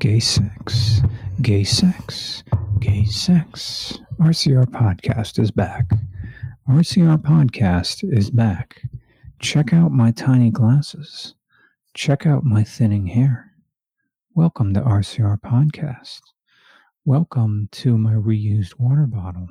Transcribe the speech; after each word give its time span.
Gay 0.00 0.18
sex, 0.18 1.02
gay 1.42 1.62
sex, 1.62 2.42
gay 2.78 3.04
sex. 3.04 3.98
RCR 4.18 4.64
Podcast 4.64 5.38
is 5.38 5.50
back. 5.50 5.90
RCR 6.66 7.18
Podcast 7.18 8.10
is 8.10 8.30
back. 8.30 8.80
Check 9.40 9.74
out 9.74 9.92
my 9.92 10.10
tiny 10.10 10.50
glasses. 10.50 11.34
Check 11.92 12.24
out 12.24 12.44
my 12.44 12.64
thinning 12.64 13.08
hair. 13.08 13.52
Welcome 14.34 14.72
to 14.72 14.80
RCR 14.80 15.38
Podcast. 15.42 16.22
Welcome 17.04 17.68
to 17.72 17.98
my 17.98 18.14
reused 18.14 18.78
water 18.78 19.04
bottle. 19.04 19.48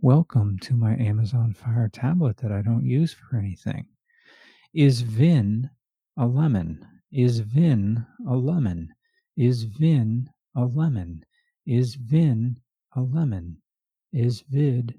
Welcome 0.00 0.58
to 0.60 0.72
my 0.72 0.96
Amazon 0.96 1.52
Fire 1.52 1.90
tablet 1.92 2.38
that 2.38 2.52
I 2.52 2.62
don't 2.62 2.86
use 2.86 3.12
for 3.12 3.36
anything. 3.36 3.84
Is 4.72 5.02
Vin 5.02 5.68
a 6.16 6.26
lemon? 6.26 6.86
Is 7.12 7.40
Vin 7.40 8.06
a 8.26 8.34
lemon? 8.34 8.94
Is 9.38 9.62
Vin 9.62 10.28
a 10.56 10.64
lemon? 10.64 11.24
Is 11.64 11.94
Vin 11.94 12.58
a 12.96 13.02
lemon? 13.02 13.58
Is 14.12 14.40
vid 14.50 14.98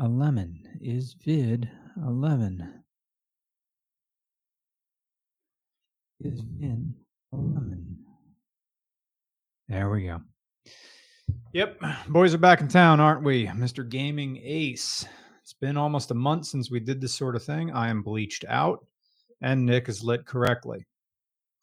a 0.00 0.06
lemon? 0.06 0.62
Is 0.80 1.16
vid 1.24 1.68
a 2.04 2.08
lemon? 2.08 2.84
Is 6.20 6.40
Vin 6.40 6.94
a 7.32 7.36
lemon? 7.36 7.96
There 9.68 9.90
we 9.90 10.04
go. 10.04 10.20
Yep, 11.52 11.80
boys 12.08 12.32
are 12.32 12.38
back 12.38 12.60
in 12.60 12.68
town, 12.68 13.00
aren't 13.00 13.24
we? 13.24 13.46
Mr. 13.46 13.88
Gaming 13.88 14.40
Ace. 14.40 15.04
It's 15.42 15.54
been 15.54 15.76
almost 15.76 16.12
a 16.12 16.14
month 16.14 16.46
since 16.46 16.70
we 16.70 16.78
did 16.78 17.00
this 17.00 17.14
sort 17.14 17.34
of 17.34 17.42
thing. 17.42 17.72
I 17.72 17.88
am 17.88 18.02
bleached 18.02 18.44
out, 18.48 18.86
and 19.40 19.66
Nick 19.66 19.88
is 19.88 20.04
lit 20.04 20.26
correctly. 20.26 20.86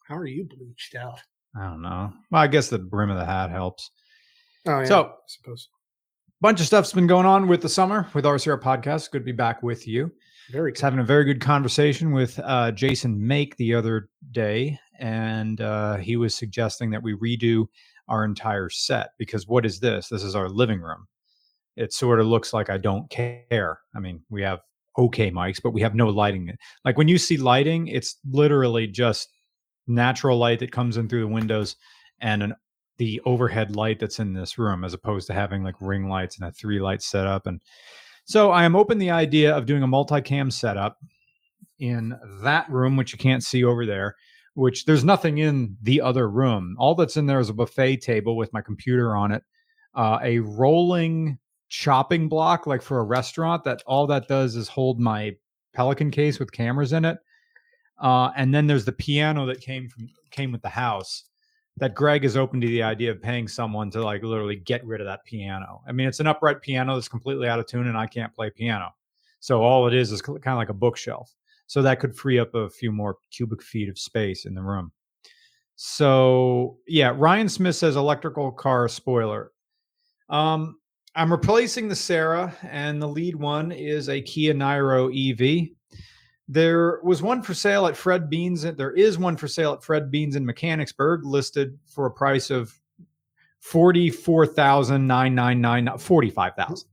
How 0.04 0.16
are 0.16 0.26
you 0.26 0.44
bleached 0.44 0.94
out? 0.94 1.20
I 1.56 1.64
don't 1.66 1.82
know. 1.82 2.12
Well, 2.30 2.42
I 2.42 2.46
guess 2.46 2.68
the 2.68 2.78
brim 2.78 3.10
of 3.10 3.18
the 3.18 3.24
hat 3.24 3.50
helps. 3.50 3.90
Oh 4.66 4.80
yeah, 4.80 4.84
So- 4.86 5.04
I 5.04 5.12
suppose 5.26 5.68
Bunch 6.40 6.60
of 6.60 6.66
stuff's 6.66 6.92
been 6.92 7.06
going 7.06 7.24
on 7.24 7.48
with 7.48 7.62
the 7.62 7.68
summer 7.70 8.06
with 8.12 8.26
RCR 8.26 8.60
Podcast. 8.60 9.10
Good 9.10 9.20
to 9.20 9.24
be 9.24 9.32
back 9.32 9.62
with 9.62 9.88
you. 9.88 10.12
very 10.50 10.72
was 10.72 10.80
having 10.80 10.98
a 10.98 11.04
very 11.04 11.24
good 11.24 11.40
conversation 11.40 12.12
with 12.12 12.38
uh, 12.40 12.70
Jason 12.72 13.26
Make 13.26 13.56
the 13.56 13.74
other 13.74 14.10
day, 14.32 14.78
and 14.98 15.58
uh, 15.62 15.96
he 15.96 16.16
was 16.16 16.34
suggesting 16.34 16.90
that 16.90 17.02
we 17.02 17.14
redo 17.14 17.64
our 18.08 18.26
entire 18.26 18.68
set 18.68 19.10
because 19.18 19.46
what 19.46 19.64
is 19.64 19.80
this? 19.80 20.08
This 20.08 20.22
is 20.22 20.34
our 20.34 20.50
living 20.50 20.80
room. 20.80 21.06
It 21.76 21.94
sort 21.94 22.20
of 22.20 22.26
looks 22.26 22.52
like 22.52 22.68
I 22.68 22.76
don't 22.76 23.08
care. 23.08 23.78
I 23.96 24.00
mean, 24.00 24.20
we 24.28 24.42
have 24.42 24.60
okay 24.98 25.30
mics, 25.30 25.62
but 25.62 25.70
we 25.70 25.80
have 25.80 25.94
no 25.94 26.08
lighting. 26.08 26.52
Like 26.84 26.98
when 26.98 27.08
you 27.08 27.16
see 27.16 27.38
lighting, 27.38 27.86
it's 27.86 28.18
literally 28.30 28.86
just 28.86 29.28
natural 29.86 30.38
light 30.38 30.58
that 30.60 30.72
comes 30.72 30.96
in 30.96 31.08
through 31.08 31.20
the 31.20 31.28
windows 31.28 31.76
and 32.20 32.42
an 32.42 32.54
the 32.96 33.20
overhead 33.24 33.74
light 33.74 33.98
that's 33.98 34.20
in 34.20 34.32
this 34.32 34.56
room 34.56 34.84
as 34.84 34.94
opposed 34.94 35.26
to 35.26 35.34
having 35.34 35.64
like 35.64 35.74
ring 35.80 36.08
lights 36.08 36.38
and 36.38 36.46
a 36.46 36.52
three 36.52 36.80
light 36.80 37.02
setup 37.02 37.46
and 37.46 37.60
so 38.24 38.50
I 38.50 38.64
am 38.64 38.74
open 38.74 38.98
the 38.98 39.10
idea 39.10 39.54
of 39.54 39.66
doing 39.66 39.82
a 39.82 39.88
multicam 39.88 40.50
setup 40.50 40.98
in 41.78 42.18
that 42.42 42.68
room, 42.70 42.96
which 42.96 43.12
you 43.12 43.18
can't 43.18 43.44
see 43.44 43.64
over 43.64 43.84
there, 43.84 44.16
which 44.54 44.86
there's 44.86 45.04
nothing 45.04 45.38
in 45.38 45.76
the 45.82 46.00
other 46.00 46.28
room. 46.28 46.74
All 46.78 46.94
that's 46.94 47.18
in 47.18 47.26
there 47.26 47.40
is 47.40 47.50
a 47.50 47.54
buffet 47.54 47.98
table 47.98 48.36
with 48.36 48.52
my 48.52 48.62
computer 48.62 49.14
on 49.14 49.32
it, 49.32 49.42
uh, 49.94 50.18
a 50.22 50.38
rolling 50.38 51.38
chopping 51.68 52.28
block, 52.28 52.66
like 52.66 52.80
for 52.80 52.98
a 52.98 53.04
restaurant, 53.04 53.64
that 53.64 53.82
all 53.86 54.06
that 54.06 54.26
does 54.26 54.56
is 54.56 54.68
hold 54.68 55.00
my 55.00 55.32
Pelican 55.74 56.10
case 56.10 56.38
with 56.38 56.52
cameras 56.52 56.92
in 56.92 57.04
it. 57.04 57.18
Uh, 58.04 58.30
and 58.36 58.54
then 58.54 58.66
there's 58.66 58.84
the 58.84 58.92
piano 58.92 59.46
that 59.46 59.62
came 59.62 59.88
from 59.88 60.08
came 60.30 60.52
with 60.52 60.60
the 60.60 60.68
house 60.68 61.24
that 61.78 61.94
Greg 61.94 62.24
is 62.24 62.36
open 62.36 62.60
to 62.60 62.66
the 62.66 62.82
idea 62.82 63.10
of 63.10 63.22
paying 63.22 63.48
someone 63.48 63.90
to 63.90 64.04
like 64.04 64.22
literally 64.22 64.56
get 64.56 64.84
rid 64.84 65.00
of 65.00 65.06
that 65.06 65.24
piano. 65.24 65.80
I 65.88 65.92
mean, 65.92 66.06
it's 66.06 66.20
an 66.20 66.26
upright 66.26 66.60
piano 66.60 66.94
that's 66.94 67.08
completely 67.08 67.48
out 67.48 67.58
of 67.58 67.66
tune, 67.66 67.86
and 67.86 67.96
I 67.96 68.06
can't 68.06 68.34
play 68.34 68.50
piano. 68.50 68.90
So 69.40 69.62
all 69.62 69.88
it 69.88 69.94
is 69.94 70.12
is 70.12 70.20
kind 70.20 70.38
of 70.46 70.56
like 70.56 70.68
a 70.68 70.74
bookshelf. 70.74 71.34
So 71.66 71.80
that 71.80 71.98
could 71.98 72.14
free 72.14 72.38
up 72.38 72.54
a 72.54 72.68
few 72.68 72.92
more 72.92 73.16
cubic 73.32 73.62
feet 73.62 73.88
of 73.88 73.98
space 73.98 74.44
in 74.44 74.54
the 74.54 74.62
room. 74.62 74.92
So 75.76 76.76
yeah, 76.86 77.14
Ryan 77.16 77.48
Smith 77.48 77.74
says 77.74 77.96
electrical 77.96 78.52
car 78.52 78.86
spoiler. 78.86 79.50
Um, 80.28 80.76
I'm 81.16 81.32
replacing 81.32 81.88
the 81.88 81.96
Sarah, 81.96 82.54
and 82.70 83.00
the 83.00 83.08
lead 83.08 83.36
one 83.36 83.72
is 83.72 84.10
a 84.10 84.20
Kia 84.20 84.52
Niro 84.52 85.08
EV. 85.08 85.70
There 86.46 87.00
was 87.02 87.22
one 87.22 87.42
for 87.42 87.54
sale 87.54 87.86
at 87.86 87.96
Fred 87.96 88.28
Beans. 88.28 88.62
There 88.62 88.92
is 88.92 89.18
one 89.18 89.36
for 89.36 89.48
sale 89.48 89.72
at 89.72 89.82
Fred 89.82 90.10
Beans 90.10 90.36
in 90.36 90.44
Mechanicsburg, 90.44 91.24
listed 91.24 91.78
for 91.86 92.06
a 92.06 92.10
price 92.10 92.50
of 92.50 92.78
forty-four 93.60 94.46
thousand 94.46 95.06
nine 95.06 95.34
nine 95.34 95.60
nine 95.60 95.88
forty-five 95.96 96.54
thousand. 96.54 96.88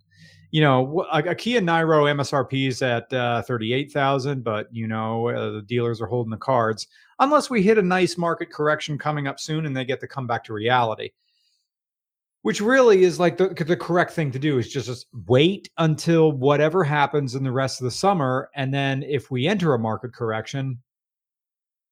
You 0.52 0.62
know, 0.62 1.06
a, 1.12 1.20
a 1.20 1.36
Kia 1.36 1.62
Niro 1.62 2.14
MSRP 2.14 2.68
is 2.70 2.82
at 2.82 3.12
uh, 3.12 3.42
thirty-eight 3.42 3.92
thousand, 3.92 4.44
but 4.44 4.68
you 4.72 4.88
know 4.88 5.28
uh, 5.28 5.52
the 5.52 5.62
dealers 5.62 6.02
are 6.02 6.08
holding 6.08 6.32
the 6.32 6.38
cards 6.38 6.88
unless 7.20 7.50
we 7.50 7.62
hit 7.62 7.78
a 7.78 7.84
nice 7.84 8.18
market 8.18 8.52
correction 8.52 8.98
coming 8.98 9.28
up 9.28 9.40
soon 9.40 9.66
and 9.66 9.78
they 9.78 9.86
get 9.86 10.00
to 10.00 10.08
come 10.08 10.28
back 10.28 10.44
to 10.46 10.54
reality. 10.54 11.12
Which 12.44 12.60
really 12.60 13.04
is 13.04 13.20
like 13.20 13.38
the, 13.38 13.50
the 13.50 13.78
correct 13.78 14.12
thing 14.14 14.32
to 14.32 14.40
do 14.40 14.58
is 14.58 14.68
just, 14.68 14.88
just 14.88 15.08
wait 15.28 15.70
until 15.78 16.32
whatever 16.32 16.84
happens 16.84 17.36
in 17.36 17.44
the 17.44 17.52
rest 17.52 17.80
of 17.80 17.86
the 17.86 17.92
summer. 17.92 18.50
And 18.56 18.74
then 18.74 19.04
if 19.04 19.30
we 19.30 19.48
enter 19.48 19.74
a 19.74 19.80
market 19.80 20.14
correction, 20.14 20.80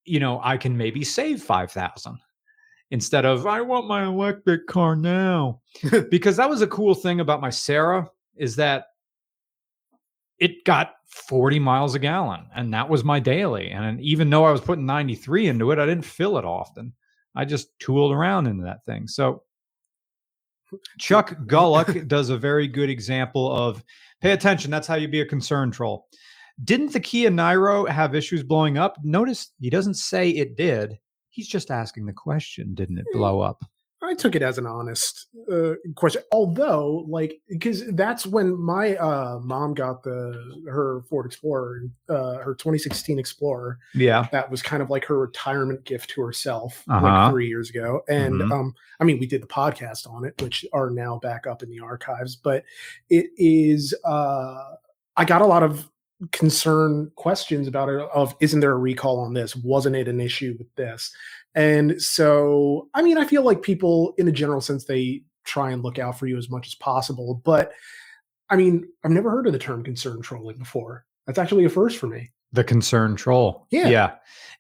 you 0.05 0.19
know, 0.19 0.41
I 0.43 0.57
can 0.57 0.75
maybe 0.75 1.03
save 1.03 1.43
5,000 1.43 2.17
instead 2.89 3.25
of, 3.25 3.45
I 3.45 3.61
want 3.61 3.88
my 3.88 4.05
electric 4.05 4.65
car 4.65 4.95
now. 4.95 5.61
because 6.09 6.38
that 6.38 6.49
was 6.49 6.63
a 6.63 6.67
cool 6.67 6.95
thing 6.95 7.19
about 7.19 7.41
my 7.41 7.51
Sarah 7.51 8.09
is 8.35 8.55
that 8.55 8.85
it 10.39 10.65
got 10.65 10.93
40 11.09 11.59
miles 11.59 11.95
a 11.95 11.99
gallon 11.99 12.47
and 12.55 12.73
that 12.73 12.89
was 12.89 13.03
my 13.03 13.19
daily. 13.19 13.69
And 13.69 14.01
even 14.01 14.29
though 14.29 14.45
I 14.45 14.51
was 14.51 14.61
putting 14.61 14.85
93 14.85 15.47
into 15.47 15.71
it, 15.71 15.79
I 15.79 15.85
didn't 15.85 16.05
fill 16.05 16.38
it 16.38 16.45
often. 16.45 16.93
I 17.35 17.45
just 17.45 17.77
tooled 17.79 18.13
around 18.13 18.47
into 18.47 18.63
that 18.63 18.85
thing. 18.85 19.07
So 19.07 19.43
Chuck 20.97 21.38
Gullock 21.46 22.07
does 22.07 22.30
a 22.30 22.38
very 22.38 22.68
good 22.68 22.90
example 22.90 23.52
of 23.52 23.84
pay 24.22 24.31
attention. 24.31 24.72
That's 24.72 24.88
how 24.88 24.96
you 24.96 25.07
be 25.07 25.22
a 25.22 25.25
concern 25.25 25.72
troll. 25.72 26.07
Didn't 26.63 26.91
the 26.91 27.00
Kia 27.00 27.30
Niro 27.30 27.88
have 27.88 28.16
issues 28.16 28.44
blowing 28.44 28.78
up? 28.78 28.97
Notice 29.03 29.52
he 29.59 29.69
doesn't 29.69 29.94
say 29.96 30.30
it 30.30 30.57
did. 30.57 31.00
He's 31.30 31.47
just 31.47 31.72
asking 31.72 32.06
the 32.06 32.13
question, 32.13 32.75
didn't 32.75 32.97
it 32.97 33.06
hmm. 33.12 33.18
blow 33.18 33.40
up? 33.40 33.63
I 34.01 34.13
took 34.13 34.33
it 34.35 34.41
as 34.41 34.57
an 34.57 34.65
honest 34.65 35.27
uh, 35.51 35.73
question. 35.95 36.21
Although, 36.31 37.05
like, 37.09 37.41
because 37.49 37.85
that's 37.95 38.25
when 38.25 38.57
my 38.57 38.95
uh, 38.95 39.39
mom 39.43 39.73
got 39.73 40.03
the 40.03 40.61
her 40.69 41.01
Ford 41.09 41.25
Explorer, 41.25 41.83
uh, 42.07 42.38
her 42.38 42.55
2016 42.55 43.19
Explorer. 43.19 43.77
Yeah. 43.93 44.27
That 44.31 44.49
was 44.49 44.61
kind 44.61 44.81
of 44.81 44.89
like 44.89 45.03
her 45.05 45.19
retirement 45.19 45.83
gift 45.83 46.11
to 46.11 46.21
herself, 46.21 46.83
Uh-huh. 46.88 47.05
like 47.05 47.31
three 47.31 47.47
years 47.49 47.69
ago. 47.69 48.01
And 48.07 48.35
Mhm. 48.35 48.51
um, 48.51 48.73
I 49.01 49.03
mean, 49.03 49.19
we 49.19 49.25
did 49.27 49.41
the 49.43 49.47
podcast 49.47 50.09
on 50.09 50.23
it, 50.23 50.41
which 50.41 50.65
are 50.71 50.89
now 50.89 51.19
back 51.19 51.45
up 51.45 51.61
in 51.61 51.69
the 51.69 51.81
archives. 51.81 52.38
But 52.38 52.63
it 53.09 53.27
is, 53.38 53.93
uh, 54.05 54.75
I 55.17 55.25
got 55.25 55.41
a 55.41 55.45
lot 55.45 55.63
of 55.63 55.89
concern 56.31 57.11
questions 57.15 57.67
about 57.67 57.89
it. 57.89 57.99
Of 58.13 58.35
isn't 58.39 58.59
there 58.59 58.71
a 58.73 58.77
recall 58.77 59.19
on 59.19 59.33
this? 59.33 59.55
Wasn't 59.55 59.95
it 59.95 60.07
an 60.07 60.19
issue 60.19 60.55
with 60.57 60.73
this? 60.75 61.13
And 61.59 62.01
so, 62.01 62.87
I 62.93 63.01
mean, 63.01 63.17
I 63.17 63.25
feel 63.25 63.43
like 63.43 63.61
people, 63.61 64.13
in 64.17 64.29
a 64.29 64.31
general 64.31 64.61
sense, 64.61 64.85
they 64.85 65.23
try 65.43 65.71
and 65.71 65.83
look 65.83 65.99
out 65.99 66.17
for 66.17 66.25
you 66.25 66.37
as 66.37 66.49
much 66.49 66.67
as 66.67 66.75
possible. 66.75 67.41
But 67.43 67.73
I 68.49 68.55
mean, 68.55 68.87
I've 69.03 69.11
never 69.11 69.29
heard 69.29 69.45
of 69.45 69.51
the 69.51 69.59
term 69.59 69.83
concern 69.83 70.21
trolling 70.21 70.57
before. 70.57 71.05
That's 71.27 71.37
actually 71.37 71.65
a 71.65 71.69
first 71.69 71.97
for 71.97 72.07
me. 72.07 72.31
The 72.53 72.63
concern 72.63 73.17
troll. 73.17 73.67
Yeah. 73.71 73.89
Yeah. 73.89 74.11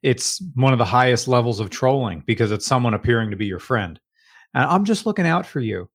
It's 0.03 0.41
one 0.55 0.73
of 0.73 0.79
the 0.79 0.83
highest 0.83 1.29
levels 1.29 1.61
of 1.61 1.69
trolling 1.69 2.21
because 2.27 2.51
it's 2.51 2.65
someone 2.65 2.93
appearing 2.93 3.31
to 3.31 3.37
be 3.37 3.45
your 3.45 3.59
friend. 3.59 3.97
And 4.53 4.65
I'm 4.65 4.83
just 4.83 5.05
looking 5.05 5.25
out 5.25 5.45
for 5.45 5.61
you. 5.61 5.89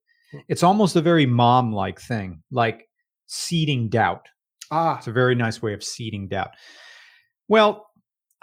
It's 0.48 0.62
almost 0.62 0.96
a 0.96 1.02
very 1.02 1.26
mom 1.26 1.70
like 1.70 2.00
thing, 2.00 2.42
like 2.50 2.88
seeding 3.26 3.90
doubt. 3.90 4.26
Ah, 4.70 4.96
It's 4.96 5.06
a 5.06 5.12
very 5.12 5.34
nice 5.34 5.60
way 5.60 5.74
of 5.74 5.84
seeding 5.84 6.28
doubt. 6.28 6.52
Well, 7.46 7.88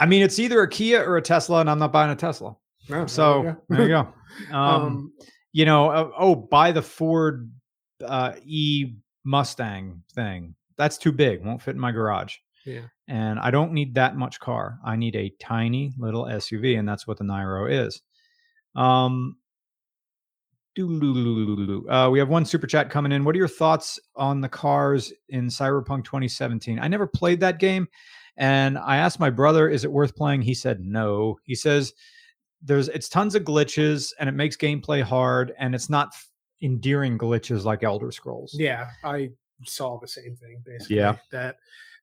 I 0.01 0.05
mean, 0.07 0.21
it's 0.23 0.39
either 0.39 0.61
a 0.61 0.67
Kia 0.69 1.01
or 1.07 1.17
a 1.17 1.21
Tesla, 1.21 1.59
and 1.61 1.69
I'm 1.69 1.79
not 1.79 1.91
buying 1.93 2.11
a 2.11 2.15
Tesla. 2.15 2.55
no, 2.89 2.95
there 2.97 3.07
So 3.07 3.43
go. 3.43 3.57
there 3.69 3.81
you 3.83 3.87
go. 3.89 4.07
Um, 4.51 4.57
um, 4.57 5.13
you 5.51 5.65
know, 5.65 5.89
uh, 5.89 6.09
oh, 6.17 6.35
buy 6.35 6.71
the 6.71 6.81
Ford 6.81 7.51
uh, 8.03 8.33
E 8.45 8.93
Mustang 9.25 10.01
thing. 10.15 10.55
That's 10.77 10.97
too 10.97 11.11
big. 11.11 11.43
Won't 11.45 11.61
fit 11.61 11.75
in 11.75 11.79
my 11.81 11.91
garage. 11.91 12.37
yeah. 12.65 12.81
And 13.09 13.37
I 13.39 13.51
don't 13.51 13.73
need 13.73 13.93
that 13.95 14.15
much 14.15 14.39
car. 14.39 14.79
I 14.85 14.95
need 14.95 15.17
a 15.17 15.33
tiny 15.41 15.91
little 15.97 16.23
SUV, 16.25 16.79
and 16.79 16.87
that's 16.87 17.05
what 17.05 17.17
the 17.17 17.25
Niro 17.25 17.69
is. 17.69 18.01
Um, 18.73 19.35
uh, 20.79 22.09
we 22.09 22.19
have 22.19 22.29
one 22.29 22.45
super 22.45 22.67
chat 22.67 22.89
coming 22.89 23.11
in. 23.11 23.23
What 23.25 23.35
are 23.35 23.37
your 23.37 23.47
thoughts 23.47 23.99
on 24.15 24.39
the 24.41 24.49
cars 24.49 25.11
in 25.29 25.47
Cyberpunk 25.47 26.05
2017? 26.05 26.79
I 26.79 26.87
never 26.87 27.05
played 27.05 27.39
that 27.41 27.59
game, 27.59 27.87
and 28.37 28.77
I 28.77 28.97
asked 28.97 29.19
my 29.19 29.29
brother, 29.29 29.69
"Is 29.69 29.83
it 29.83 29.91
worth 29.91 30.15
playing?" 30.15 30.41
He 30.41 30.53
said 30.53 30.79
no. 30.81 31.39
He 31.43 31.55
says 31.55 31.93
there's 32.61 32.87
it's 32.89 33.09
tons 33.09 33.35
of 33.35 33.43
glitches 33.43 34.13
and 34.19 34.29
it 34.29 34.33
makes 34.33 34.55
gameplay 34.55 35.01
hard 35.01 35.53
and 35.57 35.73
it's 35.73 35.89
not 35.89 36.13
endearing 36.61 37.17
glitches 37.17 37.63
like 37.63 37.83
Elder 37.83 38.11
Scrolls. 38.11 38.55
Yeah, 38.57 38.89
I 39.03 39.31
saw 39.65 39.99
the 39.99 40.07
same 40.07 40.35
thing 40.35 40.61
basically. 40.65 40.97
Yeah. 40.97 41.15
That 41.31 41.57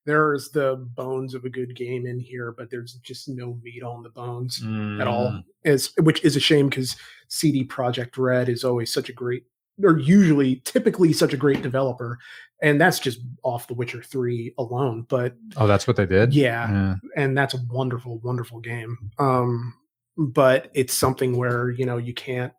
there's 0.05 0.51
the 0.51 0.77
bones 0.95 1.35
of 1.35 1.45
a 1.45 1.51
good 1.51 1.77
game 1.77 2.07
in 2.07 2.19
here, 2.19 2.55
but 2.57 2.71
there's 2.71 2.95
just 2.95 3.29
no 3.29 3.59
meat 3.63 3.83
on 3.83 4.03
the 4.03 4.09
bones 4.09 4.59
at 4.63 5.07
all. 5.07 5.31
Mm. 5.31 5.45
Is 5.65 5.93
which 6.01 6.25
is 6.25 6.35
a 6.35 6.41
shame 6.41 6.69
because 6.69 6.97
CD 7.29 7.65
Projekt 7.65 8.17
Red 8.17 8.49
is 8.49 8.65
always 8.65 8.93
such 8.93 9.09
a 9.09 9.13
great 9.13 9.45
or 9.83 9.99
usually 9.99 10.57
typically 10.65 11.13
such 11.13 11.33
a 11.33 11.37
great 11.37 11.63
developer. 11.63 12.19
And 12.63 12.81
that's 12.81 12.99
just 12.99 13.21
off 13.45 13.69
The 13.69 13.75
Witcher 13.75 14.03
3 14.03 14.55
alone. 14.59 15.07
But 15.09 15.37
Oh, 15.57 15.67
that's 15.69 15.87
what 15.87 15.97
they 15.97 16.07
did. 16.07 16.35
yeah, 16.35 16.71
Yeah. 16.71 16.95
and 17.17 17.39
that's 17.39 17.55
a 17.55 17.59
wonderful, 17.71 18.19
wonderful 18.19 18.59
game. 18.61 18.99
Um, 19.19 19.75
but 20.17 20.71
it's 20.75 20.95
something 20.95 21.37
where 21.37 21.71
you 21.71 21.87
know 21.87 21.97
you 21.97 22.13
can't 22.13 22.53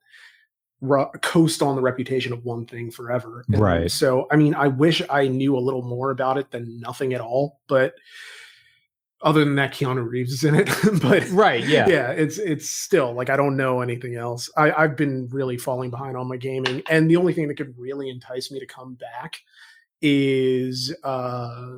ru- 0.80 1.10
coast 1.22 1.62
on 1.62 1.76
the 1.76 1.82
reputation 1.82 2.32
of 2.32 2.46
one 2.46 2.66
thing 2.66 2.90
forever. 2.92 3.44
And 3.50 3.60
Right. 3.60 3.92
So, 3.92 4.28
I 4.32 4.38
mean, 4.38 4.56
I 4.56 4.68
wish 4.70 5.02
I 5.10 5.28
knew 5.28 5.58
a 5.58 5.60
little 5.60 5.82
more 5.82 6.12
about 6.12 6.38
it 6.38 6.52
than 6.52 6.80
nothing 6.80 7.14
at 7.14 7.20
all. 7.20 7.60
But 7.68 7.96
other 9.22 9.44
than 9.44 9.56
that, 9.56 9.74
Keanu 9.74 10.08
Reeves 10.10 10.32
is 10.32 10.44
in 10.44 10.56
it. 10.56 10.70
but 11.02 11.28
Right. 11.30 11.66
Yeah. 11.66 11.88
yeah, 11.88 12.12
it's 12.12 12.38
it's 12.38 12.70
still 12.70 13.14
like 13.14 13.30
I 13.30 13.36
don't 13.36 13.58
know 13.58 13.82
anything 13.82 14.16
else. 14.16 14.50
I, 14.56 14.72
I've 14.72 14.96
been 14.96 15.28
really 15.30 15.58
falling 15.58 15.90
behind 15.90 16.16
on 16.16 16.28
my 16.28 16.38
gaming, 16.38 16.82
and 16.90 17.10
the 17.10 17.18
only 17.18 17.34
thing 17.34 17.48
that 17.50 17.56
could 17.56 17.78
really 17.78 18.10
entice 18.10 18.52
me 18.52 18.60
to 18.60 18.66
come 18.66 18.94
back 18.96 19.42
is 20.02 20.96
uh 21.04 21.72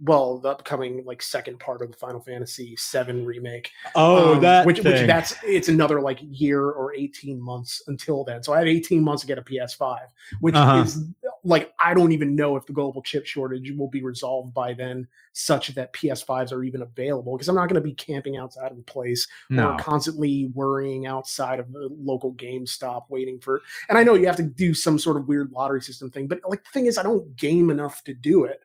well 0.00 0.38
the 0.38 0.50
upcoming 0.50 1.04
like 1.04 1.22
second 1.22 1.58
part 1.58 1.82
of 1.82 1.90
the 1.90 1.96
Final 1.96 2.20
Fantasy 2.20 2.76
VII 2.92 3.24
remake. 3.24 3.70
Oh, 3.94 4.34
um, 4.34 4.40
that 4.42 4.66
which 4.66 4.78
which 4.78 5.06
that's 5.06 5.34
it's 5.42 5.68
another 5.68 6.00
like 6.00 6.18
year 6.22 6.70
or 6.70 6.94
eighteen 6.94 7.40
months 7.40 7.82
until 7.86 8.24
then. 8.24 8.42
So 8.42 8.52
I 8.52 8.58
have 8.58 8.68
eighteen 8.68 9.02
months 9.02 9.22
to 9.22 9.26
get 9.26 9.38
a 9.38 9.42
PS5, 9.42 10.00
which 10.40 10.54
Uh-huh. 10.54 10.82
is 10.82 11.04
like 11.44 11.72
I 11.78 11.94
don't 11.94 12.12
even 12.12 12.34
know 12.34 12.56
if 12.56 12.66
the 12.66 12.72
global 12.72 13.02
chip 13.02 13.24
shortage 13.24 13.70
will 13.70 13.88
be 13.88 14.02
resolved 14.02 14.52
by 14.52 14.74
then, 14.74 15.06
such 15.32 15.68
that 15.68 15.92
PS5s 15.92 16.52
are 16.52 16.64
even 16.64 16.82
available. 16.82 17.36
Because 17.36 17.48
I'm 17.48 17.54
not 17.54 17.68
going 17.68 17.80
to 17.80 17.88
be 17.88 17.94
camping 17.94 18.36
outside 18.36 18.72
of 18.72 18.78
a 18.78 18.82
place 18.82 19.26
no. 19.48 19.72
or 19.72 19.78
constantly 19.78 20.50
worrying 20.54 21.06
outside 21.06 21.60
of 21.60 21.72
the 21.72 21.88
local 21.98 22.34
GameStop 22.34 23.04
waiting 23.08 23.38
for. 23.38 23.62
And 23.88 23.96
I 23.96 24.02
know 24.02 24.14
you 24.14 24.26
have 24.26 24.36
to 24.36 24.42
do 24.42 24.74
some 24.74 24.98
sort 24.98 25.16
of 25.16 25.28
weird 25.28 25.52
lottery 25.52 25.80
system 25.82 26.10
thing, 26.10 26.26
but 26.26 26.40
like 26.46 26.64
the 26.64 26.70
thing 26.70 26.86
is, 26.86 26.98
I 26.98 27.02
don't 27.02 27.36
game 27.36 27.70
enough 27.70 28.02
to 28.04 28.14
do 28.14 28.44
it. 28.44 28.60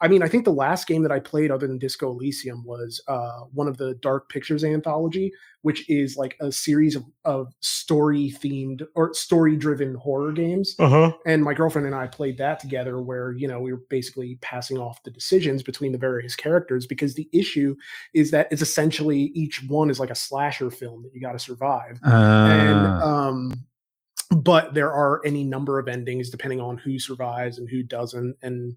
I 0.00 0.08
mean, 0.08 0.22
I 0.22 0.28
think 0.28 0.44
the 0.44 0.52
last 0.52 0.86
game 0.86 1.02
that 1.04 1.12
I 1.12 1.20
played 1.20 1.50
other 1.50 1.66
than 1.66 1.78
Disco 1.78 2.10
Elysium 2.10 2.64
was 2.64 3.00
uh, 3.08 3.40
one 3.52 3.66
of 3.66 3.78
the 3.78 3.94
Dark 3.94 4.28
Pictures 4.28 4.62
anthology, 4.62 5.32
which 5.62 5.88
is 5.88 6.16
like 6.18 6.36
a 6.40 6.52
series 6.52 6.96
of, 6.96 7.04
of 7.24 7.54
story 7.60 8.30
themed 8.30 8.86
or 8.94 9.14
story 9.14 9.56
driven 9.56 9.94
horror 9.94 10.32
games. 10.32 10.76
Uh-huh. 10.78 11.12
And 11.24 11.42
my 11.42 11.54
girlfriend 11.54 11.86
and 11.86 11.94
I 11.94 12.08
played 12.08 12.36
that 12.38 12.60
together 12.60 13.00
where, 13.00 13.32
you 13.32 13.48
know, 13.48 13.60
we 13.60 13.72
were 13.72 13.82
basically 13.88 14.38
passing 14.42 14.76
off 14.76 15.02
the 15.02 15.10
decisions 15.10 15.62
between 15.62 15.92
the 15.92 15.98
various 15.98 16.36
characters 16.36 16.86
because 16.86 17.14
the 17.14 17.28
issue 17.32 17.74
is 18.12 18.30
that 18.32 18.48
it's 18.50 18.62
essentially 18.62 19.32
each 19.34 19.64
one 19.66 19.88
is 19.88 19.98
like 19.98 20.10
a 20.10 20.14
slasher 20.14 20.70
film 20.70 21.02
that 21.04 21.14
you 21.14 21.22
got 21.22 21.32
to 21.32 21.38
survive. 21.38 21.98
And 22.02 22.86
Uh, 22.86 23.00
um 23.06 23.66
but 24.30 24.74
there 24.74 24.92
are 24.92 25.20
any 25.24 25.44
number 25.44 25.78
of 25.78 25.88
endings 25.88 26.30
depending 26.30 26.60
on 26.60 26.76
who 26.76 26.98
survives 26.98 27.58
and 27.58 27.68
who 27.68 27.82
doesn't 27.82 28.36
and 28.42 28.76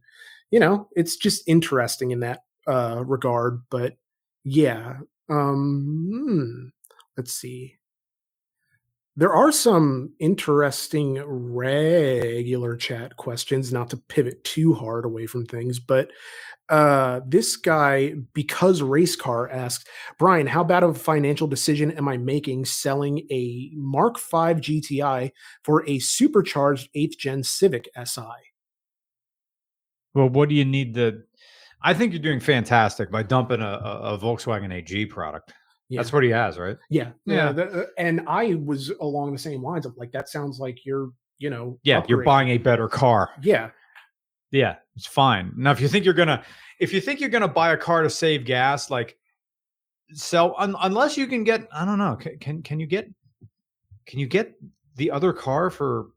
you 0.52 0.60
know, 0.60 0.88
it's 0.96 1.16
just 1.18 1.48
interesting 1.48 2.12
in 2.12 2.22
that 2.22 2.44
uh 2.68 3.04
regard, 3.06 3.62
but 3.70 3.98
yeah. 4.44 4.98
Um 5.30 6.10
hmm, 6.12 6.68
let's 7.18 7.34
see 7.34 7.76
there 9.20 9.34
are 9.34 9.52
some 9.52 10.14
interesting 10.20 11.22
regular 11.26 12.78
chat 12.78 13.18
questions 13.18 13.74
not 13.74 13.90
to 13.90 13.98
pivot 13.98 14.42
too 14.46 14.74
hard 14.74 15.04
away 15.04 15.26
from 15.26 15.46
things 15.46 15.78
but 15.80 16.10
uh 16.70 17.20
this 17.28 17.58
guy 17.58 18.14
because 18.34 18.82
race 18.82 19.18
car 19.18 19.50
asks 19.50 19.84
brian 20.18 20.48
how 20.48 20.64
bad 20.64 20.84
of 20.84 20.96
a 20.96 21.00
financial 21.00 21.48
decision 21.48 21.92
am 21.92 22.08
i 22.08 22.16
making 22.16 22.64
selling 22.64 23.20
a 23.30 23.72
mark 23.76 24.18
5 24.18 24.58
gti 24.58 25.32
for 25.64 25.86
a 25.90 26.00
supercharged 26.00 26.88
8th 26.96 27.18
gen 27.18 27.44
civic 27.44 27.90
si 28.06 28.22
well, 30.14 30.30
what 30.30 30.50
do 30.50 30.56
you 30.56 30.66
need 30.66 30.94
the? 30.94 31.24
I 31.82 31.94
think 31.94 32.12
you're 32.14 32.22
doing 32.22 32.40
fantastic 32.40 33.10
by 33.12 33.24
dumping 33.24 33.62
a, 33.62 33.80
a, 33.84 34.18
Volkswagen 34.18 34.74
AG 34.74 35.06
product. 35.08 35.54
Yeah. 35.88 36.02
That's 36.02 36.12
what 36.14 36.24
he 36.24 36.30
has, 36.30 36.60
right? 36.60 36.78
yeah 36.90 37.12
Yeah. 37.26 37.36
yeah 37.36 37.52
the- 37.52 37.82
uh, 37.82 37.86
and 37.98 38.22
i 38.28 38.54
was 38.56 38.92
along 39.02 39.32
the 39.34 39.40
same 39.40 39.64
lines 39.64 39.86
of 39.88 39.96
like 39.98 40.12
that 40.12 40.30
sounds 40.30 40.60
like 40.60 40.86
you're 40.86 41.10
you 41.40 41.50
know 41.50 41.80
Yeah, 41.84 42.04
you're 42.08 42.24
buying 42.24 42.50
a 42.50 42.58
better 42.58 42.88
car. 42.88 43.30
yeah 43.42 43.72
Yeah, 44.52 44.76
it's 44.96 45.08
fine. 45.08 45.52
Now, 45.56 45.72
if 45.72 45.80
you 45.82 45.88
think 45.88 46.06
you're 46.06 46.14
gonna, 46.14 46.44
if 46.80 46.92
you 46.94 47.02
think 47.02 47.20
you're 47.22 47.30
gonna 47.30 47.48
buy 47.48 47.72
a 47.72 47.78
car 47.78 48.04
to 48.04 48.10
save 48.10 48.46
gas, 48.46 48.90
like 48.92 49.18
sell, 50.14 50.54
un, 50.60 50.76
unless 50.82 51.18
you 51.18 51.28
can 51.28 51.44
get, 51.44 51.68
I 51.72 51.86
don't 51.86 51.98
know, 52.00 52.16
can, 52.18 52.38
can 52.40 52.62
can 52.64 52.80
you 52.80 52.88
get, 52.88 53.08
can 54.06 54.20
you 54.20 54.28
get 54.28 54.54
the 54.96 55.12
other 55.12 55.32
car 55.34 55.70
for 55.70 56.08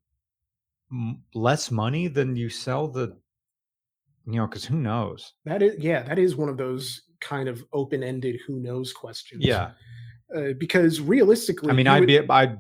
m- 0.90 1.22
less 1.34 1.70
money 1.70 2.08
than 2.08 2.36
you 2.36 2.48
sell 2.48 2.88
the, 2.88 3.16
you 4.26 4.34
know, 4.34 4.46
because 4.46 4.64
who 4.64 4.76
knows? 4.76 5.32
That 5.44 5.62
is, 5.62 5.78
yeah, 5.78 6.02
that 6.02 6.18
is 6.18 6.36
one 6.36 6.48
of 6.48 6.56
those 6.56 7.02
kind 7.20 7.48
of 7.48 7.64
open-ended 7.72 8.40
"who 8.46 8.60
knows" 8.60 8.92
questions. 8.92 9.44
Yeah, 9.44 9.70
uh, 10.36 10.52
because 10.58 11.00
realistically, 11.00 11.70
I 11.70 11.74
mean, 11.74 11.86
I'd 11.86 12.00
would- 12.00 12.06
be, 12.06 12.30
I 12.30 12.56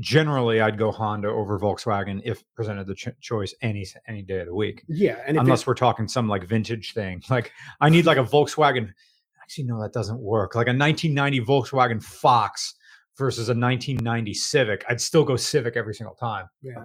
generally 0.00 0.60
I'd 0.60 0.78
go 0.78 0.90
Honda 0.90 1.28
over 1.28 1.58
Volkswagen 1.58 2.20
if 2.24 2.42
presented 2.54 2.86
the 2.86 2.94
ch- 2.94 3.08
choice 3.20 3.54
any 3.62 3.86
any 4.08 4.22
day 4.22 4.40
of 4.40 4.46
the 4.46 4.54
week. 4.54 4.82
yeah, 4.88 5.18
and 5.26 5.36
unless 5.38 5.62
it, 5.62 5.66
we're 5.66 5.74
talking 5.74 6.08
some 6.08 6.28
like 6.28 6.44
vintage 6.44 6.92
thing. 6.94 7.22
Like 7.30 7.52
I 7.80 7.88
need 7.88 8.06
like 8.06 8.18
a 8.18 8.24
Volkswagen. 8.24 8.90
Actually, 9.42 9.64
no, 9.64 9.80
that 9.82 9.92
doesn't 9.92 10.18
work. 10.20 10.54
Like 10.54 10.68
a 10.68 10.74
1990 10.76 11.40
Volkswagen 11.42 12.02
Fox 12.02 12.74
versus 13.18 13.48
a 13.48 13.52
1990 13.54 14.32
Civic. 14.34 14.84
I'd 14.88 15.00
still 15.00 15.22
go 15.24 15.36
Civic 15.36 15.76
every 15.76 15.94
single 15.94 16.14
time, 16.16 16.46
yeah, 16.62 16.84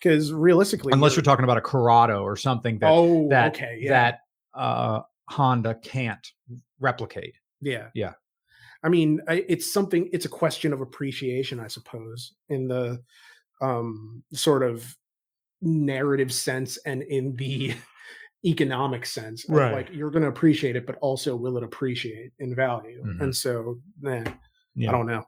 because 0.00 0.32
realistically, 0.32 0.92
unless 0.92 1.16
you're 1.16 1.22
talking 1.22 1.44
about 1.44 1.58
a 1.58 1.60
Corrado 1.62 2.22
or 2.22 2.36
something 2.36 2.78
that 2.78 2.90
oh, 2.90 3.28
that 3.30 3.54
okay, 3.54 3.78
yeah, 3.80 3.90
that 3.90 4.20
uh, 4.54 5.00
Honda 5.28 5.74
can't 5.82 6.26
replicate. 6.80 7.34
yeah, 7.60 7.88
yeah. 7.94 8.12
I 8.84 8.88
mean, 8.88 9.20
I, 9.26 9.44
it's 9.48 9.72
something. 9.72 10.08
It's 10.12 10.24
a 10.24 10.28
question 10.28 10.72
of 10.72 10.80
appreciation, 10.80 11.58
I 11.60 11.66
suppose, 11.68 12.34
in 12.48 12.68
the 12.68 13.02
um 13.60 14.22
sort 14.32 14.62
of 14.62 14.96
narrative 15.60 16.32
sense 16.32 16.76
and 16.86 17.02
in 17.02 17.34
the 17.36 17.74
economic 18.44 19.04
sense. 19.04 19.44
Right. 19.48 19.72
Like 19.72 19.88
you're 19.92 20.10
going 20.12 20.22
to 20.22 20.28
appreciate 20.28 20.76
it, 20.76 20.86
but 20.86 20.96
also 21.00 21.34
will 21.34 21.56
it 21.56 21.64
appreciate 21.64 22.30
in 22.38 22.54
value? 22.54 23.02
Mhm. 23.04 23.20
And 23.20 23.34
so, 23.36 23.80
eh, 24.06 24.24
Yeah. 24.76 24.90
I 24.90 24.92
don't 24.92 25.06
know. 25.06 25.24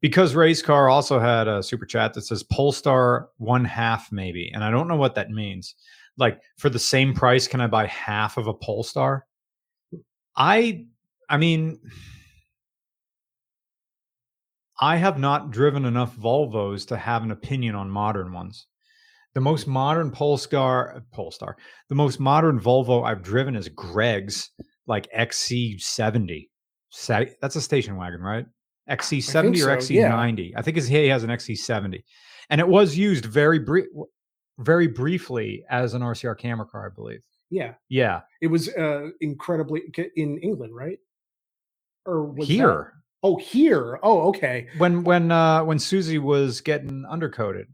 Because 0.00 0.34
Race 0.34 0.62
Car 0.62 0.88
also 0.88 1.18
had 1.18 1.48
a 1.48 1.62
super 1.62 1.86
chat 1.86 2.14
that 2.14 2.22
says 2.22 2.42
Polestar 2.42 3.30
one 3.38 3.64
half 3.64 4.12
maybe, 4.12 4.50
and 4.52 4.62
I 4.62 4.70
don't 4.70 4.88
know 4.88 4.96
what 4.96 5.14
that 5.14 5.30
means. 5.30 5.74
Like 6.18 6.40
for 6.58 6.68
the 6.68 6.78
same 6.78 7.14
price, 7.14 7.48
can 7.48 7.60
I 7.60 7.66
buy 7.66 7.86
half 7.86 8.36
of 8.36 8.46
a 8.46 8.54
Polestar? 8.54 9.26
I, 10.36 10.86
I 11.28 11.38
mean, 11.38 11.80
I 14.80 14.96
have 14.96 15.18
not 15.18 15.50
driven 15.50 15.86
enough 15.86 16.16
Volvos 16.16 16.86
to 16.88 16.96
have 16.96 17.22
an 17.22 17.30
opinion 17.30 17.74
on 17.74 17.90
modern 17.90 18.32
ones. 18.32 18.66
The 19.34 19.40
most 19.40 19.66
modern 19.66 20.10
Polestar, 20.10 21.02
Polestar, 21.12 21.56
the 21.88 21.94
most 21.94 22.20
modern 22.20 22.60
Volvo 22.60 23.04
I've 23.04 23.22
driven 23.22 23.56
is 23.56 23.68
Greg's, 23.68 24.50
like 24.86 25.10
XC70. 25.12 26.48
That's 27.40 27.56
a 27.56 27.60
station 27.60 27.96
wagon, 27.96 28.20
right? 28.20 28.46
XC70 28.90 29.54
or 29.66 29.80
so, 29.80 29.92
yeah. 29.94 30.10
XC90. 30.12 30.52
I 30.56 30.62
think 30.62 30.76
he 30.78 31.08
has 31.08 31.24
an 31.24 31.30
XC70, 31.30 32.02
and 32.50 32.60
it 32.60 32.68
was 32.68 32.96
used 32.96 33.24
very 33.26 33.58
brief, 33.58 33.86
very 34.58 34.86
briefly 34.86 35.64
as 35.70 35.94
an 35.94 36.02
RCR 36.02 36.38
camera 36.38 36.66
car, 36.66 36.86
I 36.90 36.94
believe. 36.94 37.22
Yeah, 37.50 37.74
Yeah, 37.88 38.22
it 38.40 38.48
was 38.48 38.68
uh 38.70 39.10
incredibly 39.20 39.82
in 40.16 40.38
England, 40.38 40.74
right? 40.74 40.98
Or 42.04 42.24
was 42.24 42.46
that- 42.48 42.52
here 42.54 42.92
Oh, 43.22 43.36
here. 43.36 43.98
Oh, 44.02 44.28
okay. 44.28 44.68
when 44.78 45.02
when 45.02 45.32
uh 45.32 45.64
when 45.64 45.78
Susie 45.78 46.18
was 46.18 46.60
getting 46.60 47.04
undercoated. 47.10 47.66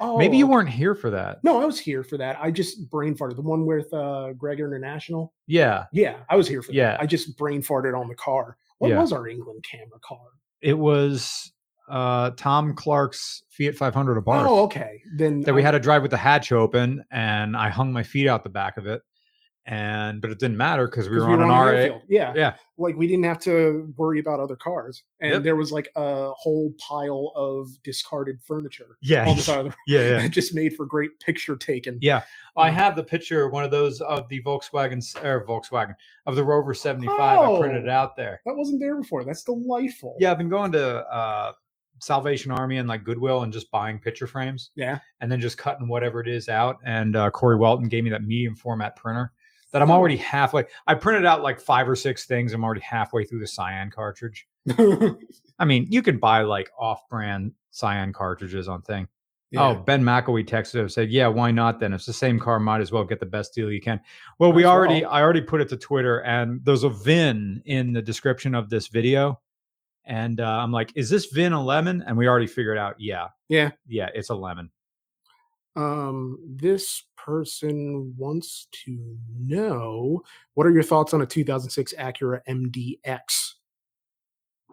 Oh, 0.00 0.18
Maybe 0.18 0.36
you 0.36 0.48
weren't 0.48 0.68
here 0.68 0.96
for 0.96 1.10
that. 1.10 1.44
No, 1.44 1.60
I 1.62 1.64
was 1.64 1.78
here 1.78 2.02
for 2.02 2.16
that. 2.18 2.36
I 2.40 2.50
just 2.50 2.90
brain 2.90 3.14
farted. 3.14 3.36
The 3.36 3.42
one 3.42 3.66
with 3.66 3.92
uh 3.94 4.32
Greg 4.32 4.58
International. 4.58 5.32
Yeah, 5.46 5.84
Yeah, 5.92 6.16
I 6.28 6.34
was 6.36 6.48
here 6.48 6.62
for 6.62 6.72
Yeah. 6.72 6.92
that. 6.92 7.00
I 7.00 7.06
just 7.06 7.36
brain 7.38 7.62
farted 7.62 7.96
on 7.96 8.08
the 8.08 8.16
car. 8.16 8.56
What 8.78 8.88
Yeah. 8.90 9.00
was 9.00 9.12
our 9.12 9.28
England 9.28 9.64
camera 9.70 9.98
car? 10.02 10.18
It 10.60 10.78
was 10.78 11.52
uh 11.88 12.30
Tom 12.36 12.74
Clark's 12.74 13.42
Fiat 13.50 13.76
500 13.76 14.22
Abarth 14.24 14.46
Oh, 14.46 14.64
okay. 14.64 15.02
Then 15.16 15.42
that 15.42 15.54
we 15.54 15.62
had 15.62 15.72
to 15.72 15.80
drive 15.80 16.02
with 16.02 16.10
the 16.10 16.16
hatch 16.16 16.52
open, 16.52 17.04
and 17.10 17.56
I 17.56 17.68
hung 17.70 17.92
my 17.92 18.02
feet 18.02 18.28
out 18.28 18.42
the 18.42 18.50
back 18.50 18.76
of 18.76 18.86
it, 18.86 19.02
and 19.66 20.20
but 20.20 20.30
it 20.30 20.38
didn't 20.38 20.56
matter 20.56 20.86
because 20.86 21.08
we 21.08 21.16
were 21.18 21.28
on 21.28 21.42
an 21.42 21.48
RA. 21.48 21.98
Yeah. 22.08 22.32
Yeah. 22.36 22.54
Like 22.78 22.96
we 22.96 23.06
didn't 23.08 23.24
have 23.24 23.40
to 23.40 23.92
worry 23.96 24.20
about 24.20 24.38
other 24.38 24.54
cars. 24.56 25.02
And 25.20 25.32
Yep. 25.32 25.42
there 25.42 25.56
was 25.56 25.72
like 25.72 25.88
a 25.96 26.30
whole 26.32 26.72
pile 26.78 27.32
of 27.34 27.68
discarded 27.82 28.40
furniture 28.42 28.96
Yeah, 29.02 29.28
on 29.28 29.36
the 29.36 29.42
side 29.42 29.66
of 29.66 29.72
the 29.72 29.74
yeah, 29.88 30.20
yeah. 30.20 30.28
Just 30.28 30.54
made 30.54 30.74
for 30.76 30.86
great 30.86 31.18
picture 31.20 31.56
taking. 31.56 31.98
Yeah, 32.00 32.22
I 32.56 32.68
Um, 32.68 32.74
have 32.74 32.96
the 32.96 33.02
picture, 33.04 33.48
one 33.48 33.64
of 33.64 33.70
those 33.70 34.00
of 34.02 34.28
the 34.28 34.40
Volkswagen 34.42 35.02
or 35.24 35.44
Volkswagen 35.44 35.94
of 36.26 36.36
the 36.36 36.44
Rover 36.44 36.72
75. 36.74 37.18
I 37.18 37.58
printed 37.58 37.84
it 37.84 37.88
Oh. 37.88 37.92
out 37.92 38.14
there. 38.16 38.40
That 38.46 38.56
wasn't 38.56 38.80
there 38.80 38.96
before. 39.00 39.24
That's 39.24 39.42
delightful. 39.42 40.16
Yeah, 40.20 40.30
I've 40.30 40.38
been 40.38 40.48
going 40.48 40.70
to 40.72 40.98
uh, 41.12 41.52
Salvation 42.00 42.52
Army 42.52 42.76
and 42.76 42.86
like 42.88 43.04
Goodwill 43.04 43.42
and 43.42 43.52
just 43.52 43.70
buying 43.70 43.98
picture 43.98 44.26
frames 44.26 44.70
Yeah. 44.76 44.98
and 45.22 45.32
then 45.32 45.40
just 45.40 45.56
cutting 45.56 45.88
whatever 45.88 46.20
it 46.20 46.28
is 46.28 46.48
out. 46.50 46.76
And 46.84 47.16
uh, 47.16 47.30
Corey 47.30 47.56
Welton 47.56 47.88
gave 47.88 48.04
me 48.04 48.10
that 48.10 48.22
medium 48.22 48.54
format 48.54 48.96
printer 48.96 49.32
that 49.72 49.82
I'm 49.82 49.90
Oh. 49.90 49.94
already 49.94 50.16
halfway. 50.16 50.64
I 50.86 50.94
printed 50.94 51.24
out 51.26 51.42
like 51.42 51.60
five 51.60 51.88
or 51.88 51.96
six 51.96 52.24
things. 52.26 52.52
I'm 52.52 52.64
already 52.64 52.80
halfway 52.82 53.24
through 53.24 53.40
the 53.40 53.46
cyan 53.46 53.90
cartridge. 53.90 54.46
I 55.58 55.64
mean, 55.64 55.86
you 55.90 56.02
can 56.02 56.18
buy 56.18 56.42
like 56.42 56.70
off-brand 56.78 57.52
cyan 57.70 58.12
cartridges 58.12 58.68
on 58.68 58.82
thing. 58.82 59.08
Oh, 59.56 59.74
Ben 59.74 60.02
McElwee 60.02 60.46
texted 60.46 60.84
us 60.84 60.94
said, 60.94 61.10
"Yeah, 61.10 61.28
why 61.28 61.50
not? 61.50 61.80
Then 61.80 61.94
it's 61.94 62.04
the 62.04 62.12
same 62.12 62.38
car. 62.38 62.58
Might 62.60 62.82
as 62.82 62.92
well 62.92 63.04
get 63.04 63.20
the 63.20 63.26
best 63.26 63.54
deal 63.54 63.70
you 63.72 63.80
can." 63.80 64.00
Well, 64.38 64.52
we 64.52 64.66
already, 64.66 65.00
well. 65.02 65.12
I 65.12 65.22
already 65.22 65.40
put 65.40 65.62
it 65.62 65.68
to 65.70 65.78
Twitter, 65.78 66.18
and 66.24 66.62
there's 66.64 66.82
a 66.84 66.90
VIN 66.90 67.62
in 67.64 67.94
the 67.94 68.02
description 68.02 68.54
of 68.54 68.68
this 68.68 68.88
video, 68.88 69.40
and 70.04 70.40
uh, 70.40 70.44
I'm 70.44 70.72
like, 70.72 70.92
"Is 70.94 71.08
this 71.08 71.26
VIN 71.26 71.54
a 71.54 71.62
lemon?" 71.64 72.04
And 72.06 72.18
we 72.18 72.28
already 72.28 72.48
figured 72.48 72.76
out, 72.76 72.96
yeah, 73.00 73.28
Yeah. 73.48 73.70
yeah, 73.86 74.10
it's 74.14 74.28
a 74.28 74.34
lemon. 74.34 74.70
Um, 75.76 76.38
this 76.46 77.04
person 77.16 78.14
wants 78.16 78.68
to 78.84 79.16
know 79.38 80.22
what 80.54 80.66
are 80.66 80.70
your 80.70 80.82
thoughts 80.82 81.12
on 81.12 81.22
a 81.22 81.26
2006 81.26 81.94
Acura 81.98 82.40
MDX? 82.48 83.52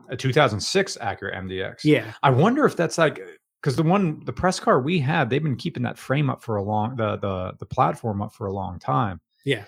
A 0.09 0.15
2006 0.15 0.97
Acura 1.01 1.35
MDX. 1.35 1.83
Yeah. 1.83 2.13
I 2.21 2.29
wonder 2.29 2.65
if 2.65 2.75
that's 2.75 2.97
like 2.97 3.19
because 3.61 3.75
the 3.75 3.83
one, 3.83 4.23
the 4.25 4.33
press 4.33 4.59
car 4.59 4.81
we 4.81 4.99
had, 4.99 5.29
they've 5.29 5.43
been 5.43 5.55
keeping 5.55 5.83
that 5.83 5.97
frame 5.97 6.29
up 6.29 6.43
for 6.43 6.57
a 6.57 6.63
long, 6.63 6.95
the 6.95 7.17
the 7.17 7.53
the 7.59 7.65
platform 7.65 8.21
up 8.21 8.33
for 8.33 8.47
a 8.47 8.53
long 8.53 8.79
time. 8.79 9.19
Yeah. 9.45 9.65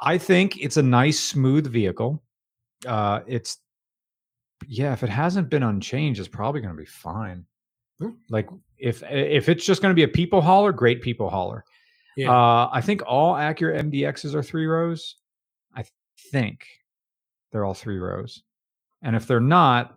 I 0.00 0.18
think 0.18 0.58
it's 0.58 0.76
a 0.76 0.82
nice, 0.82 1.18
smooth 1.20 1.66
vehicle. 1.66 2.22
Uh, 2.86 3.20
it's 3.26 3.58
yeah, 4.66 4.92
if 4.92 5.02
it 5.02 5.10
hasn't 5.10 5.50
been 5.50 5.62
unchanged, 5.62 6.20
it's 6.20 6.28
probably 6.28 6.60
going 6.60 6.74
to 6.74 6.80
be 6.80 6.86
fine. 6.86 7.44
Like 8.28 8.48
if 8.78 9.02
if 9.04 9.48
it's 9.48 9.64
just 9.64 9.80
going 9.82 9.90
to 9.90 9.94
be 9.94 10.02
a 10.02 10.08
people 10.08 10.40
hauler, 10.40 10.72
great 10.72 11.00
people 11.02 11.30
hauler. 11.30 11.64
Yeah. 12.16 12.30
Uh, 12.30 12.68
I 12.72 12.80
think 12.80 13.02
all 13.06 13.34
Acura 13.34 13.80
MDXs 13.80 14.34
are 14.34 14.42
three 14.42 14.66
rows. 14.66 15.16
I 15.74 15.82
th- 15.82 15.92
think 16.30 16.66
they're 17.50 17.64
all 17.64 17.74
three 17.74 17.98
rows, 17.98 18.42
and 19.02 19.16
if 19.16 19.26
they're 19.26 19.40
not, 19.40 19.96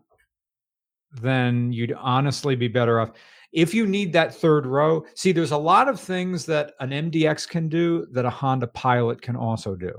then 1.21 1.71
you'd 1.71 1.93
honestly 1.93 2.55
be 2.55 2.67
better 2.67 2.99
off 2.99 3.11
if 3.53 3.73
you 3.73 3.85
need 3.87 4.13
that 4.13 4.33
third 4.35 4.65
row. 4.65 5.05
See, 5.15 5.31
there's 5.31 5.51
a 5.51 5.57
lot 5.57 5.87
of 5.87 5.99
things 5.99 6.45
that 6.47 6.73
an 6.79 6.89
MDX 6.89 7.47
can 7.47 7.69
do 7.69 8.05
that 8.11 8.25
a 8.25 8.29
Honda 8.29 8.67
Pilot 8.67 9.21
can 9.21 9.35
also 9.35 9.75
do, 9.75 9.91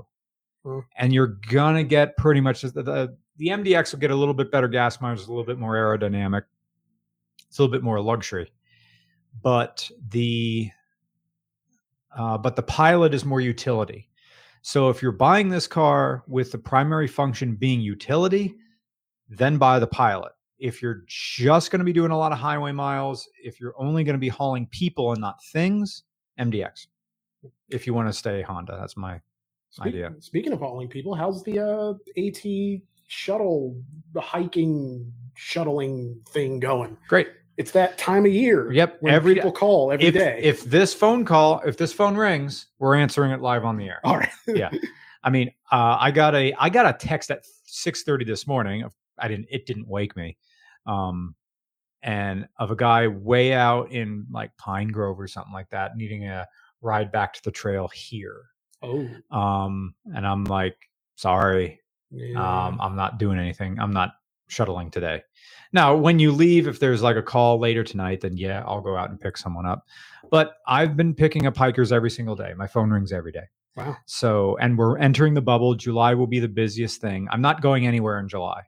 Hmm. 0.63 0.79
and 0.97 1.13
you're 1.13 1.37
gonna 1.49 1.83
get 1.83 2.15
pretty 2.17 2.41
much 2.41 2.61
the, 2.61 2.69
the 2.83 3.17
the 3.37 3.47
MDX 3.47 3.93
will 3.93 3.99
get 3.99 4.11
a 4.11 4.15
little 4.15 4.33
bit 4.33 4.51
better 4.51 4.67
gas 4.67 4.99
mileage, 4.99 5.19
a 5.25 5.29
little 5.29 5.45
bit 5.45 5.57
more 5.57 5.75
aerodynamic, 5.75 6.43
it's 7.49 7.59
a 7.59 7.61
little 7.61 7.71
bit 7.71 7.83
more 7.83 7.99
luxury, 7.99 8.51
but 9.41 9.89
the 10.09 10.69
uh, 12.15 12.37
but 12.37 12.55
the 12.55 12.63
Pilot 12.63 13.13
is 13.13 13.25
more 13.25 13.41
utility. 13.41 14.09
So 14.61 14.89
if 14.89 15.01
you're 15.01 15.11
buying 15.11 15.49
this 15.49 15.67
car 15.67 16.23
with 16.27 16.51
the 16.51 16.57
primary 16.57 17.07
function 17.07 17.55
being 17.55 17.81
utility, 17.81 18.55
then 19.29 19.57
buy 19.57 19.79
the 19.79 19.87
Pilot. 19.87 20.31
If 20.57 20.81
you're 20.81 21.03
just 21.07 21.71
going 21.71 21.79
to 21.79 21.85
be 21.85 21.93
doing 21.93 22.11
a 22.11 22.17
lot 22.17 22.31
of 22.31 22.37
highway 22.37 22.71
miles, 22.71 23.29
if 23.41 23.61
you're 23.61 23.75
only 23.77 24.03
going 24.03 24.15
to 24.15 24.19
be 24.19 24.27
hauling 24.27 24.67
people 24.67 25.11
and 25.13 25.21
not 25.21 25.41
things, 25.53 26.03
MDX. 26.39 26.87
If 27.69 27.87
you 27.87 27.93
want 27.93 28.09
to 28.09 28.13
stay 28.13 28.41
Honda, 28.41 28.77
that's 28.79 28.97
my 28.97 29.21
Speak- 29.69 29.87
idea. 29.87 30.13
Speaking 30.19 30.51
of 30.51 30.59
hauling 30.59 30.89
people, 30.89 31.15
how's 31.15 31.43
the 31.43 31.59
uh, 31.59 31.93
AT 32.17 32.81
shuttle, 33.07 33.81
the 34.13 34.21
hiking 34.21 35.13
shuttling 35.35 36.19
thing 36.29 36.59
going? 36.59 36.97
great. 37.07 37.29
It's 37.59 37.71
that 37.71 37.97
time 37.97 38.25
of 38.25 38.31
year. 38.31 38.71
Yep, 38.71 38.97
When 39.01 39.13
every- 39.13 39.35
people 39.35 39.51
call 39.51 39.91
every 39.91 40.05
If 40.07 40.13
day. 40.13 40.39
if 40.41 40.63
this 40.63 40.93
phone 40.93 41.25
call, 41.25 41.59
if 41.65 41.75
this 41.77 41.91
phone 41.91 42.15
rings, 42.15 42.67
we're 42.79 42.95
answering 42.95 43.31
it 43.31 43.41
live 43.41 43.65
on 43.65 43.75
the 43.77 43.87
air. 43.89 43.99
all 44.05 44.17
right. 44.17 44.29
Yeah. 44.47 44.71
I 45.23 45.29
mean, 45.29 45.49
uh, 45.71 45.97
I 45.99 46.11
got 46.11 46.33
a 46.35 46.53
I 46.57 46.69
got 46.69 46.85
a 46.87 46.97
text 46.97 47.29
at 47.31 47.43
six 47.65 48.03
thirty 48.03 48.23
this 48.23 48.47
morning. 48.47 48.85
I 49.19 49.27
didn't. 49.27 49.47
It 49.51 49.65
didn't 49.65 49.87
wake 49.89 50.15
me. 50.15 50.37
Um, 50.85 51.35
and 52.01 52.47
of 52.57 52.71
a 52.71 52.75
guy 52.77 53.07
way 53.07 53.51
out 53.53 53.91
in 53.91 54.25
like 54.31 54.55
Pine 54.57 54.87
Grove 54.87 55.19
or 55.19 55.27
something 55.27 55.51
like 55.51 55.69
that, 55.71 55.97
needing 55.97 56.25
a 56.25 56.47
ride 56.81 57.11
back 57.11 57.33
to 57.33 57.43
the 57.43 57.51
trail 57.51 57.89
here. 57.93 58.41
Oh. 58.81 59.05
Um, 59.29 59.93
and 60.15 60.25
I'm 60.25 60.45
like, 60.45 60.77
sorry, 61.15 61.81
Yeah. 62.11 62.39
um, 62.67 62.79
I'm 62.79 62.95
not 62.95 63.19
doing 63.19 63.37
anything. 63.37 63.77
I'm 63.81 63.91
not 63.91 64.13
shuttling 64.49 64.91
today. 64.91 65.21
Now, 65.71 65.95
when 65.95 66.19
you 66.19 66.31
leave, 66.31 66.67
if 66.67 66.79
there's 66.79 67.01
like 67.01 67.15
a 67.15 67.21
call 67.21 67.59
later 67.59 67.83
tonight, 67.83 68.21
then 68.21 68.35
yeah, 68.35 68.63
I'll 68.65 68.81
go 68.81 68.97
out 68.97 69.11
and 69.11 69.19
pick 69.19 69.37
someone 69.37 69.65
up. 69.65 69.85
But 70.31 70.55
I've 70.67 70.97
been 70.97 71.13
picking 71.13 71.45
up 71.45 71.55
hikers 71.55 71.91
every 71.91 72.09
single 72.09 72.35
day. 72.35 72.53
My 72.57 72.67
phone 72.67 72.89
rings 72.89 73.11
every 73.13 73.31
day. 73.31 73.45
wow. 73.75 73.95
So, 74.05 74.57
and 74.57 74.77
we're 74.77 74.97
entering 74.97 75.35
the 75.35 75.41
bubble. 75.41 75.75
July 75.75 76.13
will 76.15 76.27
be 76.27 76.39
the 76.39 76.47
busiest 76.47 77.01
thing. 77.01 77.27
I'm 77.31 77.41
not 77.41 77.61
going 77.61 77.87
anywhere 77.87 78.19
in 78.19 78.27
July. 78.27 78.63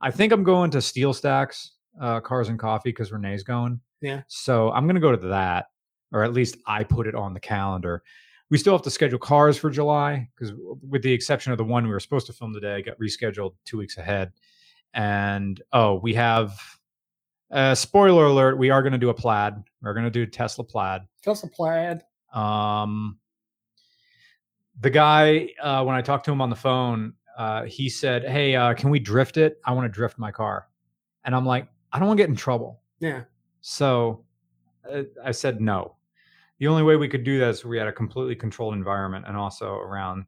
I 0.00 0.10
think 0.10 0.32
I'm 0.32 0.44
going 0.44 0.70
to 0.72 0.78
SteelStacks, 0.78 1.70
uh, 2.00 2.20
Cars 2.20 2.48
and 2.48 2.58
Coffee, 2.58 2.90
because 2.90 3.10
Renee's 3.10 3.42
going. 3.42 3.80
Yeah. 4.00 4.22
So 4.28 4.70
I'm 4.70 4.84
going 4.84 4.94
to 4.96 5.00
go 5.00 5.14
to 5.16 5.28
that, 5.28 5.66
or 6.12 6.22
at 6.22 6.32
least 6.32 6.58
I 6.66 6.84
put 6.84 7.06
it 7.06 7.14
on 7.14 7.34
the 7.34 7.40
calendar. 7.40 8.02
We 8.50 8.58
still 8.58 8.74
have 8.74 8.82
to 8.82 8.90
schedule 8.90 9.18
cars 9.18 9.58
for 9.58 9.70
July 9.70 10.28
because, 10.36 10.54
with 10.88 11.02
the 11.02 11.12
exception 11.12 11.50
of 11.50 11.58
the 11.58 11.64
one 11.64 11.84
we 11.84 11.90
were 11.90 11.98
supposed 11.98 12.26
to 12.28 12.32
film 12.32 12.52
today, 12.54 12.82
got 12.82 12.98
rescheduled 13.00 13.54
two 13.64 13.78
weeks 13.78 13.96
ahead. 13.96 14.30
And 14.94 15.60
oh, 15.72 15.94
we 15.96 16.14
have. 16.14 16.58
Uh, 17.50 17.74
spoiler 17.74 18.24
alert: 18.24 18.58
We 18.58 18.70
are 18.70 18.82
going 18.82 18.92
to 18.92 18.98
do 18.98 19.08
a 19.08 19.14
plaid. 19.14 19.54
We're 19.80 19.94
going 19.94 20.04
to 20.04 20.10
do 20.10 20.22
a 20.22 20.26
Tesla 20.26 20.64
plaid. 20.64 21.02
Tesla 21.22 21.48
plaid. 21.48 22.02
Um, 22.32 23.18
the 24.80 24.90
guy, 24.90 25.50
uh, 25.62 25.84
when 25.84 25.94
I 25.94 26.02
talked 26.02 26.24
to 26.26 26.32
him 26.32 26.40
on 26.40 26.50
the 26.50 26.56
phone, 26.56 27.14
uh, 27.38 27.64
he 27.64 27.88
said, 27.88 28.24
"Hey, 28.24 28.56
uh, 28.56 28.74
can 28.74 28.90
we 28.90 28.98
drift 28.98 29.36
it? 29.36 29.60
I 29.64 29.72
want 29.72 29.84
to 29.84 29.88
drift 29.94 30.18
my 30.18 30.32
car." 30.32 30.68
And 31.24 31.34
I'm 31.34 31.46
like, 31.46 31.68
"I 31.92 31.98
don't 31.98 32.08
want 32.08 32.18
to 32.18 32.22
get 32.22 32.30
in 32.30 32.36
trouble." 32.36 32.82
Yeah. 32.98 33.24
So 33.60 34.24
uh, 34.90 35.02
I 35.24 35.30
said 35.30 35.60
no. 35.60 35.96
The 36.58 36.68
only 36.68 36.82
way 36.82 36.96
we 36.96 37.08
could 37.08 37.24
do 37.24 37.38
that 37.40 37.50
is 37.50 37.64
we 37.64 37.78
had 37.78 37.88
a 37.88 37.92
completely 37.92 38.34
controlled 38.34 38.74
environment, 38.74 39.26
and 39.28 39.36
also 39.36 39.74
around. 39.74 40.26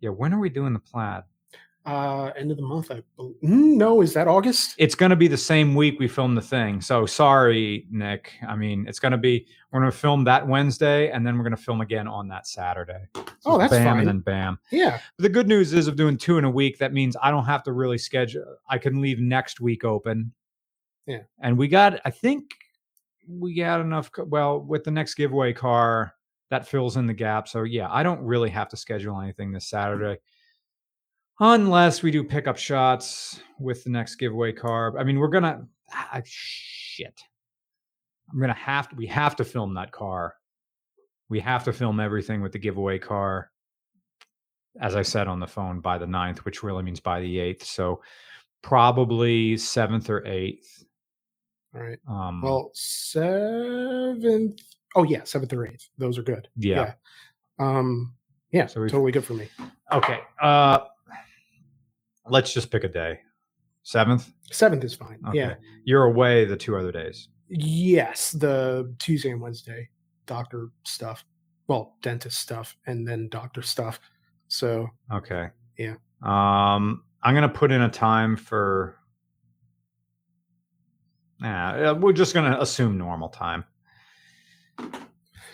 Yeah, 0.00 0.10
when 0.10 0.34
are 0.34 0.40
we 0.40 0.48
doing 0.48 0.72
the 0.72 0.80
plaid? 0.80 1.22
Uh, 1.84 2.30
end 2.36 2.52
of 2.52 2.56
the 2.56 2.62
month. 2.62 2.92
I 2.92 3.02
bel- 3.16 3.34
Mm, 3.42 3.76
no, 3.76 4.02
is 4.02 4.14
that 4.14 4.28
August? 4.28 4.76
It's 4.78 4.94
going 4.94 5.10
to 5.10 5.16
be 5.16 5.26
the 5.26 5.36
same 5.36 5.74
week 5.74 5.98
we 5.98 6.06
filmed 6.06 6.36
the 6.36 6.40
thing. 6.42 6.80
So 6.80 7.06
sorry, 7.06 7.86
Nick. 7.90 8.30
I 8.46 8.54
mean, 8.54 8.86
it's 8.86 9.00
going 9.00 9.10
to 9.12 9.18
be 9.18 9.46
we're 9.72 9.80
going 9.80 9.90
to 9.90 9.96
film 9.98 10.22
that 10.24 10.46
Wednesday, 10.46 11.10
and 11.10 11.26
then 11.26 11.36
we're 11.36 11.42
going 11.42 11.56
to 11.56 11.62
film 11.62 11.80
again 11.80 12.06
on 12.06 12.28
that 12.28 12.46
Saturday. 12.46 13.00
So 13.16 13.24
Oh, 13.46 13.58
that's 13.58 13.72
bam, 13.72 13.84
fine. 13.84 13.98
and 14.00 14.08
then 14.08 14.20
bam. 14.20 14.58
Yeah. 14.70 15.00
the 15.18 15.28
good 15.28 15.48
news 15.48 15.72
is 15.72 15.88
of 15.88 15.96
doing 15.96 16.16
two 16.16 16.38
in 16.38 16.44
a 16.44 16.50
week 16.50 16.78
that 16.78 16.92
means 16.92 17.16
i 17.20 17.30
don't 17.32 17.44
have 17.46 17.64
to 17.64 17.72
really 17.72 17.98
schedule 17.98 18.44
i 18.68 18.78
can 18.78 19.00
leave 19.00 19.18
next 19.18 19.60
week 19.60 19.82
open 19.84 20.32
Yeah. 21.06 21.22
and 21.40 21.58
we 21.58 21.66
got 21.66 22.00
i 22.04 22.10
think 22.10 22.44
we 23.28 23.54
got 23.54 23.80
enough 23.80 24.10
well 24.26 24.60
with 24.60 24.84
the 24.84 24.90
next 24.92 25.14
giveaway 25.16 25.52
car 25.52 26.14
that 26.50 26.68
fills 26.68 26.96
in 26.96 27.06
the 27.08 27.14
gap 27.14 27.48
so 27.48 27.64
yeah 27.64 27.88
i 27.90 28.02
don't 28.04 28.20
really 28.22 28.50
have 28.50 28.68
to 28.68 28.76
schedule 28.76 29.20
anything 29.20 29.50
this 29.52 29.66
saturday 29.68 30.20
unless 31.44 32.02
we 32.02 32.10
do 32.10 32.22
pickup 32.22 32.56
shots 32.56 33.40
with 33.58 33.82
the 33.84 33.90
next 33.90 34.14
giveaway 34.16 34.52
car 34.52 34.96
i 34.98 35.02
mean 35.04 35.18
we're 35.18 35.26
gonna 35.28 35.66
ah, 35.92 36.20
shit 36.24 37.20
i'm 38.32 38.40
gonna 38.40 38.52
have 38.54 38.88
to 38.88 38.94
we 38.96 39.06
have 39.06 39.34
to 39.34 39.44
film 39.44 39.74
that 39.74 39.90
car 39.90 40.34
we 41.28 41.40
have 41.40 41.64
to 41.64 41.72
film 41.72 41.98
everything 41.98 42.42
with 42.42 42.52
the 42.52 42.58
giveaway 42.58 42.98
car 42.98 43.50
as 44.80 44.96
I 44.96 45.02
said 45.02 45.28
on 45.28 45.38
the 45.38 45.46
phone, 45.46 45.80
by 45.80 45.98
the 45.98 46.06
9th, 46.06 46.38
which 46.46 46.62
really 46.62 46.82
means 46.82 46.98
by 46.98 47.20
the 47.20 47.36
8th. 47.36 47.62
So 47.64 48.00
probably 48.62 49.56
7th 49.56 50.08
or 50.08 50.22
8th. 50.22 50.84
All 51.74 51.82
right. 51.82 51.98
Um, 52.08 52.40
Well, 52.42 52.70
seventh. 52.74 54.60
Oh 54.94 55.04
yeah, 55.04 55.24
seventh 55.24 55.52
or 55.52 55.66
eighth. 55.66 55.88
Those 55.96 56.18
are 56.18 56.22
good. 56.22 56.48
yeah. 56.56 56.94
Um. 57.58 58.14
Yeah. 58.50 58.66
So 58.66 58.80
totally 58.86 59.12
good 59.12 59.24
for 59.24 59.34
me. 59.34 59.48
Okay. 59.90 60.20
Uh, 60.40 60.80
let's 62.28 62.52
just 62.52 62.70
pick 62.70 62.84
a 62.84 62.88
day. 62.88 63.20
7th? 63.84 64.30
Seventh 64.50 64.84
is 64.84 64.94
fine. 64.94 65.18
Okay. 65.28 65.38
Yeah. 65.38 65.54
You're 65.84 66.04
away 66.04 66.44
the 66.44 66.56
two 66.56 66.76
other 66.76 66.92
days. 66.92 67.28
Yes, 67.48 68.30
the 68.32 68.94
Tuesday 68.98 69.30
and 69.30 69.40
Wednesday, 69.40 69.88
doctor 70.26 70.68
stuff. 70.84 71.24
Well, 71.68 71.96
dentist 72.02 72.38
stuff, 72.38 72.76
and 72.86 73.06
then 73.06 73.28
doctor 73.28 73.62
stuff. 73.62 73.98
So 74.48 74.88
Okay. 75.12 75.48
Yeah. 75.78 75.94
Um, 76.22 77.02
I'm 77.22 77.34
gonna 77.34 77.48
put 77.48 77.72
in 77.72 77.82
a 77.82 77.88
time 77.88 78.36
for. 78.36 78.98
Uh, 81.44 81.94
we're 81.98 82.12
just 82.12 82.34
gonna 82.34 82.56
assume 82.60 82.96
normal 82.98 83.28
time. 83.28 83.64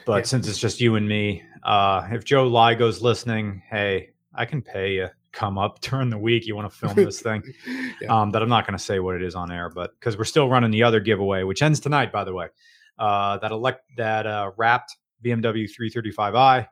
But 0.05 0.19
Yeah. 0.19 0.23
since 0.23 0.49
it's 0.49 0.59
just 0.59 0.81
you 0.81 0.97
and 0.97 1.09
me, 1.09 1.43
uh, 1.63 2.09
if 2.11 2.25
Joe 2.25 2.49
Ligo's 2.49 3.01
listening, 3.03 3.63
hey, 3.71 4.11
I 4.35 4.45
can 4.45 4.61
pay 4.63 4.95
you. 4.95 5.09
Come 5.33 5.59
up 5.59 5.81
during 5.83 6.11
the 6.11 6.19
week. 6.19 6.47
You 6.47 6.57
want 6.57 6.71
to 6.71 6.79
film 6.79 6.95
this 6.95 7.21
thing? 7.21 7.43
Yeah. 8.01 8.21
Um, 8.21 8.31
that 8.31 8.43
I'm 8.43 8.49
not 8.49 8.65
going 8.65 8.79
to 8.79 8.83
say 8.83 9.01
what 9.01 9.17
it 9.17 9.23
is 9.25 9.35
on 9.35 9.51
air, 9.51 9.71
but 9.71 9.99
because 9.99 10.17
we're 10.17 10.23
still 10.23 10.49
running 10.49 10.71
the 10.71 10.85
other 10.85 11.01
giveaway, 11.01 11.43
which 11.43 11.63
ends 11.63 11.81
tonight, 11.81 12.13
by 12.13 12.23
the 12.23 12.33
way. 12.33 12.47
Uh, 12.97 13.39
that 13.39 13.51
elect 13.51 13.83
that 13.97 14.25
uh, 14.25 14.53
wrapped 14.57 14.97
BMW 15.25 15.69
335i 15.69 16.69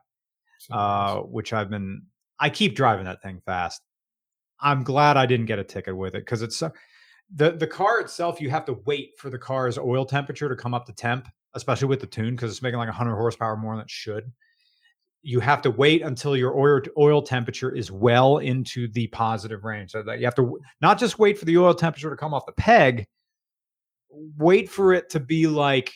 uh, 0.71 1.17
which 1.21 1.53
I've 1.53 1.69
been. 1.69 2.03
I 2.39 2.49
keep 2.49 2.75
driving 2.75 3.05
that 3.05 3.21
thing 3.21 3.41
fast. 3.45 3.81
I'm 4.59 4.83
glad 4.83 5.17
I 5.17 5.25
didn't 5.25 5.45
get 5.45 5.59
a 5.59 5.63
ticket 5.63 5.95
with 5.95 6.15
it 6.15 6.19
because 6.19 6.41
it's 6.41 6.59
the 7.33 7.51
the 7.51 7.67
car 7.67 7.99
itself. 7.99 8.41
You 8.41 8.49
have 8.49 8.65
to 8.65 8.73
wait 8.85 9.11
for 9.17 9.29
the 9.29 9.37
car's 9.37 9.77
oil 9.77 10.05
temperature 10.05 10.49
to 10.49 10.55
come 10.55 10.73
up 10.73 10.85
to 10.87 10.93
temp, 10.93 11.27
especially 11.53 11.87
with 11.87 11.99
the 11.99 12.07
tune 12.07 12.35
because 12.35 12.51
it's 12.51 12.61
making 12.61 12.79
like 12.79 12.87
100 12.87 13.15
horsepower 13.15 13.55
more 13.55 13.75
than 13.75 13.83
it 13.83 13.89
should. 13.89 14.31
You 15.23 15.39
have 15.39 15.61
to 15.63 15.71
wait 15.71 16.03
until 16.03 16.37
your 16.37 16.57
oil 16.57 16.81
oil 16.97 17.21
temperature 17.21 17.73
is 17.73 17.91
well 17.91 18.37
into 18.37 18.87
the 18.87 19.07
positive 19.07 19.63
range. 19.63 19.91
So 19.91 20.03
that 20.03 20.19
you 20.19 20.25
have 20.25 20.35
to 20.35 20.59
not 20.81 20.99
just 20.99 21.19
wait 21.19 21.37
for 21.37 21.45
the 21.45 21.57
oil 21.57 21.73
temperature 21.73 22.09
to 22.09 22.15
come 22.15 22.33
off 22.33 22.45
the 22.45 22.53
peg, 22.53 23.05
wait 24.09 24.69
for 24.69 24.93
it 24.93 25.09
to 25.11 25.19
be 25.19 25.47
like 25.47 25.93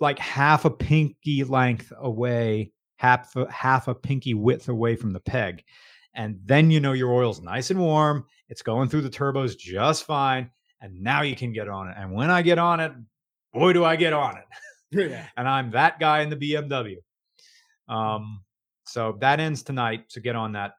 like 0.00 0.18
half 0.18 0.64
a 0.64 0.70
pinky 0.70 1.44
length 1.44 1.92
away, 1.98 2.72
half 2.96 3.34
a, 3.36 3.50
half 3.50 3.88
a 3.88 3.94
pinky 3.94 4.34
width 4.34 4.68
away 4.68 4.96
from 4.96 5.12
the 5.12 5.20
peg. 5.20 5.62
And 6.14 6.38
then 6.44 6.70
you 6.70 6.80
know 6.80 6.92
your 6.92 7.12
oil's 7.12 7.40
nice 7.40 7.70
and 7.70 7.78
warm. 7.78 8.24
It's 8.48 8.62
going 8.62 8.88
through 8.88 9.02
the 9.02 9.10
turbos 9.10 9.56
just 9.56 10.04
fine. 10.04 10.50
And 10.80 11.00
now 11.00 11.22
you 11.22 11.36
can 11.36 11.52
get 11.52 11.68
on 11.68 11.88
it. 11.88 11.96
And 11.98 12.12
when 12.12 12.30
I 12.30 12.42
get 12.42 12.58
on 12.58 12.80
it, 12.80 12.92
boy, 13.52 13.72
do 13.72 13.84
I 13.84 13.96
get 13.96 14.12
on 14.12 14.38
it. 14.38 14.44
yeah. 15.10 15.26
And 15.36 15.46
I'm 15.46 15.70
that 15.72 16.00
guy 16.00 16.22
in 16.22 16.30
the 16.30 16.36
BMW. 16.36 16.96
Um, 17.90 18.42
so 18.84 19.16
that 19.20 19.40
ends 19.40 19.62
tonight. 19.62 20.04
So 20.08 20.20
get 20.20 20.36
on 20.36 20.52
that 20.52 20.74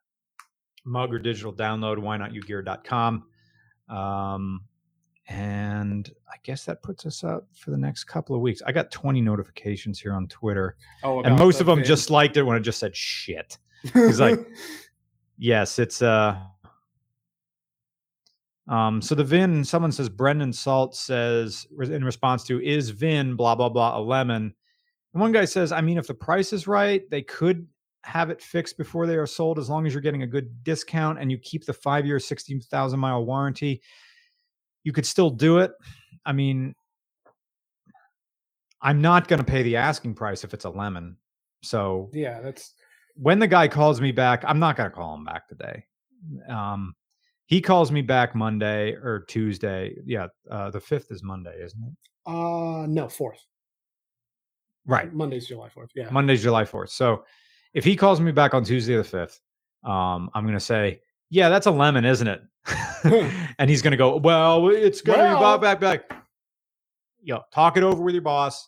mug 0.86 1.14
or 1.14 1.20
digital 1.20 1.54
download, 1.54 2.00
why 2.00 2.18
not 2.18 2.32
yougear.com. 2.32 3.24
Um, 3.90 4.62
and 5.28 6.12
I 6.28 6.36
guess 6.44 6.66
that 6.66 6.82
puts 6.82 7.06
us 7.06 7.24
up 7.24 7.48
for 7.54 7.72
the 7.72 7.78
next 7.78 8.06
couple 8.06 8.36
of 8.36 8.42
weeks. 8.42 8.62
I 8.66 8.72
got 8.72 8.92
20 8.92 9.22
notifications 9.22 10.00
here 10.00 10.14
on 10.14 10.28
Twitter, 10.28 10.76
Oh, 11.04 11.22
and 11.22 11.38
most 11.38 11.60
of 11.62 11.68
them 11.68 11.78
van. 11.80 11.86
just 11.86 12.10
liked 12.10 12.38
it 12.38 12.44
when 12.44 12.58
it 12.58 12.62
just 12.62 12.80
said 12.80 12.96
shit. 12.96 13.58
he's 13.94 14.20
like- 14.20 14.40
Yes, 15.38 15.80
it's 15.80 16.02
uh 16.02 16.38
um 18.68 19.02
so 19.02 19.16
the 19.16 19.24
VIN 19.24 19.64
someone 19.64 19.92
says 19.92 20.08
Brendan 20.08 20.54
Salt 20.54 20.96
says 20.96 21.66
in 21.82 22.04
response 22.04 22.44
to 22.46 22.62
is 22.64 22.92
VIN 22.92 23.36
blah 23.36 23.56
blah 23.56 23.70
blah 23.70 23.98
a 23.98 24.02
lemon. 24.02 24.54
And 25.14 25.22
one 25.22 25.32
guy 25.32 25.46
says, 25.46 25.72
I 25.72 25.82
mean, 25.82 25.98
if 25.98 26.08
the 26.08 26.14
price 26.14 26.54
is 26.54 26.68
right, 26.68 27.10
they 27.10 27.22
could 27.22 27.68
have 28.04 28.30
it 28.30 28.42
fixed 28.42 28.78
before 28.78 29.06
they 29.06 29.16
are 29.16 29.28
sold 29.28 29.60
as 29.60 29.70
long 29.70 29.86
as 29.86 29.94
you're 29.94 30.02
getting 30.02 30.24
a 30.24 30.28
good 30.28 30.64
discount 30.64 31.20
and 31.20 31.32
you 31.32 31.38
keep 31.38 31.66
the 31.66 31.74
five 31.74 32.06
year, 32.06 32.20
60,000 32.20 33.00
mile 33.00 33.26
warranty. 33.26 33.82
You 34.84 34.94
could 34.94 35.06
still 35.06 35.30
do 35.30 35.60
it. 35.60 35.72
I 36.26 36.32
mean, 36.32 36.74
I'm 38.82 39.02
not 39.02 39.28
going 39.28 39.40
to 39.40 39.46
pay 39.46 39.64
the 39.64 39.76
asking 39.76 40.16
price 40.16 40.44
if 40.44 40.54
it's 40.54 40.66
a 40.66 40.70
lemon. 40.70 41.18
So 41.62 42.10
yeah, 42.14 42.42
that's 42.42 42.74
when 43.16 43.38
the 43.38 43.48
guy 43.48 43.68
calls 43.68 44.02
me 44.02 44.12
back, 44.12 44.44
I'm 44.48 44.60
not 44.60 44.78
going 44.78 44.90
to 44.90 44.96
call 44.96 45.14
him 45.14 45.26
back 45.26 45.48
today. 45.48 45.86
Um, 46.50 46.96
he 47.46 47.62
calls 47.62 47.92
me 47.92 48.02
back 48.02 48.34
Monday 48.34 48.94
or 48.94 49.26
Tuesday. 49.28 49.96
Yeah, 50.06 50.28
uh, 50.50 50.72
the 50.72 50.80
fifth 50.80 51.12
is 51.12 51.22
Monday, 51.22 51.56
isn't 51.62 51.84
it? 51.84 51.94
uh 52.26 52.86
no 52.88 53.10
fourth. 53.10 53.44
Right. 54.86 55.14
Monday's 55.14 55.48
July 55.48 55.70
fourth. 55.70 55.90
Yeah. 55.96 56.10
Monday's 56.10 56.42
July 56.42 56.64
4th. 56.64 56.90
So 56.90 57.24
if 57.74 57.84
he 57.84 57.96
calls 57.96 58.20
me 58.20 58.32
back 58.32 58.54
on 58.54 58.64
Tuesday 58.64 58.96
the 58.96 59.04
5th, 59.04 59.40
um, 59.90 60.30
I'm 60.34 60.44
going 60.44 60.56
to 60.56 60.60
say, 60.60 61.02
yeah, 61.30 61.50
that's 61.50 61.68
a 61.68 61.72
lemon, 61.72 62.04
isn't 62.06 62.28
it? 62.28 62.42
and 63.60 63.70
he's 63.70 63.82
going 63.82 63.92
to 63.92 63.98
go, 63.98 64.18
well, 64.18 64.70
it's 64.70 65.02
going 65.02 65.18
to 65.20 65.36
Well- 65.40 65.58
be 65.58 65.62
back, 65.64 65.80
back, 65.80 66.10
back. 66.10 66.24
Yo, 67.24 67.42
talk 67.54 67.78
it 67.78 67.84
over 67.84 68.02
with 68.02 68.16
your 68.16 68.24
boss. 68.24 68.68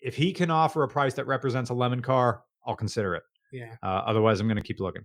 If 0.00 0.16
he 0.16 0.32
can 0.32 0.50
offer 0.50 0.82
a 0.82 0.88
price 0.88 1.12
that 1.14 1.26
represents 1.26 1.68
a 1.68 1.74
lemon 1.74 2.00
car, 2.00 2.42
I'll 2.66 2.74
consider 2.76 3.14
it. 3.14 3.22
yeah. 3.52 3.74
Uh, 3.82 4.02
otherwise, 4.06 4.40
I'm 4.40 4.46
going 4.46 4.56
to 4.56 4.62
keep 4.62 4.80
looking. 4.80 5.04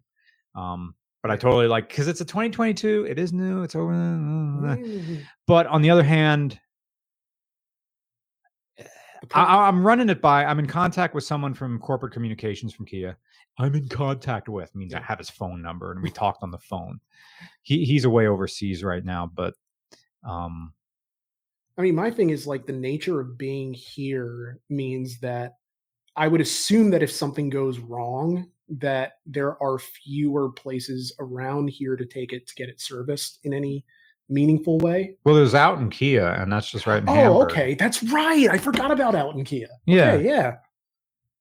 Um, 0.55 0.95
but 1.21 1.31
I 1.31 1.35
totally 1.35 1.67
like 1.67 1.89
because 1.89 2.07
it's 2.07 2.21
a 2.21 2.25
2022. 2.25 3.05
It 3.09 3.19
is 3.19 3.33
new. 3.33 3.63
It's 3.63 3.75
over. 3.75 3.91
Mm-hmm. 3.91 5.15
But 5.47 5.67
on 5.67 5.81
the 5.81 5.89
other 5.89 6.03
hand, 6.03 6.57
I, 9.33 9.67
I'm 9.67 9.85
running 9.85 10.09
it 10.09 10.21
by. 10.21 10.45
I'm 10.45 10.59
in 10.59 10.67
contact 10.67 11.15
with 11.15 11.23
someone 11.23 11.53
from 11.53 11.79
corporate 11.79 12.13
communications 12.13 12.73
from 12.73 12.85
Kia. 12.85 13.17
I'm 13.57 13.73
in 13.75 13.87
contact 13.87 14.49
with 14.49 14.75
means 14.75 14.93
I 14.93 15.01
have 15.01 15.17
his 15.17 15.29
phone 15.29 15.61
number 15.61 15.91
and 15.91 16.01
we 16.01 16.11
talked 16.11 16.43
on 16.43 16.51
the 16.51 16.57
phone. 16.57 16.99
He 17.63 17.85
he's 17.85 18.05
away 18.05 18.27
overseas 18.27 18.83
right 18.83 19.03
now, 19.03 19.31
but 19.33 19.53
um, 20.27 20.73
I 21.77 21.81
mean, 21.81 21.95
my 21.95 22.09
thing 22.09 22.29
is 22.29 22.47
like 22.47 22.65
the 22.65 22.73
nature 22.73 23.19
of 23.19 23.37
being 23.37 23.73
here 23.73 24.59
means 24.69 25.19
that 25.19 25.55
I 26.15 26.27
would 26.27 26.41
assume 26.41 26.89
that 26.91 27.03
if 27.03 27.11
something 27.11 27.49
goes 27.49 27.79
wrong, 27.79 28.49
that 28.69 29.13
there 29.25 29.61
are 29.61 29.77
fewer 29.77 30.49
places 30.49 31.13
around 31.19 31.69
here 31.69 31.95
to 31.95 32.05
take 32.05 32.33
it 32.33 32.47
to 32.47 32.55
get 32.55 32.69
it 32.69 32.81
serviced 32.81 33.39
in 33.43 33.53
any 33.53 33.85
meaningful 34.29 34.79
way. 34.79 35.15
well, 35.23 35.35
there's 35.35 35.53
Outten 35.53 35.91
Kia, 35.91 36.25
and 36.25 36.51
that's 36.51 36.69
just 36.71 36.87
right 36.87 37.01
in 37.01 37.09
Oh, 37.09 37.13
Hamburg. 37.13 37.51
okay, 37.51 37.73
that's 37.75 38.01
right. 38.03 38.47
I 38.49 38.57
forgot 38.57 38.91
about 38.91 39.13
Outten 39.13 39.45
Kia. 39.45 39.67
Yeah, 39.85 40.13
Okay, 40.13 40.25
yeah. 40.25 40.55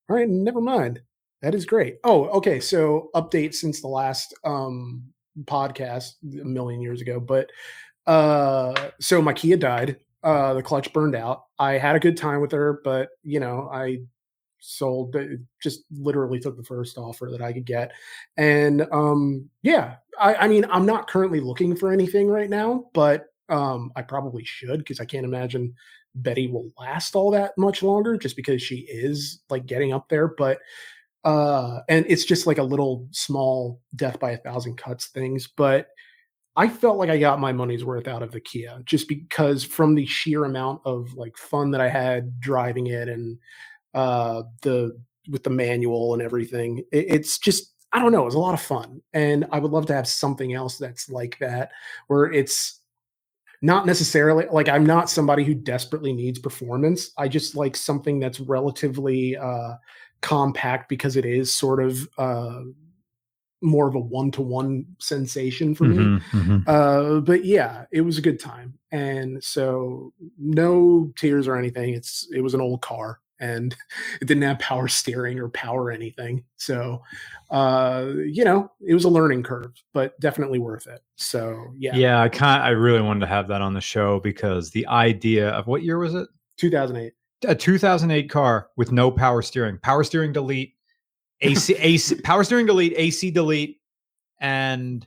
All 0.09 0.17
right, 0.17 0.29
never 0.29 0.61
mind. 0.61 1.01
That 1.43 1.55
is 1.55 1.65
great. 1.67 1.97
Oh, 2.05 2.27
okay. 2.39 2.61
So 2.61 3.11
update 3.15 3.55
since 3.55 3.81
the 3.81 3.89
last 3.89 4.35
um 4.45 5.03
podcast 5.45 6.13
a 6.41 6.45
million 6.45 6.81
years 6.81 7.01
ago, 7.01 7.21
but 7.21 7.51
uh 8.07 8.75
so 9.01 9.21
my 9.23 9.33
Kia 9.33 9.57
died. 9.57 9.97
Uh 10.23 10.55
the 10.55 10.63
clutch 10.63 10.93
burned 10.93 11.15
out. 11.15 11.45
I 11.59 11.73
had 11.73 11.97
a 11.97 12.01
good 12.01 12.17
time 12.17 12.41
with 12.41 12.53
her, 12.53 12.81
but 12.85 13.09
you 13.23 13.41
know, 13.41 13.69
I 13.73 13.99
sold 14.65 15.15
just 15.63 15.85
literally 15.91 16.41
took 16.41 16.57
the 16.57 16.65
first 16.65 16.97
offer 16.97 17.29
that 17.31 17.43
I 17.43 17.53
could 17.53 17.67
get. 17.67 17.93
And 18.37 18.87
um 18.93 19.49
yeah, 19.63 19.97
I, 20.19 20.35
I 20.35 20.49
mean 20.49 20.65
I'm 20.71 20.87
not 20.87 21.09
currently 21.09 21.41
looking 21.41 21.77
for 21.77 21.93
anything 21.93 22.29
right 22.29 22.49
now, 22.51 22.87
but 22.95 23.27
um 23.49 23.93
I 23.95 24.03
probably 24.03 24.45
should 24.45 24.79
because 24.79 25.01
I 25.01 25.05
can't 25.05 25.27
imagine 25.27 25.75
Betty 26.15 26.47
will 26.47 26.71
last 26.79 27.15
all 27.15 27.31
that 27.33 27.53
much 27.59 27.83
longer 27.83 28.17
just 28.17 28.37
because 28.37 28.63
she 28.63 28.87
is 28.89 29.41
like 29.51 29.67
getting 29.67 29.93
up 29.93 30.09
there. 30.09 30.29
But 30.29 30.59
uh 31.25 31.81
and 31.89 32.07
it's 32.09 32.25
just 32.25 32.47
like 32.47 32.59
a 32.59 32.63
little 32.63 33.07
small 33.11 33.81
death 33.97 34.19
by 34.19 34.33
a 34.33 34.39
thousand 34.39 34.77
cuts 34.77 35.09
things. 35.09 35.47
But 35.47 35.89
I 36.57 36.69
felt 36.69 36.99
like 36.99 37.11
I 37.11 37.19
got 37.19 37.41
my 37.41 37.53
money's 37.53 37.85
worth 37.85 38.07
out 38.07 38.23
of 38.23 38.31
the 38.31 38.41
Kia 38.41 38.81
just 38.85 39.09
because 39.09 39.65
from 39.65 39.95
the 39.95 40.07
sheer 40.07 40.45
amount 40.45 40.83
of 40.85 41.13
like 41.15 41.37
fun 41.37 41.73
that 41.73 41.81
I 41.81 41.89
had 41.89 42.39
driving 42.39 42.87
it 42.87 43.09
and 43.09 43.39
uh 43.95 44.43
the 44.63 44.97
with 45.29 45.43
the 45.43 45.51
manual 45.51 46.13
and 46.13 46.23
everything. 46.23 46.79
It, 46.93 47.07
it's 47.09 47.39
just 47.39 47.73
I 47.93 48.01
don't 48.01 48.13
know, 48.13 48.23
it 48.23 48.27
was 48.27 48.35
a 48.35 48.41
lot 48.41 48.55
of 48.55 48.61
fun. 48.61 49.01
And 49.13 49.47
I 49.53 49.61
would 49.61 49.71
love 49.71 49.87
to 49.87 49.95
have 49.95 50.09
something 50.09 50.53
else 50.53 50.79
that's 50.79 51.09
like 51.09 51.39
that 51.39 51.71
where 52.09 52.33
it's 52.33 52.81
not 53.63 53.87
necessarily 53.87 54.47
like 54.51 54.69
I'm 54.69 54.85
not 54.85 55.09
somebody 55.09 55.45
who 55.45 55.55
desperately 55.55 56.13
needs 56.13 56.39
performance. 56.39 57.13
I 57.17 57.29
just 57.29 57.55
like 57.55 57.77
something 57.77 58.19
that's 58.19 58.41
relatively 58.41 59.37
uh 59.37 59.75
compact 60.21 60.89
because 60.89 61.17
it 61.17 61.25
is 61.25 61.55
sort 61.55 61.83
of 61.83 62.09
uh 62.19 62.61
more 63.63 63.89
of 63.89 63.95
a 63.95 64.01
one-to-one 64.01 64.85
sensation 64.99 65.75
for 65.75 65.85
me. 65.85 65.97
Mhm, 65.97 66.21
mhm. 66.33 66.69
Uh, 66.69 67.21
but 67.21 67.45
yeah, 67.45 67.87
it 67.91 68.03
was 68.03 68.19
a 68.19 68.23
good 68.23 68.39
time, 68.39 68.79
and 68.93 69.43
so 69.43 70.13
no 70.39 71.13
tears 71.17 71.49
or 71.49 71.57
anything. 71.57 71.95
It's 71.95 72.29
it 72.33 72.43
was 72.43 72.55
an 72.55 72.61
old 72.61 72.83
car, 72.83 73.21
and 73.41 73.75
it 74.21 74.27
didn't 74.27 74.43
have 74.43 74.59
power 74.59 74.89
steering 74.89 75.39
or 75.39 75.49
power 75.51 75.91
anything. 75.91 76.45
So, 76.57 77.03
uh, 77.51 78.13
you 78.25 78.45
know, 78.45 78.71
it 78.81 78.95
was 78.95 79.05
a 79.05 79.09
learning 79.09 79.43
curve, 79.43 79.73
but 79.93 80.19
definitely 80.21 80.59
worth 80.59 80.87
it. 80.87 81.01
So 81.17 81.73
yeah, 81.77 81.97
yeah. 81.97 82.21
I 82.21 82.29
can't. 82.29 82.63
I 82.63 82.71
really 82.71 83.03
wanted 83.03 83.21
to 83.21 83.27
have 83.27 83.49
that 83.49 83.61
on 83.61 83.75
the 83.75 83.81
show 83.81 84.21
because 84.21 84.71
the 84.71 84.87
idea 84.87 85.51
of 85.51 85.67
what 85.67 85.83
year 85.83 85.99
was 85.99 86.15
it? 86.15 86.29
2008. 86.57 87.13
a 87.49 87.55
2008 87.55 88.31
car 88.31 88.69
with 88.77 88.93
no 88.93 89.11
power 89.11 89.43
steering, 89.43 89.79
power 89.79 90.05
steering 90.05 90.33
delete, 90.33 90.75
AC, 91.41 91.75
AC, 91.79 92.15
power 92.23 92.45
steering 92.45 92.67
delete, 92.67 92.95
AC 92.97 93.31
delete, 93.31 93.81
and 94.41 95.07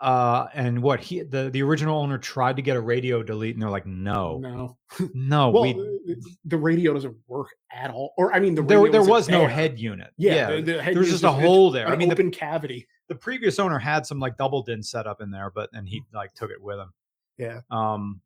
Uh, 0.00 0.46
and 0.54 0.80
what 0.80 1.00
he 1.00 1.22
the 1.22 1.50
the 1.50 1.60
original 1.60 2.00
owner 2.00 2.18
tried 2.18 2.54
to 2.54 2.62
get 2.62 2.76
a 2.76 2.80
radio 2.80 3.20
delete, 3.20 3.56
and 3.56 3.60
they're 3.62 3.68
like, 3.70 3.84
no, 3.86 4.38
No. 4.38 4.78
no, 5.14 5.50
well, 5.50 5.62
we 5.64 6.16
the 6.44 6.56
radio 6.56 6.94
doesn't 6.94 7.16
work 7.26 7.48
at 7.72 7.90
all. 7.90 8.14
Or 8.16 8.32
I 8.32 8.38
mean, 8.38 8.54
the 8.54 8.62
there 8.62 8.78
radio 8.78 8.92
there 9.02 9.10
was 9.10 9.28
no 9.28 9.40
there. 9.40 9.48
head 9.48 9.76
unit. 9.78 10.10
Yeah, 10.16 10.52
the- 10.52 10.62
the 10.62 10.82
head 10.82 10.94
there 10.94 11.00
was 11.00 11.10
just 11.10 11.24
a 11.24 11.32
hole 11.32 11.72
there. 11.72 11.86
An 11.88 11.92
I 11.92 11.96
mean, 11.96 12.08
the, 12.10 12.14
open 12.14 12.30
cavity. 12.30 12.86
the 13.08 13.16
previous 13.16 13.58
owner 13.58 13.78
had 13.78 14.06
some 14.06 14.20
like 14.20 14.36
double 14.36 14.62
din 14.62 14.84
set 14.84 15.08
up 15.08 15.20
in 15.20 15.32
there, 15.32 15.50
but 15.52 15.68
and 15.72 15.88
he 15.88 16.02
like 16.14 16.32
took 16.34 16.50
it 16.52 16.62
with 16.62 16.78
him. 16.78 16.92
Yeah. 17.36 17.60
Um. 17.70 18.20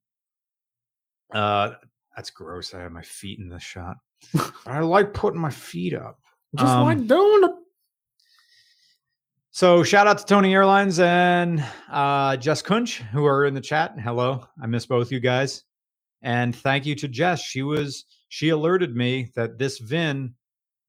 Uh, 1.33 1.73
that's 2.15 2.29
gross. 2.31 2.75
I 2.75 2.81
have 2.81 2.93
my 2.93 3.01
feet 3.03 3.39
in 3.39 3.49
the 3.49 3.59
shot. 3.59 3.97
I 4.67 4.81
like 4.81 5.15
putting 5.15 5.41
my 5.41 5.51
feet 5.51 5.95
up. 5.95 6.19
Just 6.55 6.71
Um, 6.71 6.85
like 6.85 7.07
doing 7.07 7.45
it. 7.45 7.51
So 9.55 9.83
shout 9.83 10.07
out 10.07 10.17
to 10.19 10.25
Tony 10.25 10.55
Airlines 10.55 10.99
and 10.99 11.63
uh, 11.91 12.37
Jess 12.39 12.63
Kunch 12.63 12.97
who 13.11 13.27
are 13.27 13.45
in 13.45 13.53
the 13.53 13.61
chat. 13.61 13.95
Hello, 14.03 14.47
I 14.63 14.67
miss 14.67 14.87
both 14.87 15.13
you 15.13 15.21
guys, 15.21 15.65
and 16.23 16.57
thank 16.57 16.87
you 16.87 16.95
to 16.95 17.07
Jess. 17.09 17.43
She 17.43 17.63
was 17.63 18.07
she 18.31 18.49
alerted 18.49 18.97
me 18.97 19.31
that 19.37 19.59
this 19.59 19.77
VIN 19.79 20.35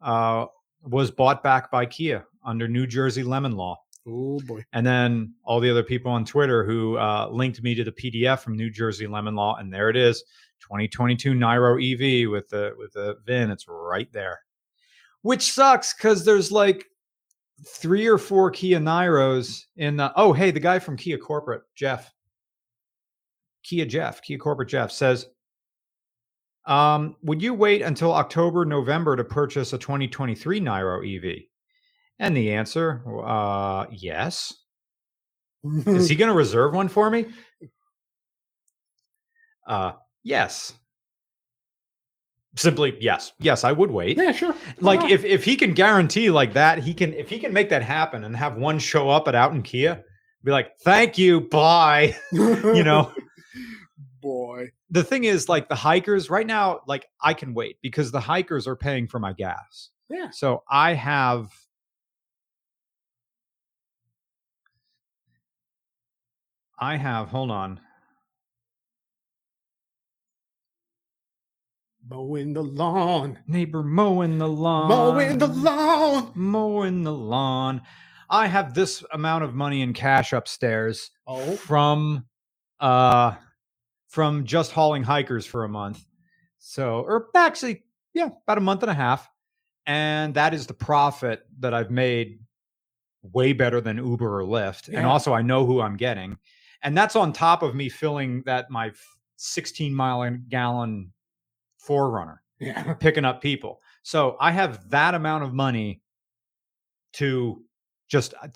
uh, 0.01 0.45
was 0.81 1.11
bought 1.11 1.43
back 1.43 1.69
by 1.71 1.85
Kia 1.85 2.25
under 2.45 2.69
New 2.69 2.87
Jersey 2.87 3.21
lemon 3.21 3.57
law, 3.57 3.77
Oh 4.07 4.39
boy. 4.39 4.63
and 4.71 4.87
then 4.87 5.33
all 5.43 5.59
the 5.59 5.69
other 5.69 5.83
people 5.83 6.11
on 6.13 6.23
Twitter 6.23 6.63
who 6.65 6.97
uh, 6.97 7.27
linked 7.29 7.61
me 7.63 7.75
to 7.75 7.83
the 7.83 7.91
PDF 7.91 8.39
from 8.39 8.55
New 8.55 8.69
Jersey 8.69 9.07
lemon 9.07 9.35
law, 9.35 9.57
and 9.57 9.73
there 9.73 9.89
it 9.89 9.97
is, 9.97 10.23
2022 10.61 11.33
Niro 11.33 11.73
EV 11.75 12.31
with 12.31 12.47
the 12.47 12.71
with 12.77 12.93
the 12.93 13.17
VIN. 13.25 13.51
It's 13.51 13.65
right 13.67 14.09
there, 14.13 14.39
which 15.21 15.51
sucks 15.51 15.93
because 15.93 16.23
there's 16.23 16.49
like 16.49 16.85
three 17.65 18.07
or 18.07 18.17
four 18.17 18.51
Kia 18.51 18.79
Niros 18.79 19.63
in 19.77 19.97
the 19.97 20.11
oh 20.15 20.33
hey 20.33 20.51
the 20.51 20.59
guy 20.59 20.79
from 20.79 20.97
Kia 20.97 21.17
corporate 21.17 21.63
Jeff. 21.75 22.11
Kia 23.63 23.85
Jeff 23.85 24.21
Kia 24.21 24.37
corporate 24.37 24.69
Jeff 24.69 24.91
says 24.91 25.27
um 26.65 27.15
would 27.23 27.41
you 27.41 27.53
wait 27.53 27.81
until 27.81 28.13
October 28.13 28.65
November 28.65 29.15
to 29.15 29.23
purchase 29.23 29.73
a 29.73 29.77
2023 29.77 30.59
Niro 30.59 31.17
EV 31.17 31.43
and 32.19 32.35
the 32.35 32.53
answer 32.53 33.03
uh 33.25 33.85
yes. 33.91 34.53
Is 35.63 36.09
he 36.09 36.15
going 36.17 36.29
to 36.29 36.35
reserve 36.35 36.73
one 36.73 36.89
for 36.89 37.09
me? 37.09 37.27
Uh 39.65 39.93
yes 40.23 40.73
simply 42.55 42.95
yes 43.01 43.33
yes 43.39 43.63
I 43.63 43.71
would 43.71 43.89
wait 43.91 44.17
yeah, 44.17 44.31
sure. 44.31 44.53
like 44.79 45.09
if 45.09 45.25
if 45.25 45.43
he 45.43 45.55
can 45.55 45.73
guarantee 45.73 46.29
like 46.29 46.53
that 46.53 46.79
he 46.79 46.93
can 46.93 47.13
if 47.13 47.29
he 47.29 47.39
can 47.39 47.51
make 47.51 47.69
that 47.69 47.81
happen 47.81 48.23
and 48.23 48.35
have 48.35 48.57
one 48.57 48.77
show 48.79 49.09
up 49.09 49.27
at 49.27 49.33
Outten 49.33 49.63
Kia 49.63 50.03
be 50.43 50.51
like 50.51 50.77
thank 50.81 51.17
you 51.17 51.41
bye 51.41 52.15
you 52.31 52.83
know 52.83 53.11
boy. 54.21 54.69
the 54.89 55.03
thing 55.03 55.23
is 55.23 55.49
like 55.49 55.67
the 55.67 55.75
hikers 55.75 56.29
right 56.29 56.45
now 56.47 56.81
like 56.87 57.07
i 57.21 57.33
can 57.33 57.53
wait 57.53 57.77
because 57.81 58.11
the 58.11 58.19
hikers 58.19 58.67
are 58.67 58.75
paying 58.75 59.07
for 59.07 59.19
my 59.19 59.33
gas 59.33 59.89
Yeah. 60.09 60.29
so 60.31 60.63
i 60.69 60.93
have 60.93 61.49
i 66.79 66.95
have 66.97 67.29
hold 67.29 67.51
on 67.51 67.79
Mowing 72.13 72.53
the 72.53 72.61
lawn. 72.63 73.39
neighbor 73.47 73.81
mowing 73.81 74.37
the 74.37 74.47
lawn 74.47 74.87
Mowing 74.89 75.37
the 75.39 75.47
lawn. 75.47 76.31
mowing 76.35 77.03
the 77.03 77.11
lawn 77.11 77.81
i 78.29 78.45
have 78.45 78.75
this 78.75 79.03
amount 79.13 79.43
of 79.43 79.55
money 79.55 79.81
in 79.81 79.93
cash 79.93 80.31
upstairs 80.31 81.09
Oh. 81.25 81.55
from 81.55 82.25
uh 82.79 83.33
from 84.09 84.45
just 84.45 84.71
hauling 84.71 85.01
hikers 85.01 85.45
for 85.47 85.63
a 85.63 85.69
month. 85.69 86.05
So 86.59 86.99
or 86.99 87.29
actually, 87.35 87.83
yeah, 88.13 88.29
about 88.43 88.59
a 88.59 88.61
month 88.61 88.83
and 88.83 88.91
a 88.91 88.93
half. 88.93 89.27
And 89.87 90.35
that 90.35 90.53
is 90.53 90.67
the 90.67 90.75
profit 90.75 91.47
that 91.59 91.73
I've 91.73 91.89
made 91.89 92.37
way 93.23 93.53
better 93.53 93.81
than 93.81 93.97
Uber 93.97 94.41
or 94.41 94.43
Lyft. 94.43 94.89
And 94.95 95.07
also 95.07 95.33
I 95.33 95.41
know 95.41 95.65
who 95.65 95.81
I'm 95.81 95.97
getting. 95.97 96.37
And 96.83 96.95
that's 96.95 97.15
on 97.15 97.33
top 97.33 97.63
of 97.63 97.73
me 97.73 97.89
filling 97.89 98.43
that 98.45 98.69
my 98.69 98.91
16 99.37 99.95
mile 99.95 100.37
gallon 100.47 101.11
4Runner 101.87 102.37
Yeah. 102.59 102.93
picking 102.99 103.25
up 103.25 103.41
people. 103.41 103.81
So 104.03 104.37
I 104.39 104.51
have 104.51 104.89
that 104.89 105.15
amount 105.15 105.43
of 105.43 105.53
money 105.53 106.01
to 107.13 107.63
just 108.07 108.33
uh, 108.41 108.47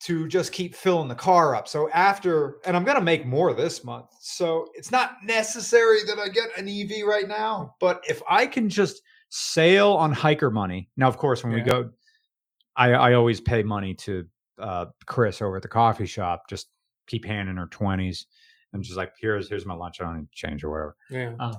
to 0.00 0.26
just 0.28 0.52
keep 0.52 0.74
filling 0.74 1.08
the 1.08 1.14
car 1.14 1.54
up. 1.54 1.68
So 1.68 1.90
after 1.90 2.56
and 2.64 2.76
I'm 2.76 2.84
going 2.84 2.96
to 2.96 3.02
make 3.04 3.26
more 3.26 3.52
this 3.52 3.84
month. 3.84 4.06
So 4.20 4.66
it's 4.74 4.90
not 4.90 5.16
necessary 5.22 5.98
that 6.06 6.18
I 6.18 6.28
get 6.28 6.56
an 6.56 6.68
EV 6.68 7.06
right 7.06 7.28
now, 7.28 7.74
but 7.80 8.02
if 8.08 8.22
I 8.28 8.46
can 8.46 8.68
just 8.68 9.02
sail 9.28 9.92
on 9.92 10.12
hiker 10.12 10.50
money. 10.50 10.88
Now 10.96 11.08
of 11.08 11.16
course 11.16 11.44
when 11.44 11.52
we 11.52 11.60
go 11.60 11.90
I 12.76 12.92
I 12.92 13.12
always 13.14 13.40
pay 13.40 13.62
money 13.62 13.94
to 13.94 14.26
uh 14.58 14.86
Chris 15.06 15.40
over 15.40 15.56
at 15.56 15.62
the 15.62 15.68
coffee 15.68 16.06
shop 16.06 16.48
just 16.48 16.68
keep 17.06 17.24
handing 17.24 17.56
her 17.56 17.66
20s 17.66 18.24
and 18.72 18.82
just 18.82 18.96
like 18.96 19.12
here's 19.20 19.48
here's 19.48 19.66
my 19.66 19.74
lunch 19.74 20.00
I 20.00 20.04
don't 20.04 20.18
need 20.18 20.32
change 20.32 20.64
or 20.64 20.70
whatever 20.70 20.96
Yeah. 21.10 21.52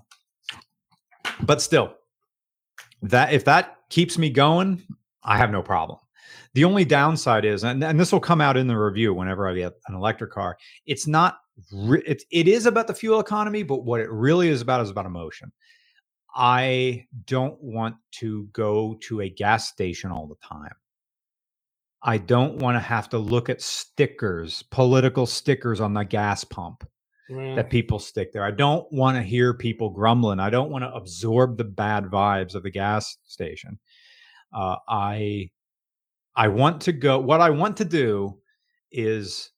But 1.45 1.61
still 1.61 1.93
that 3.01 3.33
if 3.33 3.45
that 3.45 3.77
keeps 3.89 4.17
me 4.17 4.29
going 4.29 4.81
i 5.23 5.37
have 5.37 5.51
no 5.51 5.61
problem. 5.61 5.99
The 6.53 6.65
only 6.65 6.83
downside 6.85 7.45
is 7.45 7.63
and, 7.63 7.83
and 7.83 7.99
this 7.99 8.11
will 8.11 8.19
come 8.19 8.41
out 8.41 8.57
in 8.57 8.67
the 8.67 8.77
review 8.77 9.13
whenever 9.13 9.47
i 9.47 9.53
get 9.53 9.73
an 9.87 9.95
electric 9.95 10.31
car 10.31 10.57
it's 10.85 11.07
not 11.07 11.39
re- 11.71 12.03
it, 12.05 12.23
it 12.31 12.47
is 12.47 12.65
about 12.65 12.87
the 12.87 12.93
fuel 12.93 13.19
economy 13.19 13.63
but 13.63 13.83
what 13.85 14.01
it 14.01 14.09
really 14.11 14.49
is 14.49 14.61
about 14.61 14.81
is 14.81 14.89
about 14.89 15.05
emotion. 15.05 15.51
I 16.33 17.07
don't 17.25 17.61
want 17.61 17.97
to 18.19 18.47
go 18.53 18.97
to 19.01 19.21
a 19.21 19.29
gas 19.29 19.67
station 19.67 20.11
all 20.11 20.27
the 20.27 20.47
time. 20.47 20.73
I 22.03 22.17
don't 22.17 22.55
want 22.55 22.75
to 22.75 22.79
have 22.79 23.09
to 23.09 23.17
look 23.17 23.49
at 23.49 23.61
stickers 23.61 24.63
political 24.63 25.25
stickers 25.25 25.81
on 25.81 25.93
the 25.93 26.03
gas 26.03 26.43
pump 26.43 26.87
Yeah. 27.31 27.55
that 27.55 27.69
people 27.69 27.97
stick 27.97 28.33
there. 28.33 28.43
I 28.43 28.51
don't 28.51 28.85
want 28.91 29.15
to 29.15 29.23
hear 29.23 29.53
people 29.53 29.89
grumbling. 29.89 30.39
I 30.39 30.49
don't 30.49 30.69
want 30.69 30.83
to 30.83 30.93
absorb 30.93 31.57
the 31.57 31.63
bad 31.63 32.05
vibes 32.05 32.55
of 32.55 32.63
the 32.63 32.69
gas 32.69 33.17
station. 33.23 33.79
Uh, 34.53 34.75
I 34.87 35.49
I 36.35 36.47
want 36.49 36.81
to 36.81 36.91
go. 36.91 37.19
What 37.19 37.41
I 37.41 37.49
want 37.49 37.77
to 37.77 37.85
do 37.85 38.37
is 38.91 39.49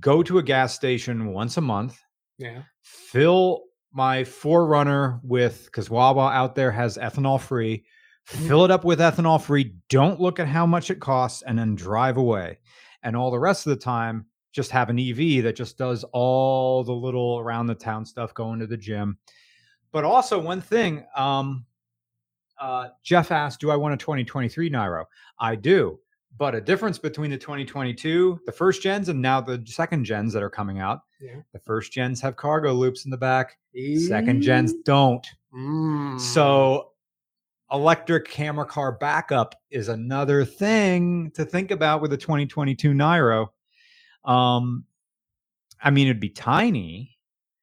go 0.00 0.22
to 0.22 0.38
a 0.38 0.42
gas 0.42 0.74
station 0.74 1.32
once 1.32 1.56
a 1.56 1.60
month, 1.60 2.00
yeah. 2.38 2.62
fill 2.82 3.62
my 3.92 4.22
4Runner 4.22 5.20
with 5.22 5.66
because 5.66 5.88
Wawa 5.88 6.30
out 6.30 6.54
there 6.54 6.72
has 6.72 6.98
ethanol 6.98 7.40
free. 7.40 7.84
Fill 8.24 8.64
it 8.64 8.70
up 8.70 8.84
with 8.84 9.00
ethanol 9.00 9.40
free. 9.40 9.76
Don't 9.90 10.18
look 10.18 10.40
at 10.40 10.48
how 10.48 10.66
much 10.66 10.90
it 10.90 10.98
costs, 10.98 11.42
and 11.42 11.58
then 11.58 11.74
drive 11.74 12.16
away. 12.16 12.58
And 13.02 13.14
all 13.14 13.30
the 13.30 13.38
rest 13.38 13.66
of 13.66 13.70
the 13.70 13.84
time, 13.84 14.26
just 14.54 14.70
have 14.70 14.88
an 14.88 14.98
EV 14.98 15.42
that 15.42 15.56
just 15.56 15.76
does 15.76 16.04
all 16.12 16.84
the 16.84 16.92
little 16.92 17.40
around 17.40 17.66
the 17.66 17.74
town 17.74 18.06
stuff, 18.06 18.32
going 18.32 18.60
to 18.60 18.66
the 18.66 18.76
gym. 18.76 19.18
But 19.90 20.04
also 20.04 20.38
one 20.38 20.60
thing, 20.60 21.04
um, 21.16 21.66
uh, 22.60 22.88
Jeff 23.02 23.32
asked, 23.32 23.60
"Do 23.60 23.70
I 23.70 23.76
want 23.76 23.94
a 23.94 23.96
2023 23.96 24.70
Niro?" 24.70 25.04
I 25.38 25.56
do. 25.56 25.98
But 26.36 26.54
a 26.54 26.60
difference 26.60 26.98
between 26.98 27.30
the 27.30 27.38
2022, 27.38 28.40
the 28.46 28.52
first 28.52 28.82
gens, 28.82 29.08
and 29.08 29.20
now 29.20 29.40
the 29.40 29.62
second 29.66 30.04
gens 30.04 30.32
that 30.32 30.42
are 30.42 30.50
coming 30.50 30.80
out. 30.80 31.00
Yeah. 31.20 31.36
The 31.52 31.60
first 31.60 31.92
gens 31.92 32.20
have 32.22 32.36
cargo 32.36 32.72
loops 32.72 33.04
in 33.04 33.10
the 33.10 33.16
back. 33.16 33.56
Second 34.08 34.42
gens 34.42 34.72
don't. 34.84 35.24
Mm. 35.54 36.20
So 36.20 36.90
electric 37.72 38.28
camera 38.28 38.66
car 38.66 38.92
backup 38.92 39.54
is 39.70 39.88
another 39.88 40.44
thing 40.44 41.30
to 41.32 41.44
think 41.44 41.70
about 41.70 42.00
with 42.00 42.10
the 42.10 42.16
2022 42.16 42.92
Niro. 42.92 43.48
Um, 44.24 44.84
I 45.82 45.90
mean, 45.90 46.06
it'd 46.06 46.20
be 46.20 46.30
tiny. 46.30 47.18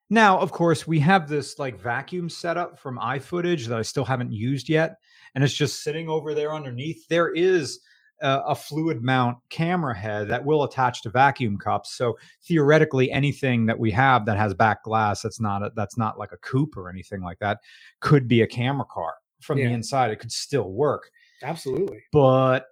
Now, 0.10 0.38
of 0.40 0.52
course, 0.52 0.86
we 0.86 1.00
have 1.00 1.30
this 1.30 1.58
like 1.58 1.80
vacuum 1.80 2.30
setup 2.30 2.78
from 2.80 2.98
iFootage 2.98 3.66
that 3.68 3.78
I 3.78 3.82
still 3.82 4.06
haven't 4.06 4.32
used 4.32 4.68
yet, 4.68 4.98
and 5.36 5.44
it's 5.44 5.54
just 5.54 5.84
sitting 5.84 6.10
over 6.10 6.34
there 6.34 6.54
underneath. 6.54 7.08
There 7.08 7.32
is 7.34 7.80
a, 8.22 8.40
a 8.48 8.56
fluid 8.56 9.02
mount 9.02 9.38
camera 9.50 9.96
head 9.98 10.28
that 10.28 10.44
will 10.44 10.64
attach 10.64 11.02
to 11.04 11.10
vacuum 11.10 11.58
cups. 11.58 11.96
So 11.96 12.18
theoretically, 12.44 13.10
anything 13.12 13.66
that 13.68 13.80
we 13.80 13.90
have 13.92 14.26
that 14.26 14.38
has 14.38 14.54
back 14.54 14.84
glass 14.84 15.22
that's 15.22 15.40
not 15.40 15.64
a, 15.64 15.72
that's 15.76 15.98
not 15.98 16.20
like 16.20 16.34
a 16.34 16.38
coupe 16.38 16.76
or 16.78 16.90
anything 16.90 17.22
like 17.22 17.40
that 17.40 17.60
could 18.02 18.28
be 18.28 18.42
a 18.42 18.48
camera 18.48 18.86
car 18.92 19.14
from 19.40 19.58
Yeah. 19.60 19.68
the 19.70 19.74
inside. 19.74 20.12
It 20.12 20.20
could 20.20 20.32
still 20.32 20.72
work, 20.74 21.10
Absolutely. 21.42 22.04
but 22.12 22.66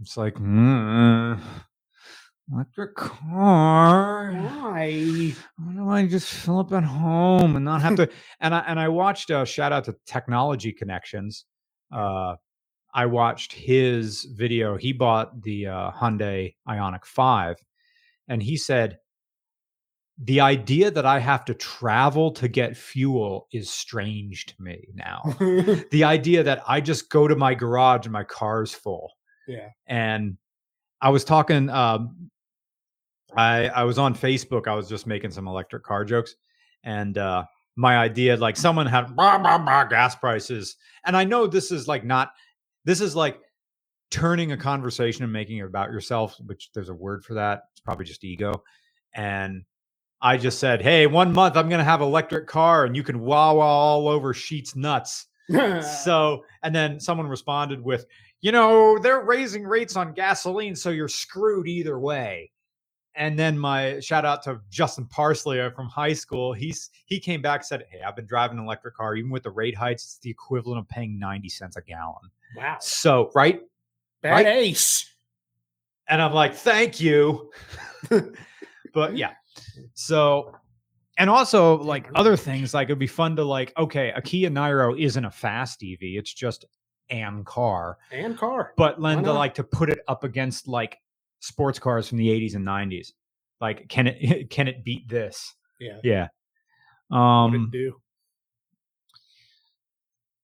it's 0.00 0.16
like 0.16 0.34
mm, 0.34 1.38
electric 2.52 2.94
car. 2.94 4.32
Why? 4.32 5.34
Why 5.56 5.72
do 5.72 5.88
I 5.88 6.06
just 6.06 6.32
fill 6.32 6.60
up 6.60 6.72
at 6.72 6.84
home 6.84 7.56
and 7.56 7.64
not 7.64 7.82
have 7.82 7.96
to? 7.96 8.08
and 8.40 8.54
I 8.54 8.60
and 8.60 8.80
I 8.80 8.88
watched. 8.88 9.30
Uh, 9.30 9.44
shout 9.44 9.72
out 9.72 9.84
to 9.84 9.96
Technology 10.06 10.72
Connections. 10.72 11.44
Uh, 11.92 12.36
I 12.92 13.06
watched 13.06 13.52
his 13.52 14.24
video. 14.24 14.76
He 14.76 14.92
bought 14.92 15.42
the 15.42 15.68
uh, 15.68 15.90
Hyundai 15.92 16.54
Ioniq 16.68 17.04
5 17.04 17.56
and 18.30 18.42
he 18.42 18.56
said 18.56 18.98
the 20.22 20.40
idea 20.40 20.90
that 20.90 21.06
I 21.06 21.18
have 21.18 21.44
to 21.46 21.54
travel 21.54 22.30
to 22.32 22.48
get 22.48 22.76
fuel 22.76 23.48
is 23.52 23.70
strange 23.70 24.46
to 24.46 24.54
me 24.62 24.88
now. 24.94 25.22
the 25.90 26.04
idea 26.04 26.42
that 26.42 26.62
I 26.66 26.80
just 26.80 27.08
go 27.08 27.26
to 27.26 27.36
my 27.36 27.54
garage 27.54 28.06
and 28.06 28.12
my 28.12 28.24
car's 28.24 28.72
full. 28.72 29.12
Yeah. 29.50 29.68
And 29.86 30.36
I 31.00 31.10
was 31.10 31.24
talking 31.24 31.68
um 31.70 32.30
I 33.36 33.68
I 33.68 33.84
was 33.84 33.98
on 33.98 34.14
Facebook, 34.14 34.66
I 34.66 34.74
was 34.74 34.88
just 34.88 35.06
making 35.06 35.30
some 35.30 35.48
electric 35.48 35.82
car 35.82 36.04
jokes 36.04 36.36
and 36.84 37.18
uh 37.18 37.44
my 37.76 37.96
idea 37.96 38.36
like 38.36 38.56
someone 38.56 38.86
had 38.86 39.14
blah, 39.14 39.38
blah, 39.38 39.58
blah, 39.58 39.84
gas 39.84 40.14
prices 40.14 40.76
and 41.04 41.16
I 41.16 41.24
know 41.24 41.46
this 41.46 41.70
is 41.70 41.88
like 41.88 42.04
not 42.04 42.32
this 42.84 43.00
is 43.00 43.14
like 43.14 43.40
turning 44.10 44.52
a 44.52 44.56
conversation 44.56 45.22
and 45.24 45.32
making 45.32 45.58
it 45.58 45.66
about 45.66 45.90
yourself, 45.90 46.36
which 46.46 46.70
there's 46.74 46.88
a 46.88 46.94
word 46.94 47.24
for 47.24 47.34
that. 47.34 47.64
It's 47.72 47.80
probably 47.80 48.04
just 48.04 48.24
ego. 48.24 48.62
And 49.14 49.64
I 50.20 50.36
just 50.36 50.58
said, 50.58 50.82
"Hey, 50.82 51.06
one 51.06 51.32
month 51.32 51.56
I'm 51.56 51.68
going 51.68 51.78
to 51.78 51.84
have 51.84 52.00
electric 52.00 52.46
car, 52.46 52.84
and 52.84 52.94
you 52.94 53.02
can 53.02 53.20
wah 53.20 53.54
all 53.54 54.08
over 54.08 54.34
Sheetz 54.34 54.76
nuts." 54.76 55.26
so, 56.04 56.44
and 56.62 56.74
then 56.74 57.00
someone 57.00 57.26
responded 57.26 57.82
with, 57.82 58.06
"You 58.40 58.52
know, 58.52 58.98
they're 58.98 59.20
raising 59.24 59.64
rates 59.64 59.96
on 59.96 60.12
gasoline, 60.12 60.74
so 60.76 60.90
you're 60.90 61.08
screwed 61.08 61.66
either 61.68 61.98
way." 61.98 62.50
And 63.16 63.38
then 63.38 63.58
my 63.58 63.98
shout 64.00 64.24
out 64.24 64.42
to 64.44 64.60
Justin 64.70 65.04
Parsley 65.06 65.60
uh, 65.60 65.70
from 65.70 65.88
high 65.88 66.12
school. 66.12 66.52
He's 66.52 66.90
he 67.06 67.18
came 67.18 67.42
back 67.42 67.64
said, 67.64 67.84
"Hey, 67.90 68.00
I've 68.02 68.16
been 68.16 68.26
driving 68.26 68.58
an 68.58 68.64
electric 68.64 68.94
car. 68.94 69.16
Even 69.16 69.30
with 69.30 69.42
the 69.42 69.50
rate 69.50 69.76
hikes, 69.76 70.04
it's 70.04 70.18
the 70.18 70.30
equivalent 70.30 70.78
of 70.78 70.88
paying 70.88 71.18
ninety 71.18 71.48
cents 71.48 71.76
a 71.76 71.82
gallon." 71.82 72.30
wow. 72.56 72.76
So, 72.80 73.30
right? 73.34 73.60
Bad 74.22 74.32
Right? 74.32 74.46
ace. 74.46 75.06
And 76.08 76.22
I'm 76.22 76.32
like, 76.32 76.54
"Thank 76.54 77.00
you." 77.00 77.50
but 78.94 79.16
yeah. 79.16 79.32
So, 79.94 80.54
and 81.18 81.28
also 81.28 81.78
like 81.78 82.08
other 82.14 82.36
things, 82.36 82.74
like 82.74 82.86
it'd 82.86 82.98
be 82.98 83.06
fun 83.06 83.36
to 83.36 83.44
like, 83.44 83.72
okay, 83.76 84.12
a 84.14 84.22
Kia 84.22 84.50
Niro 84.50 84.98
isn't 84.98 85.24
a 85.24 85.30
fast 85.30 85.82
EV; 85.82 85.98
it's 86.00 86.32
just 86.32 86.64
an 87.10 87.44
car. 87.44 87.98
And 88.12 88.36
car. 88.38 88.72
But 88.76 89.00
to 89.24 89.32
like 89.32 89.54
to 89.54 89.64
put 89.64 89.90
it 89.90 90.00
up 90.08 90.24
against 90.24 90.68
like 90.68 90.98
sports 91.40 91.78
cars 91.78 92.08
from 92.08 92.18
the 92.18 92.28
80s 92.28 92.54
and 92.54 92.66
90s, 92.66 93.12
like 93.60 93.88
can 93.88 94.06
it 94.06 94.50
can 94.50 94.68
it 94.68 94.84
beat 94.84 95.08
this? 95.08 95.54
Yeah. 95.78 95.98
Yeah. 96.02 96.28
Um. 97.10 97.70
do? 97.72 97.94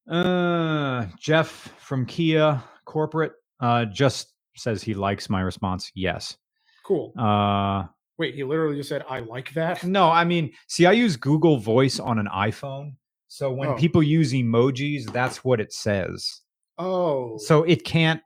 Uh, 0.09 1.07
Jeff 1.19 1.73
from 1.79 2.07
Kia 2.07 2.63
Corporate 2.85 3.33
uh 3.61 3.85
just 3.87 4.33
says 4.57 4.83
he 4.83 4.95
likes 4.95 5.29
my 5.29 5.41
response. 5.41 5.91
Yes. 5.95 6.37
Cool. 6.85 7.13
Uh. 7.19 7.85
Wait, 8.19 8.35
he 8.35 8.45
literally 8.45 8.77
just 8.77 8.89
said, 8.89 9.05
I 9.11 9.19
like 9.21 9.53
that. 9.53 9.85
No, 9.85 10.09
I 10.09 10.25
mean, 10.25 10.53
see, 10.69 10.87
I 10.87 10.93
use 10.93 11.17
Google 11.17 11.59
Voice 11.59 12.01
on 12.01 12.19
an 12.19 12.29
iPhone. 12.35 12.95
So 13.29 13.53
when 13.53 13.71
Oh. 13.71 13.75
people 13.75 14.03
use 14.03 14.33
emojis, 14.33 15.13
that's 15.13 15.45
what 15.45 15.61
it 15.61 15.71
says. 15.71 16.41
Oh. 16.79 17.39
So 17.39 17.63
it 17.63 17.85
can't, 17.85 18.21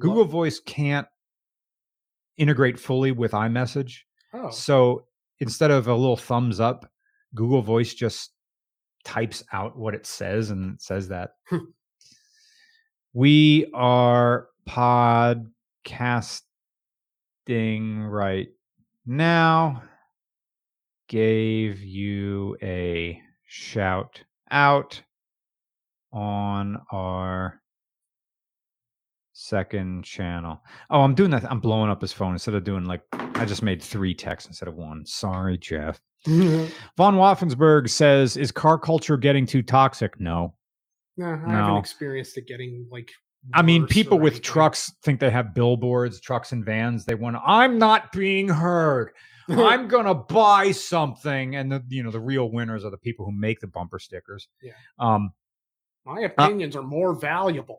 Google 0.00 0.24
Voice 0.24 0.60
can't 0.60 1.06
integrate 2.36 2.78
fully 2.78 3.12
with 3.12 3.32
iMessage. 3.32 3.98
Oh. 4.32 4.50
So 4.50 5.06
instead 5.40 5.70
of 5.70 5.88
a 5.88 5.94
little 5.94 6.16
thumbs 6.16 6.60
up, 6.60 6.90
Google 7.34 7.62
Voice 7.62 7.94
just 7.94 8.32
types 9.04 9.42
out 9.52 9.78
what 9.78 9.94
it 9.94 10.06
says 10.06 10.50
and 10.50 10.74
it 10.74 10.82
says 10.82 11.08
that. 11.08 11.30
We 13.12 13.70
are 13.72 14.48
podcasting 14.68 16.42
right 18.10 18.48
now. 19.06 19.82
Gave 21.08 21.82
you 21.82 22.56
a 22.60 23.22
shout 23.46 24.20
out 24.50 25.00
on 26.12 26.82
our 26.90 27.62
second 29.36 30.02
channel. 30.02 30.62
Oh, 30.90 31.02
I'm 31.02 31.14
doing 31.14 31.30
that. 31.30 31.44
I'm 31.50 31.60
blowing 31.60 31.90
up 31.90 32.00
his 32.00 32.12
phone 32.12 32.32
instead 32.32 32.54
of 32.54 32.64
doing 32.64 32.84
like 32.84 33.02
I 33.12 33.44
just 33.44 33.62
made 33.62 33.82
three 33.82 34.14
texts 34.14 34.48
instead 34.48 34.66
of 34.68 34.74
one. 34.74 35.04
Sorry, 35.04 35.58
Jeff. 35.58 36.00
Von 36.26 36.70
Waffensberg 36.96 37.88
says, 37.90 38.36
"Is 38.36 38.50
car 38.50 38.78
culture 38.78 39.16
getting 39.16 39.46
too 39.46 39.62
toxic?" 39.62 40.18
No. 40.18 40.54
I 41.22 41.28
haven't 41.30 41.48
No. 41.52 41.78
experienced 41.78 42.36
it 42.38 42.46
getting 42.46 42.86
like. 42.90 43.10
I 43.54 43.62
mean, 43.62 43.86
people 43.86 44.18
with 44.18 44.32
anything. 44.34 44.42
trucks 44.42 44.92
think 45.04 45.20
they 45.20 45.30
have 45.30 45.54
billboards, 45.54 46.20
trucks 46.20 46.50
and 46.52 46.64
vans. 46.64 47.04
They 47.04 47.14
want. 47.14 47.36
I'm 47.46 47.78
not 47.78 48.10
being 48.12 48.48
heard. 48.48 49.10
I'm 49.48 49.86
gonna 49.96 50.14
buy 50.14 50.72
something, 50.72 51.54
and 51.54 51.70
the 51.70 51.84
you 51.88 52.02
know 52.02 52.10
the 52.10 52.18
real 52.20 52.50
winners 52.50 52.84
are 52.84 52.90
the 52.90 52.96
people 52.98 53.24
who 53.26 53.32
make 53.32 53.60
the 53.60 53.68
bumper 53.68 53.98
stickers. 53.98 54.48
Yeah. 54.62 54.72
Um, 54.98 55.30
My 56.06 56.20
opinions 56.22 56.74
are 56.74 56.82
more 56.82 57.14
valuable. 57.14 57.78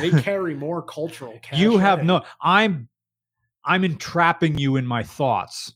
They 0.00 0.10
carry 0.22 0.54
more 0.54 0.82
cultural. 0.82 1.38
you 1.52 1.78
have 1.78 2.04
no. 2.04 2.22
I'm, 2.40 2.88
I'm 3.64 3.84
entrapping 3.84 4.58
you 4.58 4.76
in 4.76 4.86
my 4.86 5.02
thoughts. 5.02 5.74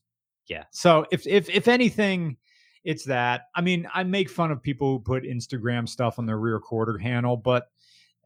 Yeah. 0.48 0.64
So 0.70 1.06
if 1.12 1.26
if 1.26 1.48
if 1.48 1.68
anything, 1.68 2.36
it's 2.84 3.04
that. 3.04 3.42
I 3.54 3.60
mean, 3.60 3.86
I 3.94 4.02
make 4.04 4.28
fun 4.30 4.50
of 4.50 4.62
people 4.62 4.92
who 4.92 5.00
put 5.00 5.22
Instagram 5.24 5.88
stuff 5.88 6.18
on 6.18 6.26
their 6.26 6.38
rear 6.38 6.58
quarter 6.58 6.98
handle, 6.98 7.36
but 7.36 7.64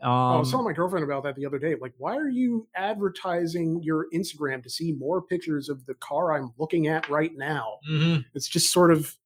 um, 0.03 0.11
Oh, 0.11 0.35
I 0.35 0.37
was 0.39 0.51
telling 0.51 0.67
my 0.67 0.73
girlfriend 0.73 1.05
about 1.05 1.23
that 1.25 1.35
the 1.35 1.47
other 1.47 1.59
day. 1.59 1.77
Like, 1.81 1.93
why 1.99 2.17
are 2.17 2.29
you 2.29 2.67
advertising 2.77 3.83
your 3.83 4.07
Instagram 4.15 4.63
to 4.63 4.71
see 4.71 4.93
more 4.93 5.23
pictures 5.23 5.69
of 5.69 5.85
the 5.87 5.95
car 5.95 6.33
I'm 6.35 6.53
looking 6.59 6.89
at 6.89 7.09
right 7.09 7.33
now? 7.37 7.79
mhm. 7.91 8.25
It's 8.35 8.49
just 8.49 8.73
sort 8.73 8.91
of 8.93 9.17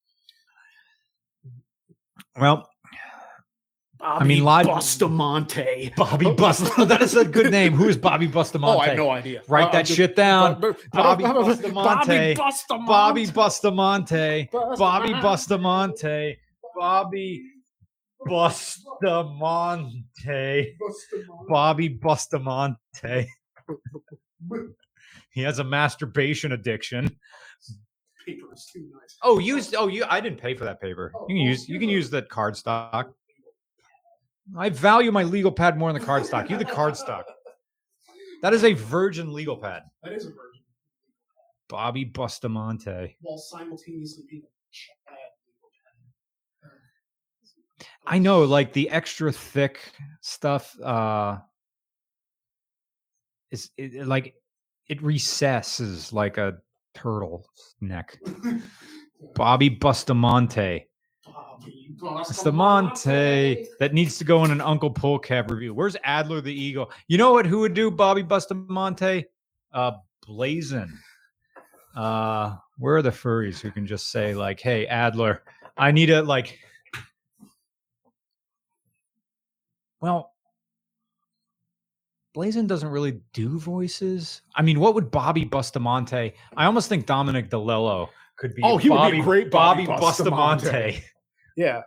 well, 2.37 2.69
Bobby 4.01 4.29
mean, 4.29 4.45
log- 4.45 4.67
Bustamante. 4.67 5.93
Bobby 5.97 6.31
Bustamante. 6.33 6.85
that 6.89 7.03
is 7.03 7.17
a 7.17 7.25
good 7.25 7.51
name. 7.51 7.73
Who 7.73 7.89
is 7.89 7.97
Bobby 7.97 8.27
Bustamante? 8.29 8.77
Oh, 8.77 8.81
I 8.81 8.89
have 8.89 8.97
no 8.97 9.11
idea. 9.11 9.43
Write 9.49 9.69
Uh, 9.69 9.73
that 9.73 9.87
just- 9.87 9.97
shit 9.97 10.15
down. 10.17 10.61
Bu- 10.61 10.73
bu- 10.73 10.79
Bobby 10.93 11.25
Bobby 11.25 11.45
Bustamante. 11.49 12.35
Bustamante. 12.35 12.87
Bobby 12.89 13.27
Bustamante. 13.27 14.49
Bobby 14.53 15.15
Bustamante. 15.21 16.39
Bobby 16.77 17.43
Bustamante. 19.19 20.77
Bobby 21.49 21.89
Bustamante. 21.89 23.29
He 25.33 25.43
has 25.43 25.59
a 25.61 25.65
masturbation 25.65 26.53
addiction. 26.53 27.05
Paper 28.27 28.47
is 28.55 28.71
too 28.73 28.89
nice. 28.93 29.17
Oh, 29.23 29.39
use 29.39 29.73
oh 29.77 29.87
you 29.89 30.05
I 30.09 30.21
didn't 30.21 30.41
pay 30.41 30.55
for 30.55 30.65
that 30.65 30.81
paper. 30.81 31.13
You 31.29 31.37
can 31.37 31.37
use 31.37 31.69
you 31.69 31.79
can 31.79 31.89
use 31.89 32.11
that 32.11 32.29
card 32.29 32.57
stock. 32.57 33.13
I 34.57 34.71
value 34.71 35.13
my 35.13 35.23
legal 35.25 35.53
pad 35.53 35.77
more 35.77 35.93
than 35.93 36.01
the 36.01 36.07
card 36.07 36.25
stock. 36.25 36.49
You 36.49 36.57
the 36.57 36.65
card 36.65 36.97
stock. 36.97 37.27
That 38.43 38.55
is 38.55 38.65
a 38.65 38.73
virgin 38.73 39.33
legal 39.33 39.57
pad. 39.57 39.83
That 40.03 40.13
is 40.13 40.25
a 40.25 40.29
version. 40.29 40.63
Bobby 41.69 42.05
Bustamante. 42.05 43.17
While 43.21 43.39
simultaneously 43.39 44.25
being 44.31 44.43
a. 44.43 44.49
I 48.07 48.19
know, 48.19 48.45
like 48.45 48.73
the 48.73 48.89
extra 48.91 49.31
thick 49.33 49.93
stuff, 50.23 50.75
uh 50.81 51.39
is 53.51 53.71
it- 53.77 54.07
like 54.07 54.35
it 54.89 55.03
recesses 55.03 56.13
like 56.13 56.39
a 56.39 56.59
turtle 56.95 57.47
neck. 57.81 58.19
Bobby 59.35 59.69
Bustamante. 59.69 60.88
Bobby 62.01 62.25
Bustamante. 62.27 63.67
That 63.79 63.93
needs 63.93 64.19
to 64.19 64.25
go 64.25 64.45
in 64.45 64.51
an 64.51 64.61
Uncle 64.61 64.91
Pull 64.91 65.19
Cab 65.19 65.51
review. 65.51 65.75
Where's 65.75 65.97
Adler 66.05 66.41
the 66.41 66.53
Eagle? 66.53 66.91
You 67.09 67.19
know 67.19 67.33
what? 67.33 67.47
Who 67.47 67.61
would 67.61 67.75
do 67.75 67.91
Bobby 67.91 68.23
Bustamante? 68.23 69.27
Uh 69.73 69.93
Blazin. 70.27 70.99
Uh 71.97 72.57
where 72.79 72.97
are 72.97 73.03
the 73.03 73.11
furries 73.11 73.61
who 73.61 73.71
can 73.71 73.87
just 73.87 74.11
say, 74.11 74.35
like, 74.35 74.61
hey, 74.61 74.87
Adler, 74.87 75.43
I 75.77 75.91
need 75.91 76.11
a 76.11 76.23
like 76.23 76.59
Well, 80.01 80.33
Blazin 82.35 82.67
doesn't 82.69 82.89
really 82.89 83.21
do 83.33 83.59
voices. 83.59 84.43
I 84.55 84.63
mean, 84.63 84.79
what 84.79 84.95
would 84.95 85.11
Bobby 85.11 85.45
Bustamante? 85.45 86.35
I 86.57 86.67
almost 86.67 86.89
think 86.89 87.05
Dominic 87.07 87.51
DeLillo 87.51 88.09
could 88.37 88.55
be. 88.55 88.63
Oh, 88.63 88.77
he 88.77 88.91
would 88.91 89.11
be 89.11 89.19
a 89.19 89.23
great 89.23 89.51
Bobby, 89.51 89.87
Bobby 89.87 90.01
Bustamante. 90.01 90.67
Bustamante. 90.67 91.05
Yeah. 91.59 91.83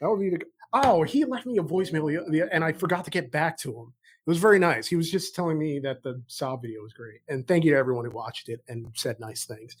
That 0.00 0.10
would 0.10 0.20
be 0.20 0.30
the. 0.30 0.40
Oh, 0.72 1.02
he 1.02 1.24
left 1.24 1.46
me 1.46 1.58
a 1.58 1.62
voicemail 1.62 2.48
and 2.50 2.64
I 2.64 2.72
forgot 2.72 3.04
to 3.04 3.10
get 3.10 3.30
back 3.30 3.58
to 3.58 3.70
him. 3.70 3.92
It 4.26 4.30
was 4.30 4.38
very 4.38 4.58
nice. 4.58 4.88
He 4.88 4.96
was 4.96 5.10
just 5.10 5.34
telling 5.34 5.58
me 5.58 5.78
that 5.80 6.02
the 6.02 6.20
Saab 6.28 6.62
video 6.62 6.82
was 6.82 6.92
great. 6.92 7.20
And 7.28 7.46
thank 7.46 7.64
you 7.64 7.70
to 7.72 7.76
everyone 7.76 8.04
who 8.04 8.10
watched 8.10 8.48
it 8.48 8.60
and 8.68 8.88
said 8.94 9.20
nice 9.20 9.44
things. 9.44 9.76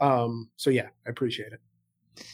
Um, 0.00 0.48
so 0.56 0.70
yeah, 0.70 0.88
I 1.06 1.10
appreciate 1.10 1.52
it. 1.52 2.24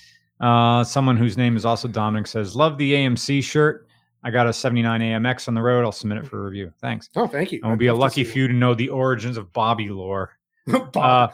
Uh, 0.41 0.85
someone 0.85 1.17
whose 1.17 1.37
name 1.37 1.57
is 1.57 1.65
also 1.65 1.89
Dominic 1.89 2.29
says, 2.29 2.55
"Love 2.55 2.79
the 2.79 2.93
AMC 2.93 3.43
shirt." 3.43 3.89
I 4.23 4.31
got 4.31 4.47
a 4.47 4.53
79 4.53 5.01
AMX 5.01 5.49
on 5.49 5.55
the 5.55 5.63
road. 5.63 5.85
I'll 5.85 5.93
submit 5.93 6.19
it 6.19 6.27
for 6.27 6.45
review. 6.45 6.73
Thanks. 6.81 7.09
Oh, 7.17 7.27
thank 7.27 7.53
you. 7.53 7.61
And 7.63 7.71
we'll 7.71 7.79
be 7.79 7.87
a 7.87 7.95
lucky 7.95 8.25
few 8.25 8.49
to 8.49 8.55
know 8.55 8.75
the 8.75 8.89
origins 8.89 9.37
of 9.37 9.53
Bobby 9.53 9.89
lore. 9.89 10.37
Bob, 10.67 10.97
Uh, 10.97 11.29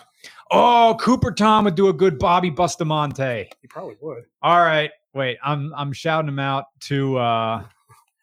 oh, 0.50 0.96
Cooper 1.00 1.32
Tom 1.32 1.64
would 1.64 1.74
do 1.74 1.88
a 1.88 1.92
good 1.92 2.18
Bobby 2.18 2.50
Bustamante. 2.50 3.48
he 3.60 3.68
probably 3.68 3.96
would. 4.00 4.24
All 4.42 4.60
right, 4.60 4.90
wait. 5.14 5.38
I'm 5.44 5.72
I'm 5.74 5.92
shouting 5.92 6.28
him 6.28 6.38
out 6.38 6.64
to. 6.82 7.16
uh 7.18 7.64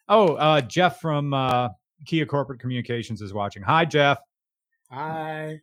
Oh, 0.08 0.34
uh 0.34 0.60
Jeff 0.60 1.00
from 1.00 1.32
uh 1.32 1.68
Kia 2.06 2.26
Corporate 2.26 2.60
Communications 2.60 3.22
is 3.22 3.32
watching. 3.32 3.62
Hi, 3.62 3.84
Jeff. 3.84 4.18
Hi. 4.90 5.60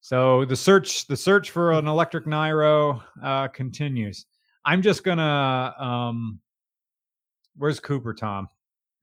So 0.00 0.44
the 0.44 0.56
search 0.56 1.06
the 1.06 1.16
search 1.16 1.50
for 1.50 1.72
an 1.72 1.86
electric 1.86 2.26
Niro 2.26 3.02
uh 3.22 3.48
continues. 3.48 4.26
I'm 4.66 4.82
just 4.82 5.04
gonna 5.04 5.74
um 5.78 6.40
where's 7.56 7.80
Cooper 7.80 8.12
Tom? 8.14 8.48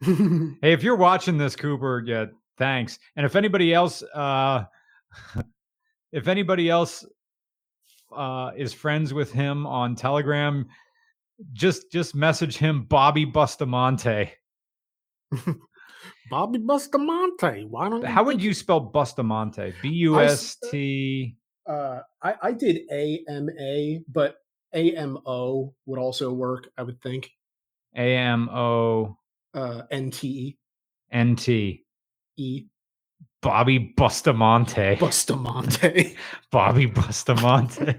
Hey, 0.62 0.74
if 0.74 0.84
you're 0.84 0.96
watching 0.96 1.38
this, 1.38 1.56
Cooper, 1.56 2.04
yeah, 2.06 2.26
thanks. 2.58 3.00
And 3.16 3.26
if 3.26 3.36
anybody 3.36 3.74
else 3.74 4.04
uh 4.14 4.66
if 6.12 6.28
anybody 6.28 6.70
else 6.70 7.06
uh 8.16 8.52
is 8.58 8.74
friends 8.74 9.14
with 9.14 9.32
him 9.32 9.66
on 9.66 9.96
Telegram, 9.96 10.68
just 11.54 11.92
just 11.92 12.16
message 12.16 12.58
him 12.58 12.84
Bobby 12.84 13.26
Bustamante. 13.26 14.32
Bobby 16.30 16.60
Bustamante. 16.60 17.66
Why 17.66 17.90
don't 17.90 18.06
How 18.06 18.24
would 18.24 18.42
you 18.42 18.54
spell 18.54 18.80
Bustamante? 18.80 19.74
B 19.82 19.90
U 19.90 20.20
S 20.20 20.58
T 20.70 21.36
Uh, 21.68 22.00
I, 22.22 22.36
I 22.42 22.52
did 22.54 22.82
AMA, 22.90 24.00
but 24.08 24.38
AMO 24.74 25.74
would 25.86 26.00
also 26.00 26.32
work. 26.32 26.70
I 26.78 26.84
would 26.84 27.02
think. 27.02 27.30
A 27.96 28.16
M 28.16 28.50
O 28.50 29.18
Uh, 29.54 29.84
NTE. 29.92 30.58
N 31.12 31.36
T. 31.36 31.86
E. 32.38 32.66
Bobby 33.42 33.80
Bustamante. 33.80 34.98
Bustamante. 35.00 36.16
Bobby 36.52 36.86
Bustamante. 36.86 37.96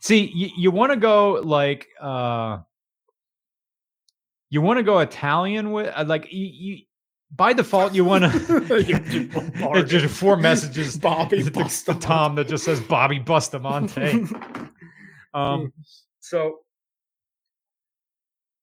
See, 0.00 0.30
you, 0.34 0.50
you 0.56 0.70
want 0.70 0.92
to 0.92 0.96
go 0.98 1.40
like 1.42 1.88
uh 2.00 2.58
you 4.50 4.60
want 4.60 4.78
to 4.78 4.82
go 4.82 4.98
Italian 4.98 5.72
with 5.72 5.90
uh, 5.96 6.04
like 6.06 6.30
you, 6.30 6.46
you 6.46 6.78
by 7.34 7.54
default 7.54 7.94
you 7.94 8.04
want 8.04 8.24
to 8.24 9.84
just 9.86 10.14
four 10.14 10.36
messages 10.36 10.98
Bobby 10.98 11.42
to, 11.42 11.50
to 11.50 11.94
Tom 11.94 12.34
that 12.34 12.48
just 12.48 12.64
says 12.64 12.80
Bobby 12.80 13.18
Bustamante. 13.18 14.26
um 15.32 15.72
so 16.20 16.58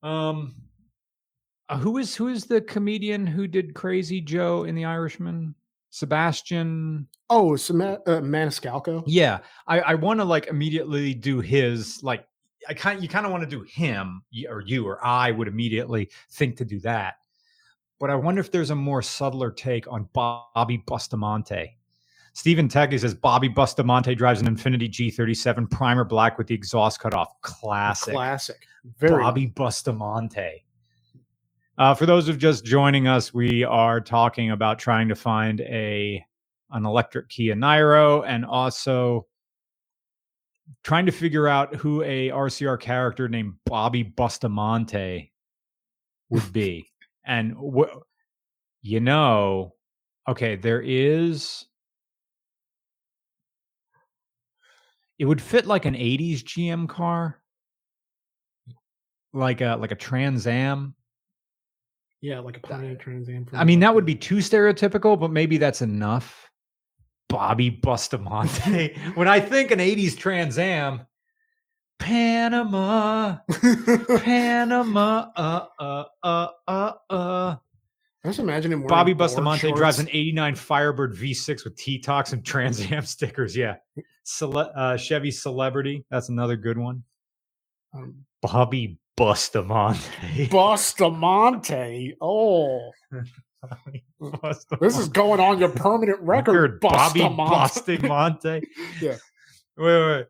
um 0.03 0.60
uh, 1.71 1.77
who 1.77 1.97
is 1.97 2.15
who 2.15 2.27
is 2.27 2.45
the 2.45 2.61
comedian 2.61 3.25
who 3.25 3.47
did 3.47 3.73
Crazy 3.73 4.19
Joe 4.19 4.65
in 4.65 4.75
The 4.75 4.85
Irishman? 4.85 5.55
Sebastian 5.89 7.07
oh, 7.29 7.55
Sama- 7.55 7.99
uh, 8.07 8.21
Maniscalco. 8.21 9.03
Yeah, 9.05 9.39
I, 9.67 9.79
I 9.81 9.95
want 9.95 10.19
to 10.19 10.25
like 10.25 10.47
immediately 10.47 11.13
do 11.13 11.39
his 11.39 12.01
like 12.03 12.25
I 12.67 12.73
kind 12.73 13.01
you 13.01 13.09
kind 13.09 13.25
of 13.25 13.31
want 13.31 13.43
to 13.43 13.49
do 13.49 13.63
him 13.63 14.21
or 14.49 14.61
you 14.61 14.85
or 14.85 15.05
I 15.05 15.31
would 15.31 15.47
immediately 15.47 16.09
think 16.31 16.57
to 16.57 16.65
do 16.65 16.79
that. 16.81 17.15
But 17.99 18.09
I 18.09 18.15
wonder 18.15 18.41
if 18.41 18.51
there's 18.51 18.71
a 18.71 18.75
more 18.75 19.01
subtler 19.01 19.51
take 19.51 19.89
on 19.91 20.09
Bobby 20.13 20.83
Bustamante. 20.85 21.77
Stephen 22.33 22.67
Teggy 22.67 22.97
says 22.97 23.13
Bobby 23.13 23.49
Bustamante 23.49 24.15
drives 24.15 24.41
an 24.41 24.53
Infiniti 24.53 24.89
G37 24.89 25.69
primer 25.69 26.03
black 26.03 26.37
with 26.37 26.47
the 26.47 26.55
exhaust 26.55 26.99
cut 26.99 27.13
off. 27.13 27.39
Classic. 27.41 28.13
Classic. 28.13 28.67
Very. 28.97 29.21
Bobby 29.21 29.45
Bustamante. 29.47 30.63
Uh, 31.77 31.93
for 31.93 32.05
those 32.05 32.27
who've 32.27 32.37
just 32.37 32.65
joining 32.65 33.07
us, 33.07 33.33
we 33.33 33.63
are 33.63 34.01
talking 34.01 34.51
about 34.51 34.77
trying 34.77 35.07
to 35.07 35.15
find 35.15 35.61
a 35.61 36.23
an 36.71 36.85
electric 36.85 37.27
Kia 37.29 37.55
Niro 37.55 38.23
and 38.25 38.45
also 38.45 39.27
trying 40.83 41.05
to 41.05 41.11
figure 41.11 41.47
out 41.47 41.75
who 41.75 42.01
a 42.03 42.29
RCR 42.29 42.79
character 42.79 43.27
named 43.27 43.55
Bobby 43.65 44.03
Bustamante 44.03 45.31
would 46.29 46.53
be. 46.53 46.87
and 47.25 47.53
wh- 47.53 47.97
you 48.81 48.99
know, 48.99 49.75
okay, 50.27 50.55
there 50.55 50.81
is 50.81 51.65
it 55.19 55.25
would 55.25 55.41
fit 55.41 55.67
like 55.67 55.85
an 55.85 55.93
80s 55.93 56.43
GM 56.43 56.87
car 56.89 57.41
like 59.33 59.61
a 59.61 59.77
like 59.79 59.91
a 59.91 59.95
Trans 59.95 60.47
Am. 60.47 60.95
Yeah, 62.21 62.39
like 62.39 62.57
a 62.57 62.59
Pontiac 62.59 62.99
Trans 62.99 63.27
Am. 63.29 63.47
I 63.51 63.63
mean, 63.63 63.79
that 63.79 63.93
would 63.93 64.05
be 64.05 64.15
too 64.15 64.37
stereotypical, 64.37 65.19
but 65.19 65.31
maybe 65.31 65.57
that's 65.57 65.81
enough. 65.81 66.49
Bobby 67.27 67.69
Bustamante. 67.69 68.95
when 69.15 69.27
I 69.27 69.39
think 69.39 69.71
an 69.71 69.79
80s 69.79 70.15
Trans 70.17 70.59
Am, 70.59 71.01
Panama, 71.97 73.37
Panama, 74.17 75.27
uh, 75.35 75.65
uh, 75.79 76.03
uh, 76.23 76.47
uh, 76.67 76.91
uh. 77.09 77.55
I 78.23 78.27
just 78.27 78.39
imagine 78.39 78.71
him. 78.71 78.85
Bobby 78.85 79.13
Bustamante 79.13 79.71
drives 79.71 79.97
an 79.97 80.05
shorts. 80.05 80.15
89 80.15 80.55
Firebird 80.55 81.15
V6 81.15 81.63
with 81.63 81.75
T-Tops 81.75 82.33
and 82.33 82.45
Trans 82.45 82.91
Am 82.91 83.03
stickers. 83.03 83.57
Yeah. 83.57 83.77
Cele- 84.23 84.71
uh, 84.75 84.97
Chevy 84.97 85.31
Celebrity. 85.31 86.05
That's 86.11 86.29
another 86.29 86.55
good 86.55 86.77
one. 86.77 87.03
Um, 87.95 88.25
Bobby 88.43 88.99
Bustamante. 89.21 90.47
Bustamante. 90.49 92.15
Oh, 92.19 92.89
this 94.81 94.97
is 94.97 95.09
going 95.09 95.39
on 95.39 95.59
your 95.59 95.69
permanent 95.69 96.19
record, 96.21 96.79
Bobby 96.79 97.19
Bustamante. 97.19 97.51
Bustamante. 97.55 98.67
Yeah. 98.99 99.17
Wait, 99.77 100.07
wait. 100.07 100.25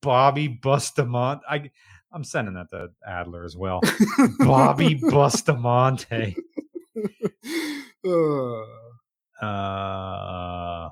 Bobby 0.00 0.48
Bustamante. 0.48 1.44
I, 1.48 1.70
I'm 2.12 2.24
sending 2.24 2.54
that 2.54 2.68
to 2.70 2.88
Adler 3.06 3.44
as 3.44 3.56
well. 3.56 3.80
Bobby 4.40 4.94
Bustamante. 4.94 6.36
Uh, 8.04 8.62
Uh, 9.40 10.90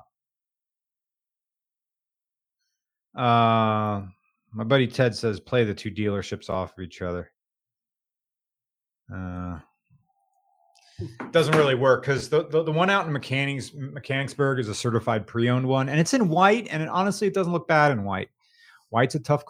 uh, 3.13 4.01
my 4.53 4.63
buddy 4.63 4.87
Ted 4.87 5.13
says 5.13 5.41
play 5.41 5.65
the 5.65 5.73
two 5.73 5.91
dealerships 5.91 6.49
off 6.49 6.77
of 6.77 6.83
each 6.85 7.01
other. 7.01 7.29
Uh, 9.13 9.59
doesn't 11.31 11.55
really 11.55 11.75
work 11.75 12.01
because 12.03 12.29
the, 12.29 12.43
the 12.47 12.63
the 12.63 12.71
one 12.71 12.89
out 12.89 13.07
in 13.07 13.13
Mechanics 13.13 13.73
Mechanicsburg 13.73 14.59
is 14.59 14.69
a 14.69 14.75
certified 14.75 15.25
pre-owned 15.25 15.67
one, 15.67 15.89
and 15.89 15.99
it's 15.99 16.13
in 16.13 16.29
white, 16.29 16.67
and 16.69 16.83
it, 16.83 16.89
honestly, 16.89 17.27
it 17.27 17.33
doesn't 17.33 17.51
look 17.51 17.67
bad 17.67 17.91
in 17.91 18.03
white. 18.03 18.29
White's 18.89 19.15
a 19.15 19.19
tough 19.19 19.43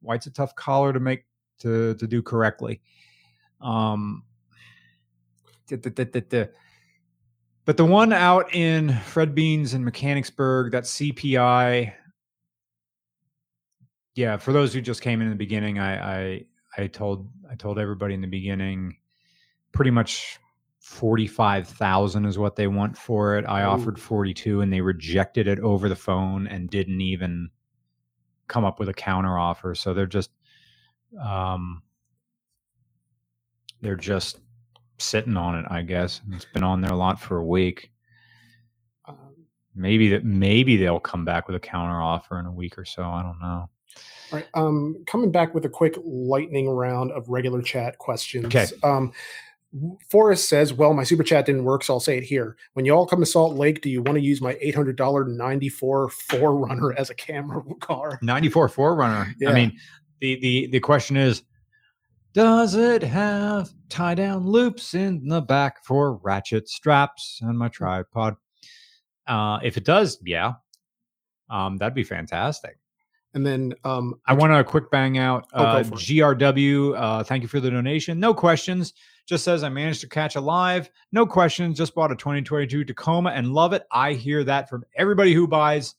white's 0.00 0.26
a 0.26 0.30
tough 0.30 0.54
collar 0.56 0.92
to 0.92 1.00
make 1.00 1.24
to 1.60 1.94
to 1.94 2.06
do 2.06 2.22
correctly. 2.22 2.80
Um, 3.60 4.24
duh, 5.68 5.76
duh, 5.76 6.04
duh. 6.04 6.46
But 7.64 7.76
the 7.76 7.84
one 7.84 8.12
out 8.12 8.54
in 8.54 8.92
Fred 9.00 9.34
Beans 9.34 9.74
in 9.74 9.84
Mechanicsburg, 9.84 10.72
that 10.72 10.84
CPI. 10.84 11.92
Yeah, 14.14 14.36
for 14.38 14.52
those 14.52 14.72
who 14.72 14.80
just 14.80 15.02
came 15.02 15.20
in, 15.20 15.26
in 15.26 15.30
the 15.30 15.36
beginning, 15.36 15.78
I, 15.78 16.18
I 16.18 16.44
I 16.78 16.86
told 16.86 17.28
I 17.50 17.54
told 17.54 17.78
everybody 17.78 18.14
in 18.14 18.20
the 18.20 18.26
beginning, 18.26 18.96
pretty 19.76 19.90
much 19.90 20.38
forty 20.80 21.26
five 21.26 21.68
thousand 21.68 22.24
is 22.24 22.38
what 22.38 22.56
they 22.56 22.66
want 22.66 22.96
for 22.96 23.36
it. 23.38 23.44
I 23.46 23.62
Ooh. 23.62 23.66
offered 23.66 24.00
forty 24.00 24.32
two, 24.34 24.60
and 24.62 24.72
they 24.72 24.80
rejected 24.80 25.46
it 25.46 25.60
over 25.60 25.88
the 25.88 25.96
phone 25.96 26.46
and 26.46 26.70
didn't 26.70 27.00
even 27.00 27.50
come 28.48 28.64
up 28.64 28.78
with 28.80 28.88
a 28.88 28.94
counter 28.94 29.38
offer. 29.38 29.74
So 29.74 29.92
they're 29.92 30.06
just, 30.06 30.30
um, 31.20 31.82
they're 33.82 33.96
just 33.96 34.38
sitting 34.98 35.36
on 35.36 35.56
it. 35.56 35.66
I 35.68 35.82
guess 35.82 36.20
it's 36.32 36.46
been 36.46 36.62
on 36.62 36.80
there 36.80 36.92
a 36.92 36.96
lot 36.96 37.20
for 37.20 37.36
a 37.36 37.44
week. 37.44 37.90
Maybe 39.78 40.08
that 40.08 40.24
maybe 40.24 40.78
they'll 40.78 40.98
come 41.00 41.26
back 41.26 41.48
with 41.48 41.56
a 41.56 41.60
counter 41.60 42.00
offer 42.00 42.38
in 42.40 42.46
a 42.46 42.52
week 42.52 42.78
or 42.78 42.86
so. 42.86 43.02
I 43.02 43.22
don't 43.22 43.38
know. 43.40 43.68
all 44.32 44.38
right. 44.38 44.46
Um, 44.54 45.04
coming 45.06 45.30
back 45.30 45.54
with 45.54 45.64
a 45.64 45.68
quick 45.68 45.96
lightning 46.02 46.68
round 46.68 47.12
of 47.12 47.28
regular 47.28 47.62
chat 47.62 47.98
questions. 47.98 48.46
Okay. 48.46 48.66
Um, 48.82 49.12
Forrest 50.10 50.48
says, 50.48 50.72
"Well, 50.72 50.94
my 50.94 51.04
super 51.04 51.22
chat 51.22 51.46
didn't 51.46 51.64
work, 51.64 51.82
so 51.84 51.94
I'll 51.94 52.00
say 52.00 52.16
it 52.16 52.24
here. 52.24 52.56
When 52.74 52.84
you 52.84 52.92
all 52.92 53.06
come 53.06 53.20
to 53.20 53.26
Salt 53.26 53.56
Lake, 53.56 53.82
do 53.82 53.90
you 53.90 54.02
want 54.02 54.16
to 54.16 54.24
use 54.24 54.40
my 54.40 54.56
eight 54.60 54.74
hundred 54.74 54.96
dollar 54.96 55.24
ninety 55.24 55.68
four 55.68 56.08
4Runner 56.08 56.94
as 56.96 57.10
a 57.10 57.14
camera 57.14 57.62
car?" 57.80 58.18
94 58.22 58.68
4Runner. 58.68 59.34
Yeah. 59.38 59.50
I 59.50 59.54
mean, 59.54 59.78
the 60.20 60.38
the 60.40 60.66
the 60.68 60.80
question 60.80 61.16
is, 61.16 61.42
does 62.32 62.74
it 62.74 63.02
have 63.02 63.70
tie 63.88 64.14
down 64.14 64.46
loops 64.46 64.94
in 64.94 65.26
the 65.26 65.42
back 65.42 65.84
for 65.84 66.16
ratchet 66.22 66.68
straps 66.68 67.40
and 67.42 67.58
my 67.58 67.68
tripod? 67.68 68.36
Uh, 69.26 69.58
if 69.62 69.76
it 69.76 69.84
does, 69.84 70.18
yeah, 70.24 70.52
um, 71.50 71.76
that'd 71.76 71.94
be 71.94 72.04
fantastic. 72.04 72.78
And 73.34 73.44
then 73.44 73.74
um, 73.84 74.14
I 74.26 74.32
want 74.32 74.52
to 74.54 74.64
quick 74.64 74.90
bang 74.90 75.18
out 75.18 75.46
Oh, 75.52 75.62
uh, 75.64 75.78
it. 75.80 75.88
GRW. 75.88 76.98
Uh, 76.98 77.22
thank 77.24 77.42
you 77.42 77.48
for 77.48 77.60
the 77.60 77.70
donation. 77.70 78.18
No 78.18 78.32
questions. 78.32 78.94
Just 79.26 79.44
says 79.44 79.64
I 79.64 79.68
managed 79.68 80.00
to 80.02 80.08
catch 80.08 80.36
a 80.36 80.40
live. 80.40 80.88
No 81.12 81.26
questions. 81.26 81.76
Just 81.76 81.94
bought 81.94 82.12
a 82.12 82.16
2022 82.16 82.84
Tacoma 82.84 83.30
and 83.30 83.52
love 83.52 83.72
it. 83.72 83.84
I 83.90 84.12
hear 84.12 84.44
that 84.44 84.68
from 84.68 84.84
everybody 84.96 85.34
who 85.34 85.48
buys 85.48 85.94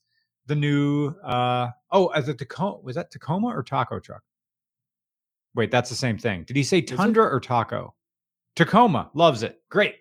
the 0.46 0.56
new. 0.56 1.10
Uh, 1.24 1.70
oh, 1.92 2.08
as 2.08 2.30
a 2.30 2.34
Tacoma 2.34 2.80
was 2.82 2.96
that 2.96 3.12
Tacoma 3.12 3.48
or 3.48 3.64
taco 3.64 4.00
truck? 4.00 4.24
Wait, 5.56 5.72
that's 5.72 5.90
the 5.90 5.96
same 5.96 6.18
thing. 6.18 6.44
Did 6.44 6.56
he 6.56 6.64
say? 6.64 6.82
Tundra 6.82 7.26
or 7.26 7.40
taco? 7.40 7.94
Tacoma 8.56 9.10
loves 9.14 9.44
it. 9.44 9.62
Great. 9.70 9.96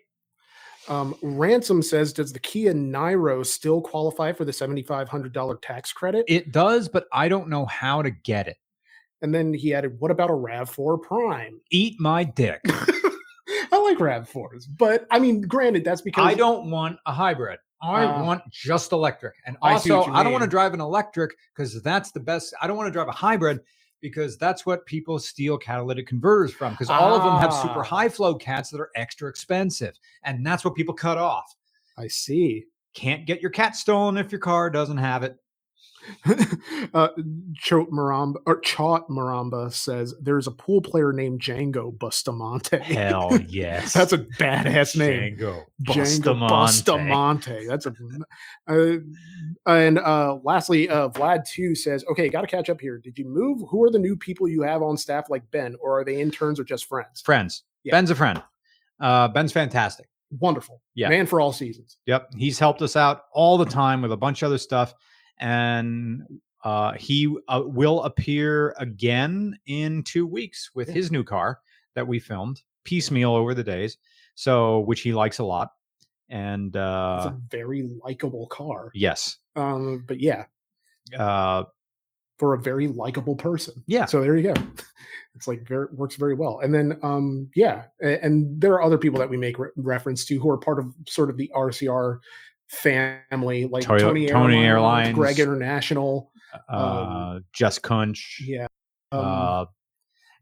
um, 0.88 1.14
Ransom 1.22 1.82
says, 1.82 2.12
does 2.12 2.32
the 2.32 2.38
Kia 2.38 2.72
Niro 2.72 3.44
still 3.44 3.80
qualify 3.80 4.32
for 4.32 4.44
the 4.44 4.52
$7,500 4.52 5.60
tax 5.62 5.92
credit? 5.92 6.24
It 6.28 6.52
does, 6.52 6.88
but 6.88 7.06
I 7.12 7.28
don't 7.28 7.48
know 7.48 7.66
how 7.66 8.02
to 8.02 8.10
get 8.10 8.46
it. 8.48 8.56
and 9.22 9.34
then 9.34 9.52
he 9.52 9.74
added, 9.74 9.98
what 9.98 10.10
about 10.10 10.30
a 10.30 10.34
RAV4 10.34 11.02
Prime? 11.02 11.60
Eat 11.70 11.96
my 11.98 12.22
dick. 12.24 12.60
I 13.76 13.82
like 13.82 13.98
RAV4s, 13.98 14.66
but 14.76 15.06
I 15.10 15.18
mean, 15.18 15.42
granted, 15.42 15.84
that's 15.84 16.00
because 16.00 16.24
I 16.26 16.34
don't 16.34 16.70
want 16.70 16.98
a 17.06 17.12
hybrid. 17.12 17.58
I 17.82 18.04
Uh, 18.04 18.24
want 18.24 18.42
just 18.50 18.92
electric. 18.92 19.34
And 19.44 19.56
I 19.62 19.72
also, 19.74 20.06
you 20.06 20.12
I 20.12 20.22
don't 20.22 20.32
want 20.32 20.44
to 20.44 20.50
drive 20.50 20.72
an 20.72 20.80
electric 20.80 21.36
because 21.54 21.82
that's 21.82 22.10
the 22.10 22.20
best. 22.20 22.54
I 22.60 22.66
don't 22.66 22.76
want 22.76 22.86
to 22.86 22.90
drive 22.92 23.08
a 23.08 23.12
hybrid 23.12 23.60
because 24.00 24.38
that's 24.38 24.64
what 24.64 24.86
people 24.86 25.18
steal 25.18 25.58
catalytic 25.58 26.06
converters 26.06 26.52
from 26.54 26.72
because 26.72 26.88
all 26.90 27.14
of 27.14 27.22
them 27.22 27.38
have 27.38 27.52
super 27.52 27.80
Ah. 27.80 27.84
high 27.84 28.08
flow 28.08 28.34
cats 28.34 28.70
that 28.70 28.80
are 28.80 28.90
extra 28.94 29.28
expensive. 29.28 29.98
And 30.22 30.44
that's 30.46 30.64
what 30.64 30.74
people 30.74 30.94
cut 30.94 31.18
off. 31.18 31.54
I 31.98 32.08
see. 32.08 32.64
Can't 32.94 33.26
get 33.26 33.42
your 33.42 33.50
cat 33.50 33.76
stolen 33.76 34.16
if 34.16 34.32
your 34.32 34.38
car 34.40 34.70
doesn't 34.70 34.96
have 34.96 35.22
it. 35.22 35.36
uh, 36.94 37.08
Chot 37.56 37.88
Maramba 37.90 38.36
or 38.46 38.60
Chot 38.60 39.08
Maramba 39.08 39.72
says 39.72 40.14
there's 40.20 40.46
a 40.46 40.50
pool 40.50 40.80
player 40.80 41.12
named 41.12 41.40
Django 41.40 41.96
Bustamante. 41.98 42.78
Hell 42.78 43.38
yes. 43.48 43.92
That's 43.92 44.12
a 44.12 44.18
badass 44.18 44.96
name. 44.96 45.36
Django 45.36 45.64
Django 45.82 46.48
Bustamante. 46.48 46.48
Bustamante. 46.48 47.66
That's 47.66 47.86
a. 47.86 47.94
Uh, 48.68 48.98
and 49.66 49.98
uh, 49.98 50.38
lastly, 50.42 50.88
uh, 50.88 51.08
Vlad 51.10 51.48
too 51.48 51.74
says, 51.74 52.04
"Okay, 52.10 52.28
got 52.28 52.42
to 52.42 52.46
catch 52.46 52.70
up 52.70 52.80
here. 52.80 52.98
Did 52.98 53.18
you 53.18 53.24
move? 53.26 53.62
Who 53.70 53.82
are 53.84 53.90
the 53.90 53.98
new 53.98 54.16
people 54.16 54.48
you 54.48 54.62
have 54.62 54.82
on 54.82 54.96
staff, 54.96 55.30
like 55.30 55.50
Ben, 55.50 55.76
or 55.80 56.00
are 56.00 56.04
they 56.04 56.20
interns 56.20 56.58
or 56.60 56.64
just 56.64 56.86
friends? 56.86 57.20
Friends. 57.20 57.64
Yeah. 57.84 57.92
Ben's 57.92 58.10
a 58.10 58.14
friend. 58.14 58.42
Uh, 59.00 59.28
Ben's 59.28 59.52
fantastic. 59.52 60.08
Wonderful, 60.40 60.82
Yeah. 60.96 61.08
man 61.08 61.26
for 61.26 61.40
all 61.40 61.52
seasons. 61.52 61.98
Yep, 62.06 62.32
he's 62.36 62.58
helped 62.58 62.82
us 62.82 62.96
out 62.96 63.22
all 63.32 63.56
the 63.58 63.64
time 63.64 64.02
with 64.02 64.10
a 64.10 64.16
bunch 64.16 64.42
of 64.42 64.46
other 64.46 64.58
stuff, 64.58 64.92
and 65.38 66.22
uh, 66.64 66.92
he 66.94 67.34
uh, 67.48 67.62
will 67.64 68.02
appear 68.02 68.74
again 68.78 69.58
in 69.66 70.02
two 70.02 70.26
weeks 70.26 70.70
with 70.74 70.88
Yeah. 70.88 70.94
his 70.94 71.10
new 71.12 71.22
car 71.24 71.60
that 71.94 72.06
we 72.06 72.18
filmed 72.18 72.62
piecemeal 72.84 73.34
over 73.34 73.54
the 73.54 73.64
days. 73.64 73.98
So, 74.34 74.80
which 74.80 75.00
he 75.00 75.14
likes 75.14 75.38
a 75.38 75.44
lot, 75.44 75.70
and 76.28 76.68
It's 76.68 76.76
uh, 76.76 77.32
a 77.32 77.40
very 77.50 77.88
likable 78.04 78.46
car. 78.48 78.90
yes, 78.94 79.38
Um, 79.54 80.04
but 80.06 80.20
yeah, 80.20 80.44
uh, 81.18 81.64
for 82.38 82.52
a 82.52 82.58
very 82.58 82.86
likable 82.88 83.34
person. 83.34 83.82
Yeah. 83.86 84.04
So 84.04 84.20
there 84.20 84.36
you 84.36 84.52
go. 84.52 84.60
It's 85.34 85.46
like 85.46 85.68
very 85.68 85.86
works 85.92 86.16
very 86.16 86.32
well. 86.32 86.60
And 86.60 86.74
then 86.74 86.98
um 87.02 87.50
yeah, 87.54 87.84
a- 88.02 88.24
and 88.24 88.58
there 88.58 88.72
are 88.72 88.82
other 88.82 88.96
people 88.96 89.18
that 89.18 89.28
we 89.28 89.36
make 89.36 89.58
re- 89.58 89.68
reference 89.76 90.24
to 90.26 90.38
who 90.40 90.48
are 90.48 90.56
part 90.56 90.78
of 90.78 90.94
sort 91.06 91.28
of 91.28 91.36
the 91.36 91.50
RCR 91.54 92.20
family, 92.68 93.66
like 93.66 93.84
Tony, 93.84 94.26
Tony 94.28 94.64
Airlines, 94.64 95.08
Airlines. 95.08 95.14
Greg 95.14 95.40
International. 95.40 96.30
uh, 96.68 97.40
Jess 97.52 97.78
Kunch. 97.78 98.40
Um, 98.40 98.46
Yeah. 98.46 98.66
Um, 99.12 99.20
uh, 99.24 99.64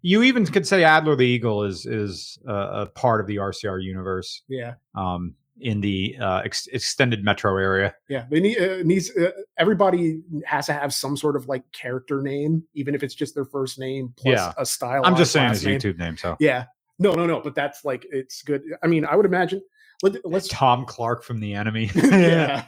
you 0.03 0.23
even 0.23 0.45
could 0.47 0.67
say 0.67 0.85
Adler 0.85 1.17
the 1.17 1.25
Eagle 1.27 1.65
is 1.65 1.87
is 1.87 2.39
a, 2.47 2.55
a 2.55 2.87
part 2.87 3.21
of 3.21 3.27
the 3.27 3.37
RCR 3.37 3.83
universe 3.83 4.43
yeah. 4.49 4.75
um, 4.95 5.35
in 5.61 5.81
the 5.81 6.17
uh, 6.21 6.43
ex- 6.45 6.67
extended 6.69 7.25
metro 7.25 7.57
area. 7.57 7.95
Yeah. 8.09 8.27
They 8.31 8.41
need, 8.41 8.59
uh, 8.59 8.83
needs 8.85 9.11
uh, 9.17 9.31
everybody 9.59 10.21
has 10.45 10.67
to 10.67 10.73
have 10.75 10.93
some 10.93 11.17
sort 11.17 11.37
of 11.37 11.49
like 11.49 11.63
character 11.73 12.21
name, 12.21 12.65
even 12.75 12.95
if 12.95 13.03
it's 13.03 13.15
just 13.15 13.35
their 13.35 13.45
first 13.47 13.79
name 13.79 14.13
plus 14.17 14.35
Yeah. 14.35 14.53
a 14.59 14.67
style. 14.67 15.03
I'm 15.05 15.17
just 15.17 15.33
saying 15.33 15.51
his 15.51 15.65
name. 15.65 15.79
YouTube 15.81 15.99
name. 15.99 16.17
So 16.19 16.37
Yeah. 16.39 16.65
No, 16.99 17.15
no, 17.15 17.27
no. 17.27 17.41
But 17.41 17.55
that's 17.55 17.85
like 17.85 18.07
it's 18.11 18.43
good. 18.43 18.63
I 18.83 18.87
mean, 18.87 19.05
I 19.07 19.17
would 19.17 19.27
imagine. 19.27 19.63
Let, 20.03 20.25
let's 20.25 20.49
Tom 20.49 20.85
Clark 20.85 21.23
from 21.23 21.41
the 21.41 21.55
enemy. 21.55 21.91
yeah. 21.95 22.67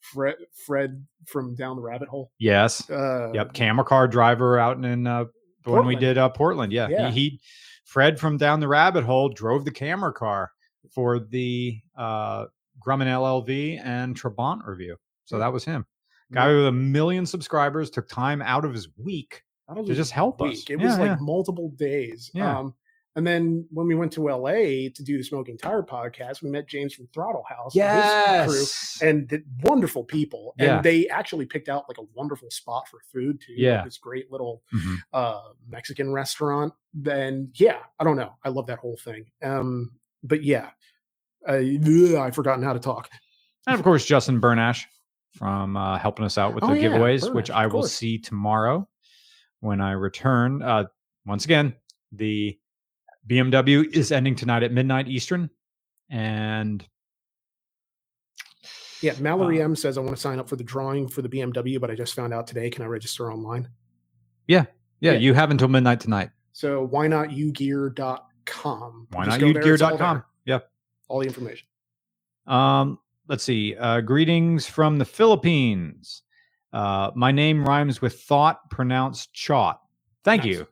Fred 0.00 0.36
Fred 0.66 1.04
from 1.26 1.54
down 1.54 1.76
the 1.76 1.82
rabbit 1.82 2.08
hole. 2.08 2.30
Yes. 2.38 2.88
Uh, 2.90 3.32
Yep. 3.32 3.54
Camera 3.54 3.84
car 3.84 4.06
driver 4.08 4.58
out 4.58 4.82
in 4.84 5.06
uh, 5.06 5.24
when 5.64 5.86
we 5.86 5.96
did 5.96 6.18
uh, 6.18 6.28
Portland. 6.28 6.72
Yeah. 6.72 6.88
Yeah. 6.88 7.10
He, 7.10 7.20
he 7.20 7.40
Fred 7.84 8.18
from 8.18 8.36
down 8.36 8.60
the 8.60 8.68
rabbit 8.68 9.04
hole 9.04 9.28
drove 9.28 9.64
the 9.64 9.70
camera 9.70 10.12
car 10.12 10.50
for 10.92 11.18
the 11.18 11.80
uh, 11.96 12.46
Grumman 12.84 13.06
LLV 13.06 13.80
and 13.84 14.20
Trabant 14.20 14.66
review. 14.66 14.96
So 15.24 15.38
that 15.38 15.52
was 15.52 15.64
him. 15.64 15.86
Guy 16.32 16.52
with 16.52 16.66
a 16.66 16.72
million 16.72 17.26
subscribers 17.26 17.90
took 17.90 18.08
time 18.08 18.42
out 18.42 18.64
of 18.64 18.72
his 18.72 18.88
week 18.96 19.42
to 19.74 19.94
just 19.94 20.10
help 20.10 20.42
us. 20.42 20.48
week. 20.48 20.70
It 20.70 20.76
was 20.76 20.98
like 20.98 21.10
yeah. 21.10 21.16
multiple 21.20 21.70
days. 21.76 22.30
Yeah. 22.34 22.58
Um, 22.58 22.74
and 23.16 23.26
then 23.26 23.66
when 23.70 23.86
we 23.86 23.94
went 23.94 24.12
to 24.14 24.28
LA 24.28 24.88
to 24.94 25.02
do 25.04 25.16
the 25.16 25.22
Smoking 25.24 25.56
Tire 25.56 25.82
podcast, 25.82 26.42
we 26.42 26.50
met 26.50 26.66
James 26.66 26.94
from 26.94 27.06
Throttle 27.14 27.44
House. 27.48 27.74
and 27.76 28.50
his 28.50 28.98
crew, 28.98 29.08
and 29.08 29.42
wonderful 29.62 30.04
people. 30.04 30.54
And 30.58 30.66
Yeah. 30.68 30.82
they 30.82 31.08
actually 31.08 31.46
picked 31.46 31.68
out 31.68 31.84
like 31.88 31.98
a 31.98 32.04
wonderful 32.14 32.50
spot 32.50 32.88
for 32.88 32.98
food 33.12 33.40
too. 33.40 33.52
like 33.52 33.58
Yeah. 33.60 33.84
this 33.84 33.98
great 33.98 34.30
little 34.32 34.62
Mhm. 34.72 34.96
uh 35.12 35.40
Mexican 35.68 36.12
restaurant. 36.12 36.72
Then 36.92 37.50
yeah, 37.54 37.78
I 38.00 38.04
don't 38.04 38.16
know. 38.16 38.34
I 38.44 38.48
love 38.48 38.66
that 38.66 38.78
whole 38.80 38.96
thing. 38.96 39.26
Um, 39.42 39.92
but 40.22 40.42
yeah. 40.42 40.70
Uh, 41.46 41.60
ugh, 41.86 42.14
I've 42.16 42.34
forgotten 42.34 42.64
how 42.64 42.72
to 42.72 42.80
talk. 42.80 43.10
And 43.66 43.74
of 43.78 43.82
course, 43.84 44.04
Justin 44.06 44.40
Bernash 44.40 44.84
from 45.32 45.76
uh, 45.76 45.98
helping 45.98 46.24
us 46.24 46.38
out 46.38 46.54
with 46.54 46.64
Oh, 46.64 46.68
the 46.74 46.80
yeah, 46.80 46.88
giveaways, 46.88 47.32
which 47.34 47.50
I 47.50 47.66
will 47.66 47.82
see 47.82 48.18
tomorrow 48.18 48.88
when 49.60 49.80
I 49.80 49.92
return. 49.92 50.62
Uh, 50.62 50.84
once 51.26 51.44
again, 51.44 51.74
the 52.12 52.58
BMW 53.28 53.84
is 53.94 54.12
ending 54.12 54.34
tonight 54.34 54.62
at 54.62 54.72
midnight 54.72 55.08
Eastern. 55.08 55.50
And 56.10 56.86
Yeah, 59.00 59.14
Mallory 59.20 59.60
Uh, 59.60 59.66
M 59.66 59.76
says 59.76 59.98
I 59.98 60.00
want 60.00 60.14
to 60.16 60.20
sign 60.20 60.38
up 60.38 60.48
for 60.48 60.56
the 60.56 60.64
drawing 60.64 61.08
for 61.08 61.20
the 61.22 61.28
BMW, 61.28 61.78
but 61.80 61.90
I 61.90 61.94
just 61.94 62.14
found 62.14 62.32
out 62.32 62.46
today. 62.46 62.70
Can 62.70 62.82
I 62.84 62.86
register 62.86 63.30
online? 63.30 63.68
yeah, 64.46 64.64
Yeah. 65.00 65.12
you 65.12 65.34
have 65.34 65.50
until 65.50 65.68
midnight 65.68 66.00
tonight. 66.00 66.30
So 66.52 66.84
why 66.86 67.06
not 67.08 67.28
ugear.com? 67.30 69.06
Why 69.10 69.24
Just 69.24 69.40
not 69.40 69.46
go 69.46 69.52
there, 69.52 69.74
it's 69.74 69.82
ugear.com? 69.82 70.22
Yep. 70.46 70.70
All 71.08 71.20
the 71.20 71.26
information. 71.26 71.66
Um, 72.46 72.98
let's 73.28 73.42
see. 73.44 73.74
Uh, 73.76 74.00
greetings 74.00 74.66
from 74.66 74.98
the 74.98 75.04
Philippines. 75.04 76.22
Uh, 76.72 77.10
my 77.14 77.30
name 77.32 77.64
rhymes 77.64 78.00
with 78.02 78.20
thought, 78.22 78.68
pronounced 78.70 79.32
chot. 79.32 79.80
Thank 80.24 80.44
Nice. 80.44 80.50
you. 80.56 80.66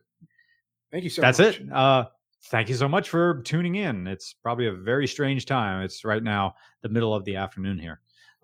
Thank 0.91 1.05
you 1.05 1.11
so 1.11 1.23
much. 1.23 1.37
That's 1.37 1.59
much. 1.61 1.67
it. 1.67 1.73
Uh, 1.73 2.07
thank 2.45 2.69
you 2.69 2.75
so 2.75 2.89
much 2.89 3.09
for 3.09 3.43
tuning 3.43 3.77
in. 3.77 4.07
It's 4.07 4.35
probably 4.35 4.67
a 4.67 4.73
very 4.73 5.07
strange 5.07 5.47
time. 5.47 5.83
It's 5.83 6.05
right 6.05 6.23
now 6.23 6.55
the 6.83 6.89
middle 6.89 7.15
of 7.15 7.25
the 7.25 7.37
afternoon 7.37 7.79
here. 7.79 8.01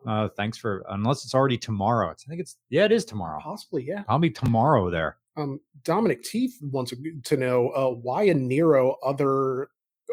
Uh, 0.06 0.28
thanks 0.36 0.56
for 0.56 0.84
unless 0.90 1.24
it's 1.24 1.34
already 1.34 1.58
tomorrow. 1.58 2.10
It's, 2.10 2.24
I 2.26 2.28
think 2.28 2.40
it's 2.40 2.56
yeah, 2.70 2.84
it 2.84 2.92
is 2.92 3.04
tomorrow. 3.04 3.40
Possibly, 3.42 3.84
yeah. 3.84 4.02
Probably 4.02 4.30
tomorrow 4.30 4.90
there. 4.90 5.16
Um, 5.36 5.60
Dominic 5.84 6.22
Teeth 6.22 6.56
wants 6.62 6.92
to 7.24 7.36
know 7.36 7.68
uh, 7.70 7.90
why 7.90 8.24
a 8.24 8.34
Niro 8.34 8.94
other 9.04 9.68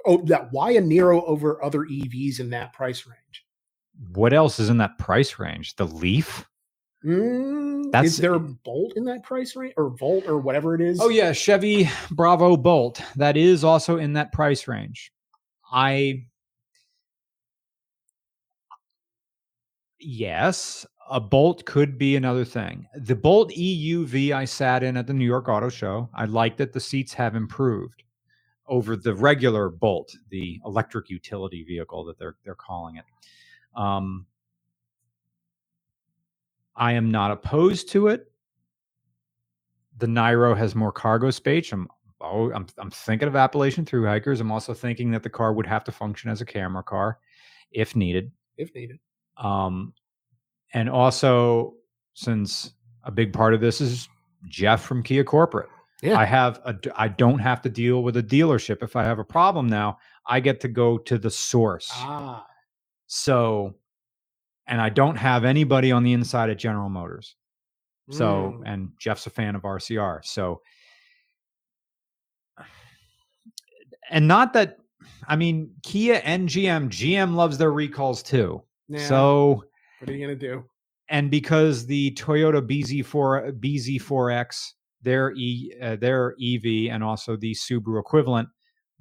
oh 0.05 0.21
that 0.25 0.51
why 0.51 0.71
a 0.71 0.81
Niro 0.81 1.23
over 1.25 1.63
other 1.63 1.81
EVs 1.81 2.39
in 2.39 2.49
that 2.51 2.73
price 2.73 3.05
range. 3.05 3.45
What 4.13 4.33
else 4.33 4.59
is 4.59 4.69
in 4.69 4.77
that 4.79 4.97
price 4.97 5.39
range? 5.39 5.75
The 5.75 5.88
Leaf. 5.88 6.45
Mm, 7.05 7.91
That's- 7.91 8.13
is 8.13 8.17
there 8.17 8.33
a 8.33 8.39
Bolt 8.39 8.93
in 8.95 9.05
that 9.05 9.23
price 9.23 9.55
range 9.55 9.73
or 9.77 9.89
Volt 9.89 10.25
or 10.27 10.39
whatever 10.39 10.73
it 10.73 10.81
is? 10.81 10.99
Oh 10.99 11.09
yeah, 11.09 11.31
Chevy 11.33 11.87
Bravo 12.11 12.57
Bolt. 12.57 13.01
That 13.15 13.37
is 13.37 13.63
also 13.63 13.97
in 13.97 14.13
that 14.13 14.31
price 14.31 14.67
range. 14.67 15.11
I 15.71 16.25
yes, 19.99 20.85
a 21.09 21.19
Bolt 21.19 21.65
could 21.65 21.97
be 21.97 22.15
another 22.15 22.45
thing. 22.45 22.87
The 22.95 23.15
Bolt 23.15 23.51
EUV 23.51 24.31
I 24.31 24.45
sat 24.45 24.81
in 24.83 24.97
at 24.97 25.05
the 25.07 25.13
New 25.13 25.25
York 25.25 25.47
Auto 25.47 25.69
Show. 25.69 26.09
I 26.13 26.25
like 26.25 26.57
that 26.57 26.73
the 26.73 26.79
seats 26.79 27.13
have 27.13 27.35
improved 27.35 28.03
over 28.67 28.95
the 28.95 29.13
regular 29.13 29.69
Bolt, 29.69 30.15
the 30.29 30.59
electric 30.65 31.09
utility 31.09 31.63
vehicle 31.63 32.03
that 32.05 32.17
they're 32.17 32.35
they're 32.43 32.55
calling 32.55 32.97
it. 32.97 33.05
Um, 33.79 34.25
I 36.76 36.93
am 36.93 37.11
not 37.11 37.32
opposed 37.32 37.89
to 37.91 38.07
it. 38.07 38.32
The 39.97 40.07
Niro 40.07 40.57
has 40.57 40.76
more 40.76 40.91
cargo 40.91 41.32
space. 41.32 41.71
I'm 41.71 41.88
oh, 42.19 42.51
I'm 42.51 42.67
I'm 42.78 42.91
thinking 42.91 43.28
of 43.28 43.36
Appalachian 43.36 43.86
through 43.86 44.05
hikers. 44.05 44.41
I'm 44.41 44.51
also 44.51 44.73
thinking 44.73 45.11
that 45.11 45.23
the 45.23 45.30
car 45.30 45.53
would 45.53 45.67
have 45.67 45.84
to 45.86 45.91
function 45.91 46.30
as 46.30 46.41
a 46.41 46.45
camera 46.45 46.84
car 46.84 47.19
if 47.71 47.95
needed. 47.95 48.32
if 48.57 48.73
needed. 48.76 48.99
Um, 49.38 49.93
and 50.73 50.89
also, 50.89 51.76
since 52.13 52.73
a 53.03 53.11
big 53.11 53.32
part 53.32 53.53
of 53.53 53.61
this 53.61 53.80
is 53.80 54.09
Jeff 54.49 54.84
from 54.84 55.03
Kia 55.03 55.23
Corporate. 55.23 55.69
Yeah. 56.01 56.19
I 56.19 56.26
have 56.26 56.61
a 56.65 56.76
I 56.95 57.07
don't 57.07 57.39
have 57.39 57.61
to 57.61 57.69
deal 57.69 58.03
with 58.03 58.17
a 58.17 58.23
dealership 58.23 58.84
if 58.84 58.95
I 58.95 59.03
have 59.03 59.19
a 59.19 59.23
problem 59.23 59.67
now. 59.67 59.97
I 60.28 60.39
get 60.39 60.59
to 60.61 60.67
go 60.67 60.97
to 60.97 61.17
the 61.17 61.32
source. 61.32 61.89
Ah, 61.93 62.45
So 63.07 63.76
and 64.68 64.82
I 64.82 64.89
don't 64.89 65.16
have 65.16 65.45
anybody 65.45 65.91
on 65.91 66.03
the 66.03 66.13
inside 66.13 66.49
at 66.49 66.57
General 66.57 66.89
Motors. 66.89 67.36
So 68.11 68.55
mm. 68.57 68.63
and 68.66 68.89
Jeff's 68.99 69.26
a 69.26 69.32
fan 69.32 69.55
of 69.55 69.63
RCR. 69.63 70.24
So 70.24 70.61
and 74.11 74.28
not 74.28 74.53
that 74.53 74.78
I 75.28 75.36
mean 75.36 75.72
Kia 75.84 76.22
and 76.24 76.47
GM 76.47 76.89
GM 76.89 77.36
loves 77.36 77.57
their 77.57 77.72
recalls 77.72 78.22
too. 78.22 78.61
Yeah, 78.88 79.07
So 79.07 79.63
what 79.99 80.09
are 80.09 80.13
you 80.13 80.24
gonna 80.24 80.36
do? 80.36 80.63
and 81.09 81.30
because 81.30 81.86
the 81.86 82.11
Toyota 82.11 82.61
BZ4 82.61 83.59
BZ4X 83.59 84.72
their 85.01 85.32
E 85.34 85.72
uh, 85.82 85.95
their 85.97 86.36
EV 86.41 86.91
and 86.91 87.03
also 87.03 87.36
the 87.36 87.53
Subaru 87.53 87.99
equivalent 87.99 88.49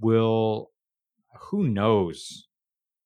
will 0.01 0.71
who 1.39 1.69
knows 1.69 2.49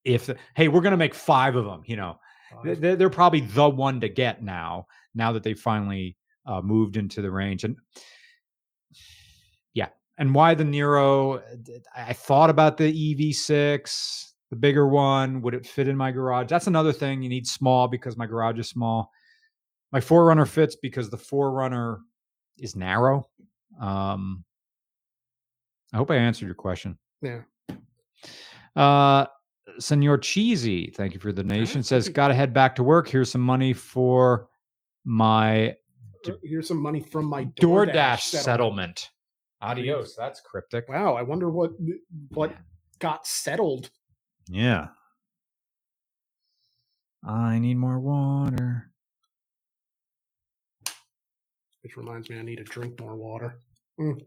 if 0.04 0.26
the, 0.26 0.36
hey 0.54 0.68
we're 0.68 0.80
going 0.80 0.92
to 0.92 0.96
make 0.96 1.14
5 1.14 1.56
of 1.56 1.64
them, 1.64 1.82
you 1.86 1.96
know. 1.96 2.18
They- 2.64 2.74
They're, 2.74 2.96
they're 2.96 3.10
probably 3.10 3.40
the 3.40 3.68
one 3.68 4.00
to 4.00 4.08
get 4.08 4.42
now 4.42 4.86
now 5.14 5.32
that 5.32 5.42
they 5.42 5.54
finally 5.54 6.16
uh, 6.46 6.62
moved 6.62 6.96
into 6.96 7.20
the 7.22 7.30
range 7.30 7.64
and 7.64 7.76
yeah 9.74 9.88
and 10.18 10.34
why 10.34 10.54
the 10.54 10.64
Niro 10.64 11.42
I 11.94 12.12
thought 12.12 12.50
about 12.50 12.76
the 12.76 13.14
ev6 13.14 14.24
the 14.50 14.56
bigger 14.56 14.88
one 14.88 15.42
would 15.42 15.52
it 15.54 15.66
fit 15.66 15.88
in 15.88 15.96
my 15.96 16.10
garage? 16.10 16.48
That's 16.48 16.66
another 16.68 16.92
thing 16.92 17.22
you 17.22 17.28
need 17.28 17.46
small 17.46 17.86
because 17.86 18.16
my 18.16 18.24
garage 18.26 18.58
is 18.58 18.68
small. 18.68 19.10
My 19.92 20.00
4Runner 20.00 20.48
fits 20.48 20.74
because 20.76 21.10
the 21.10 21.18
4Runner 21.18 21.98
is 22.58 22.74
narrow. 22.74 23.28
Um 23.80 24.44
i 25.92 25.96
hope 25.98 26.10
i 26.10 26.16
answered 26.16 26.46
your 26.46 26.54
question. 26.54 26.98
Yeah. 27.20 27.42
uh 28.76 29.26
senor 29.78 30.18
cheesy 30.18 30.90
thank 30.96 31.14
you 31.14 31.20
for 31.20 31.32
the 31.32 31.42
ah, 31.42 31.44
donation 31.44 31.82
says 31.82 32.08
gotta 32.08 32.34
head 32.34 32.52
back 32.52 32.74
to 32.74 32.82
work 32.82 33.08
here's 33.08 33.30
some 33.30 33.40
money 33.40 33.72
for 33.72 34.48
my 35.04 35.74
Uh, 36.26 36.32
Here's 36.42 36.68
some 36.68 36.82
money 36.82 37.00
from 37.00 37.26
my 37.26 37.44
DoorDash, 37.44 37.92
DoorDash, 37.94 38.20
settlement. 38.20 39.10
Adios. 39.62 40.14
That's 40.16 40.40
cryptic. 40.40 40.88
Wow, 40.88 41.14
I 41.14 41.22
wonder 41.22 41.50
what 41.50 41.72
what 42.30 42.52
got 42.98 43.26
settled. 43.26 43.90
Yeah. 44.48 44.88
I 47.24 47.58
need 47.58 47.76
more 47.76 47.98
water. 47.98 48.90
Which 51.82 51.96
reminds 51.96 52.28
me, 52.30 52.38
I 52.38 52.42
need 52.42 52.56
to 52.56 52.64
drink 52.64 53.00
more 53.00 53.16
water. 53.16 53.60
Mm. 53.98 54.20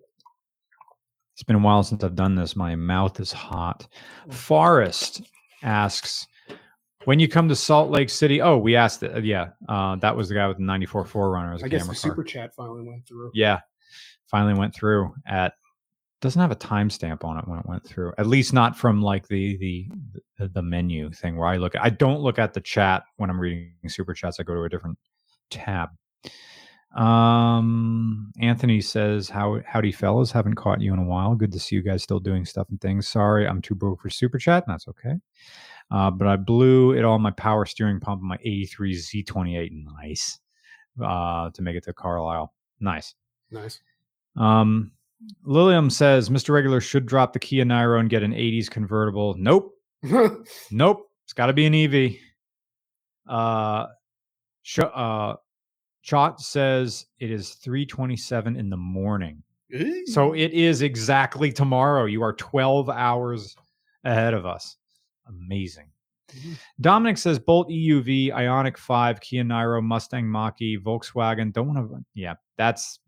It's 1.33 1.43
been 1.43 1.55
a 1.55 1.59
while 1.59 1.83
since 1.83 2.03
I've 2.03 2.15
done 2.15 2.35
this. 2.35 2.55
My 2.55 2.75
mouth 2.75 3.19
is 3.19 3.31
hot. 3.31 3.87
Mm. 4.27 4.33
Forrest 4.33 5.21
asks, 5.61 6.27
when 7.05 7.19
you 7.19 7.27
come 7.27 7.49
to 7.49 7.55
Salt 7.55 7.89
Lake 7.89 8.09
City, 8.09 8.41
oh, 8.41 8.57
we 8.57 8.75
asked 8.75 9.03
it. 9.03 9.23
Yeah. 9.23 9.49
Uh, 9.67 9.95
that 9.97 10.15
was 10.15 10.29
the 10.29 10.35
guy 10.35 10.47
with 10.47 10.57
the 10.57 10.63
94 10.63 11.05
4Runner 11.05 11.55
as 11.55 11.61
a 11.61 11.65
I 11.65 11.67
guess 11.67 11.81
the 11.81 11.87
car. 11.87 11.95
super 11.95 12.23
chat 12.23 12.53
finally 12.55 12.83
went 12.83 13.07
through. 13.07 13.31
Yeah. 13.33 13.59
Finally 14.27 14.53
went 14.53 14.73
through 14.73 15.13
at 15.25 15.53
doesn't 16.21 16.39
have 16.39 16.51
a 16.51 16.55
timestamp 16.55 17.23
on 17.23 17.39
it 17.39 17.47
when 17.47 17.59
it 17.59 17.65
went 17.65 17.83
through. 17.83 18.13
At 18.17 18.27
least 18.27 18.53
not 18.53 18.77
from 18.77 19.01
like 19.01 19.27
the 19.27 19.57
the 19.57 19.89
the, 20.37 20.47
the 20.49 20.61
menu 20.61 21.11
thing 21.11 21.35
where 21.35 21.47
I 21.47 21.57
look 21.57 21.75
at 21.75 21.83
I 21.83 21.89
don't 21.89 22.21
look 22.21 22.37
at 22.39 22.53
the 22.53 22.61
chat 22.61 23.03
when 23.17 23.29
I'm 23.29 23.39
reading 23.39 23.73
super 23.87 24.13
chats. 24.13 24.39
I 24.39 24.43
go 24.43 24.53
to 24.53 24.63
a 24.63 24.69
different 24.69 24.97
tab. 25.49 25.89
Um 26.95 28.31
Anthony 28.39 28.81
says, 28.81 29.29
How 29.29 29.61
howdy 29.65 29.91
fellas, 29.91 30.31
haven't 30.31 30.55
caught 30.55 30.81
you 30.81 30.93
in 30.93 30.99
a 30.99 31.03
while. 31.03 31.35
Good 31.35 31.51
to 31.53 31.59
see 31.59 31.75
you 31.75 31.81
guys 31.81 32.03
still 32.03 32.19
doing 32.19 32.45
stuff 32.45 32.67
and 32.69 32.81
things. 32.81 33.07
Sorry, 33.07 33.47
I'm 33.47 33.61
too 33.61 33.75
broke 33.75 34.01
for 34.01 34.09
super 34.09 34.37
chat, 34.37 34.65
and 34.67 34.73
that's 34.73 34.87
okay. 34.89 35.15
Uh, 35.91 36.09
but 36.09 36.27
I 36.27 36.37
blew 36.37 36.93
it 36.93 37.03
all 37.03 37.19
my 37.19 37.31
power 37.31 37.65
steering 37.65 37.99
pump 37.99 38.21
my 38.21 38.37
83 38.41 38.95
Z28. 38.95 39.85
Nice. 40.01 40.39
Uh, 41.03 41.49
to 41.51 41.61
make 41.61 41.75
it 41.75 41.83
to 41.85 41.93
Carlisle. 41.93 42.53
Nice. 42.79 43.15
Nice. 43.51 43.81
Um, 44.37 44.91
Lilium 45.43 45.89
says 45.89 46.29
Mr. 46.29 46.49
Regular 46.53 46.81
should 46.81 47.05
drop 47.05 47.33
the 47.33 47.39
Kia 47.39 47.65
Niro 47.65 47.99
and 47.99 48.09
get 48.09 48.23
an 48.23 48.31
80s 48.31 48.69
convertible. 48.69 49.35
Nope. 49.37 49.73
Nope. 50.71 51.09
It's 51.25 51.33
got 51.33 51.45
to 51.47 51.53
be 51.53 51.65
an 51.65 51.75
EV. 51.75 52.15
Uh, 53.27 53.87
Sh- 54.63 54.79
uh, 54.79 55.35
Chot 56.01 56.41
says 56.41 57.05
it 57.19 57.31
is 57.31 57.51
327 57.55 58.55
in 58.55 58.69
the 58.69 58.77
morning. 58.77 59.43
So 60.07 60.33
it 60.33 60.51
is 60.51 60.81
exactly 60.81 61.51
tomorrow. 61.51 62.05
You 62.05 62.23
are 62.23 62.33
12 62.33 62.89
hours 62.89 63.55
ahead 64.03 64.33
of 64.33 64.45
us. 64.45 64.75
Amazing. 65.27 65.87
Mhm. 66.31 66.57
Dominic 66.81 67.17
says 67.17 67.39
Bolt 67.39 67.69
EUV, 67.69 68.31
Ioniq 68.31 68.77
5, 68.77 69.21
Kia 69.21 69.43
Niro, 69.43 69.81
Mustang 69.83 70.27
Mach-E, 70.27 70.77
Volkswagen. 70.77 71.53
Don't 71.53 71.73
want 71.73 71.89
to. 71.89 72.05
Yeah, 72.13 72.35
that's. 72.57 72.99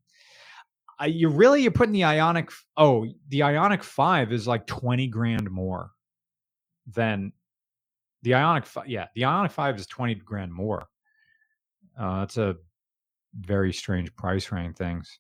Uh, 1.02 1.06
you 1.06 1.28
really 1.30 1.62
you're 1.64 1.72
putting 1.72 1.94
the 1.94 2.02
Ioniq. 2.02 2.50
Oh, 2.78 3.06
the 3.30 3.40
Ioniq 3.42 3.82
5 3.84 4.32
is 4.32 4.48
like 4.48 4.68
20 4.68 5.08
grand 5.08 5.50
more 5.50 5.92
than 6.88 7.34
the 8.22 8.32
Ioniq. 8.32 8.66
Fi- 8.66 8.86
Yeah, 8.86 9.08
the 9.16 9.24
Ioniq 9.24 9.52
5 9.52 9.76
is 9.78 9.88
20 9.88 10.16
grand 10.16 10.54
more. 10.54 10.86
Uh, 11.98 12.20
that's 12.22 12.38
a 12.38 12.56
very 13.40 13.74
strange 13.74 14.16
price 14.16 14.52
range. 14.52 14.78
Things. 14.78 15.20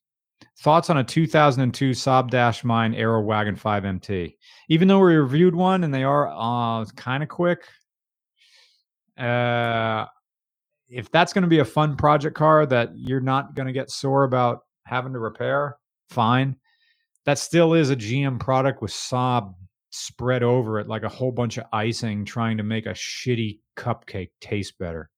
Thoughts 0.59 0.89
on 0.89 0.97
a 0.97 1.03
2002 1.03 1.91
Saab 1.91 2.29
Dash 2.29 2.63
Mine 2.63 2.93
Aero 2.93 3.21
Wagon 3.21 3.55
5 3.55 3.85
MT? 3.85 4.37
Even 4.69 4.87
though 4.87 4.99
we 4.99 5.15
reviewed 5.15 5.55
one 5.55 5.83
and 5.83 5.93
they 5.93 6.03
are 6.03 6.27
uh, 6.27 6.85
kind 6.95 7.23
of 7.23 7.29
quick, 7.29 7.63
uh, 9.17 10.05
if 10.89 11.11
that's 11.11 11.33
going 11.33 11.43
to 11.43 11.47
be 11.47 11.59
a 11.59 11.65
fun 11.65 11.95
project 11.95 12.35
car 12.35 12.65
that 12.65 12.91
you're 12.95 13.19
not 13.19 13.55
going 13.55 13.67
to 13.67 13.73
get 13.73 13.89
sore 13.89 14.23
about 14.23 14.59
having 14.85 15.13
to 15.13 15.19
repair, 15.19 15.77
fine. 16.09 16.55
That 17.25 17.39
still 17.39 17.73
is 17.73 17.89
a 17.89 17.95
GM 17.95 18.39
product 18.39 18.81
with 18.81 18.91
Saab 18.91 19.55
spread 19.91 20.43
over 20.43 20.79
it 20.79 20.87
like 20.87 21.03
a 21.03 21.09
whole 21.09 21.31
bunch 21.31 21.57
of 21.57 21.65
icing 21.71 22.25
trying 22.25 22.57
to 22.57 22.63
make 22.63 22.85
a 22.85 22.89
shitty 22.89 23.59
cupcake 23.77 24.31
taste 24.41 24.77
better. 24.77 25.09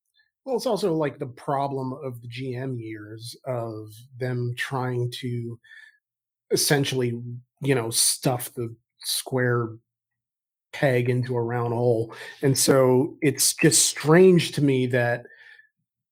Well, 0.45 0.55
it's 0.55 0.67
also 0.67 0.93
like 0.93 1.17
the 1.17 1.25
problem 1.25 1.93
of 2.03 2.21
the 2.21 2.27
GM 2.27 2.79
years 2.79 3.35
of 3.45 3.89
them 4.19 4.53
trying 4.55 5.11
to 5.21 5.59
essentially, 6.51 7.19
you 7.61 7.73
know, 7.73 7.89
stuff 7.89 8.53
the 8.53 8.75
square 8.99 9.69
peg 10.71 11.09
into 11.09 11.35
a 11.35 11.41
round 11.41 11.73
hole. 11.73 12.13
And 12.43 12.55
so 12.55 13.17
it's 13.21 13.55
just 13.55 13.87
strange 13.87 14.51
to 14.53 14.63
me 14.63 14.85
that 14.87 15.25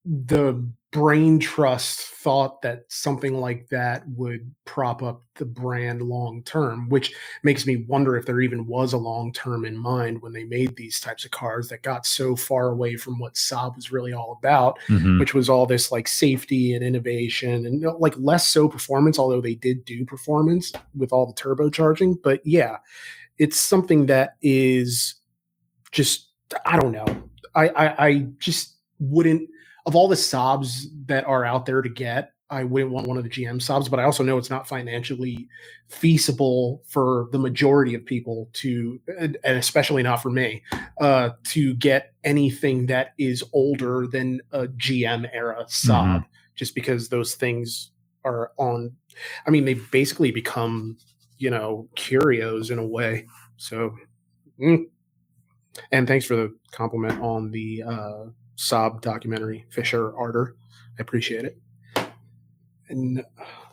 the 0.05 0.67
brain 0.93 1.39
trust 1.39 2.01
thought 2.01 2.61
that 2.61 2.85
something 2.87 3.33
like 3.33 3.67
that 3.67 4.07
would 4.09 4.49
prop 4.63 5.01
up 5.01 5.23
the 5.35 5.45
brand 5.45 6.03
long 6.03 6.43
term, 6.43 6.87
which 6.87 7.13
makes 7.41 7.65
me 7.65 7.77
wonder 7.87 8.15
if 8.15 8.27
there 8.27 8.41
even 8.41 8.67
was 8.67 8.93
a 8.93 8.97
long 8.97 9.33
term 9.33 9.65
in 9.65 9.75
mind 9.75 10.21
when 10.21 10.31
they 10.31 10.43
made 10.43 10.75
these 10.75 10.99
types 10.99 11.25
of 11.25 11.31
cars 11.31 11.67
that 11.67 11.81
got 11.81 12.05
so 12.05 12.35
far 12.35 12.69
away 12.69 12.95
from 12.95 13.17
what 13.17 13.33
Saab 13.33 13.75
was 13.75 13.91
really 13.91 14.13
all 14.13 14.37
about, 14.39 14.77
mm-hmm. 14.87 15.19
which 15.19 15.33
was 15.33 15.49
all 15.49 15.65
this 15.65 15.91
like 15.91 16.07
safety 16.07 16.75
and 16.75 16.83
innovation 16.85 17.65
and 17.65 17.81
you 17.81 17.87
know, 17.87 17.97
like 17.97 18.13
less 18.17 18.47
so 18.47 18.69
performance, 18.69 19.17
although 19.17 19.41
they 19.41 19.55
did 19.55 19.83
do 19.83 20.05
performance 20.05 20.71
with 20.95 21.11
all 21.11 21.25
the 21.25 21.33
turbocharging. 21.33 22.21
But 22.23 22.39
yeah, 22.45 22.77
it's 23.39 23.59
something 23.59 24.05
that 24.05 24.35
is 24.43 25.15
just 25.91 26.29
I 26.67 26.79
don't 26.79 26.91
know. 26.91 27.23
I 27.55 27.69
I, 27.69 28.07
I 28.07 28.27
just 28.37 28.75
wouldn't 28.99 29.49
of 29.85 29.95
all 29.95 30.07
the 30.07 30.15
Saabs 30.15 30.85
that 31.07 31.25
are 31.25 31.45
out 31.45 31.65
there 31.65 31.81
to 31.81 31.89
get, 31.89 32.33
I 32.49 32.63
wouldn't 32.63 32.91
want 32.91 33.07
one 33.07 33.17
of 33.17 33.23
the 33.23 33.29
GM 33.29 33.55
Saabs, 33.55 33.89
but 33.89 33.99
I 33.99 34.03
also 34.03 34.23
know 34.23 34.37
it's 34.37 34.49
not 34.49 34.67
financially 34.67 35.47
feasible 35.89 36.83
for 36.85 37.27
the 37.31 37.39
majority 37.39 37.95
of 37.95 38.05
people 38.05 38.49
to, 38.53 38.99
and 39.17 39.37
especially 39.43 40.03
not 40.03 40.21
for 40.21 40.29
me, 40.29 40.61
uh, 41.01 41.31
to 41.45 41.73
get 41.75 42.13
anything 42.23 42.85
that 42.87 43.13
is 43.17 43.43
older 43.53 44.07
than 44.07 44.39
a 44.51 44.67
GM 44.67 45.27
era 45.33 45.65
Saab, 45.67 46.25
just 46.55 46.75
because 46.75 47.09
those 47.09 47.35
things 47.35 47.91
are 48.23 48.51
on. 48.57 48.91
I 49.47 49.49
mean, 49.49 49.65
they've 49.65 49.91
basically 49.91 50.31
become, 50.31 50.97
you 51.39 51.49
know, 51.49 51.89
curios 51.95 52.69
in 52.69 52.77
a 52.77 52.85
way. 52.85 53.25
So, 53.57 53.95
mm. 54.59 54.85
and 55.91 56.07
thanks 56.07 56.25
for 56.25 56.35
the 56.35 56.55
compliment 56.71 57.19
on 57.21 57.51
the 57.51 57.83
uh, 57.83 58.25
Saab 58.57 59.01
documentary, 59.01 59.65
Fisher 59.69 60.15
Ardor. 60.15 60.55
I 60.97 61.01
appreciate 61.01 61.45
it. 61.45 61.57
And 62.89 63.23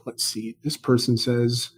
let's 0.06 0.24
see, 0.24 0.56
this 0.62 0.76
person 0.76 1.16
says, 1.16 1.70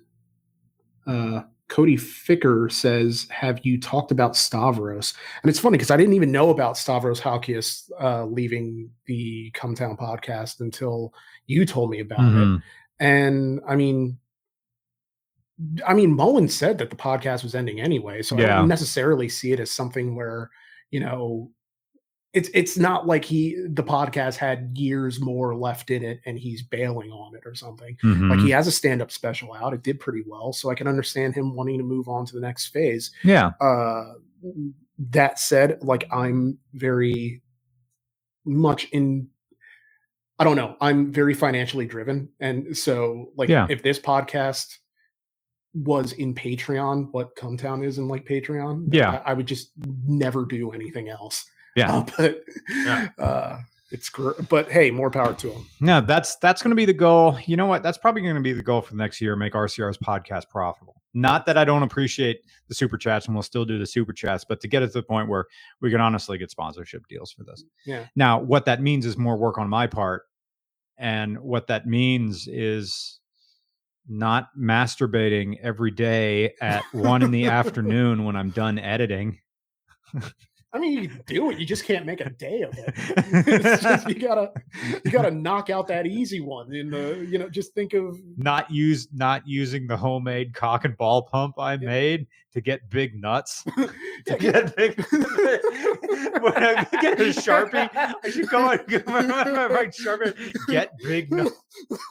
uh, 1.06 1.42
Cody 1.68 1.96
Ficker 1.96 2.70
says, 2.70 3.26
"Have 3.30 3.60
you 3.64 3.80
talked 3.80 4.10
about 4.12 4.36
Stavros?" 4.36 5.14
And 5.42 5.48
it's 5.48 5.58
funny 5.58 5.78
because 5.78 5.90
I 5.90 5.96
didn't 5.96 6.12
even 6.12 6.30
know 6.30 6.50
about 6.50 6.76
Stavros 6.76 7.18
Halkias 7.18 7.90
uh, 7.98 8.26
leaving 8.26 8.90
the 9.06 9.50
Cum 9.54 9.74
Town 9.74 9.96
podcast 9.96 10.60
until 10.60 11.14
you 11.46 11.64
told 11.64 11.88
me 11.90 12.00
about 12.00 12.20
it. 12.20 12.46
Mhm. 12.46 12.62
And 13.00 13.60
I 13.66 13.76
mean, 13.76 14.18
I 15.86 15.94
mean, 15.94 16.14
Mullen 16.14 16.48
said 16.48 16.76
that 16.76 16.90
the 16.90 16.96
podcast 16.96 17.42
was 17.42 17.54
ending 17.54 17.80
anyway, 17.80 18.20
so 18.20 18.36
I 18.36 18.42
don't 18.42 18.68
necessarily 18.68 19.30
see 19.30 19.52
it 19.52 19.60
as 19.60 19.70
something 19.70 20.14
where 20.14 20.50
you 20.90 21.00
know 21.00 21.50
it's 22.32 22.48
it's 22.54 22.78
not 22.78 23.06
like 23.06 23.24
he 23.24 23.56
the 23.68 23.82
podcast 23.82 24.36
had 24.36 24.70
years 24.76 25.20
more 25.20 25.54
left 25.54 25.90
in 25.90 26.02
it 26.02 26.20
and 26.24 26.38
he's 26.38 26.62
bailing 26.62 27.10
on 27.10 27.34
it 27.34 27.42
or 27.44 27.54
something. 27.54 27.96
Like 28.02 28.38
Mhm. 28.38 28.44
he 28.44 28.50
has 28.50 28.66
a 28.66 28.72
stand 28.72 29.02
up 29.02 29.10
special 29.10 29.52
out, 29.52 29.74
it 29.74 29.82
did 29.82 30.00
pretty 30.00 30.24
well, 30.26 30.52
so 30.52 30.70
I 30.70 30.74
can 30.74 30.86
understand 30.86 31.34
him 31.34 31.54
wanting 31.54 31.78
to 31.78 31.84
move 31.84 32.08
on 32.08 32.24
to 32.26 32.34
the 32.34 32.40
next 32.40 32.68
phase. 32.68 33.10
yeah. 33.22 33.50
Uh, 33.60 34.14
that 35.10 35.38
said, 35.38 35.78
like 35.82 36.06
I'm 36.12 36.58
very 36.74 37.42
much 38.44 38.84
in. 38.92 39.28
I 40.38 40.44
don't 40.44 40.56
know. 40.56 40.76
I'm 40.80 41.12
very 41.12 41.34
financially 41.34 41.86
driven, 41.86 42.28
and 42.40 42.76
so 42.76 43.32
like 43.36 43.48
Yeah. 43.48 43.66
if 43.70 43.82
this 43.82 43.98
podcast 44.00 44.78
was 45.74 46.12
in 46.12 46.34
Patreon, 46.34 47.08
what 47.12 47.34
Cumtown 47.36 47.84
is 47.84 47.98
in 47.98 48.08
like 48.08 48.24
Patreon, 48.26 48.88
Yeah. 48.92 49.22
I, 49.24 49.30
I 49.30 49.34
would 49.34 49.46
just 49.46 49.70
never 50.06 50.44
do 50.44 50.72
anything 50.72 51.08
else. 51.08 51.44
Yeah. 51.76 51.92
Uh, 51.96 52.06
but 52.16 52.42
Yeah. 52.68 53.08
uh, 53.18 53.58
it's 53.90 54.08
gr- 54.08 54.40
but 54.48 54.70
hey, 54.70 54.90
more 54.90 55.10
power 55.10 55.34
to 55.34 55.50
them. 55.50 55.66
No, 55.80 56.00
that's 56.00 56.36
that's 56.36 56.62
going 56.62 56.70
to 56.70 56.76
be 56.76 56.84
the 56.86 56.92
goal. 56.94 57.38
You 57.46 57.56
know 57.56 57.66
what? 57.66 57.82
That's 57.82 57.98
probably 57.98 58.22
going 58.22 58.34
to 58.36 58.40
be 58.40 58.52
the 58.54 58.62
goal 58.62 58.80
for 58.80 58.92
the 58.92 58.96
next 58.98 59.20
year. 59.20 59.36
Make 59.36 59.52
RCR's 59.52 59.98
podcast 59.98 60.48
profitable. 60.48 60.96
Not 61.14 61.44
that 61.44 61.58
I 61.58 61.64
don't 61.66 61.82
appreciate 61.82 62.40
the 62.68 62.74
super 62.74 62.96
chats, 62.96 63.26
and 63.26 63.34
we'll 63.34 63.42
still 63.42 63.66
do 63.66 63.78
the 63.78 63.86
super 63.86 64.14
chats, 64.14 64.44
but 64.44 64.60
to 64.62 64.68
get 64.68 64.82
it 64.82 64.86
to 64.88 64.92
the 64.94 65.02
point 65.02 65.28
where 65.28 65.44
we 65.82 65.90
can 65.90 66.00
honestly 66.00 66.38
get 66.38 66.50
sponsorship 66.50 67.06
deals 67.06 67.32
for 67.32 67.44
this. 67.44 67.64
Yeah. 67.84 68.06
Now, 68.16 68.40
what 68.40 68.64
that 68.64 68.80
means 68.80 69.04
is 69.04 69.18
more 69.18 69.36
work 69.36 69.58
on 69.58 69.68
my 69.68 69.86
part, 69.86 70.22
and 70.96 71.38
what 71.40 71.66
that 71.66 71.86
means 71.86 72.48
is 72.48 73.20
not 74.08 74.48
masturbating 74.58 75.58
every 75.62 75.90
day 75.90 76.54
at 76.62 76.82
one 76.92 77.22
in 77.22 77.30
the 77.30 77.44
afternoon 77.48 78.24
when 78.24 78.36
I'm 78.36 78.48
done 78.50 78.78
editing. 78.78 79.38
I 80.74 80.78
mean, 80.78 81.02
you 81.02 81.08
can 81.08 81.20
do 81.26 81.50
it. 81.50 81.58
You 81.58 81.66
just 81.66 81.84
can't 81.84 82.06
make 82.06 82.20
a 82.20 82.30
day 82.30 82.62
of 82.62 82.72
it. 82.78 83.80
just, 83.82 84.08
you 84.08 84.14
gotta 84.14 84.52
you 85.04 85.10
gotta 85.10 85.30
knock 85.46 85.68
out 85.68 85.86
that 85.88 86.06
easy 86.06 86.40
one 86.40 86.74
in 86.74 86.90
the 86.90 87.26
you 87.28 87.38
know 87.38 87.48
just 87.50 87.74
think 87.74 87.92
of 87.92 88.18
not 88.38 88.70
use 88.70 89.08
not 89.12 89.46
using 89.46 89.86
the 89.86 89.96
homemade 89.96 90.54
cock 90.54 90.84
and 90.86 90.96
ball 90.96 91.22
pump 91.22 91.58
I 91.58 91.74
Yeah. 91.74 91.78
made 91.88 92.26
to 92.54 92.60
get 92.62 92.88
big 92.90 93.20
nuts. 93.20 93.64
Yeah, 93.76 93.86
to 94.26 94.36
get 94.38 94.76
big 94.76 95.04
when 96.40 96.54
I 96.56 96.86
get 97.00 97.20
a 97.20 97.24
sharpie, 97.24 97.88
I 97.94 98.30
should 98.30 98.48
go 98.48 98.70
and 98.70 98.86
get 98.86 99.06
my, 99.06 99.22
my, 99.22 99.44
my 99.44 99.86
sharpie. 99.86 100.54
Get 100.68 100.92
big 101.02 101.32
nuts. 101.32 101.52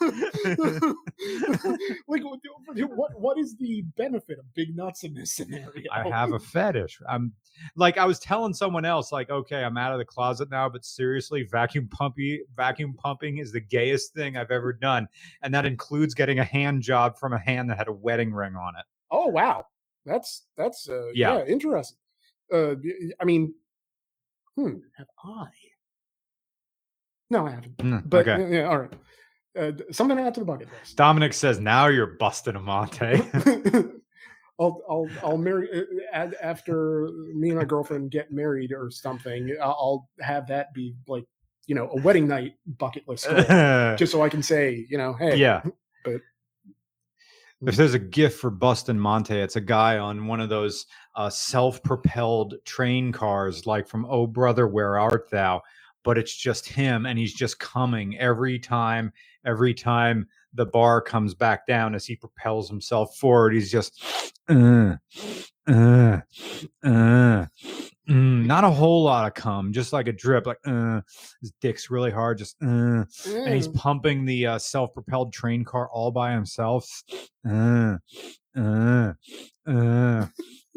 like 2.08 2.22
what, 2.24 3.20
what 3.20 3.38
is 3.38 3.56
the 3.56 3.82
benefit 3.96 4.38
of 4.38 4.54
big 4.54 4.76
nuts 4.76 5.04
in 5.04 5.14
this 5.14 5.32
scenario? 5.32 5.90
I 5.92 6.08
have 6.08 6.32
a 6.32 6.38
fetish. 6.38 7.00
I'm 7.08 7.32
like 7.76 7.98
I 7.98 8.04
was 8.04 8.18
telling 8.18 8.54
someone 8.54 8.84
else, 8.84 9.12
like, 9.12 9.30
okay, 9.30 9.62
I'm 9.64 9.76
out 9.76 9.92
of 9.92 9.98
the 9.98 10.04
closet 10.04 10.50
now, 10.50 10.68
but 10.68 10.84
seriously, 10.84 11.44
vacuum 11.50 11.88
pumpy 11.88 12.40
vacuum 12.56 12.94
pumping 12.94 13.38
is 13.38 13.52
the 13.52 13.60
gayest 13.60 14.14
thing 14.14 14.36
I've 14.36 14.50
ever 14.50 14.72
done. 14.72 15.08
And 15.42 15.54
that 15.54 15.66
includes 15.66 16.14
getting 16.14 16.38
a 16.38 16.44
hand 16.44 16.82
job 16.82 17.18
from 17.18 17.32
a 17.32 17.38
hand 17.38 17.70
that 17.70 17.78
had 17.78 17.88
a 17.88 17.92
wedding 17.92 18.32
ring 18.32 18.56
on 18.56 18.74
it. 18.76 18.84
Oh 19.10 19.28
wow, 19.28 19.66
that's 20.04 20.46
that's 20.56 20.88
uh, 20.88 21.08
Yeah. 21.14 21.38
yeah. 21.38 21.44
interesting. 21.44 21.98
Uh, 22.52 22.74
I 23.20 23.24
mean, 23.24 23.54
hmm, 24.56 24.74
have 24.96 25.06
I? 25.24 25.46
No, 27.30 27.46
I 27.46 27.50
haven't. 27.50 27.76
Mm, 27.78 28.02
But 28.08 28.28
okay. 28.28 28.42
uh, 28.44 28.46
yeah, 28.48 28.64
all 28.68 28.78
right. 28.78 28.92
Uh, 29.58 29.72
something 29.90 30.16
to 30.16 30.22
add 30.22 30.34
to 30.34 30.40
the 30.40 30.46
bucket 30.46 30.68
list. 30.72 30.96
Dominic 30.96 31.32
says, 31.34 31.58
now 31.60 31.86
you're 31.88 32.06
busting 32.18 32.56
a 32.56 32.60
Monte. 32.60 33.22
I'll 34.60 34.82
I'll 34.88 35.08
I'll 35.22 35.38
marry 35.38 35.68
uh, 36.14 36.30
after 36.42 37.08
me 37.34 37.48
and 37.50 37.58
my 37.58 37.64
girlfriend 37.64 38.10
get 38.10 38.30
married 38.30 38.70
or 38.72 38.90
something. 38.90 39.54
I'll 39.60 39.70
I'll 39.70 40.08
have 40.20 40.46
that 40.48 40.72
be 40.74 40.94
like 41.08 41.24
you 41.66 41.74
know 41.74 41.88
a 41.90 42.00
wedding 42.02 42.28
night 42.28 42.52
bucket 42.66 43.08
list, 43.08 43.26
goal, 43.28 43.36
just 43.96 44.12
so 44.12 44.22
I 44.22 44.28
can 44.28 44.42
say 44.42 44.86
you 44.88 44.98
know 44.98 45.14
hey 45.14 45.36
yeah. 45.36 45.62
but- 46.04 46.20
if 47.66 47.76
there's 47.76 47.94
a 47.94 47.98
gift 47.98 48.40
for 48.40 48.50
Bustin 48.50 48.98
Monte, 48.98 49.34
it's 49.34 49.56
a 49.56 49.60
guy 49.60 49.98
on 49.98 50.26
one 50.26 50.40
of 50.40 50.48
those 50.48 50.86
uh, 51.14 51.30
self-propelled 51.30 52.54
train 52.64 53.12
cars, 53.12 53.66
like 53.66 53.88
from 53.88 54.06
Oh 54.08 54.26
Brother, 54.26 54.66
Where 54.66 54.98
Art 54.98 55.30
Thou? 55.30 55.62
But 56.04 56.18
it's 56.18 56.34
just 56.34 56.66
him, 56.66 57.06
and 57.06 57.18
he's 57.18 57.34
just 57.34 57.60
coming 57.60 58.18
every 58.18 58.58
time. 58.58 59.12
Every 59.44 59.74
time 59.74 60.26
the 60.54 60.66
bar 60.66 61.00
comes 61.00 61.34
back 61.34 61.66
down 61.66 61.94
as 61.94 62.06
he 62.06 62.16
propels 62.16 62.68
himself 62.68 63.16
forward, 63.16 63.54
he's 63.54 63.70
just 63.70 64.02
uh, 64.48 64.96
uh, 65.68 66.20
uh, 66.84 67.46
mm, 68.08 68.44
not 68.46 68.64
a 68.64 68.70
whole 68.70 69.04
lot 69.04 69.26
of 69.26 69.34
cum, 69.34 69.72
just 69.72 69.92
like 69.92 70.08
a 70.08 70.12
drip, 70.12 70.46
like 70.46 70.58
uh, 70.66 71.00
his 71.40 71.52
dick's 71.60 71.90
really 71.90 72.10
hard, 72.10 72.38
just 72.38 72.56
uh, 72.62 72.66
and 72.66 73.54
he's 73.54 73.68
Mm. 73.68 73.74
pumping 73.74 74.24
the 74.24 74.46
uh, 74.46 74.58
self-propelled 74.58 75.32
train 75.32 75.64
car 75.64 75.88
all 75.92 76.10
by 76.10 76.32
himself. 76.32 77.02
Uh, 77.48 77.96
uh, 78.56 79.12
uh, 79.66 80.26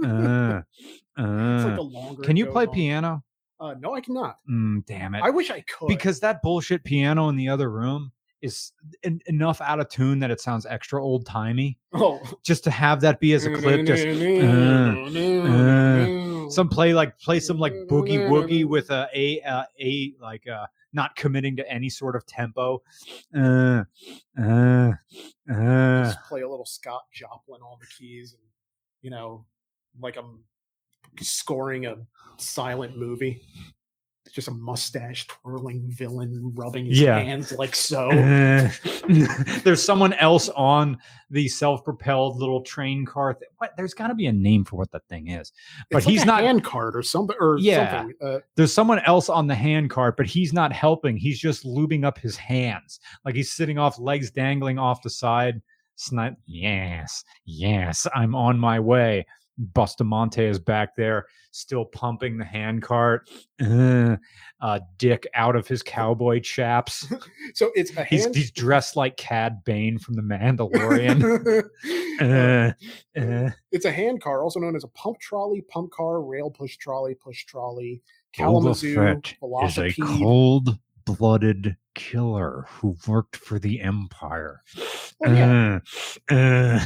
uh, 0.04 0.62
It's 1.18 1.64
like 1.64 1.78
uh. 1.78 1.82
longer 1.82 2.24
Can 2.24 2.36
you 2.36 2.46
play 2.48 2.66
on. 2.68 2.74
piano? 2.74 3.24
Uh, 3.60 3.74
no, 3.80 3.94
I 3.96 4.02
cannot. 4.02 4.38
Mm, 4.50 4.86
damn 4.86 5.16
it! 5.16 5.24
I 5.24 5.30
wish 5.30 5.50
I 5.50 5.62
could. 5.62 5.88
because 5.88 6.20
that 6.20 6.42
bullshit 6.42 6.84
piano 6.84 7.30
in 7.30 7.38
the 7.38 7.48
other 7.48 7.72
room 7.72 8.12
is 8.42 8.74
en- 9.04 9.22
enough 9.28 9.62
out 9.62 9.80
of 9.80 9.88
tune 9.90 10.20
that 10.20 10.30
it 10.30 10.42
sounds 10.42 10.66
extra 10.66 11.02
old 11.04 11.26
timey. 11.26 11.78
oh, 11.94 12.22
Just 12.44 12.66
to 12.66 12.70
have 12.72 13.00
that 13.02 13.20
be 13.22 13.34
as 13.34 13.46
a 13.46 13.50
clip, 13.50 13.86
just 13.86 14.06
uh, 14.06 14.10
some 16.50 16.70
play 16.70 16.94
like 16.94 17.18
play 17.20 17.40
some 17.40 17.58
like 17.58 17.74
boogie 17.90 18.30
woogie 18.30 18.66
with 18.76 18.90
a 18.92 19.08
a 19.14 19.42
uh, 19.42 19.64
a 19.80 20.14
like 20.22 20.48
uh 20.48 20.66
not 20.94 21.16
committing 21.16 21.56
to 21.58 21.70
any 21.70 21.90
sort 21.90 22.16
of 22.16 22.26
tempo. 22.26 22.82
Uh, 23.36 23.84
uh, 24.40 24.92
uh. 25.52 26.04
just 26.06 26.24
play 26.24 26.42
a 26.42 26.50
little 26.50 26.66
Scott 26.66 27.04
Joplin 27.14 27.62
on 27.62 27.78
the 27.80 27.88
keys, 27.88 28.34
and 28.34 28.42
you 29.02 29.12
know, 29.12 29.46
like 30.00 30.16
I'm 30.16 30.40
scoring 31.22 31.86
a 31.86 31.98
silent 32.38 32.98
movie. 32.98 33.42
It's 34.26 34.34
just 34.34 34.48
a 34.48 34.52
mustache 34.52 35.28
twirling 35.28 35.84
villain 35.88 36.52
rubbing 36.56 36.86
his 36.88 37.00
Yeah. 37.00 37.20
hands 37.20 37.52
like 37.52 37.76
so. 37.76 38.10
Uh, 38.10 38.70
there's 39.64 39.84
someone 39.84 40.14
else 40.14 40.50
on 40.50 40.98
the 41.30 41.48
self-propelled 41.48 42.38
little 42.38 42.62
train 42.62 43.06
car. 43.06 43.36
Th- 43.36 43.50
what? 43.58 43.74
There's 43.78 43.94
got 43.94 44.08
to 44.08 44.16
be 44.16 44.26
a 44.26 44.32
name 44.34 44.66
for 44.66 44.78
what 44.78 44.92
that 44.94 45.08
thing 45.10 45.28
is. 45.28 45.52
But 45.92 45.98
like 45.98 46.06
he's 46.12 46.26
not- 46.26 46.42
hand 46.42 46.64
cart 46.64 46.96
or 46.96 47.04
something 47.04 47.36
or 47.40 47.58
Yeah. 47.60 48.00
something. 48.00 48.16
Uh, 48.20 48.40
There's 48.56 48.74
someone 48.74 49.00
else 49.00 49.30
on 49.30 49.46
the 49.46 49.56
hand 49.56 49.92
cart, 49.92 50.18
but 50.18 50.26
he's 50.26 50.54
not 50.54 50.74
helping. 50.74 51.18
He's 51.18 51.40
just 51.40 51.64
lubing 51.64 52.04
up 52.04 52.18
his 52.18 52.36
hands, 52.36 53.00
like 53.26 53.36
he's 53.36 53.52
sitting 53.52 53.78
off, 53.78 54.00
legs 54.00 54.32
dangling 54.32 54.80
off 54.80 55.02
the 55.04 55.10
side. 55.12 55.62
Snipe. 55.98 56.36
Yes, 56.46 57.24
yes, 57.46 58.06
I'm 58.14 58.36
on 58.36 58.60
my 58.60 58.80
way. 58.80 59.26
Bustamante 59.58 60.46
is 60.46 60.60
back 60.60 60.96
there, 60.96 61.26
still 61.52 61.86
pumping 61.86 62.38
the 62.38 62.46
handcart. 62.46 63.30
Uh, 63.62 64.18
uh, 64.62 64.80
dick 64.98 65.26
out 65.34 65.56
of 65.56 65.68
his 65.68 65.82
cowboy 65.82 66.40
chaps. 66.40 67.08
so 67.54 67.72
it's 67.76 67.96
a 67.96 68.04
He's 68.04 68.24
hand. 68.24 68.36
he's 68.36 68.52
dressed 68.52 68.96
like 68.96 69.18
Cad 69.18 69.64
Bane 69.64 69.98
from 69.98 70.16
The 70.16 70.22
Mandalorian. 70.22 71.64
uh, 72.22 72.74
uh, 73.20 73.50
it's 73.72 73.86
a 73.86 73.92
hand 73.92 74.22
car, 74.22 74.44
also 74.44 74.60
known 74.60 74.76
as 74.76 74.84
a 74.84 74.90
pump 74.90 75.20
trolley, 75.20 75.62
pump 75.62 75.92
car, 75.92 76.22
rail 76.22 76.50
push 76.50 76.78
trolley, 76.78 77.16
push 77.16 77.46
trolley, 77.46 78.02
Kalamazoo, 78.34 79.22
is 79.64 79.78
a 79.78 79.94
cold-blooded 79.94 81.78
killer 81.94 82.66
who 82.70 82.98
worked 83.08 83.38
for 83.38 83.60
the 83.60 83.80
Empire. 83.82 84.62
Oh, 85.26 85.80
yeah. 86.30 86.86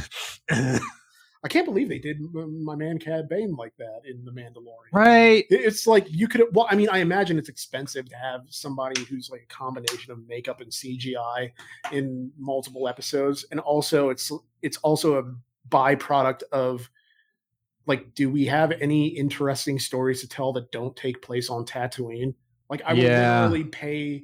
I 1.42 1.48
can't 1.48 1.64
believe 1.64 1.88
they 1.88 1.98
did 1.98 2.20
my 2.34 2.76
man 2.76 2.98
Cad 2.98 3.26
Bane 3.28 3.56
like 3.56 3.72
that 3.78 4.02
in 4.04 4.24
The 4.26 4.30
Mandalorian. 4.30 4.92
right? 4.92 5.46
It's 5.48 5.86
like 5.86 6.04
you 6.10 6.28
could. 6.28 6.42
Well, 6.52 6.66
I 6.70 6.76
mean, 6.76 6.90
I 6.90 6.98
imagine 6.98 7.38
it's 7.38 7.48
expensive 7.48 8.08
to 8.10 8.16
have 8.16 8.42
somebody 8.50 9.02
who's 9.04 9.30
like 9.30 9.42
a 9.42 9.46
combination 9.54 10.12
of 10.12 10.26
makeup 10.28 10.60
and 10.60 10.70
CGI 10.70 11.50
in 11.92 12.30
multiple 12.36 12.88
episodes, 12.88 13.46
and 13.50 13.58
also 13.60 14.10
it's 14.10 14.30
it's 14.60 14.76
also 14.78 15.18
a 15.18 15.34
byproduct 15.70 16.42
of 16.52 16.90
like, 17.86 18.14
do 18.14 18.28
we 18.28 18.44
have 18.44 18.72
any 18.72 19.06
interesting 19.08 19.78
stories 19.78 20.20
to 20.20 20.28
tell 20.28 20.52
that 20.52 20.70
don't 20.70 20.94
take 20.94 21.22
place 21.22 21.48
on 21.48 21.64
Tatooine? 21.64 22.34
Like, 22.68 22.82
I 22.84 22.92
would 22.92 23.02
Yeah. 23.02 23.40
literally 23.46 23.64
pay 23.64 24.22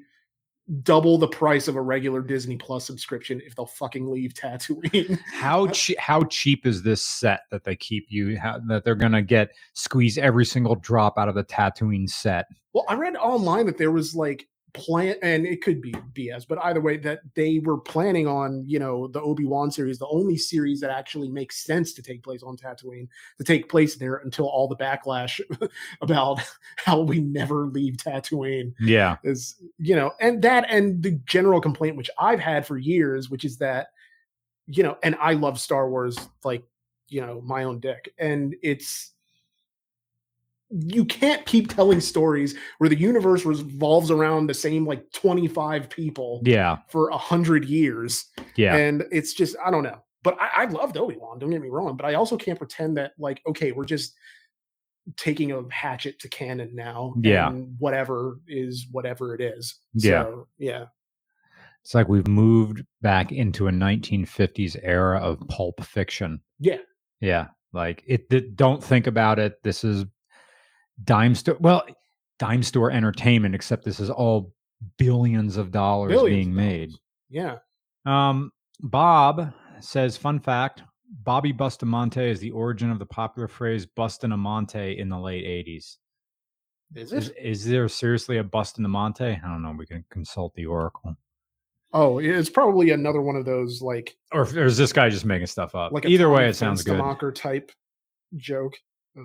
double 0.82 1.16
the 1.16 1.28
price 1.28 1.68
of 1.68 1.76
a 1.76 1.80
regular 1.80 2.20
Disney 2.20 2.56
Plus 2.56 2.84
subscription 2.84 3.40
if 3.44 3.54
they'll 3.54 3.66
fucking 3.66 4.10
leave 4.10 4.34
Tatooine. 4.34 5.18
How 5.32 5.66
uh, 5.66 5.72
che- 5.72 5.96
how 5.98 6.24
cheap 6.24 6.66
is 6.66 6.82
this 6.82 7.02
set 7.02 7.42
that 7.50 7.64
they 7.64 7.76
keep 7.76 8.06
you 8.08 8.38
how, 8.38 8.58
that 8.66 8.84
they're 8.84 8.94
gonna 8.94 9.22
get 9.22 9.50
squeeze 9.74 10.18
every 10.18 10.44
single 10.44 10.74
drop 10.74 11.18
out 11.18 11.28
of 11.28 11.34
the 11.34 11.44
Tatooine 11.44 12.08
set? 12.08 12.46
Well, 12.72 12.84
I 12.88 12.94
read 12.94 13.16
online 13.16 13.66
that 13.66 13.78
there 13.78 13.92
was 13.92 14.16
like 14.16 14.48
plan, 14.77 15.16
and 15.22 15.47
it 15.47 15.62
could 15.62 15.81
be 15.81 15.93
BS, 16.12 16.47
but 16.47 16.59
either 16.64 16.81
way, 16.81 16.97
that 16.99 17.20
they 17.35 17.59
were 17.59 17.79
planning 17.79 18.27
on, 18.29 18.62
you 18.66 18.79
know, 18.79 19.09
the 19.09 19.20
Obi 19.20 19.45
Wan 19.45 19.70
series, 19.70 19.99
the 19.99 20.07
only 20.09 20.37
series 20.37 20.81
that 20.81 20.91
actually 20.91 21.29
makes 21.29 21.64
sense 21.64 21.93
to 21.95 22.03
take 22.03 22.22
place 22.22 22.43
on 22.43 22.57
Tatooine, 22.57 23.09
to 23.39 23.45
take 23.45 23.68
place 23.68 23.97
there 23.97 24.16
until 24.16 24.47
all 24.47 24.68
the 24.68 24.77
backlash 24.77 25.41
about 26.03 26.41
how 26.77 27.01
we 27.01 27.20
never 27.20 27.66
leave 27.66 27.97
Tatooine 27.97 28.72
Yeah. 28.79 29.16
is, 29.24 29.57
you 29.79 29.97
know, 29.97 30.12
and 30.20 30.41
that, 30.43 30.66
and 30.68 31.03
the 31.03 31.12
general 31.24 31.61
complaint, 31.61 31.97
which 31.97 32.11
I've 32.20 32.41
had 32.41 32.66
for 32.66 32.77
years, 32.77 33.31
which 33.31 33.45
is 33.45 33.57
that, 33.59 33.89
you 34.66 34.83
know, 34.83 34.99
and 35.03 35.16
I 35.20 35.33
love 35.33 35.59
Star 35.59 35.89
Wars 35.91 36.18
like, 36.45 36.62
you 37.09 37.20
know, 37.20 37.41
my 37.41 37.64
own 37.64 37.81
dick, 37.81 38.12
and 38.18 38.55
it's, 38.62 39.12
you 40.70 41.04
can't 41.04 41.46
keep 41.46 41.68
telling 41.74 42.00
stories 42.00 42.56
where 42.78 42.88
the 42.90 42.98
universe 42.98 43.44
revolves 43.44 44.10
around 44.10 44.46
the 44.48 44.54
same 44.54 44.84
like 44.86 45.04
25 45.12 45.88
people 45.88 46.40
Yeah. 46.44 46.78
for 46.88 47.08
a 47.10 47.16
hundred 47.16 47.64
years. 47.66 48.24
Yeah. 48.56 48.74
And 48.74 49.04
it's 49.12 49.32
just, 49.32 49.54
I 49.64 49.70
don't 49.70 49.84
know. 49.84 50.02
But 50.24 50.36
I, 50.40 50.62
I 50.62 50.64
loved 50.64 50.96
Obi-Wan, 50.96 51.38
don't 51.38 51.50
get 51.50 51.60
me 51.62 51.68
wrong. 51.68 51.96
But 51.96 52.06
I 52.06 52.14
also 52.14 52.36
can't 52.36 52.58
pretend 52.58 52.96
that, 52.96 53.12
like, 53.16 53.40
okay, 53.46 53.70
we're 53.70 53.84
just 53.84 54.12
taking 55.16 55.52
a 55.52 55.62
hatchet 55.70 56.18
to 56.18 56.28
canon 56.28 56.74
now. 56.74 57.14
Yeah. 57.22 57.48
And 57.48 57.76
whatever 57.78 58.40
is 58.48 58.88
whatever 58.90 59.36
it 59.36 59.40
is. 59.40 59.76
Yeah. 59.94 60.24
So, 60.24 60.48
yeah. 60.58 60.86
It's 61.84 61.94
like 61.94 62.08
we've 62.08 62.26
moved 62.26 62.84
back 63.02 63.30
into 63.30 63.68
a 63.68 63.70
1950s 63.70 64.76
era 64.82 65.20
of 65.20 65.38
pulp 65.46 65.84
fiction. 65.84 66.40
Yeah. 66.58 66.78
Yeah. 67.20 67.46
Like 67.72 68.02
it, 68.08 68.28
th- 68.28 68.56
don't 68.56 68.82
think 68.82 69.06
about 69.06 69.38
it. 69.38 69.62
This 69.62 69.84
is 69.84 70.04
dime 71.05 71.34
store. 71.34 71.57
Well, 71.61 71.84
dime 72.38 72.62
store 72.62 72.90
entertainment, 72.90 73.55
except 73.55 73.84
this 73.84 74.01
is 74.01 74.11
all 74.11 74.53
billions 74.99 75.57
of 75.57 75.70
dollars 75.70 76.11
Billions 76.12 76.36
being 76.36 76.49
of 76.51 76.55
made. 76.55 76.88
dollars. 76.90 77.01
Yeah. 77.30 78.28
Um, 78.28 78.53
Bob 78.80 79.53
says, 79.80 80.16
fun 80.16 80.38
fact 80.38 80.82
Bobby 81.24 81.53
Bustamante 81.53 82.28
is 82.30 82.40
the 82.40 82.51
origin 82.51 82.90
of 82.90 82.99
the 82.99 83.07
popular 83.07 83.49
phrase 83.49 83.86
Bustamante 83.86 84.99
in 84.99 85.09
the 85.09 85.18
late 85.18 85.44
80s. 85.44 85.97
Is 86.94 87.12
Is, 87.12 87.28
it? 87.30 87.36
is 87.40 87.64
there 87.64 87.88
seriously 87.88 88.38
a 88.38 88.44
busting 88.44 88.84
a 88.84 88.88
monte? 88.88 89.24
I 89.24 89.40
don't 89.42 89.62
know. 89.62 89.74
We 89.76 89.86
can 89.86 90.05
consult 90.11 90.55
the 90.55 90.66
Oracle. 90.66 91.16
Oh, 91.92 92.18
it's 92.18 92.51
probably 92.51 92.90
another 92.90 93.22
one 93.22 93.36
of 93.36 93.44
those 93.44 93.80
like 93.82 94.16
Or, 94.32 94.42
or 94.42 94.64
is 94.64 94.76
this 94.76 94.92
guy 94.92 95.09
just 95.09 95.24
making 95.24 95.47
stuff 95.47 95.74
up? 95.74 95.92
like 95.92 96.05
Either 96.05 96.28
way, 96.30 96.49
it 96.49 96.55
sounds 96.55 96.82
good. 96.82 96.99
Fenstermacher 97.01 97.34
type 97.34 97.72
joke. 98.36 98.74
Uh, 99.18 99.22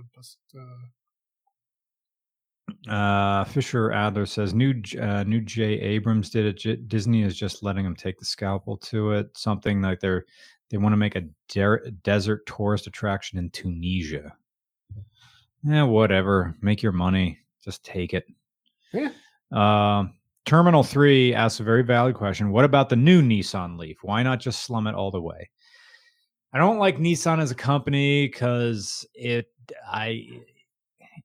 uh, 2.89 3.43
Fisher 3.45 3.91
Adler 3.91 4.25
says 4.25 4.53
new 4.53 4.81
uh, 4.99 5.23
new 5.23 5.41
J 5.41 5.63
Abrams 5.79 6.29
did 6.29 6.45
it. 6.45 6.57
J- 6.57 6.75
Disney 6.77 7.23
is 7.23 7.35
just 7.35 7.63
letting 7.63 7.85
him 7.85 7.95
take 7.95 8.17
the 8.17 8.25
scalpel 8.25 8.77
to 8.77 9.11
it. 9.11 9.37
Something 9.37 9.81
like 9.81 9.99
they're 9.99 10.25
they 10.69 10.77
want 10.77 10.93
to 10.93 10.97
make 10.97 11.15
a 11.15 11.25
de- 11.49 11.91
desert 12.03 12.45
tourist 12.45 12.87
attraction 12.87 13.37
in 13.37 13.49
Tunisia. 13.51 14.33
Yeah, 15.63 15.83
whatever. 15.83 16.55
Make 16.61 16.81
your 16.81 16.91
money. 16.91 17.37
Just 17.63 17.83
take 17.85 18.13
it. 18.13 18.25
Yeah. 18.93 19.09
Uh, 19.51 20.05
Terminal 20.45 20.83
Three 20.83 21.35
asks 21.35 21.59
a 21.59 21.63
very 21.63 21.83
valid 21.83 22.15
question. 22.15 22.51
What 22.51 22.65
about 22.65 22.89
the 22.89 22.95
new 22.95 23.21
Nissan 23.21 23.77
Leaf? 23.77 23.97
Why 24.01 24.23
not 24.23 24.39
just 24.39 24.63
slum 24.63 24.87
it 24.87 24.95
all 24.95 25.11
the 25.11 25.21
way? 25.21 25.51
I 26.53 26.57
don't 26.57 26.79
like 26.79 26.97
Nissan 26.97 27.39
as 27.39 27.51
a 27.51 27.55
company 27.55 28.25
because 28.25 29.05
it 29.13 29.51
I 29.85 30.27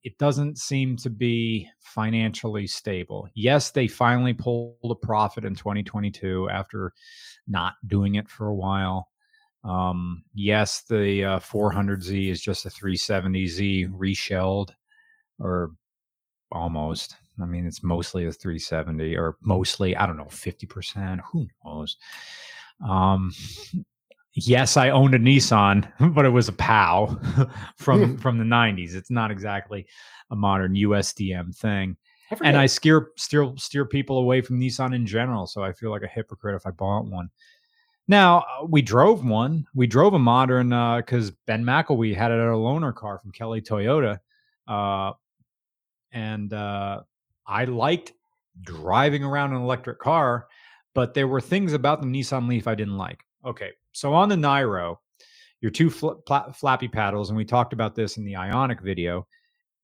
it 0.07 0.17
doesn't 0.17 0.57
seem 0.57 0.95
to 0.95 1.09
be 1.09 1.69
financially 1.81 2.65
stable. 2.65 3.27
Yes, 3.35 3.71
they 3.71 3.89
finally 3.89 4.31
pulled 4.31 4.77
a 4.89 4.95
profit 4.95 5.43
in 5.43 5.53
2022 5.53 6.49
after 6.49 6.93
not 7.45 7.73
doing 7.85 8.15
it 8.15 8.29
for 8.29 8.47
a 8.47 8.55
while. 8.55 9.09
Um, 9.65 10.23
yes, 10.33 10.83
the 10.83 11.25
uh, 11.25 11.39
400Z 11.39 12.29
is 12.31 12.41
just 12.41 12.65
a 12.65 12.69
370Z 12.69 13.89
reshelled, 13.91 14.73
or 15.39 15.71
almost. 16.53 17.17
I 17.41 17.45
mean, 17.45 17.67
it's 17.67 17.83
mostly 17.83 18.25
a 18.27 18.31
370, 18.31 19.17
or 19.17 19.35
mostly, 19.41 19.93
I 19.97 20.05
don't 20.05 20.15
know, 20.15 20.23
50%. 20.23 21.19
Who 21.33 21.47
knows? 21.65 21.97
Um, 22.87 23.33
yes, 24.37 24.77
I 24.77 24.89
owned 24.89 25.15
a 25.15 25.19
Nissan, 25.19 25.91
but 26.13 26.25
it 26.25 26.29
was 26.29 26.47
a 26.47 26.53
Pao 26.53 27.19
from 27.77 28.17
from 28.17 28.37
the 28.37 28.43
90s. 28.43 28.95
It's 28.95 29.11
not 29.11 29.31
exactly 29.31 29.87
a 30.29 30.35
modern 30.35 30.73
USDM 30.75 31.55
thing. 31.55 31.97
I. 32.31 32.35
And 32.43 32.57
I 32.57 32.65
steer 32.65 33.09
steer 33.15 33.51
steer 33.57 33.85
people 33.85 34.17
away 34.17 34.41
from 34.41 34.59
Nissan 34.59 34.93
in 34.93 35.05
general, 35.05 35.47
so 35.47 35.63
I 35.63 35.71
feel 35.71 35.91
like 35.91 36.03
a 36.03 36.07
hypocrite 36.07 36.55
if 36.55 36.67
I 36.67 36.71
bought 36.71 37.05
one. 37.05 37.29
Now 38.07 38.39
uh, 38.39 38.65
we 38.65 38.81
drove 38.81 39.25
one. 39.25 39.65
We 39.73 39.87
drove 39.87 40.13
a 40.13 40.19
modern 40.19 40.69
because 40.97 41.31
Ben 41.45 41.63
McElwee 41.63 42.15
had 42.15 42.31
it 42.31 42.35
at 42.35 42.47
a 42.47 42.51
loaner 42.51 42.93
car 42.93 43.19
from 43.19 43.31
Kelly 43.31 43.61
Toyota, 43.61 44.19
uh, 44.67 45.13
and 46.11 46.51
uh, 46.53 47.01
I 47.45 47.65
liked 47.65 48.13
driving 48.61 49.23
around 49.23 49.53
an 49.53 49.61
electric 49.61 49.99
car, 49.99 50.47
but 50.93 51.13
there 51.13 51.27
were 51.27 51.41
things 51.41 51.73
about 51.73 52.01
the 52.01 52.07
Nissan 52.07 52.49
Leaf 52.49 52.67
I 52.67 52.75
didn't 52.75 52.97
like. 52.97 53.23
Okay, 53.45 53.71
so 53.97 54.13
on 54.13 54.29
the 54.29 54.35
Niro, 54.35 54.97
your 55.59 55.71
two 55.71 55.89
fl- 55.89 56.21
flappy 56.53 56.87
paddles, 56.87 57.29
and 57.29 57.37
we 57.37 57.45
talked 57.45 57.73
about 57.73 57.95
this 57.95 58.17
in 58.17 58.25
the 58.25 58.33
Ioniq 58.33 58.81
video, 58.81 59.25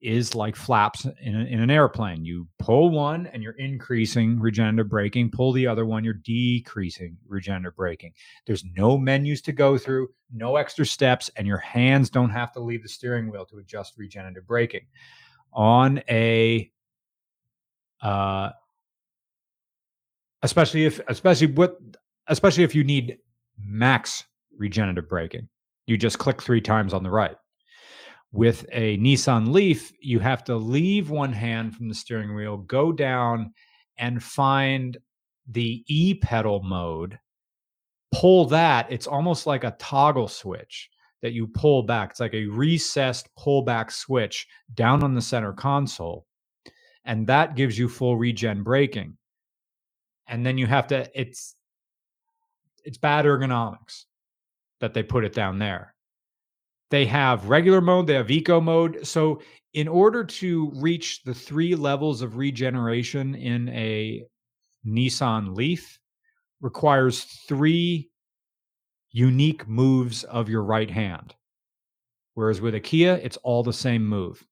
is 0.01 0.36
like 0.36 0.55
flaps 0.55 1.05
in, 1.22 1.36
a, 1.36 1.45
in 1.45 1.59
an 1.59 1.72
airplane. 1.72 2.24
You 2.24 2.47
pull 2.59 2.91
one 2.91 3.26
and 3.28 3.41
you're 3.41 3.53
increasing 3.53 4.39
regenerative 4.39 4.89
braking, 4.89 5.32
pull 5.32 5.51
the 5.51 5.66
other 5.66 5.86
one, 5.86 6.03
you're 6.03 6.14
decreasing 6.14 7.18
regenerative 7.28 7.76
braking. 7.76 8.14
There's 8.45 8.64
no 8.76 8.97
menus 8.97 9.41
to 9.43 9.51
go 9.51 9.78
through, 9.78 10.09
no 10.32 10.57
extra 10.57 10.86
steps, 10.86 11.32
and 11.36 11.47
your 11.47 11.57
hands 11.57 12.09
don't 12.11 12.30
have 12.30 12.51
to 12.51 12.59
leave 12.59 12.84
the 12.84 12.89
steering 12.89 13.32
wheel 13.32 13.45
to 13.45 13.57
adjust 13.57 13.97
regenerative 13.97 14.45
braking. 14.45 14.86
On 15.53 16.01
a 16.09 16.70
uh, 18.01 18.51
especially 20.43 20.86
if 20.86 20.99
especially 21.07 21.47
what 21.47 21.80
especially 22.28 22.64
if 22.64 22.76
you 22.76 22.84
need 22.84 23.18
max 23.60 24.24
regenerative 24.58 25.10
braking. 25.10 25.47
You 25.86 25.97
just 25.97 26.20
click 26.20 26.41
three 26.41 26.62
times 26.62 26.93
on 26.93 27.04
the 27.04 27.10
right. 27.10 27.36
With 28.32 28.66
a 28.72 28.97
Nissan 28.97 29.51
Leaf, 29.51 29.91
you 30.01 30.20
have 30.20 30.43
to 30.45 30.56
leave 30.56 31.10
one 31.10 31.34
hand 31.34 31.76
from 31.76 31.88
the 31.88 31.95
steering 31.95 32.34
wheel, 32.34 32.58
go 32.58 32.91
down 32.91 33.54
and 33.97 34.24
find 34.24 34.97
the 35.51 35.84
e 35.88 36.16
pedal 36.16 36.64
mode, 36.64 37.20
pull 38.14 38.45
that. 38.45 38.91
It's 38.91 39.08
almost 39.08 39.45
like 39.45 39.64
a 39.64 39.76
toggle 39.78 40.28
switch 40.28 40.89
that 41.22 41.34
you 41.34 41.47
pull 41.47 41.84
back. 41.84 42.12
It's 42.12 42.20
like 42.20 42.34
a 42.34 42.47
recessed 42.47 43.30
pullback 43.38 43.91
switch 43.91 44.47
down 44.74 45.04
on 45.04 45.14
the 45.14 45.22
center 45.22 45.54
console. 45.54 46.26
And 47.06 47.28
that 47.28 47.56
gives 47.56 47.78
you 47.78 47.88
full 47.88 48.18
regen 48.18 48.64
braking. 48.64 49.18
And 50.28 50.45
then 50.45 50.58
you 50.58 50.68
have 50.68 50.88
to, 50.88 51.10
it's 51.20 51.56
it's 52.84 52.97
bad 52.97 53.25
ergonomics 53.25 54.03
that 54.79 54.93
they 54.93 55.03
put 55.03 55.23
it 55.23 55.34
down 55.34 55.59
there. 55.59 55.95
They 56.91 57.05
have 57.05 57.49
regular 57.49 57.81
mode, 57.81 58.07
they 58.07 58.13
have 58.13 58.29
eco 58.29 58.61
mode. 58.61 59.05
So, 59.07 59.41
in 59.73 59.88
order 59.88 60.23
to 60.23 60.71
reach 60.75 61.23
the 61.23 61.34
three 61.34 61.73
levels 61.73 62.21
of 62.21 62.38
regeneration 62.38 63.34
in 63.34 63.69
a 63.69 64.23
Nissan 64.86 65.55
Leaf, 65.55 65.97
requires 66.61 67.23
three 67.47 68.09
unique 69.11 69.67
moves 69.67 70.23
of 70.23 70.49
your 70.49 70.63
right 70.63 70.89
hand. 70.89 71.36
Whereas 72.36 72.61
with 72.61 72.75
a 72.75 72.79
Kia, 72.79 73.19
it's 73.21 73.38
all 73.38 73.63
the 73.63 73.73
same 73.73 74.05
move. 74.05 74.45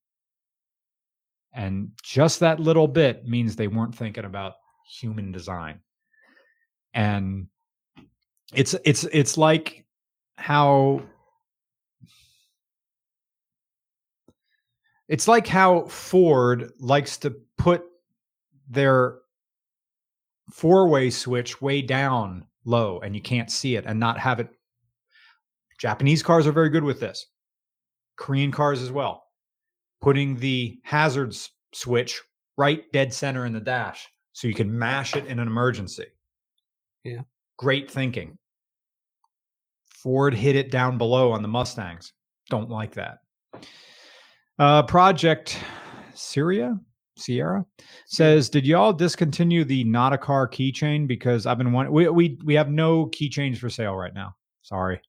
And 1.54 1.92
just 2.04 2.40
that 2.40 2.60
little 2.60 2.88
bit 2.88 3.28
means 3.28 3.56
they 3.56 3.68
weren't 3.68 3.96
thinking 3.96 4.26
about 4.26 4.54
human 5.00 5.32
design. 5.32 5.80
And 6.94 7.48
it's 8.54 8.76
it's 8.86 9.04
it's 9.06 9.38
like 9.38 9.86
how 10.36 11.02
it's 15.08 15.28
like 15.28 15.48
how 15.48 15.86
Ford 15.86 16.72
likes 16.80 17.18
to 17.18 17.36
put 17.58 17.84
their 18.70 19.20
four-way 20.52 21.10
switch 21.10 21.62
way 21.62 21.82
down 21.82 22.46
low 22.66 23.00
and 23.00 23.16
you 23.16 23.22
can't 23.22 23.50
see 23.50 23.76
it 23.76 23.86
and 23.86 24.00
not 24.00 24.20
have 24.20 24.40
it 24.40 24.50
Japanese 25.82 26.22
cars 26.22 26.46
are 26.46 26.52
very 26.52 26.70
good 26.70 26.84
with 26.84 27.00
this. 27.00 27.26
Korean 28.16 28.52
cars 28.52 28.84
as 28.84 28.92
well. 28.92 29.24
Putting 30.00 30.36
the 30.36 30.80
hazards 30.84 31.50
switch 31.74 32.22
right 32.56 32.84
dead 32.94 33.12
center 33.12 33.48
in 33.48 33.54
the 33.54 33.60
dash 33.60 34.08
so 34.32 34.48
you 34.48 34.54
can 34.54 34.78
mash 34.78 35.16
it 35.16 35.26
in 35.26 35.40
an 35.40 35.48
emergency. 35.48 36.06
Yeah. 37.04 37.22
Great 37.58 37.90
thinking. 37.90 38.38
Ford 40.02 40.34
hit 40.34 40.56
it 40.56 40.72
down 40.72 40.98
below 40.98 41.32
on 41.32 41.42
the 41.42 41.48
Mustangs. 41.48 42.14
Don't 42.50 42.70
like 42.70 42.94
that. 42.96 43.20
Uh, 44.58 44.84
Project 44.84 45.58
Syria, 46.14 46.80
Sierra 47.18 47.66
says, 48.08 48.50
"Did 48.50 48.66
y'all 48.66 48.94
discontinue 48.94 49.64
the 49.64 49.84
not 49.84 50.14
a 50.14 50.18
car 50.18 50.48
keychain 50.48 51.08
because 51.08 51.46
I've 51.46 51.58
been 51.58 51.72
wanting? 51.72 51.92
We 51.94 52.10
we 52.10 52.40
we 52.44 52.54
have 52.56 52.70
no 52.70 53.06
keychains 53.08 53.58
for 53.58 53.70
sale 53.70 53.96
right 53.96 54.14
now. 54.14 54.36
Sorry. 54.62 55.02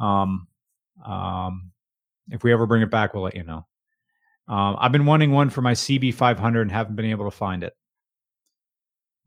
Um, 0.00 0.46
um, 1.04 1.72
if 2.30 2.42
we 2.42 2.52
ever 2.52 2.66
bring 2.66 2.82
it 2.82 2.90
back, 2.90 3.14
we'll 3.14 3.24
let 3.24 3.36
you 3.36 3.44
know. 3.44 3.66
Um, 4.48 4.76
I've 4.78 4.92
been 4.92 5.06
wanting 5.06 5.30
one 5.30 5.50
for 5.50 5.62
my 5.62 5.72
CB 5.72 6.14
500 6.14 6.62
and 6.62 6.72
haven't 6.72 6.96
been 6.96 7.06
able 7.06 7.30
to 7.30 7.36
find 7.36 7.62
it. 7.62 7.74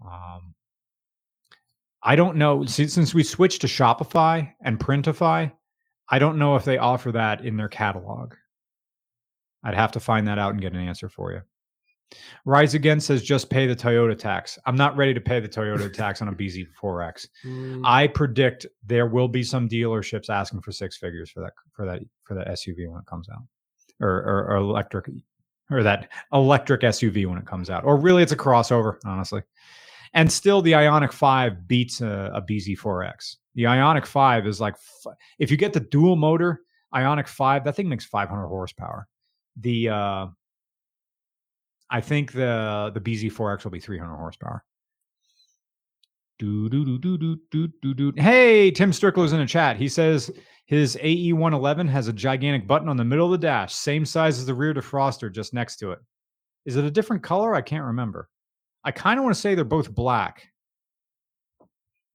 Um, 0.03 0.54
I 2.05 2.15
don't 2.15 2.37
know 2.37 2.63
since, 2.65 2.93
since 2.93 3.13
we 3.15 3.23
switched 3.23 3.61
to 3.61 3.67
Shopify 3.67 4.53
and 4.61 4.79
Printify. 4.79 5.51
I 6.07 6.19
don't 6.19 6.37
know 6.37 6.55
if 6.55 6.63
they 6.63 6.77
offer 6.77 7.11
that 7.13 7.43
in 7.43 7.57
their 7.57 7.67
catalog. 7.67 8.35
I'd 9.63 9.73
have 9.73 9.91
to 9.93 9.99
find 9.99 10.27
that 10.27 10.37
out 10.37 10.51
and 10.51 10.61
get 10.61 10.73
an 10.73 10.87
answer 10.87 11.09
for 11.09 11.31
you. 11.33 11.41
Rise 12.45 12.75
Again 12.75 12.99
says 12.99 13.23
just 13.23 13.49
pay 13.49 13.65
the 13.65 13.75
Toyota 13.75 14.15
tax. 14.15 14.59
I'm 14.67 14.75
not 14.75 14.95
ready 14.95 15.15
to 15.15 15.19
pay 15.19 15.39
the 15.39 15.49
Toyota 15.49 15.91
tax 15.93 16.21
on 16.21 16.27
a 16.27 16.31
BZ4X. 16.31 17.27
Mm, 17.43 17.81
I 17.83 18.05
predict 18.05 18.67
there 18.85 19.07
will 19.07 19.27
be 19.27 19.41
some 19.41 19.67
dealerships 19.67 20.29
asking 20.29 20.61
for 20.61 20.71
six 20.71 20.97
figures 20.97 21.31
for 21.31 21.41
that 21.41 21.53
for 21.73 21.85
that 21.87 22.03
for 22.23 22.35
that 22.35 22.47
SUV 22.49 22.87
when 22.87 22.99
it 22.99 23.07
comes 23.07 23.27
out, 23.29 23.41
or, 23.99 24.09
or, 24.09 24.47
or 24.51 24.55
electric, 24.57 25.09
or 25.71 25.81
that 25.81 26.09
electric 26.31 26.81
SUV 26.81 27.25
when 27.25 27.39
it 27.39 27.47
comes 27.47 27.71
out. 27.71 27.83
Or 27.83 27.97
really, 27.97 28.21
it's 28.21 28.31
a 28.31 28.37
crossover, 28.37 28.97
honestly. 29.03 29.41
And 30.15 30.31
still, 30.31 30.61
the 30.61 30.71
Ioniq 30.71 31.11
Five 31.11 31.67
beats 31.67 31.99
a, 32.01 32.31
a 32.33 32.41
BZ4X. 32.41 33.35
The 33.55 33.63
Ioniq 33.63 34.05
Five 34.05 34.47
is 34.47 34.61
like 34.61 34.75
if 35.39 35.51
you 35.51 35.57
get 35.57 35.73
the 35.73 35.81
dual 35.81 36.15
motor 36.15 36.61
Ioniq 36.93 37.27
Five, 37.27 37.65
that 37.65 37.75
thing 37.75 37.89
makes 37.89 38.05
500 38.05 38.47
horsepower. 38.47 39.07
The 39.59 39.89
uh, 39.89 40.27
I 41.89 42.01
think 42.01 42.31
the 42.31 42.91
the 42.93 43.01
BZ4X 43.01 43.65
will 43.65 43.71
be 43.71 43.79
300 43.79 44.15
horsepower. 44.15 44.63
Do, 46.37 46.67
do, 46.67 46.83
do, 46.83 47.17
do, 47.17 47.37
do, 47.49 47.69
do, 47.81 47.93
do. 47.93 48.13
Hey, 48.17 48.69
Tim 48.69 48.91
Strickler's 48.91 49.31
in 49.31 49.39
the 49.39 49.45
chat. 49.45 49.77
He 49.77 49.87
says 49.87 50.29
his 50.65 50.97
AE 51.01 51.31
111 51.31 51.87
has 51.87 52.09
a 52.09 52.13
gigantic 52.13 52.67
button 52.67 52.89
on 52.89 52.97
the 52.97 53.05
middle 53.05 53.27
of 53.27 53.31
the 53.31 53.47
dash, 53.47 53.73
same 53.73 54.05
size 54.05 54.37
as 54.37 54.45
the 54.45 54.53
rear 54.53 54.73
defroster 54.73 55.31
just 55.31 55.53
next 55.53 55.77
to 55.77 55.91
it. 55.91 55.99
Is 56.65 56.75
it 56.75 56.83
a 56.83 56.91
different 56.91 57.23
color? 57.23 57.55
I 57.55 57.61
can't 57.61 57.85
remember. 57.85 58.29
I 58.85 58.91
kind 58.91 59.19
of 59.19 59.23
want 59.23 59.35
to 59.35 59.41
say 59.41 59.55
they're 59.55 59.65
both 59.65 59.93
black. 59.93 60.47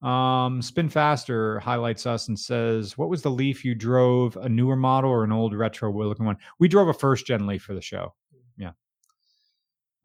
Um, 0.03 0.63
Spin 0.63 0.89
Faster 0.89 1.59
highlights 1.59 2.07
us 2.07 2.29
and 2.29 2.39
says, 2.39 2.97
What 2.97 3.11
was 3.11 3.21
the 3.21 3.31
Leaf 3.31 3.65
you 3.65 3.75
drove? 3.75 4.37
A 4.37 4.49
newer 4.49 4.77
model 4.77 5.11
or 5.11 5.25
an 5.25 5.33
old 5.33 5.53
retro 5.53 5.93
looking 5.93 6.25
one? 6.25 6.39
We 6.59 6.69
drove 6.69 6.89
a 6.89 6.95
first 6.95 7.27
gen 7.27 7.47
Leaf 7.47 7.63
for 7.63 7.75
the 7.75 7.83
show. 7.83 8.15
Yeah. 8.57 8.71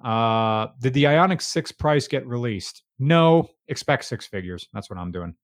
Uh, 0.04 0.68
did 0.82 0.94
the 0.94 1.06
Ioniq 1.06 1.42
6 1.42 1.72
price 1.74 2.08
get 2.08 2.28
released? 2.28 2.84
No, 3.00 3.50
expect 3.68 4.06
six 4.06 4.26
figures. 4.26 4.68
That's 4.74 4.90
what 4.90 5.00
I'm 5.00 5.12
doing. 5.12 5.36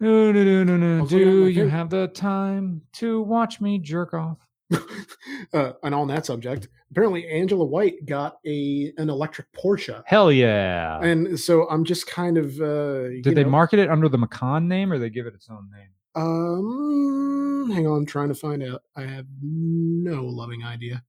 No, 0.00 0.32
no, 0.32 0.44
no, 0.44 0.64
no, 0.64 0.76
no. 0.76 1.02
was 1.02 1.12
looking 1.12 1.28
at 1.28 1.32
Do 1.32 1.48
you 1.48 1.68
have 1.68 1.90
the 1.90 2.08
time 2.08 2.82
to 2.94 3.22
watch 3.22 3.60
me 3.60 3.78
jerk 3.78 4.14
off? 4.14 4.45
uh, 5.52 5.72
and 5.82 5.94
on 5.94 6.08
that 6.08 6.26
subject, 6.26 6.68
apparently 6.90 7.28
Angela 7.28 7.64
White 7.64 8.04
got 8.06 8.38
a 8.46 8.92
an 8.98 9.10
electric 9.10 9.46
Porsche, 9.52 10.02
Hell 10.06 10.32
yeah. 10.32 11.00
and 11.00 11.38
so 11.38 11.68
I'm 11.68 11.84
just 11.84 12.06
kind 12.06 12.36
of. 12.36 12.60
Uh, 12.60 13.08
Did 13.22 13.34
they 13.34 13.44
know, 13.44 13.50
market 13.50 13.78
it 13.78 13.88
under 13.88 14.08
the 14.08 14.18
Macan 14.18 14.68
name 14.68 14.92
or 14.92 14.98
they 14.98 15.10
give 15.10 15.26
it 15.26 15.34
its 15.34 15.48
own 15.48 15.70
name? 15.70 15.88
Um, 16.16 17.70
hang 17.72 17.86
on, 17.86 18.06
trying 18.06 18.28
to 18.28 18.34
find 18.34 18.62
out. 18.62 18.82
I 18.96 19.02
have 19.02 19.26
no 19.42 20.24
loving 20.24 20.64
idea. 20.64 21.02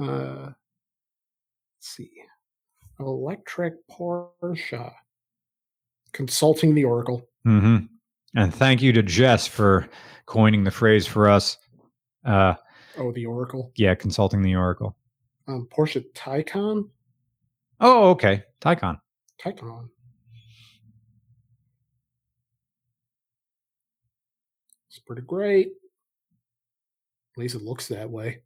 Uh, 0.00 0.46
let's 0.46 0.54
see, 1.80 2.10
electric 2.98 3.74
Porsche. 3.88 4.92
Consulting 6.12 6.74
the 6.74 6.84
Oracle. 6.84 7.28
Mm-hmm. 7.46 7.84
And 8.36 8.54
thank 8.54 8.80
you 8.80 8.92
to 8.92 9.02
Jess 9.02 9.46
for 9.46 9.86
coining 10.24 10.64
the 10.64 10.70
phrase 10.70 11.06
for 11.06 11.28
us. 11.28 11.58
Uh, 12.24 12.54
Oh, 12.98 13.12
the 13.12 13.26
Oracle. 13.26 13.72
yeah, 13.76 13.94
consulting 13.94 14.42
the 14.42 14.54
Oracle. 14.56 14.96
Um, 15.48 15.68
Porsche 15.70 16.04
Taycan. 16.14 16.88
Oh, 17.80 18.10
okay. 18.10 18.42
Taycan. 18.60 18.98
Taycan. 19.40 19.88
It's 24.88 24.98
pretty 25.00 25.22
great. 25.22 25.68
At 25.68 27.38
least 27.38 27.54
it 27.54 27.62
looks 27.62 27.88
that 27.88 28.08
way. 28.10 28.40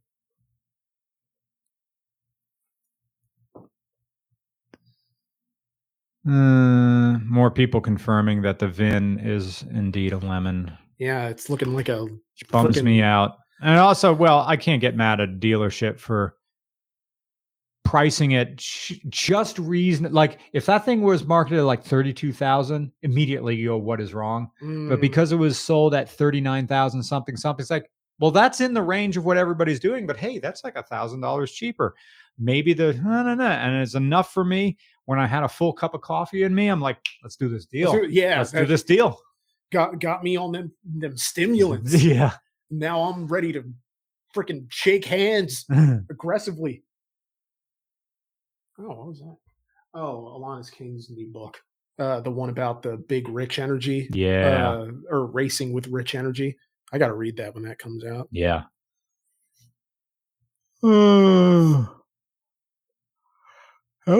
Uh, 6.27 7.17
more 7.25 7.49
people 7.49 7.81
confirming 7.81 8.43
that 8.43 8.59
the 8.59 8.67
VIN 8.67 9.19
is 9.19 9.63
indeed 9.71 10.13
a 10.13 10.17
lemon, 10.17 10.71
Yeah, 10.99 11.29
it's 11.29 11.49
looking 11.49 11.73
like 11.73 11.89
a 11.89 12.07
bums 12.51 12.83
me 12.83 13.01
out. 13.01 13.37
And 13.61 13.77
also, 13.77 14.13
well, 14.13 14.43
I 14.47 14.57
can't 14.57 14.81
get 14.81 14.95
mad 14.95 15.19
at 15.21 15.29
a 15.29 15.31
dealership 15.31 15.99
for 15.99 16.35
pricing 17.83 18.31
it 18.31 18.55
just 18.57 19.59
reason. 19.59 20.11
Like, 20.13 20.39
if 20.53 20.65
that 20.67 20.85
thing 20.85 21.01
was 21.01 21.25
marketed 21.25 21.59
at 21.59 21.65
like 21.65 21.83
thirty-two 21.83 22.33
thousand, 22.33 22.91
immediately 23.01 23.55
you 23.55 23.69
go, 23.69 23.77
"What 23.77 24.01
is 24.01 24.13
wrong?" 24.13 24.49
But 24.59 24.65
Mm, 24.67 25.01
because 25.01 25.31
it 25.31 25.35
was 25.37 25.59
sold 25.59 25.93
at 25.93 26.09
39,000 26.09 27.03
something 27.03 27.35
something, 27.35 27.61
it's 27.63 27.71
like, 27.71 27.89
well, 28.19 28.31
that's 28.31 28.61
in 28.61 28.73
the 28.73 28.81
range 28.81 29.17
of 29.17 29.25
what 29.25 29.37
everybody's 29.37 29.79
doing, 29.79 30.05
but 30.07 30.17
hey, 30.17 30.39
that's 30.39 30.63
like 30.63 30.75
a 30.75 30.83
thousand 30.83 31.21
dollars 31.21 31.51
cheaper. 31.51 31.95
Maybe 32.39 32.73
the 32.73 32.93
no, 32.93 33.23
no, 33.23 33.35
no, 33.35 33.45
and 33.45 33.81
it's 33.81 33.95
enough 33.95 34.33
for 34.33 34.43
me. 34.43 34.77
When 35.05 35.19
I 35.19 35.27
had 35.27 35.43
a 35.43 35.49
full 35.49 35.73
cup 35.73 35.93
of 35.93 36.01
coffee 36.01 36.43
in 36.43 36.53
me, 36.55 36.67
I'm 36.67 36.79
like, 36.79 36.97
let's 37.23 37.35
do 37.35 37.49
this 37.49 37.65
deal. 37.65 37.91
so- 37.91 38.01
yeah, 38.03 38.37
Let's 38.37 38.51
do 38.51 38.65
this 38.65 38.83
deal. 38.83 39.19
got 39.71 39.99
got 39.99 40.23
me 40.23 40.37
on 40.37 40.51
them 40.51 40.71
them 40.85 41.17
stimulants. 41.17 42.01
Yeah. 42.03 42.31
Now 42.71 43.01
I'm 43.01 43.27
ready 43.27 43.51
to 43.53 43.63
freaking 44.35 44.65
shake 44.69 45.05
hands 45.05 45.65
aggressively. 46.09 46.83
Oh, 48.79 48.87
what 48.87 49.07
was 49.07 49.19
that? 49.19 49.35
Oh, 49.93 50.39
Alanis 50.39 50.71
King's 50.71 51.09
new 51.09 51.27
book. 51.27 51.59
Uh, 51.99 52.21
the 52.21 52.31
one 52.31 52.49
about 52.49 52.81
the 52.81 52.97
big 52.97 53.27
rich 53.29 53.59
energy. 53.59 54.07
yeah. 54.13 54.69
Uh, 54.71 54.87
or 55.09 55.27
racing 55.27 55.73
with 55.73 55.87
rich 55.87 56.15
energy. 56.15 56.57
I 56.93 56.97
got 56.97 57.07
to 57.07 57.13
read 57.13 57.37
that 57.37 57.53
when 57.53 57.63
that 57.65 57.79
comes 57.79 58.03
out. 58.05 58.27
yeah. 58.31 58.63
How 60.83 61.85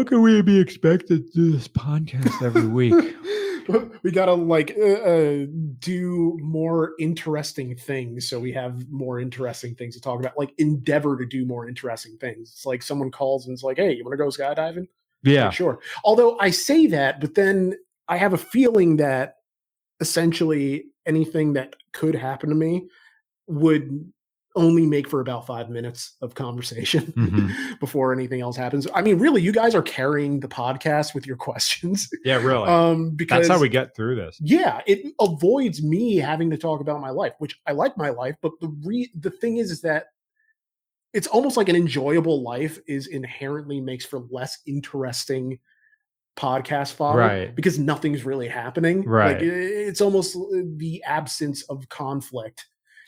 can 0.04 0.22
we 0.22 0.42
be 0.44 0.60
expected 0.60 1.26
to 1.26 1.32
do 1.34 1.52
this 1.52 1.68
podcast 1.68 2.44
every 2.46 2.68
week? 2.68 2.94
we 4.04 4.12
got 4.12 4.26
to 4.26 4.34
like 4.34 4.76
uh, 4.78 4.84
uh, 4.84 5.46
do 5.80 6.38
more 6.42 6.94
interesting 7.00 7.76
things 7.76 8.28
so 8.28 8.40
we 8.40 8.52
have 8.52 8.90
more 8.90 9.20
interesting 9.20 9.76
things 9.76 9.96
to 9.96 10.02
talk 10.02 10.20
about. 10.20 10.38
Like 10.38 10.54
endeavor 10.58 11.18
to 11.18 11.26
do 11.26 11.46
more 11.46 11.68
interesting 11.68 12.18
things. 12.18 12.52
It's 12.52 12.66
like 12.66 12.82
someone 12.82 13.12
calls 13.12 13.46
and 13.46 13.54
it's 13.54 13.64
like, 13.64 13.78
"Hey, 13.78 13.94
you 13.94 14.04
want 14.04 14.14
to 14.14 14.18
go 14.18 14.28
skydiving?" 14.30 14.88
yeah. 15.24 15.46
Like, 15.46 15.54
sure. 15.54 15.80
Although 16.04 16.38
I 16.40 16.50
say 16.50 16.88
that, 16.88 17.22
but 17.22 17.36
then 17.36 17.76
I 18.08 18.18
have 18.18 18.34
a 18.34 18.38
feeling 18.38 18.98
that 18.98 19.38
essentially 20.00 20.86
anything 21.06 21.54
that 21.54 21.76
could 21.94 22.16
happen 22.16 22.50
to 22.50 22.56
me 22.56 22.88
would 23.48 24.12
only 24.56 24.86
make 24.86 25.08
for 25.08 25.22
about 25.22 25.48
five 25.48 25.70
minutes 25.70 26.16
of 26.22 26.36
conversation 26.36 27.14
Mhm. 27.18 27.80
before 27.80 28.12
anything 28.14 28.42
else 28.42 28.58
happens. 28.58 28.86
I 28.94 29.02
mean, 29.02 29.18
really, 29.18 29.42
you 29.42 29.52
guys 29.54 29.74
are 29.76 29.82
carrying 29.82 30.40
the 30.42 30.48
podcast 30.50 31.14
with 31.16 31.26
your 31.26 31.38
questions. 31.48 32.10
Yeah, 32.26 32.36
really. 32.38 32.68
Um, 32.68 33.12
because 33.12 33.48
That's 33.48 33.58
how 33.58 33.62
we 33.62 33.70
get 33.70 33.96
through 33.96 34.16
this. 34.16 34.38
yeah, 34.42 34.82
it 34.88 35.14
avoids 35.22 35.82
me 35.82 36.18
having 36.18 36.50
to 36.50 36.58
talk 36.58 36.82
about 36.82 37.00
my 37.00 37.12
life, 37.12 37.34
which 37.40 37.58
I 37.66 37.72
like 37.72 37.98
my 37.98 38.10
life, 38.10 38.36
but 38.42 38.52
the 38.60 38.68
re 38.84 39.10
the 39.20 39.30
thing 39.32 39.58
is 39.58 39.72
is 39.72 39.82
that 39.82 40.08
it's 41.14 41.28
almost 41.28 41.58
like 41.58 41.68
an 41.70 41.76
enjoyable 41.76 42.42
life 42.42 42.80
is 42.88 43.08
inherently 43.08 43.82
makes 43.82 44.06
for 44.06 44.20
less 44.30 44.60
interesting 44.66 45.60
podcast 46.38 46.94
fodder 46.94 47.20
Right. 47.20 47.56
because 47.56 47.78
nothing's 47.78 48.24
really 48.24 48.48
happening. 48.48 49.04
Right. 49.04 49.34
Like, 49.34 49.42
it's 49.44 50.00
almost 50.02 50.36
uh, 50.38 50.62
the 50.78 51.04
absence 51.06 51.64
of 51.64 51.88
conflict 51.90 52.68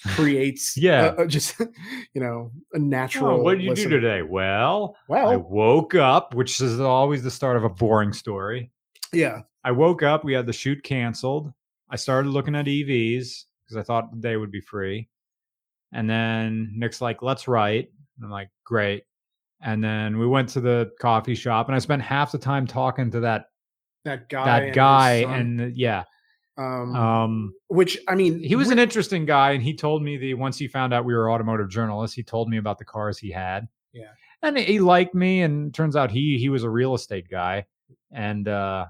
creates 0.09 0.75
Yeah. 0.77 1.13
uh, 1.17 1.21
uh, 1.23 1.25
just 1.25 1.59
you 2.13 2.21
know 2.21 2.51
a 2.73 2.79
natural 2.79 3.31
Oh, 3.39 3.41
what 3.41 3.55
did 3.55 3.63
you 3.63 3.69
listen. 3.71 3.89
do 3.89 3.99
today? 3.99 4.21
Well, 4.21 4.95
well 5.07 5.29
I 5.29 5.35
woke 5.37 5.95
up, 5.95 6.33
which 6.33 6.59
is 6.61 6.79
always 6.79 7.23
the 7.23 7.31
start 7.31 7.57
of 7.57 7.63
a 7.63 7.69
boring 7.69 8.13
story. 8.13 8.71
yeah. 9.11 9.41
I 9.65 9.71
woke 9.71 10.03
up, 10.03 10.25
we 10.25 10.33
had 10.33 10.45
the 10.45 10.51
shoot 10.51 10.83
canceled. 10.83 11.53
I 11.89 11.95
started 11.95 12.27
looking 12.29 12.53
at 12.53 12.65
EVs 12.65 13.45
because 13.63 13.77
I 13.77 13.81
thought 13.83 14.09
they 14.19 14.35
would 14.35 14.51
be 14.51 14.59
free. 14.59 15.07
And 15.93 16.09
then 16.09 16.73
Nick's 16.75 16.99
like, 16.99 17.21
let's 17.21 17.47
write. 17.47 17.89
And 18.17 18.25
I'm 18.25 18.31
like, 18.31 18.49
great. 18.65 19.03
And 19.61 19.81
then 19.81 20.17
we 20.19 20.27
went 20.27 20.49
to 20.49 20.59
the 20.59 20.91
coffee 20.99 21.35
shop 21.35 21.67
and 21.67 21.75
I 21.75 21.79
spent 21.79 22.01
half 22.01 22.33
the 22.33 22.37
time 22.39 22.67
talking 22.67 23.09
to 23.11 23.21
that 23.21 23.45
That 24.03 24.27
guy. 24.27 24.45
that 24.45 24.63
his 24.67 24.75
guy. 24.75 25.11
And 25.33 25.77
yeah. 25.77 26.03
Um, 26.57 26.95
Um 26.95 27.53
which 27.67 27.97
I 28.07 28.15
mean, 28.15 28.39
he 28.43 28.55
was 28.55 28.69
an 28.69 28.79
interesting 28.79 29.25
guy 29.25 29.51
and 29.51 29.63
he 29.63 29.73
told 29.73 30.03
me 30.03 30.17
the 30.17 30.33
once 30.35 30.57
he 30.57 30.67
found 30.67 30.93
out 30.93 31.05
we 31.05 31.13
were 31.13 31.31
automotive 31.31 31.69
journalists, 31.69 32.15
he 32.15 32.23
told 32.23 32.49
me 32.49 32.57
about 32.57 32.77
the 32.77 32.85
cars 32.85 33.17
he 33.17 33.31
had. 33.31 33.67
Yeah. 33.91 34.11
and 34.41 34.57
he 34.57 34.79
liked 34.79 35.15
me. 35.15 35.41
And 35.41 35.73
turns 35.73 35.95
out 35.95 36.11
he 36.11 36.37
he 36.37 36.49
was 36.49 36.63
a 36.63 36.69
real 36.69 36.93
estate 36.95 37.29
guy, 37.29 37.65
and 38.11 38.47
uh, 38.47 38.85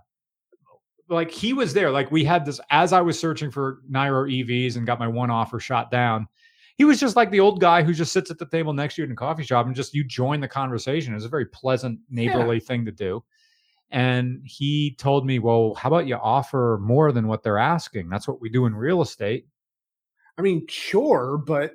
like 1.10 1.32
he 1.32 1.54
was 1.54 1.74
there. 1.74 1.92
Like 1.92 2.12
we 2.12 2.24
had 2.24 2.46
this 2.46 2.60
as 2.70 2.94
I 2.94 3.02
was 3.02 3.20
searching 3.20 3.52
for 3.52 3.80
Niro 3.90 4.30
EVs 4.30 4.76
and 4.76 4.86
got 4.86 5.00
my 5.00 5.08
one 5.08 5.30
offer 5.30 5.60
shot 5.60 5.92
down. 5.92 6.28
He 6.76 6.86
was 6.86 7.00
just 7.00 7.16
like 7.16 7.30
the 7.30 7.40
old 7.40 7.62
guy 7.62 7.84
who 7.84 7.94
just 7.94 8.12
sits 8.12 8.32
at 8.32 8.40
the 8.40 8.48
table 8.48 8.74
next 8.74 8.96
to 8.96 9.02
you 9.02 9.06
in 9.06 9.12
a 9.12 9.16
coffee 9.16 9.44
shop 9.44 9.68
and 9.68 9.76
just 9.76 9.94
you 9.94 10.04
join 10.04 10.40
the 10.40 10.48
conversation. 10.48 11.14
It's 11.14 11.24
a 11.24 11.30
very 11.30 11.46
pleasant, 11.46 12.00
neighborly 12.10 12.60
thing 12.60 12.84
to 12.86 12.92
do. 12.92 13.24
And 13.92 14.42
he 14.44 14.96
told 14.98 15.26
me, 15.26 15.40
Well, 15.40 15.76
how 15.76 15.90
about 15.90 16.08
you 16.08 16.16
offer 16.16 16.80
more 16.82 17.12
than 17.12 17.28
what 17.28 17.44
they're 17.44 17.60
asking? 17.60 18.10
That's 18.10 18.28
what 18.28 18.42
we 18.42 18.50
do 18.50 18.66
in 18.66 18.76
real 18.76 19.02
estate. 19.02 19.48
I 20.38 20.42
mean, 20.42 20.66
sure, 20.68 21.38
but 21.38 21.74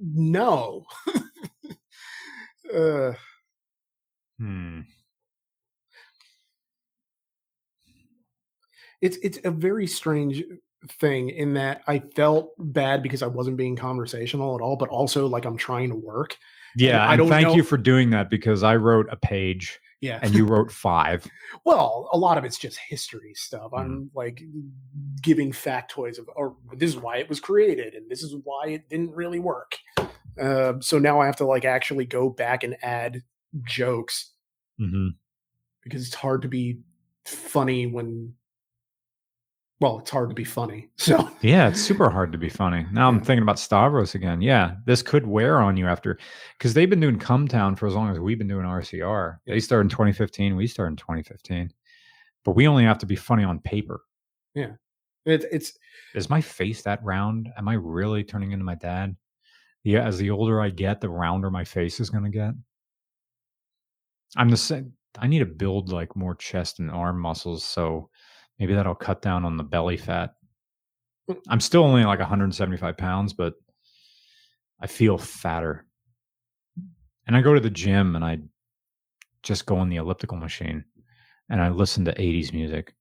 no. 0.00 0.86
uh, 2.74 3.12
Hmm. 4.38 4.82
it's 9.00 9.16
it's 9.18 9.38
a 9.44 9.50
very 9.50 9.86
strange 9.86 10.44
thing 11.00 11.28
in 11.30 11.54
that 11.54 11.82
I 11.88 11.98
felt 11.98 12.52
bad 12.58 13.02
because 13.02 13.22
I 13.22 13.26
wasn't 13.26 13.56
being 13.56 13.74
conversational 13.76 14.54
at 14.54 14.60
all, 14.60 14.76
but 14.76 14.88
also 14.90 15.26
like 15.26 15.44
I'm 15.44 15.56
trying 15.56 15.88
to 15.90 15.96
work. 15.96 16.36
Yeah, 16.76 17.08
I 17.08 17.16
don't 17.16 17.28
thank 17.28 17.48
know- 17.48 17.54
you 17.54 17.62
for 17.64 17.76
doing 17.76 18.10
that 18.10 18.30
because 18.30 18.62
I 18.62 18.76
wrote 18.76 19.06
a 19.10 19.16
page 19.16 19.80
Yeah. 20.00 20.20
and 20.22 20.34
you 20.34 20.44
wrote 20.44 20.70
five. 20.70 21.26
well, 21.64 22.08
a 22.12 22.18
lot 22.18 22.38
of 22.38 22.44
it's 22.44 22.58
just 22.58 22.78
history 22.78 23.34
stuff. 23.34 23.72
Mm-hmm. 23.72 23.76
I'm 23.76 24.10
like 24.14 24.42
giving 25.22 25.52
factoids 25.52 26.18
of, 26.18 26.28
or 26.36 26.56
this 26.76 26.90
is 26.90 26.96
why 26.96 27.16
it 27.16 27.28
was 27.28 27.40
created, 27.40 27.94
and 27.94 28.10
this 28.10 28.22
is 28.22 28.34
why 28.44 28.68
it 28.68 28.88
didn't 28.88 29.10
really 29.10 29.40
work. 29.40 29.76
Uh, 30.40 30.74
so 30.80 30.98
now 30.98 31.20
I 31.20 31.26
have 31.26 31.36
to 31.36 31.46
like 31.46 31.64
actually 31.64 32.04
go 32.04 32.28
back 32.28 32.62
and 32.62 32.76
add 32.82 33.22
jokes 33.64 34.32
hmm 34.78 35.08
because 35.82 36.06
it's 36.06 36.14
hard 36.14 36.42
to 36.42 36.48
be 36.48 36.80
funny 37.24 37.86
when. 37.86 38.34
Well, 39.80 40.00
it's 40.00 40.10
hard 40.10 40.28
to 40.28 40.34
be 40.34 40.44
funny. 40.44 40.88
So 40.96 41.30
Yeah, 41.40 41.68
it's 41.68 41.80
super 41.80 42.10
hard 42.10 42.32
to 42.32 42.38
be 42.38 42.48
funny. 42.48 42.84
Now 42.92 43.08
I'm 43.08 43.20
thinking 43.20 43.42
about 43.42 43.58
Stavros 43.58 44.14
again. 44.14 44.42
Yeah, 44.42 44.76
this 44.86 45.02
could 45.02 45.26
wear 45.26 45.60
on 45.60 45.76
you 45.76 45.86
after 45.86 46.18
because 46.56 46.74
they've 46.74 46.90
been 46.90 47.00
doing 47.00 47.18
Cum 47.18 47.46
Town 47.46 47.76
for 47.76 47.86
as 47.86 47.94
long 47.94 48.10
as 48.10 48.18
we've 48.18 48.38
been 48.38 48.48
doing 48.48 48.66
RCR. 48.66 49.38
They 49.46 49.60
started 49.60 49.86
in 49.86 49.90
2015. 49.90 50.56
We 50.56 50.66
started 50.66 50.92
in 50.92 50.96
2015, 50.96 51.72
but 52.44 52.56
we 52.56 52.66
only 52.66 52.84
have 52.84 52.98
to 52.98 53.06
be 53.06 53.16
funny 53.16 53.44
on 53.44 53.60
paper. 53.60 54.00
Yeah, 54.54 54.72
it, 55.24 55.44
it's 55.52 55.78
Is 56.14 56.28
my 56.28 56.40
face 56.40 56.82
that 56.82 57.02
round? 57.04 57.48
Am 57.56 57.68
I 57.68 57.74
really 57.74 58.24
turning 58.24 58.52
into 58.52 58.64
my 58.64 58.74
dad? 58.74 59.14
Yeah, 59.84 60.04
as 60.04 60.18
the 60.18 60.30
older 60.30 60.60
I 60.60 60.70
get, 60.70 61.00
the 61.00 61.08
rounder 61.08 61.50
my 61.50 61.64
face 61.64 62.00
is 62.00 62.10
going 62.10 62.24
to 62.24 62.30
get. 62.30 62.52
I'm 64.36 64.50
the 64.50 64.56
same. 64.56 64.92
I 65.18 65.26
need 65.26 65.38
to 65.38 65.46
build 65.46 65.90
like 65.90 66.16
more 66.16 66.34
chest 66.34 66.80
and 66.80 66.90
arm 66.90 67.18
muscles, 67.18 67.64
so 67.64 68.10
maybe 68.58 68.74
that'll 68.74 68.94
cut 68.94 69.22
down 69.22 69.44
on 69.44 69.56
the 69.56 69.62
belly 69.64 69.96
fat. 69.96 70.34
I'm 71.48 71.60
still 71.60 71.84
only 71.84 72.04
like 72.04 72.20
175 72.20 72.96
pounds, 72.96 73.32
but 73.34 73.54
I 74.80 74.86
feel 74.86 75.18
fatter. 75.18 75.84
And 77.26 77.36
I 77.36 77.42
go 77.42 77.52
to 77.54 77.60
the 77.60 77.68
gym 77.70 78.16
and 78.16 78.24
I 78.24 78.38
just 79.42 79.66
go 79.66 79.76
on 79.76 79.88
the 79.90 79.96
elliptical 79.96 80.38
machine 80.38 80.84
and 81.50 81.60
I 81.60 81.68
listen 81.68 82.04
to 82.06 82.14
80s 82.14 82.52
music. 82.52 82.94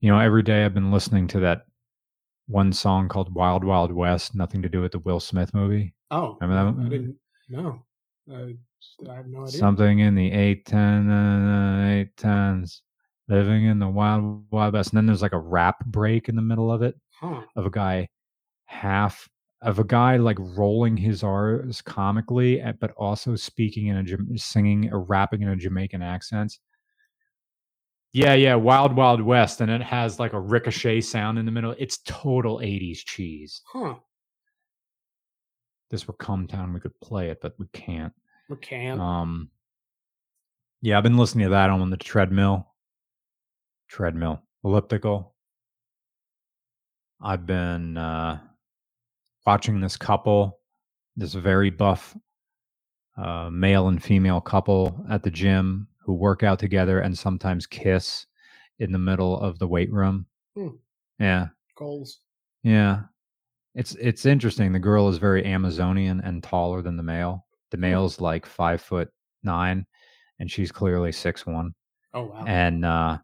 You 0.00 0.10
know, 0.10 0.18
every 0.18 0.42
day 0.42 0.64
I've 0.64 0.74
been 0.74 0.90
listening 0.90 1.28
to 1.28 1.40
that 1.40 1.62
one 2.48 2.72
song 2.72 3.08
called 3.08 3.32
Wild 3.32 3.62
Wild 3.62 3.92
West, 3.92 4.34
nothing 4.34 4.62
to 4.62 4.68
do 4.68 4.80
with 4.80 4.92
the 4.92 4.98
Will 4.98 5.20
Smith 5.20 5.54
movie. 5.54 5.94
oh, 6.10 6.36
Remember 6.40 6.80
that 6.80 6.86
I 6.86 6.88
didn't 6.88 7.16
know. 7.48 7.84
Uh, 8.30 8.48
I 9.08 9.14
have 9.14 9.26
no 9.26 9.44
idea. 9.44 9.58
Something 9.58 10.00
in 10.00 10.16
the 10.16 10.32
810, 10.32 11.10
uh, 11.10 12.04
810s, 12.18 12.80
living 13.32 13.64
in 13.66 13.78
the 13.78 13.88
Wild 13.88 14.44
Wild 14.50 14.74
West. 14.74 14.90
And 14.92 14.98
then 14.98 15.06
there's 15.06 15.22
like 15.22 15.32
a 15.32 15.38
rap 15.38 15.84
break 15.86 16.28
in 16.28 16.36
the 16.36 16.42
middle 16.42 16.70
of 16.70 16.82
it 16.82 16.94
Huh. 17.20 17.42
of 17.56 17.66
a 17.66 17.70
guy 17.70 18.08
half 18.66 19.28
of 19.62 19.78
a 19.78 19.84
guy 19.84 20.16
like 20.16 20.38
rolling 20.40 20.96
his 20.96 21.22
R's 21.22 21.80
comically, 21.82 22.60
eh, 22.60 22.72
but 22.80 22.90
also 22.92 23.36
speaking 23.36 23.86
in 23.86 23.96
a 24.34 24.38
singing 24.38 24.92
or 24.92 25.00
rapping 25.00 25.42
in 25.42 25.48
a 25.48 25.56
Jamaican 25.56 26.02
accent. 26.02 26.58
Yeah, 28.12 28.34
yeah, 28.34 28.56
Wild 28.56 28.94
Wild 28.96 29.22
West, 29.22 29.60
and 29.60 29.70
it 29.70 29.80
has 29.82 30.18
like 30.18 30.32
a 30.34 30.40
ricochet 30.40 31.00
sound 31.00 31.38
in 31.38 31.46
the 31.46 31.52
middle. 31.52 31.74
It's 31.78 31.98
total 32.04 32.60
'80s 32.60 32.98
cheese. 32.98 33.62
Huh. 33.66 33.94
This 35.90 36.06
were 36.08 36.14
Cum 36.14 36.46
Town, 36.46 36.72
we 36.72 36.80
could 36.80 36.98
play 37.00 37.30
it, 37.30 37.40
but 37.40 37.54
we 37.58 37.66
can't. 37.72 38.12
We 38.48 38.56
can't 38.56 39.00
Um, 39.00 39.50
yeah, 40.80 40.96
I've 40.96 41.04
been 41.04 41.16
listening 41.16 41.44
to 41.46 41.50
that 41.50 41.70
on 41.70 41.88
the 41.90 41.96
treadmill, 41.96 42.71
treadmill, 43.92 44.42
elliptical. 44.64 45.34
I've 47.20 47.44
been 47.46 47.98
uh, 47.98 48.40
watching 49.46 49.80
this 49.80 49.96
couple, 49.98 50.58
this 51.14 51.34
very 51.34 51.68
buff 51.70 52.16
uh, 53.18 53.50
male 53.52 53.88
and 53.88 54.02
female 54.02 54.40
couple 54.40 55.04
at 55.10 55.22
the 55.22 55.30
gym 55.30 55.86
who 56.00 56.14
work 56.14 56.42
out 56.42 56.58
together 56.58 57.00
and 57.00 57.16
sometimes 57.16 57.66
kiss 57.66 58.26
in 58.78 58.90
the 58.90 58.98
middle 58.98 59.38
of 59.38 59.58
the 59.58 59.68
weight 59.68 59.92
room. 59.92 60.24
Hmm. 60.56 60.68
Yeah, 61.18 61.48
Goals. 61.76 62.20
yeah. 62.64 63.02
It's 63.74 63.94
it's 63.94 64.26
interesting. 64.26 64.72
The 64.72 64.78
girl 64.78 65.08
is 65.08 65.18
very 65.18 65.44
Amazonian 65.44 66.20
and 66.20 66.42
taller 66.42 66.82
than 66.82 66.96
the 66.96 67.02
male. 67.02 67.46
The 67.70 67.76
male's 67.78 68.20
like 68.20 68.44
five 68.44 68.82
foot 68.82 69.10
nine, 69.42 69.86
and 70.40 70.50
she's 70.50 70.72
clearly 70.72 71.12
six 71.12 71.46
one. 71.46 71.74
Oh 72.12 72.24
wow. 72.24 72.44
And 72.46 72.84
uh, 72.84 73.18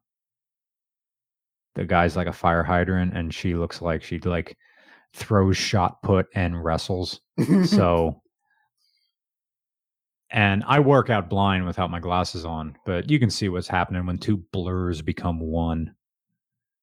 the 1.78 1.84
guy's 1.84 2.16
like 2.16 2.26
a 2.26 2.32
fire 2.32 2.64
hydrant, 2.64 3.16
and 3.16 3.32
she 3.32 3.54
looks 3.54 3.80
like 3.80 4.02
she 4.02 4.18
like 4.18 4.58
throws 5.14 5.56
shot 5.56 6.02
put 6.02 6.26
and 6.34 6.62
wrestles. 6.64 7.20
So, 7.66 8.20
and 10.30 10.64
I 10.66 10.80
work 10.80 11.08
out 11.08 11.30
blind 11.30 11.66
without 11.66 11.92
my 11.92 12.00
glasses 12.00 12.44
on, 12.44 12.76
but 12.84 13.08
you 13.08 13.20
can 13.20 13.30
see 13.30 13.48
what's 13.48 13.68
happening 13.68 14.04
when 14.06 14.18
two 14.18 14.38
blurs 14.52 15.02
become 15.02 15.38
one. 15.38 15.94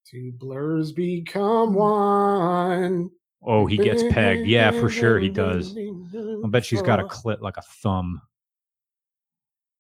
Two 0.10 0.32
blurs 0.32 0.94
become 0.94 1.74
one. 1.74 3.10
Oh, 3.44 3.66
he 3.66 3.76
gets 3.76 4.02
pegged. 4.14 4.48
Yeah, 4.48 4.72
for 4.72 4.90
sure 4.90 5.20
he 5.20 5.28
does. 5.28 5.76
I 5.78 6.48
bet 6.48 6.64
she's 6.64 6.82
got 6.82 7.02
a 7.02 7.04
clit 7.08 7.42
like 7.42 7.58
a 7.58 7.64
thumb. 7.64 8.22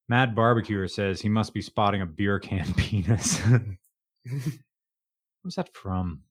Mad 0.10 0.36
Barbecuer 0.36 0.90
says 0.90 1.22
he 1.22 1.30
must 1.30 1.54
be 1.54 1.62
spotting 1.62 2.02
a 2.02 2.06
beer 2.06 2.38
can 2.38 2.74
penis. 2.78 3.42
Where's 5.46 5.56
that 5.58 5.76
from? 5.76 6.22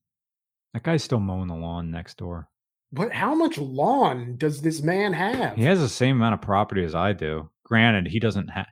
That 0.73 0.83
guy's 0.83 1.01
still 1.01 1.21
mowing 1.21 1.47
the 1.47 1.55
lawn 1.55 1.89
next 1.89 2.17
door. 2.17 2.49
But 2.91 3.13
how 3.13 3.33
much 3.33 3.57
lawn 3.57 4.35
does 4.35 4.61
this 4.61 4.81
man 4.81 5.13
have? 5.13 5.55
He 5.55 5.63
has 5.63 5.79
the 5.79 5.87
same 5.87 6.17
amount 6.17 6.33
of 6.33 6.41
property 6.41 6.83
as 6.83 6.93
I 6.93 7.13
do. 7.13 7.49
Granted, 7.63 8.07
he 8.07 8.19
doesn't 8.19 8.49
have. 8.49 8.67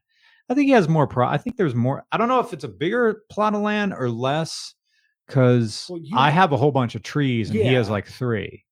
I 0.50 0.54
think 0.54 0.66
he 0.66 0.74
has 0.74 0.90
more. 0.90 1.08
Pro. 1.08 1.26
I 1.26 1.38
think 1.38 1.56
there's 1.56 1.74
more. 1.74 2.04
I 2.12 2.18
don't 2.18 2.28
know 2.28 2.42
if 2.42 2.52
it's 2.52 2.66
a 2.66 2.70
bigger 2.70 3.22
plot 3.32 3.56
of 3.56 3.62
land 3.62 3.94
or 3.98 4.10
less, 4.10 4.74
because 5.28 5.88
Well, 5.90 6.02
I 6.14 6.30
have 6.30 6.52
a 6.52 6.58
whole 6.58 6.74
bunch 6.74 6.96
of 6.96 7.04
trees 7.04 7.50
and 7.50 7.60
he 7.60 7.74
has 7.74 7.90
like 7.90 8.08
three. 8.08 8.66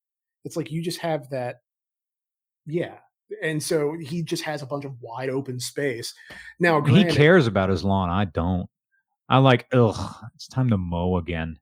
It's 0.43 0.57
like 0.57 0.71
you 0.71 0.83
just 0.83 0.99
have 0.99 1.29
that. 1.29 1.61
Yeah. 2.65 2.97
And 3.41 3.63
so 3.63 3.95
he 3.97 4.23
just 4.23 4.43
has 4.43 4.61
a 4.61 4.65
bunch 4.65 4.83
of 4.83 4.99
wide 4.99 5.29
open 5.29 5.57
space. 5.61 6.13
Now, 6.59 6.81
He 6.83 7.05
cares 7.05 7.47
about 7.47 7.69
his 7.69 7.85
lawn. 7.85 8.09
I 8.09 8.25
don't. 8.25 8.67
I 9.29 9.37
like. 9.37 9.67
Ugh, 9.71 10.15
it's 10.35 10.49
time 10.49 10.69
to 10.71 10.77
mow 10.77 11.15
again. 11.15 11.57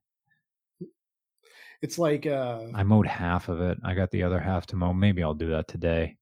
It's 1.82 1.98
like 1.98 2.26
uh 2.26 2.66
I 2.74 2.82
mowed 2.82 3.06
half 3.06 3.48
of 3.48 3.60
it. 3.60 3.78
I 3.84 3.94
got 3.94 4.10
the 4.10 4.22
other 4.22 4.40
half 4.40 4.66
to 4.68 4.76
mow. 4.76 4.92
Maybe 4.92 5.22
I'll 5.22 5.34
do 5.34 5.50
that 5.50 5.68
today. 5.68 6.16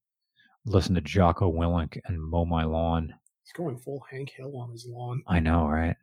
Listen 0.65 0.95
to 0.95 1.01
Jocko 1.01 1.51
Willink 1.51 1.99
and 2.05 2.21
mow 2.21 2.45
my 2.45 2.63
lawn. 2.63 3.13
he's 3.43 3.53
going 3.53 3.77
full 3.77 4.03
Hank 4.09 4.29
Hill 4.29 4.57
on 4.57 4.71
his 4.71 4.85
lawn. 4.87 5.21
I 5.27 5.39
know, 5.39 5.67
right? 5.67 5.95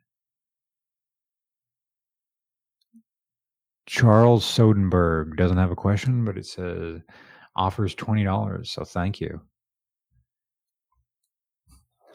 Charles 3.85 4.43
Sodenberg 4.43 5.37
doesn't 5.37 5.57
have 5.57 5.71
a 5.71 5.75
question, 5.75 6.25
but 6.25 6.37
it 6.37 6.45
says 6.45 7.01
offers 7.55 7.95
twenty 7.95 8.23
dollars. 8.23 8.71
So 8.71 8.83
thank 8.83 9.21
you. 9.21 9.41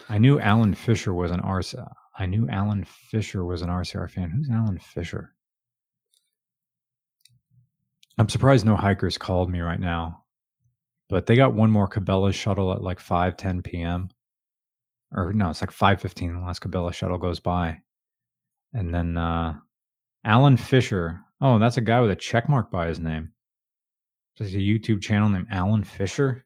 I 0.09 0.19
knew 0.19 0.39
Alan 0.41 0.75
Fisher 0.75 1.15
was 1.15 1.31
an 1.31 1.41
RCR. 1.41 1.91
I 2.19 2.27
knew 2.27 2.49
Alan 2.51 2.85
Fisher 2.85 3.45
was 3.45 3.63
an 3.63 3.69
RCR 3.69 4.11
fan. 4.11 4.31
Who's 4.31 4.51
Alan 4.51 4.79
Fisher? 4.79 5.35
I'm 8.19 8.29
surprised 8.29 8.65
no 8.65 8.77
hikers 8.77 9.19
called 9.19 9.51
me 9.51 9.61
right 9.61 9.81
now. 9.81 10.25
But 11.09 11.27
they 11.27 11.37
got 11.37 11.55
one 11.55 11.71
more 11.71 11.89
Cabela 11.89 12.33
shuttle 12.33 12.73
at 12.73 12.83
like 12.83 13.01
5 13.01 13.37
10 13.37 13.63
p.m. 13.63 14.11
Or 15.13 15.33
no, 15.33 15.51
it's 15.51 15.61
like 15.61 15.71
5:15 15.71 16.35
the 16.35 16.47
last 16.47 16.63
Cabela 16.63 16.93
shuttle 16.93 17.19
goes 17.19 17.41
by. 17.41 17.81
And 18.73 18.95
then 18.95 19.17
uh 19.17 19.55
Alan 20.25 20.57
Fisher. 20.57 21.21
Oh, 21.41 21.59
that's 21.59 21.77
a 21.77 21.83
guy 21.83 22.01
with 22.01 22.11
a 22.11 22.17
check 22.17 22.49
mark 22.49 22.71
by 22.71 22.87
his 22.87 23.01
name. 23.01 23.33
There's 24.39 24.55
a 24.55 24.59
YouTube 24.59 25.03
channel 25.03 25.29
named 25.29 25.49
Alan 25.51 25.85
Fisher. 25.85 26.45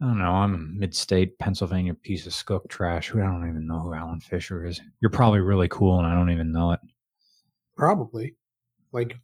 I 0.00 0.06
don't 0.06 0.18
know. 0.18 0.30
I'm 0.30 0.54
a 0.54 0.58
mid-state 0.58 1.38
Pennsylvania 1.38 1.94
piece 1.94 2.26
of 2.26 2.32
skook 2.32 2.68
trash. 2.68 3.14
I 3.14 3.18
don't 3.18 3.48
even 3.48 3.66
know 3.66 3.80
who 3.80 3.94
Alan 3.94 4.20
Fisher 4.20 4.66
is. 4.66 4.80
You're 5.00 5.10
probably 5.10 5.40
really 5.40 5.68
cool, 5.68 5.98
and 5.98 6.06
I 6.06 6.14
don't 6.14 6.30
even 6.30 6.52
know 6.52 6.72
it. 6.72 6.80
Probably. 7.76 8.34
Like 8.92 9.16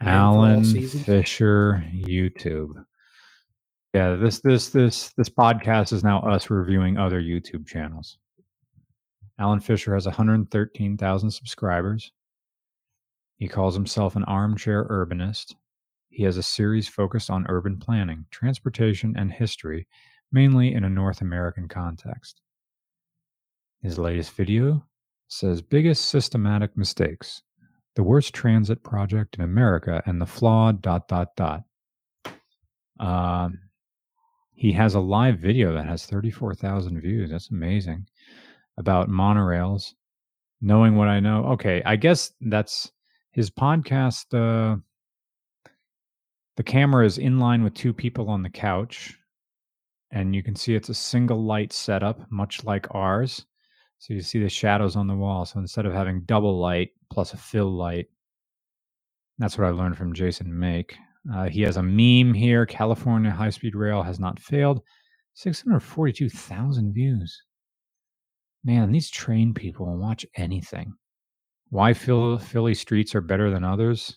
Alan 0.00 0.64
Fisher 0.64 1.84
YouTube. 1.94 2.84
Yeah, 3.92 4.14
this 4.14 4.40
this 4.40 4.68
this 4.68 5.12
this 5.16 5.28
podcast 5.28 5.92
is 5.92 6.04
now 6.04 6.20
us 6.20 6.48
reviewing 6.48 6.96
other 6.96 7.20
YouTube 7.20 7.66
channels. 7.66 8.18
Alan 9.38 9.60
Fisher 9.60 9.94
has 9.94 10.06
113,000 10.06 11.30
subscribers. 11.30 12.12
He 13.36 13.48
calls 13.48 13.74
himself 13.74 14.14
an 14.14 14.24
armchair 14.24 14.84
urbanist. 14.84 15.54
He 16.10 16.24
has 16.24 16.36
a 16.36 16.42
series 16.42 16.86
focused 16.88 17.30
on 17.30 17.46
urban 17.48 17.78
planning, 17.78 18.26
transportation, 18.30 19.14
and 19.16 19.32
history, 19.32 19.88
mainly 20.30 20.74
in 20.74 20.84
a 20.84 20.90
North 20.90 21.22
American 21.22 21.68
context. 21.68 22.42
His 23.82 23.98
latest 23.98 24.32
video 24.32 24.84
says 25.28 25.62
biggest 25.62 26.06
systematic 26.06 26.76
mistakes, 26.76 27.42
the 28.00 28.04
worst 28.04 28.32
transit 28.32 28.82
project 28.82 29.36
in 29.36 29.44
America, 29.44 30.02
and 30.06 30.22
the 30.22 30.24
flawed 30.24 30.80
dot 30.80 31.06
dot 31.06 31.36
dot. 31.36 31.64
Um, 32.98 33.58
he 34.54 34.72
has 34.72 34.94
a 34.94 35.00
live 35.00 35.38
video 35.38 35.74
that 35.74 35.84
has 35.84 36.06
34,000 36.06 36.98
views. 36.98 37.30
That's 37.30 37.50
amazing. 37.50 38.06
About 38.78 39.10
monorails. 39.10 39.92
Knowing 40.62 40.96
what 40.96 41.08
I 41.08 41.20
know. 41.20 41.44
Okay, 41.48 41.82
I 41.84 41.96
guess 41.96 42.32
that's 42.40 42.90
his 43.32 43.50
podcast. 43.50 44.32
Uh, 44.32 44.78
the 46.56 46.62
camera 46.62 47.04
is 47.04 47.18
in 47.18 47.38
line 47.38 47.62
with 47.62 47.74
two 47.74 47.92
people 47.92 48.30
on 48.30 48.42
the 48.42 48.48
couch, 48.48 49.14
and 50.10 50.34
you 50.34 50.42
can 50.42 50.56
see 50.56 50.74
it's 50.74 50.88
a 50.88 50.94
single 50.94 51.44
light 51.44 51.74
setup, 51.74 52.32
much 52.32 52.64
like 52.64 52.86
ours. 52.94 53.44
So 54.00 54.14
you 54.14 54.22
see 54.22 54.42
the 54.42 54.48
shadows 54.48 54.96
on 54.96 55.06
the 55.06 55.14
wall. 55.14 55.44
So 55.44 55.58
instead 55.60 55.84
of 55.84 55.92
having 55.92 56.22
double 56.22 56.58
light 56.58 56.90
plus 57.10 57.34
a 57.34 57.36
fill 57.36 57.70
light, 57.70 58.06
that's 59.38 59.58
what 59.58 59.66
I 59.66 59.70
learned 59.70 59.98
from 59.98 60.14
Jason 60.14 60.58
Make. 60.58 60.96
Uh, 61.32 61.48
he 61.50 61.60
has 61.62 61.76
a 61.76 61.82
meme 61.82 62.32
here. 62.32 62.64
California 62.64 63.30
high 63.30 63.50
speed 63.50 63.74
rail 63.74 64.02
has 64.02 64.18
not 64.18 64.40
failed. 64.40 64.80
642,000 65.34 66.94
views. 66.94 67.42
Man, 68.64 68.90
these 68.90 69.10
train 69.10 69.52
people 69.52 69.86
will 69.86 69.98
watch 69.98 70.24
anything. 70.34 70.94
Why 71.68 71.92
Philly 71.92 72.74
streets 72.74 73.14
are 73.14 73.20
better 73.20 73.50
than 73.50 73.64
others? 73.64 74.16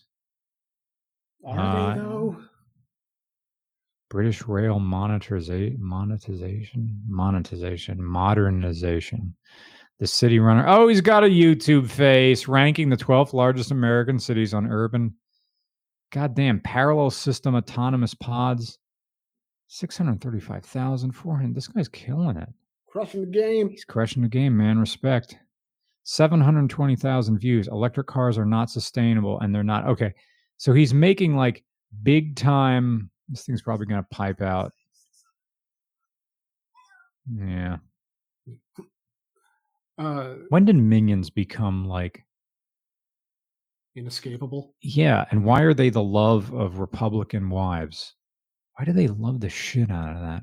Are 1.44 1.58
uh, 1.58 1.94
they 1.94 2.00
though? 2.00 2.36
British 4.08 4.42
Rail 4.42 4.78
monetization, 4.78 5.76
monetization, 5.78 7.02
monetization, 7.06 8.02
modernization. 8.02 9.34
The 10.04 10.08
city 10.08 10.38
runner. 10.38 10.66
Oh, 10.68 10.86
he's 10.86 11.00
got 11.00 11.24
a 11.24 11.28
YouTube 11.28 11.88
face 11.88 12.46
ranking 12.46 12.90
the 12.90 12.96
12th 12.98 13.32
largest 13.32 13.70
American 13.70 14.18
cities 14.18 14.52
on 14.52 14.70
urban. 14.70 15.14
Goddamn, 16.12 16.60
parallel 16.60 17.08
system 17.08 17.54
autonomous 17.54 18.12
pods. 18.12 18.78
635,400. 19.68 21.54
This 21.54 21.68
guy's 21.68 21.88
killing 21.88 22.36
it. 22.36 22.50
Crushing 22.86 23.22
the 23.22 23.26
game. 23.28 23.70
He's 23.70 23.86
crushing 23.86 24.22
the 24.22 24.28
game, 24.28 24.54
man. 24.54 24.78
Respect. 24.78 25.38
720,000 26.02 27.38
views. 27.38 27.68
Electric 27.68 28.06
cars 28.06 28.36
are 28.36 28.44
not 28.44 28.68
sustainable 28.68 29.40
and 29.40 29.54
they're 29.54 29.64
not. 29.64 29.86
Okay. 29.86 30.12
So 30.58 30.74
he's 30.74 30.92
making 30.92 31.34
like 31.34 31.64
big 32.02 32.36
time. 32.36 33.08
This 33.30 33.46
thing's 33.46 33.62
probably 33.62 33.86
going 33.86 34.02
to 34.02 34.08
pipe 34.10 34.42
out. 34.42 34.74
Yeah. 37.34 37.78
Uh, 39.98 40.34
when 40.48 40.64
did 40.64 40.76
minions 40.76 41.30
become 41.30 41.86
like 41.86 42.24
inescapable? 43.96 44.74
Yeah, 44.82 45.24
and 45.30 45.44
why 45.44 45.62
are 45.62 45.74
they 45.74 45.90
the 45.90 46.02
love 46.02 46.52
of 46.52 46.78
Republican 46.78 47.50
wives? 47.50 48.14
Why 48.76 48.84
do 48.84 48.92
they 48.92 49.08
love 49.08 49.40
the 49.40 49.48
shit 49.48 49.90
out 49.90 50.16
of 50.16 50.22
that? 50.22 50.42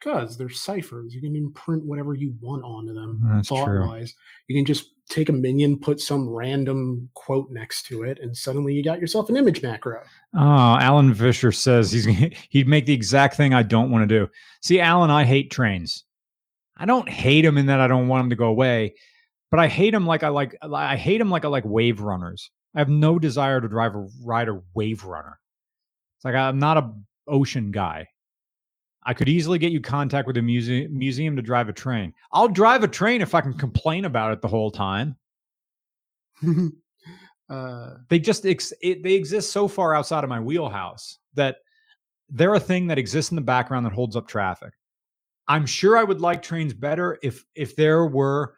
Because 0.00 0.38
they're 0.38 0.48
ciphers. 0.48 1.14
You 1.14 1.20
can 1.20 1.34
imprint 1.34 1.84
whatever 1.84 2.14
you 2.14 2.34
want 2.40 2.62
onto 2.64 2.94
them. 2.94 3.20
That's 3.24 3.48
thought 3.48 3.66
true. 3.66 3.86
wise. 3.86 4.14
You 4.46 4.56
can 4.56 4.64
just 4.64 4.90
take 5.10 5.28
a 5.28 5.32
minion, 5.32 5.78
put 5.78 6.00
some 6.00 6.28
random 6.28 7.08
quote 7.14 7.50
next 7.50 7.84
to 7.86 8.04
it, 8.04 8.18
and 8.22 8.34
suddenly 8.36 8.72
you 8.74 8.84
got 8.84 9.00
yourself 9.00 9.28
an 9.28 9.36
image 9.36 9.62
macro. 9.62 10.00
Oh, 10.34 10.76
Alan 10.80 11.14
Fisher 11.14 11.50
says 11.50 11.90
he's 11.90 12.04
he'd 12.50 12.68
make 12.68 12.86
the 12.86 12.92
exact 12.92 13.36
thing 13.36 13.52
I 13.52 13.62
don't 13.62 13.90
want 13.90 14.08
to 14.08 14.18
do. 14.18 14.30
See, 14.62 14.80
Alan, 14.80 15.10
I 15.10 15.24
hate 15.24 15.50
trains. 15.50 16.04
I 16.78 16.86
don't 16.86 17.08
hate 17.08 17.42
them 17.42 17.58
in 17.58 17.66
that 17.66 17.80
I 17.80 17.88
don't 17.88 18.08
want 18.08 18.24
them 18.24 18.30
to 18.30 18.36
go 18.36 18.46
away, 18.46 18.94
but 19.50 19.60
I 19.60 19.66
hate 19.66 19.90
them 19.90 20.06
like 20.06 20.22
I 20.22 20.28
like 20.28 20.56
I 20.62 20.96
hate 20.96 21.18
them 21.18 21.30
like 21.30 21.44
I 21.44 21.48
like 21.48 21.64
wave 21.64 22.00
runners. 22.00 22.50
I 22.74 22.78
have 22.78 22.88
no 22.88 23.18
desire 23.18 23.60
to 23.60 23.68
drive 23.68 23.94
a 23.94 24.06
ride 24.22 24.48
a 24.48 24.60
wave 24.74 25.04
runner. 25.04 25.38
It's 26.16 26.24
like 26.24 26.34
I'm 26.34 26.58
not 26.58 26.78
a 26.78 26.92
ocean 27.26 27.70
guy. 27.70 28.08
I 29.04 29.14
could 29.14 29.28
easily 29.28 29.58
get 29.58 29.72
you 29.72 29.80
contact 29.80 30.26
with 30.26 30.36
a 30.36 30.42
muse- 30.42 30.90
museum 30.90 31.34
to 31.36 31.42
drive 31.42 31.68
a 31.68 31.72
train. 31.72 32.12
I'll 32.32 32.48
drive 32.48 32.84
a 32.84 32.88
train 32.88 33.22
if 33.22 33.34
I 33.34 33.40
can 33.40 33.54
complain 33.54 34.04
about 34.04 34.32
it 34.32 34.42
the 34.42 34.48
whole 34.48 34.70
time. 34.70 35.16
uh, 37.48 37.94
they 38.08 38.18
just 38.18 38.44
ex- 38.44 38.74
it, 38.82 39.02
they 39.02 39.14
exist 39.14 39.50
so 39.50 39.66
far 39.66 39.94
outside 39.94 40.24
of 40.24 40.30
my 40.30 40.40
wheelhouse 40.40 41.18
that 41.34 41.56
they're 42.28 42.54
a 42.54 42.60
thing 42.60 42.86
that 42.88 42.98
exists 42.98 43.32
in 43.32 43.36
the 43.36 43.40
background 43.42 43.86
that 43.86 43.92
holds 43.92 44.14
up 44.14 44.28
traffic. 44.28 44.72
I'm 45.48 45.66
sure 45.66 45.96
I 45.96 46.04
would 46.04 46.20
like 46.20 46.42
trains 46.42 46.74
better 46.74 47.18
if 47.22 47.44
if 47.54 47.74
there 47.74 48.06
were 48.06 48.54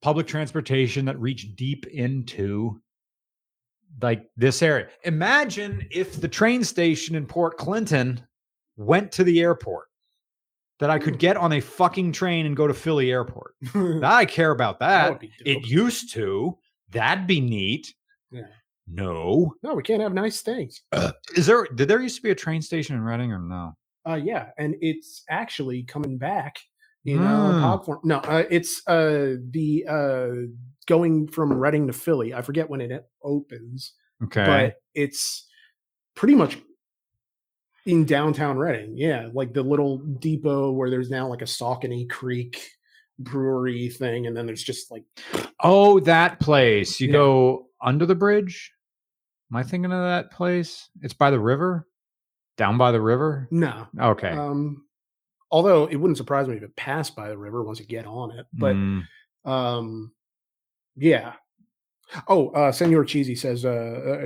public 0.00 0.26
transportation 0.26 1.04
that 1.06 1.18
reached 1.18 1.56
deep 1.56 1.86
into 1.86 2.80
like 4.02 4.26
this 4.36 4.62
area. 4.62 4.88
Imagine 5.04 5.86
if 5.90 6.20
the 6.20 6.28
train 6.28 6.64
station 6.64 7.14
in 7.14 7.26
Port 7.26 7.56
Clinton 7.56 8.24
went 8.76 9.12
to 9.12 9.24
the 9.24 9.40
airport 9.40 9.88
that 10.80 10.90
I 10.90 10.98
could 10.98 11.18
get 11.18 11.36
on 11.36 11.52
a 11.52 11.60
fucking 11.60 12.12
train 12.12 12.46
and 12.46 12.56
go 12.56 12.66
to 12.66 12.74
Philly 12.74 13.10
airport. 13.10 13.54
I 14.02 14.24
care 14.24 14.50
about 14.50 14.80
that. 14.80 15.20
that 15.20 15.28
it 15.44 15.66
used 15.66 16.12
to. 16.14 16.58
That'd 16.90 17.26
be 17.26 17.40
neat. 17.40 17.94
Yeah. 18.30 18.42
No. 18.86 19.54
No, 19.62 19.74
we 19.74 19.82
can't 19.82 20.02
have 20.02 20.12
nice 20.12 20.42
things. 20.42 20.82
Uh, 20.92 21.12
is 21.36 21.46
there 21.46 21.66
did 21.74 21.88
there 21.88 22.00
used 22.00 22.16
to 22.16 22.22
be 22.22 22.30
a 22.30 22.34
train 22.34 22.60
station 22.60 22.96
in 22.96 23.02
Reading 23.02 23.32
or 23.32 23.38
no? 23.38 23.74
Uh 24.06 24.20
yeah, 24.22 24.50
and 24.58 24.74
it's 24.80 25.22
actually 25.30 25.82
coming 25.84 26.18
back 26.18 26.58
in 27.04 27.18
mm. 27.18 27.24
uh 27.26 27.78
hmm. 27.78 27.84
form. 27.84 28.00
No, 28.04 28.18
uh, 28.18 28.44
it's 28.50 28.86
uh 28.86 29.36
the 29.50 29.84
uh 29.88 30.28
going 30.86 31.28
from 31.28 31.52
Reading 31.52 31.86
to 31.86 31.92
Philly. 31.92 32.34
I 32.34 32.42
forget 32.42 32.68
when 32.68 32.80
it 32.80 33.06
opens. 33.22 33.92
Okay. 34.22 34.44
But 34.44 34.76
it's 34.94 35.46
pretty 36.14 36.34
much 36.34 36.58
in 37.86 38.04
downtown 38.04 38.56
Reading. 38.56 38.96
Yeah, 38.96 39.28
like 39.32 39.52
the 39.52 39.62
little 39.62 39.98
depot 39.98 40.70
where 40.72 40.90
there's 40.90 41.10
now 41.10 41.28
like 41.28 41.42
a 41.42 41.46
Saucony 41.46 42.08
Creek 42.08 42.60
brewery 43.18 43.88
thing, 43.88 44.26
and 44.26 44.36
then 44.36 44.46
there's 44.46 44.62
just 44.62 44.90
like 44.90 45.04
oh, 45.60 46.00
that 46.00 46.40
place. 46.40 47.00
You 47.00 47.08
yeah. 47.08 47.12
go 47.12 47.66
under 47.80 48.06
the 48.06 48.14
bridge. 48.14 48.72
Am 49.52 49.56
I 49.56 49.62
thinking 49.62 49.92
of 49.92 50.02
that 50.02 50.32
place? 50.32 50.88
It's 51.02 51.14
by 51.14 51.30
the 51.30 51.40
river, 51.40 51.86
down 52.56 52.78
by 52.78 52.92
the 52.92 53.00
river. 53.00 53.48
No. 53.50 53.86
Okay. 53.98 54.30
Um, 54.30 54.84
although 55.50 55.86
it 55.86 55.96
wouldn't 55.96 56.18
surprise 56.18 56.48
me 56.48 56.56
if 56.56 56.62
it 56.62 56.76
passed 56.76 57.16
by 57.16 57.28
the 57.28 57.38
river 57.38 57.62
once 57.62 57.78
you 57.78 57.86
get 57.86 58.06
on 58.06 58.30
it, 58.32 58.46
but 58.52 58.74
mm. 58.74 59.02
um, 59.44 60.12
yeah, 60.96 61.34
Oh, 62.28 62.50
uh, 62.50 62.70
Senor 62.70 63.04
Cheesy 63.04 63.34
says 63.34 63.64
uh, 63.64 63.70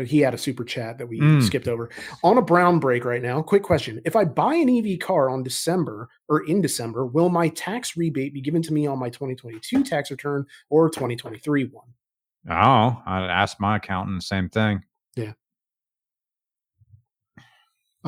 uh, 0.01 0.05
he 0.05 0.19
had 0.19 0.35
a 0.35 0.39
super 0.39 0.65
chat 0.65 0.99
that 0.99 1.07
we 1.07 1.21
mm. 1.21 1.43
skipped 1.43 1.69
over. 1.69 1.91
On 2.23 2.37
a 2.37 2.43
brown 2.43 2.79
break 2.79 3.05
right 3.05 3.23
now. 3.23 3.41
Quick 3.41 3.63
question: 3.63 4.01
If 4.05 4.17
I 4.17 4.25
buy 4.25 4.55
an 4.55 4.69
EV 4.69 4.99
car 4.99 5.31
on 5.31 5.43
December 5.43 6.09
or 6.29 6.45
in 6.47 6.61
December, 6.61 7.07
will 7.07 7.29
my 7.29 7.49
tax 7.49 7.97
rebate 7.97 8.35
be 8.35 8.41
given 8.41 8.63
to 8.63 8.73
me 8.73 8.87
on 8.87 8.99
my 8.99 9.09
2022 9.09 9.85
tax 9.85 10.11
return 10.11 10.45
or 10.71 10.91
2023 10.91 11.65
one? 11.67 11.87
Oh, 12.51 13.03
I 13.07 13.27
asked 13.27 13.61
my 13.61 13.77
accountant 13.77 14.19
the 14.19 14.27
same 14.27 14.49
thing. 14.49 14.83
Yeah. 15.17 15.33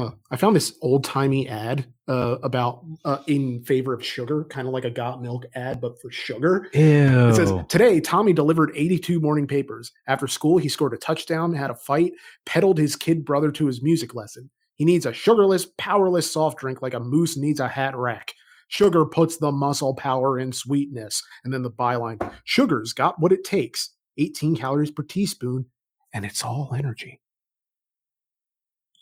Uh, 0.00 0.10
I 0.30 0.36
found 0.36 0.56
this 0.56 0.76
old 0.80 1.04
timey 1.04 1.46
ad 1.46 1.84
uh, 2.08 2.38
about 2.42 2.84
uh, 3.04 3.18
in 3.26 3.62
favor 3.64 3.92
of 3.92 4.04
sugar, 4.04 4.44
kind 4.44 4.66
of 4.66 4.72
like 4.72 4.84
a 4.84 4.90
got 4.90 5.20
milk 5.20 5.44
ad, 5.54 5.80
but 5.80 6.00
for 6.00 6.10
sugar. 6.10 6.68
Ew. 6.72 7.28
It 7.28 7.34
says 7.34 7.52
today 7.68 8.00
Tommy 8.00 8.32
delivered 8.32 8.72
82 8.74 9.20
morning 9.20 9.46
papers. 9.46 9.92
After 10.06 10.26
school, 10.26 10.56
he 10.56 10.68
scored 10.68 10.94
a 10.94 10.96
touchdown, 10.96 11.52
had 11.52 11.70
a 11.70 11.74
fight, 11.74 12.12
peddled 12.46 12.78
his 12.78 12.96
kid 12.96 13.24
brother 13.24 13.52
to 13.52 13.66
his 13.66 13.82
music 13.82 14.14
lesson. 14.14 14.48
He 14.76 14.86
needs 14.86 15.04
a 15.04 15.12
sugarless, 15.12 15.66
powerless 15.76 16.30
soft 16.30 16.58
drink 16.58 16.80
like 16.80 16.94
a 16.94 17.00
moose 17.00 17.36
needs 17.36 17.60
a 17.60 17.68
hat 17.68 17.94
rack. 17.94 18.32
Sugar 18.68 19.04
puts 19.04 19.36
the 19.36 19.52
muscle 19.52 19.94
power 19.94 20.38
in 20.38 20.52
sweetness. 20.52 21.22
And 21.44 21.52
then 21.52 21.62
the 21.62 21.70
byline 21.70 22.32
Sugar's 22.44 22.94
got 22.94 23.20
what 23.20 23.32
it 23.32 23.44
takes 23.44 23.90
18 24.16 24.56
calories 24.56 24.90
per 24.90 25.02
teaspoon, 25.02 25.66
and 26.14 26.24
it's 26.24 26.42
all 26.42 26.72
energy. 26.74 27.20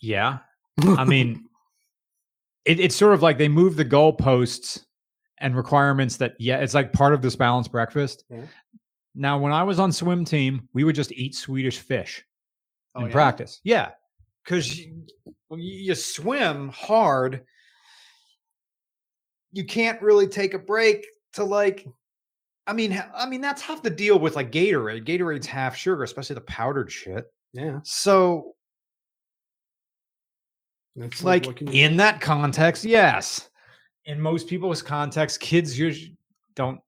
Yeah. 0.00 0.38
I 0.86 1.05
mean, 1.05 1.44
it, 2.64 2.80
it's 2.80 2.96
sort 2.96 3.14
of 3.14 3.22
like 3.22 3.38
they 3.38 3.48
move 3.48 3.76
the 3.76 3.84
goalposts 3.84 4.84
and 5.38 5.56
requirements 5.56 6.16
that 6.18 6.34
yeah, 6.38 6.59
it's 6.59 6.74
like 6.74 6.92
part 6.92 7.14
of 7.14 7.22
this 7.22 7.36
balanced 7.36 7.72
breakfast. 7.72 8.24
Yeah. 8.30 8.42
Now, 9.14 9.38
when 9.38 9.52
I 9.52 9.62
was 9.62 9.78
on 9.80 9.90
swim 9.92 10.24
team, 10.24 10.68
we 10.74 10.84
would 10.84 10.94
just 10.94 11.12
eat 11.12 11.34
Swedish 11.34 11.78
fish 11.78 12.24
Oh, 12.94 13.00
in 13.00 13.06
yeah? 13.06 13.12
practice. 13.12 13.60
Yeah, 13.64 13.90
because 14.44 14.78
you 14.78 15.05
you 15.50 15.94
swim 15.94 16.68
hard, 16.68 17.44
you 19.52 19.64
can't 19.64 20.00
really 20.02 20.26
take 20.28 20.55
a 20.55 20.59
break 20.59 21.06
to 21.34 21.44
like. 21.44 21.86
I 22.66 22.74
mean, 22.74 23.02
I 23.14 23.26
mean 23.26 23.40
that's 23.40 23.62
half 23.62 23.82
the 23.82 23.90
deal 23.90 24.18
with 24.18 24.36
like 24.36 24.52
Gatorade. 24.52 25.06
Gatorade's 25.06 25.46
half 25.46 25.74
sugar, 25.74 26.02
especially 26.02 26.34
the 26.34 26.42
powdered 26.42 26.92
shit. 26.92 27.24
Yeah. 27.55 27.80
So, 27.82 28.55
That's 30.98 31.22
like 31.22 31.46
what 31.46 31.56
can 31.56 31.68
you 31.72 31.84
in 31.84 31.96
that 31.98 32.20
context, 32.20 32.84
yes. 32.84 33.48
In 34.06 34.20
most 34.20 34.48
people's 34.48 34.82
context, 34.82 35.40
kids 35.40 35.78
usually 35.78 36.16
don't. 36.54 36.80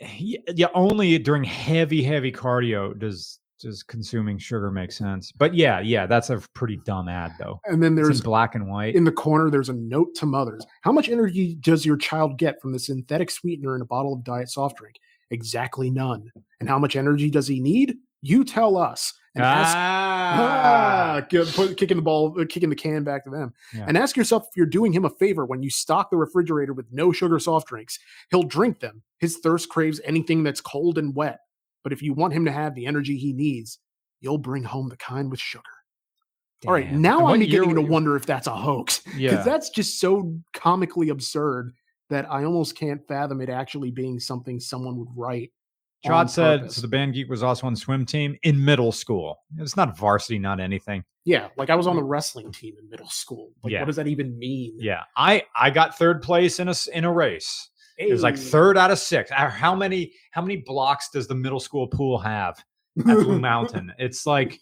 Yeah, 0.00 0.38
yeah, 0.54 0.66
only 0.74 1.18
during 1.18 1.44
heavy, 1.44 2.02
heavy 2.02 2.32
cardio 2.32 2.98
does 2.98 3.38
does 3.60 3.82
consuming 3.82 4.38
sugar 4.38 4.70
make 4.70 4.90
sense. 4.90 5.32
But 5.32 5.54
yeah, 5.54 5.80
yeah, 5.80 6.06
that's 6.06 6.30
a 6.30 6.42
pretty 6.54 6.80
dumb 6.86 7.08
ad 7.08 7.32
though. 7.38 7.60
And 7.66 7.82
then 7.82 7.92
It's 7.98 8.06
there's 8.08 8.20
in 8.20 8.24
black 8.24 8.54
and 8.54 8.66
white. 8.68 8.94
in 8.94 9.04
the 9.04 9.12
corner, 9.12 9.50
there's 9.50 9.68
a 9.68 9.74
note 9.74 10.14
to 10.16 10.26
mothers. 10.26 10.64
How 10.80 10.92
much 10.92 11.10
energy 11.10 11.56
does 11.56 11.84
your 11.84 11.98
child 11.98 12.38
get 12.38 12.60
from 12.62 12.72
the 12.72 12.78
synthetic 12.78 13.30
sweetener 13.30 13.76
in 13.76 13.82
a 13.82 13.86
bottle 13.86 14.14
of 14.14 14.24
diet 14.24 14.48
soft 14.48 14.78
drink? 14.78 14.96
Exactly 15.30 15.90
none. 15.90 16.30
And 16.60 16.68
how 16.68 16.78
much 16.78 16.96
energy 16.96 17.28
does 17.30 17.46
he 17.46 17.60
need? 17.60 17.96
You 18.22 18.44
tell 18.44 18.76
us. 18.78 19.12
And 19.34 19.44
ask, 19.44 19.76
ah, 19.76 21.20
ah, 21.22 21.26
kicking 21.28 21.96
the 21.96 22.02
ball, 22.02 22.34
uh, 22.40 22.44
kicking 22.48 22.68
the 22.68 22.74
can 22.74 23.04
back 23.04 23.24
to 23.24 23.30
them. 23.30 23.54
Yeah. 23.72 23.84
And 23.86 23.96
ask 23.96 24.16
yourself 24.16 24.46
if 24.50 24.56
you're 24.56 24.66
doing 24.66 24.92
him 24.92 25.04
a 25.04 25.10
favor 25.10 25.46
when 25.46 25.62
you 25.62 25.70
stock 25.70 26.10
the 26.10 26.16
refrigerator 26.16 26.72
with 26.72 26.86
no 26.90 27.12
sugar 27.12 27.38
soft 27.38 27.68
drinks. 27.68 27.98
He'll 28.30 28.42
drink 28.42 28.80
them. 28.80 29.02
His 29.18 29.38
thirst 29.38 29.68
craves 29.68 30.00
anything 30.04 30.42
that's 30.42 30.60
cold 30.60 30.98
and 30.98 31.14
wet. 31.14 31.38
But 31.84 31.92
if 31.92 32.02
you 32.02 32.12
want 32.12 32.32
him 32.32 32.44
to 32.44 32.52
have 32.52 32.74
the 32.74 32.86
energy 32.86 33.16
he 33.16 33.32
needs, 33.32 33.78
you'll 34.20 34.38
bring 34.38 34.64
home 34.64 34.88
the 34.88 34.96
kind 34.96 35.30
with 35.30 35.40
sugar. 35.40 35.62
All 36.66 36.74
right, 36.74 36.92
now 36.92 37.26
I'm 37.26 37.38
beginning 37.38 37.74
to 37.76 37.80
wonder 37.80 38.16
if 38.16 38.26
that's 38.26 38.46
a 38.46 38.54
hoax 38.54 38.98
because 38.98 39.18
Yeah, 39.18 39.42
that's 39.42 39.70
just 39.70 39.98
so 39.98 40.36
comically 40.52 41.08
absurd 41.08 41.72
that 42.10 42.30
I 42.30 42.44
almost 42.44 42.76
can't 42.76 43.00
fathom 43.08 43.40
it 43.40 43.48
actually 43.48 43.90
being 43.90 44.20
something 44.20 44.60
someone 44.60 44.98
would 44.98 45.08
write. 45.16 45.52
On 46.04 46.10
Chad 46.26 46.30
said 46.30 46.60
purpose. 46.60 46.76
so. 46.76 46.82
The 46.82 46.88
band 46.88 47.14
geek 47.14 47.28
was 47.28 47.42
also 47.42 47.66
on 47.66 47.76
swim 47.76 48.06
team 48.06 48.36
in 48.42 48.62
middle 48.64 48.92
school. 48.92 49.40
It's 49.58 49.76
not 49.76 49.96
varsity, 49.98 50.38
not 50.38 50.58
anything. 50.60 51.04
"Yeah, 51.24 51.48
like 51.56 51.68
I 51.70 51.74
was 51.74 51.86
on 51.86 51.96
the 51.96 52.02
wrestling 52.02 52.50
team 52.52 52.74
in 52.80 52.88
middle 52.88 53.08
school. 53.10 53.50
Like, 53.62 53.72
Yeah. 53.72 53.80
what 53.80 53.86
does 53.86 53.96
that 53.96 54.06
even 54.06 54.38
mean?" 54.38 54.76
Yeah, 54.78 55.02
I 55.16 55.44
I 55.54 55.70
got 55.70 55.98
third 55.98 56.22
place 56.22 56.58
in 56.58 56.68
a 56.68 56.72
s- 56.72 56.86
in 56.88 57.04
a 57.04 57.12
race. 57.12 57.68
It 57.98 58.10
was 58.10 58.22
like 58.22 58.38
third 58.38 58.78
out 58.78 58.90
of 58.90 58.98
six. 58.98 59.30
Uh, 59.30 59.50
How 59.50 59.74
many 59.74 60.12
how 60.30 60.40
many 60.40 60.56
blocks 60.56 61.10
does 61.10 61.26
the 61.26 61.34
middle 61.34 61.60
school 61.60 61.86
pool 61.86 62.18
have 62.18 62.56
at 62.98 63.04
Blue 63.04 63.38
Mountain? 63.40 63.92
It's 63.98 64.24
like 64.24 64.58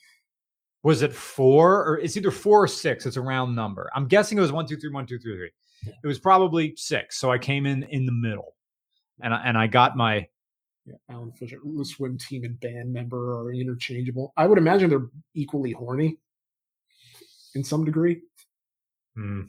was 0.82 1.02
it 1.02 1.12
four 1.12 1.85
or 1.89 1.98
it's 1.98 2.16
either 2.16 2.31
four 2.32 2.65
or 2.65 2.69
six? 2.69 3.06
It's 3.06 3.16
a 3.16 3.20
round 3.20 3.55
number. 3.55 3.90
I'm 3.94 4.06
guessing 4.09 4.39
it 4.39 4.40
was 4.40 4.51
one, 4.52 4.66
two, 4.66 4.77
three, 4.77 4.90
one, 4.90 5.06
two, 5.06 5.19
three, 5.19 5.36
three. 5.36 5.51
Yeah. 5.86 5.93
It 6.02 6.06
was 6.09 6.19
probably 6.19 6.74
six. 6.77 7.19
So 7.20 7.31
I 7.31 7.39
came 7.39 7.65
in 7.66 7.85
in 7.85 8.06
the 8.06 8.12
middle, 8.12 8.55
and 9.20 9.32
I, 9.32 9.43
and 9.44 9.56
I 9.56 9.66
got 9.69 9.97
my 9.97 10.27
Yeah, 10.89 11.15
Alan 11.15 11.32
Fisher, 11.32 11.59
the 11.62 11.85
swim 11.85 12.16
team 12.19 12.44
and 12.44 12.59
band 12.60 12.93
member 12.93 13.39
are 13.39 13.52
interchangeable. 13.52 14.32
I 14.36 14.47
would 14.47 14.59
imagine 14.59 14.89
they're 14.89 15.09
equally 15.35 15.73
horny 15.73 16.16
in 17.55 17.62
some 17.62 17.85
degree. 17.85 18.23
Mm. 19.19 19.48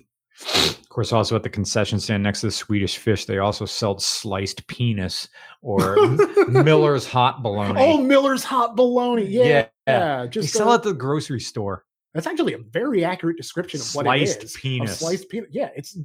Of 0.55 0.89
course, 0.89 1.11
also 1.13 1.35
at 1.35 1.43
the 1.43 1.49
concession 1.49 1.99
stand 1.99 2.23
next 2.23 2.41
to 2.41 2.47
the 2.47 2.51
Swedish 2.51 2.97
fish, 2.97 3.25
they 3.25 3.37
also 3.39 3.65
sold 3.65 4.01
sliced 4.01 4.65
penis 4.67 5.27
or 5.61 5.95
Miller's 6.47 7.05
hot 7.05 7.43
bologna. 7.43 7.79
Oh, 7.79 7.97
Miller's 8.01 8.43
hot 8.43 8.75
bologna. 8.75 9.25
Yeah, 9.25 9.43
Yeah. 9.43 9.65
yeah. 9.87 10.21
they 10.23 10.29
just 10.29 10.53
sell 10.53 10.69
uh, 10.71 10.75
at 10.75 10.83
the 10.83 10.93
grocery 10.93 11.39
store. 11.41 11.85
That's 12.13 12.25
actually 12.25 12.53
a 12.53 12.59
very 12.59 13.05
accurate 13.05 13.37
description 13.37 13.81
of 13.81 13.93
what 13.93 14.05
Sliced 14.05 14.37
it 14.39 14.43
is. 14.45 14.55
A 14.55 14.59
penis. 14.59 14.99
sliced 14.99 15.29
penis. 15.29 15.49
Yeah, 15.51 15.69
it's 15.75 15.97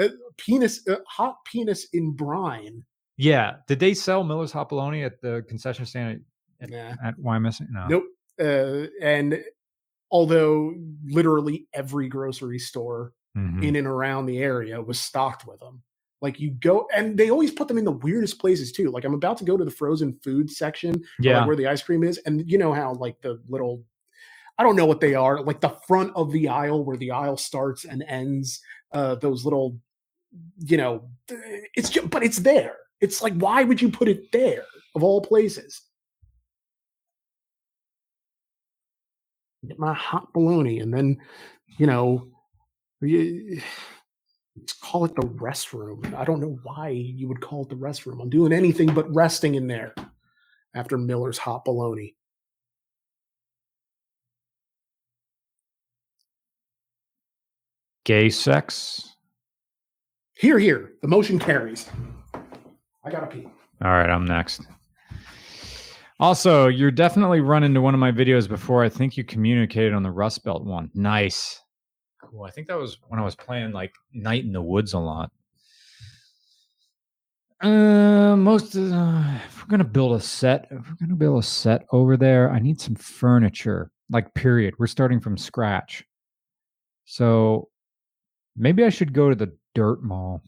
uh, 0.00 0.08
penis, 0.36 0.86
uh, 0.86 0.96
hot 1.08 1.36
penis 1.44 1.88
in 1.92 2.12
brine. 2.12 2.84
Yeah. 3.18 3.56
Did 3.66 3.80
they 3.80 3.92
sell 3.92 4.24
Miller's 4.24 4.52
hot 4.52 4.68
bologna 4.70 5.02
at 5.02 5.20
the 5.20 5.44
concession 5.48 5.84
stand 5.84 6.22
at, 6.60 6.70
Nah. 6.70 6.94
at? 7.04 7.18
No. 7.18 7.86
Nope. 7.88 8.04
Uh, 8.40 8.86
and 9.02 9.42
although 10.10 10.74
literally 11.04 11.66
every 11.74 12.08
grocery 12.08 12.58
store 12.58 13.12
Mhm. 13.36 13.62
in 13.64 13.76
and 13.76 13.86
around 13.86 14.26
the 14.26 14.38
area 14.38 14.80
was 14.80 14.98
stocked 14.98 15.46
with 15.46 15.60
them. 15.60 15.82
Like 16.22 16.40
you 16.40 16.50
go, 16.52 16.88
and 16.94 17.16
they 17.18 17.30
always 17.30 17.52
put 17.52 17.68
them 17.68 17.78
in 17.78 17.84
the 17.84 17.92
weirdest 17.92 18.38
places 18.40 18.72
too. 18.72 18.90
Like 18.90 19.04
I'm 19.04 19.14
about 19.14 19.36
to 19.38 19.44
go 19.44 19.56
to 19.56 19.64
the 19.64 19.70
frozen 19.70 20.18
food 20.24 20.50
section, 20.50 21.02
Yeah. 21.20 21.38
like 21.40 21.46
where 21.48 21.56
the 21.56 21.66
ice 21.66 21.82
cream 21.82 22.02
is, 22.02 22.18
and 22.18 22.48
you 22.50 22.58
know 22.58 22.72
how 22.72 22.94
like 22.94 23.20
the 23.20 23.40
little, 23.48 23.84
I 24.58 24.62
don't 24.64 24.74
know 24.76 24.86
what 24.86 25.00
they 25.00 25.14
are, 25.14 25.40
like 25.42 25.60
the 25.60 25.76
front 25.86 26.12
of 26.16 26.32
the 26.32 26.48
aisle 26.48 26.84
where 26.84 26.96
the 26.96 27.10
aisle 27.12 27.36
starts 27.36 27.84
and 27.84 28.02
ends. 28.04 28.60
Uh, 28.92 29.14
those 29.16 29.44
little, 29.44 29.78
you 30.58 30.76
know, 30.76 31.08
it's 31.76 31.90
just, 31.90 32.10
but 32.10 32.22
it's 32.24 32.38
there. 32.38 32.76
It's 33.00 33.22
like, 33.22 33.34
why 33.34 33.64
would 33.64 33.80
you 33.80 33.90
put 33.90 34.08
it 34.08 34.32
there 34.32 34.64
of 34.94 35.04
all 35.04 35.20
places? 35.20 35.82
Get 39.66 39.78
my 39.78 39.94
hot 39.94 40.32
bologna, 40.32 40.80
and 40.80 40.92
then, 40.94 41.18
you 41.78 41.86
know, 41.86 42.28
you, 43.00 43.60
let's 44.56 44.72
call 44.72 45.04
it 45.04 45.14
the 45.14 45.22
restroom. 45.22 46.14
I 46.14 46.24
don't 46.24 46.40
know 46.40 46.58
why 46.62 46.88
you 46.90 47.28
would 47.28 47.40
call 47.40 47.62
it 47.62 47.68
the 47.68 47.74
restroom. 47.74 48.22
I'm 48.22 48.30
doing 48.30 48.52
anything 48.52 48.92
but 48.94 49.12
resting 49.14 49.56
in 49.56 49.66
there 49.66 49.94
after 50.74 50.96
Miller's 50.96 51.38
hot 51.38 51.64
bologna. 51.64 52.14
Gay 58.04 58.30
sex. 58.30 59.16
Here, 60.34 60.58
here. 60.58 60.92
The 61.02 61.08
motion 61.08 61.38
carries. 61.38 61.90
I 63.08 63.10
gotta 63.10 63.26
pee. 63.26 63.46
All 63.82 63.90
right, 63.90 64.10
I'm 64.10 64.26
next. 64.26 64.60
Also, 66.20 66.66
you're 66.66 66.90
definitely 66.90 67.40
run 67.40 67.64
into 67.64 67.80
one 67.80 67.94
of 67.94 68.00
my 68.00 68.12
videos 68.12 68.46
before. 68.46 68.84
I 68.84 68.90
think 68.90 69.16
you 69.16 69.24
communicated 69.24 69.94
on 69.94 70.02
the 70.02 70.10
Rust 70.10 70.44
Belt 70.44 70.64
one. 70.64 70.90
Nice. 70.92 71.62
Cool. 72.22 72.44
I 72.44 72.50
think 72.50 72.68
that 72.68 72.76
was 72.76 72.98
when 73.08 73.18
I 73.18 73.24
was 73.24 73.34
playing 73.34 73.72
like 73.72 73.94
Night 74.12 74.44
in 74.44 74.52
the 74.52 74.60
Woods 74.60 74.92
a 74.92 74.98
lot. 74.98 75.30
Uh, 77.62 78.36
most 78.36 78.74
of 78.74 78.90
the, 78.90 79.40
if 79.46 79.62
we're 79.62 79.70
gonna 79.70 79.84
build 79.84 80.14
a 80.14 80.20
set, 80.20 80.66
if 80.70 80.86
we're 80.86 81.06
gonna 81.06 81.16
build 81.16 81.42
a 81.42 81.46
set 81.46 81.86
over 81.90 82.18
there, 82.18 82.50
I 82.50 82.58
need 82.58 82.78
some 82.78 82.94
furniture. 82.94 83.90
Like, 84.10 84.34
period. 84.34 84.74
We're 84.78 84.86
starting 84.86 85.18
from 85.18 85.38
scratch. 85.38 86.04
So 87.06 87.70
maybe 88.54 88.84
I 88.84 88.90
should 88.90 89.14
go 89.14 89.30
to 89.30 89.34
the 89.34 89.56
dirt 89.74 90.02
mall 90.02 90.42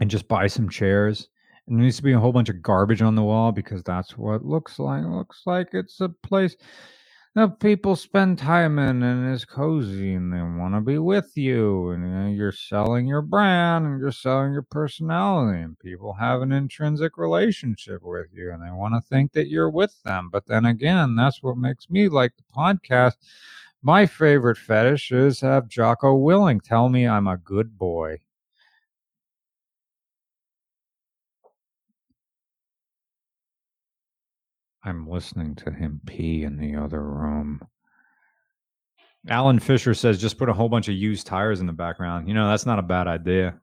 and 0.00 0.08
just 0.08 0.28
buy 0.28 0.46
some 0.46 0.68
chairs. 0.68 1.28
And 1.66 1.78
there 1.78 1.84
needs 1.84 1.96
to 1.96 2.02
be 2.02 2.12
a 2.12 2.18
whole 2.20 2.32
bunch 2.32 2.48
of 2.48 2.62
garbage 2.62 3.02
on 3.02 3.14
the 3.14 3.22
wall 3.22 3.52
because 3.52 3.82
that's 3.82 4.18
what 4.18 4.44
looks 4.44 4.78
like. 4.78 5.04
Looks 5.04 5.42
like 5.46 5.68
it's 5.72 6.00
a 6.00 6.08
place 6.08 6.56
that 7.34 7.58
people 7.58 7.96
spend 7.96 8.38
time 8.38 8.78
in 8.78 9.02
and 9.02 9.34
is 9.34 9.44
cozy 9.44 10.14
and 10.14 10.32
they 10.32 10.40
want 10.40 10.74
to 10.74 10.80
be 10.80 10.98
with 10.98 11.36
you. 11.36 11.90
And 11.90 12.04
you 12.04 12.10
know, 12.10 12.28
you're 12.28 12.52
selling 12.52 13.06
your 13.06 13.22
brand 13.22 13.86
and 13.86 13.98
you're 13.98 14.12
selling 14.12 14.52
your 14.52 14.62
personality. 14.62 15.60
And 15.60 15.78
people 15.78 16.12
have 16.12 16.42
an 16.42 16.52
intrinsic 16.52 17.16
relationship 17.16 18.02
with 18.04 18.26
you 18.32 18.52
and 18.52 18.62
they 18.62 18.70
want 18.70 18.94
to 18.94 19.00
think 19.08 19.32
that 19.32 19.48
you're 19.48 19.70
with 19.70 20.00
them. 20.04 20.28
But 20.30 20.46
then 20.46 20.66
again, 20.66 21.16
that's 21.16 21.42
what 21.42 21.56
makes 21.56 21.90
me 21.90 22.08
like 22.08 22.34
the 22.36 22.44
podcast. 22.56 23.14
My 23.82 24.06
favorite 24.06 24.56
fetish 24.56 25.10
is 25.10 25.40
have 25.40 25.68
Jocko 25.68 26.16
Willink 26.16 26.62
tell 26.62 26.88
me 26.88 27.06
I'm 27.08 27.26
a 27.26 27.36
good 27.36 27.76
boy. 27.76 28.20
I'm 34.84 35.08
listening 35.08 35.54
to 35.56 35.70
him 35.70 36.00
pee 36.06 36.44
in 36.44 36.58
the 36.58 36.76
other 36.76 37.02
room. 37.02 37.60
Alan 39.28 39.58
Fisher 39.58 39.94
says 39.94 40.20
just 40.20 40.38
put 40.38 40.50
a 40.50 40.52
whole 40.52 40.68
bunch 40.68 40.88
of 40.88 40.94
used 40.94 41.26
tires 41.26 41.60
in 41.60 41.66
the 41.66 41.72
background. 41.72 42.28
You 42.28 42.34
know, 42.34 42.48
that's 42.48 42.66
not 42.66 42.78
a 42.78 42.82
bad 42.82 43.06
idea. 43.06 43.58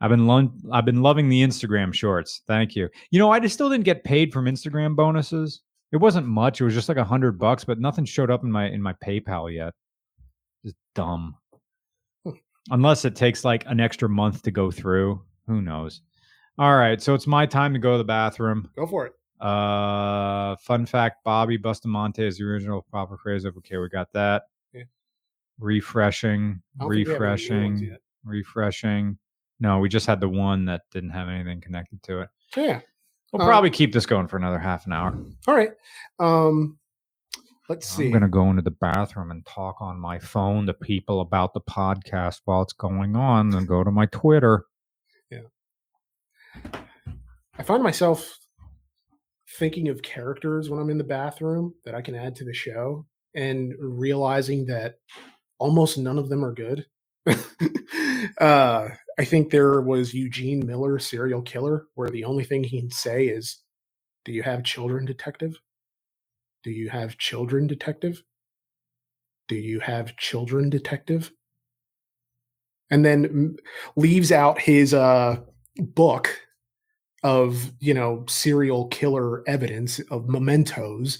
I've 0.00 0.10
been 0.10 0.26
lo- 0.26 0.52
I've 0.72 0.84
been 0.84 1.02
loving 1.02 1.28
the 1.28 1.42
Instagram 1.42 1.92
shorts. 1.92 2.42
Thank 2.46 2.76
you. 2.76 2.88
You 3.10 3.18
know, 3.18 3.30
I 3.30 3.40
just 3.40 3.54
still 3.54 3.68
didn't 3.68 3.84
get 3.84 4.04
paid 4.04 4.32
from 4.32 4.46
Instagram 4.46 4.94
bonuses. 4.94 5.62
It 5.92 5.96
wasn't 5.96 6.26
much. 6.26 6.60
It 6.60 6.64
was 6.64 6.74
just 6.74 6.88
like 6.88 6.98
a 6.98 7.04
hundred 7.04 7.38
bucks, 7.38 7.64
but 7.64 7.78
nothing 7.78 8.04
showed 8.04 8.30
up 8.30 8.44
in 8.44 8.52
my 8.52 8.68
in 8.68 8.80
my 8.80 8.94
PayPal 9.04 9.52
yet. 9.52 9.74
Just 10.64 10.76
dumb. 10.94 11.36
Unless 12.70 13.04
it 13.04 13.16
takes 13.16 13.44
like 13.44 13.64
an 13.66 13.80
extra 13.80 14.08
month 14.08 14.42
to 14.42 14.50
go 14.50 14.70
through. 14.70 15.22
Who 15.48 15.60
knows? 15.60 16.02
All 16.58 16.76
right, 16.76 17.00
so 17.00 17.14
it's 17.14 17.26
my 17.26 17.46
time 17.46 17.72
to 17.72 17.78
go 17.78 17.92
to 17.92 17.98
the 17.98 18.04
bathroom. 18.04 18.70
Go 18.76 18.86
for 18.86 19.06
it. 19.06 19.12
Uh, 19.42 20.56
fun 20.56 20.86
fact: 20.86 21.24
Bobby 21.24 21.56
Bustamante 21.56 22.24
is 22.24 22.38
the 22.38 22.44
original 22.44 22.82
proper 22.82 23.16
phrase 23.16 23.44
of 23.44 23.56
okay. 23.58 23.76
We 23.76 23.88
got 23.88 24.12
that. 24.12 24.44
Yeah. 24.72 24.84
refreshing, 25.58 26.62
refreshing, 26.80 27.96
refreshing. 28.24 29.18
No, 29.60 29.78
we 29.78 29.88
just 29.88 30.06
had 30.06 30.20
the 30.20 30.28
one 30.28 30.64
that 30.66 30.82
didn't 30.90 31.10
have 31.10 31.28
anything 31.28 31.60
connected 31.60 32.02
to 32.04 32.22
it. 32.22 32.28
Yeah. 32.56 32.80
We'll 33.32 33.42
um, 33.42 33.48
probably 33.48 33.70
keep 33.70 33.92
this 33.92 34.06
going 34.06 34.28
for 34.28 34.36
another 34.36 34.58
half 34.58 34.86
an 34.86 34.92
hour. 34.92 35.16
All 35.46 35.54
right. 35.54 35.70
Um, 36.18 36.78
let's 37.68 37.88
see. 37.88 38.06
I'm 38.06 38.10
going 38.10 38.22
to 38.22 38.28
go 38.28 38.50
into 38.50 38.62
the 38.62 38.72
bathroom 38.72 39.30
and 39.30 39.46
talk 39.46 39.76
on 39.80 39.98
my 39.98 40.18
phone 40.18 40.66
to 40.66 40.74
people 40.74 41.20
about 41.20 41.54
the 41.54 41.60
podcast 41.60 42.40
while 42.44 42.62
it's 42.62 42.72
going 42.72 43.16
on 43.16 43.54
and 43.54 43.66
go 43.66 43.84
to 43.84 43.90
my 43.90 44.06
Twitter. 44.06 44.66
Yeah. 45.30 45.42
I 47.56 47.62
find 47.62 47.82
myself 47.82 48.38
thinking 49.58 49.88
of 49.88 50.02
characters 50.02 50.70
when 50.70 50.80
I'm 50.80 50.90
in 50.90 50.98
the 50.98 51.04
bathroom 51.04 51.74
that 51.84 51.94
I 51.94 52.02
can 52.02 52.14
add 52.14 52.36
to 52.36 52.44
the 52.44 52.54
show 52.54 53.06
and 53.34 53.74
realizing 53.78 54.66
that 54.66 54.96
almost 55.58 55.98
none 55.98 56.18
of 56.18 56.28
them 56.28 56.44
are 56.44 56.54
good. 56.54 56.86
uh, 58.40 58.88
I 59.18 59.24
think 59.24 59.50
there 59.50 59.80
was 59.80 60.14
Eugene 60.14 60.66
Miller, 60.66 60.98
serial 60.98 61.42
killer, 61.42 61.86
where 61.94 62.10
the 62.10 62.24
only 62.24 62.44
thing 62.44 62.64
he 62.64 62.80
can 62.80 62.90
say 62.90 63.26
is, 63.26 63.58
Do 64.24 64.32
you 64.32 64.42
have 64.44 64.64
children, 64.64 65.06
detective? 65.06 65.60
Do 66.64 66.70
you 66.70 66.90
have 66.90 67.18
children, 67.18 67.66
detective? 67.68 68.22
Do 69.48 69.56
you 69.56 69.80
have 69.80 70.16
children, 70.16 70.70
detective? 70.70 71.32
And 72.90 73.04
then 73.04 73.56
leaves 73.96 74.32
out 74.32 74.60
his 74.60 74.94
uh, 74.94 75.38
book 75.78 76.38
of, 77.22 77.72
you 77.78 77.94
know, 77.94 78.24
serial 78.28 78.88
killer 78.88 79.46
evidence 79.48 80.00
of 80.10 80.28
mementos 80.28 81.18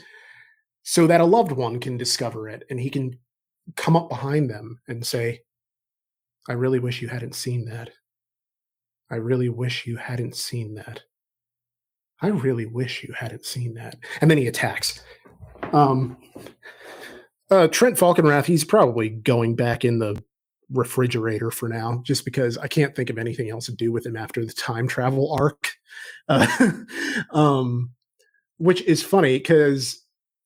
so 0.82 1.06
that 1.06 1.20
a 1.20 1.24
loved 1.24 1.52
one 1.52 1.78
can 1.78 1.96
discover 1.96 2.48
it 2.48 2.64
and 2.70 2.80
he 2.80 2.90
can 2.90 3.16
come 3.76 3.96
up 3.96 4.08
behind 4.08 4.50
them 4.50 4.80
and 4.88 5.06
say, 5.06 5.40
I 6.48 6.54
really 6.54 6.80
wish 6.80 7.00
you 7.00 7.08
hadn't 7.08 7.34
seen 7.34 7.64
that. 7.66 7.90
I 9.10 9.16
really 9.16 9.48
wish 9.48 9.86
you 9.86 9.96
hadn't 9.96 10.34
seen 10.34 10.74
that. 10.74 11.02
I 12.20 12.28
really 12.28 12.66
wish 12.66 13.04
you 13.04 13.12
hadn't 13.12 13.44
seen 13.44 13.74
that. 13.74 13.96
And 14.20 14.30
then 14.30 14.38
he 14.38 14.46
attacks. 14.46 15.02
Um, 15.72 16.16
uh, 17.50 17.68
Trent 17.68 17.96
Falkenrath, 17.96 18.46
he's 18.46 18.64
probably 18.64 19.10
going 19.10 19.54
back 19.54 19.84
in 19.84 19.98
the 19.98 20.22
refrigerator 20.72 21.50
for 21.50 21.68
now, 21.68 22.02
just 22.04 22.24
because 22.24 22.58
I 22.58 22.68
can't 22.68 22.94
think 22.94 23.10
of 23.10 23.18
anything 23.18 23.50
else 23.50 23.66
to 23.66 23.72
do 23.72 23.92
with 23.92 24.06
him 24.06 24.16
after 24.16 24.44
the 24.44 24.52
time 24.52 24.88
travel 24.88 25.32
arc. 25.32 25.72
Uh, 26.28 26.46
um, 27.32 27.90
which 28.56 28.80
is 28.82 29.02
funny 29.02 29.36
because 29.36 30.02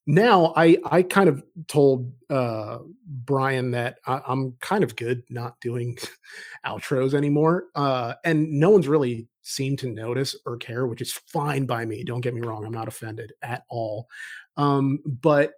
now 0.06 0.52
I 0.56 0.78
I 0.84 1.02
kind 1.02 1.28
of 1.28 1.42
told 1.68 2.12
uh, 2.30 2.78
Brian 3.06 3.72
that 3.72 3.98
I, 4.06 4.22
am 4.28 4.56
kind 4.60 4.84
of 4.84 4.96
good 4.96 5.22
not 5.28 5.60
doing 5.60 5.98
outros 6.66 7.14
anymore, 7.14 7.64
uh, 7.74 8.14
and 8.24 8.50
no 8.52 8.70
one's 8.70 8.88
really 8.88 9.28
seemed 9.42 9.78
to 9.80 9.88
notice 9.88 10.34
or 10.46 10.56
care, 10.56 10.86
which 10.86 11.00
is 11.00 11.12
fine 11.12 11.66
by 11.66 11.84
me. 11.84 12.04
Don't 12.04 12.20
get 12.20 12.34
me 12.34 12.40
wrong; 12.40 12.64
I'm 12.64 12.72
not 12.72 12.88
offended 12.88 13.32
at 13.42 13.64
all. 13.68 14.08
Um, 14.56 15.00
but 15.04 15.52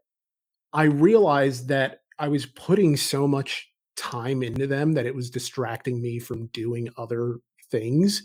I 0.73 0.85
realized 0.85 1.69
that 1.69 2.01
I 2.19 2.29
was 2.29 2.47
putting 2.47 2.97
so 2.97 3.29
much 3.29 3.71
time 3.99 4.43
into 4.43 4.67
them 4.67 4.93
that 4.93 5.07
it 5.07 5.15
was 5.15 5.31
distracting 5.31 6.01
me 6.01 6.19
from 6.19 6.47
doing 6.49 6.89
other 6.97 7.39
things 7.71 8.23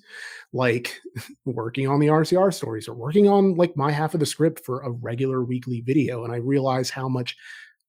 like 0.53 1.01
working 1.45 1.87
on 1.87 1.99
the 1.99 2.07
RCR 2.07 2.53
stories 2.53 2.87
or 2.87 2.93
working 2.93 3.27
on 3.27 3.55
like 3.55 3.75
my 3.75 3.91
half 3.91 4.13
of 4.13 4.19
the 4.19 4.25
script 4.25 4.63
for 4.65 4.81
a 4.81 4.91
regular 4.91 5.43
weekly 5.43 5.81
video. 5.81 6.23
And 6.23 6.33
I 6.33 6.37
realized 6.37 6.91
how 6.91 7.09
much 7.09 7.35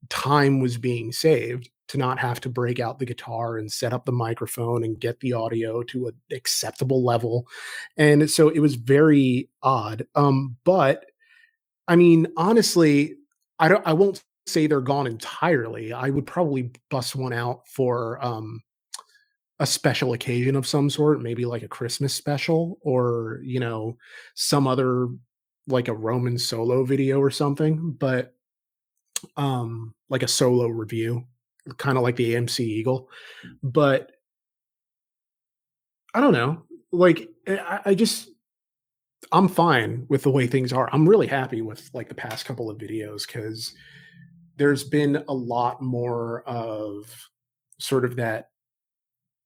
time 0.09 0.61
was 0.61 0.77
being 0.77 1.12
saved 1.12 1.70
to 1.89 1.98
not 1.98 2.19
have 2.19 2.40
to 2.40 2.48
break 2.48 2.81
out 2.81 2.98
the 2.98 3.06
guitar 3.06 3.59
and 3.59 3.70
set 3.70 3.93
up 3.93 4.05
the 4.05 4.12
microphone 4.12 4.85
and 4.85 4.98
get 4.98 5.20
the 5.20 5.35
audio 5.35 5.82
to 5.82 6.09
an 6.09 6.15
acceptable 6.32 7.05
level. 7.05 7.47
And 7.97 8.31
so 8.31 8.48
it 8.48 8.61
was 8.61 8.74
very 8.74 9.51
odd. 9.62 10.06
Um, 10.15 10.56
but 10.65 11.05
I 11.86 11.97
mean, 11.97 12.28
honestly, 12.36 13.16
I 13.59 13.69
don't 13.69 13.86
I 13.86 13.93
won't 13.93 14.23
say 14.47 14.66
they're 14.66 14.81
gone 14.81 15.07
entirely. 15.07 15.93
I 15.93 16.11
would 16.11 16.27
probably 16.27 16.73
bust 16.91 17.16
one 17.16 17.33
out 17.33 17.66
for 17.69 18.23
um 18.25 18.62
a 19.61 19.66
special 19.66 20.15
occasion 20.15 20.57
of 20.57 20.66
some 20.66 20.91
sort, 20.91 21.23
maybe 21.23 21.45
like 21.45 21.62
a 21.62 21.69
Christmas 21.69 22.12
special 22.12 22.79
or, 22.83 23.41
you 23.45 23.61
know, 23.61 23.97
some 24.35 24.66
other 24.66 25.09
like 25.69 25.89
a 25.89 25.95
Roman 25.95 26.37
solo 26.39 26.85
video 26.85 27.21
or 27.21 27.31
something, 27.31 27.93
but 27.93 28.35
um 29.37 29.95
like 30.09 30.23
a 30.23 30.29
solo 30.29 30.66
review, 30.66 31.25
kind 31.79 31.97
of 31.97 32.03
like 32.03 32.16
the 32.16 32.35
AMC 32.35 32.61
Eagle. 32.61 33.09
But 33.62 34.12
I 36.12 36.21
don't 36.21 36.33
know. 36.33 36.62
Like 36.93 37.29
eh, 37.47 37.57
I, 37.57 37.81
I 37.87 37.95
just 37.95 38.29
I'm 39.33 39.49
fine 39.49 40.07
with 40.09 40.23
the 40.23 40.31
way 40.31 40.47
things 40.47 40.73
are. 40.73 40.89
I'm 40.93 41.09
really 41.09 41.27
happy 41.27 41.62
with 41.62 41.91
like 41.95 42.09
the 42.09 42.15
past 42.15 42.45
couple 42.45 42.71
of 42.71 42.79
videos 42.79 43.27
because 43.27 43.75
there's 44.56 44.85
been 44.85 45.24
a 45.28 45.35
lot 45.35 45.82
more 45.82 46.43
of 46.43 47.12
sort 47.78 48.05
of 48.05 48.16
that 48.16 48.51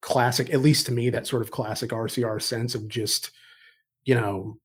classic, 0.01 0.53
at 0.53 0.61
least 0.61 0.87
to 0.87 0.93
me, 0.93 1.11
that 1.11 1.27
sort 1.27 1.43
of 1.43 1.51
classic 1.51 1.91
RCR 1.91 2.41
sense 2.41 2.75
of 2.75 2.89
just, 2.89 3.31
you 4.05 4.15
know, 4.15 4.59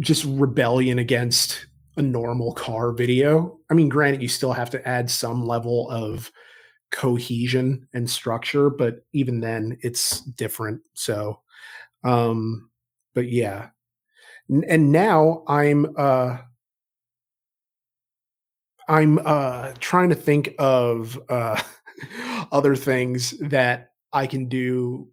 just 0.00 0.24
rebellion 0.24 0.98
against 0.98 1.66
a 1.96 2.02
normal 2.02 2.52
car 2.54 2.92
video. 2.92 3.58
I 3.70 3.74
mean, 3.74 3.88
granted, 3.88 4.22
you 4.22 4.28
still 4.28 4.52
have 4.52 4.70
to 4.70 4.88
add 4.88 5.10
some 5.10 5.46
level 5.46 5.90
of 5.90 6.30
cohesion 6.90 7.86
and 7.94 8.08
structure, 8.08 8.70
but 8.70 9.04
even 9.12 9.40
then 9.40 9.78
it's 9.82 10.20
different. 10.20 10.80
So, 10.94 11.40
um, 12.04 12.70
but 13.14 13.28
yeah. 13.28 13.68
And 14.48 14.92
now 14.92 15.44
I'm, 15.46 15.94
uh, 15.96 16.38
I'm 18.92 19.18
uh 19.24 19.72
trying 19.80 20.10
to 20.10 20.14
think 20.14 20.54
of 20.58 21.18
uh 21.30 21.60
other 22.52 22.76
things 22.76 23.30
that 23.38 23.92
I 24.12 24.26
can 24.26 24.48
do 24.48 25.08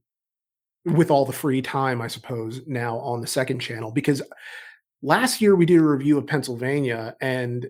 with 0.84 1.10
all 1.10 1.26
the 1.26 1.32
free 1.32 1.62
time, 1.62 2.02
I 2.02 2.08
suppose, 2.08 2.62
now 2.68 2.98
on 3.00 3.22
the 3.22 3.28
second 3.28 3.60
channel. 3.60 3.92
Because 3.92 4.22
last 5.02 5.40
year 5.40 5.56
we 5.56 5.66
did 5.66 5.80
a 5.80 5.84
review 5.84 6.18
of 6.18 6.28
Pennsylvania 6.28 7.16
and 7.22 7.68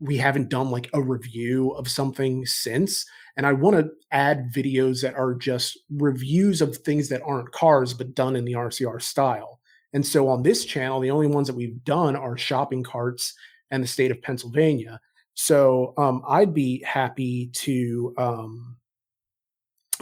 we 0.00 0.18
haven't 0.18 0.50
done 0.50 0.70
like 0.70 0.90
a 0.92 1.00
review 1.00 1.70
of 1.70 1.88
something 1.88 2.44
since. 2.44 3.06
And 3.36 3.46
I 3.46 3.54
want 3.54 3.76
to 3.76 3.90
add 4.12 4.52
videos 4.54 5.00
that 5.00 5.14
are 5.14 5.34
just 5.34 5.78
reviews 5.90 6.60
of 6.60 6.76
things 6.76 7.08
that 7.08 7.22
aren't 7.24 7.52
cars, 7.52 7.94
but 7.94 8.14
done 8.14 8.36
in 8.36 8.44
the 8.44 8.52
RCR 8.52 9.00
style. 9.00 9.60
And 9.94 10.04
so 10.06 10.28
on 10.28 10.42
this 10.42 10.66
channel, 10.66 11.00
the 11.00 11.10
only 11.10 11.26
ones 11.26 11.46
that 11.46 11.56
we've 11.56 11.82
done 11.84 12.16
are 12.16 12.36
shopping 12.36 12.82
carts 12.82 13.34
and 13.70 13.82
the 13.82 13.88
state 13.88 14.10
of 14.10 14.20
Pennsylvania. 14.20 15.00
So 15.40 15.94
um, 15.96 16.24
I'd 16.28 16.52
be 16.52 16.82
happy 16.82 17.46
to 17.54 18.12
um, 18.18 18.76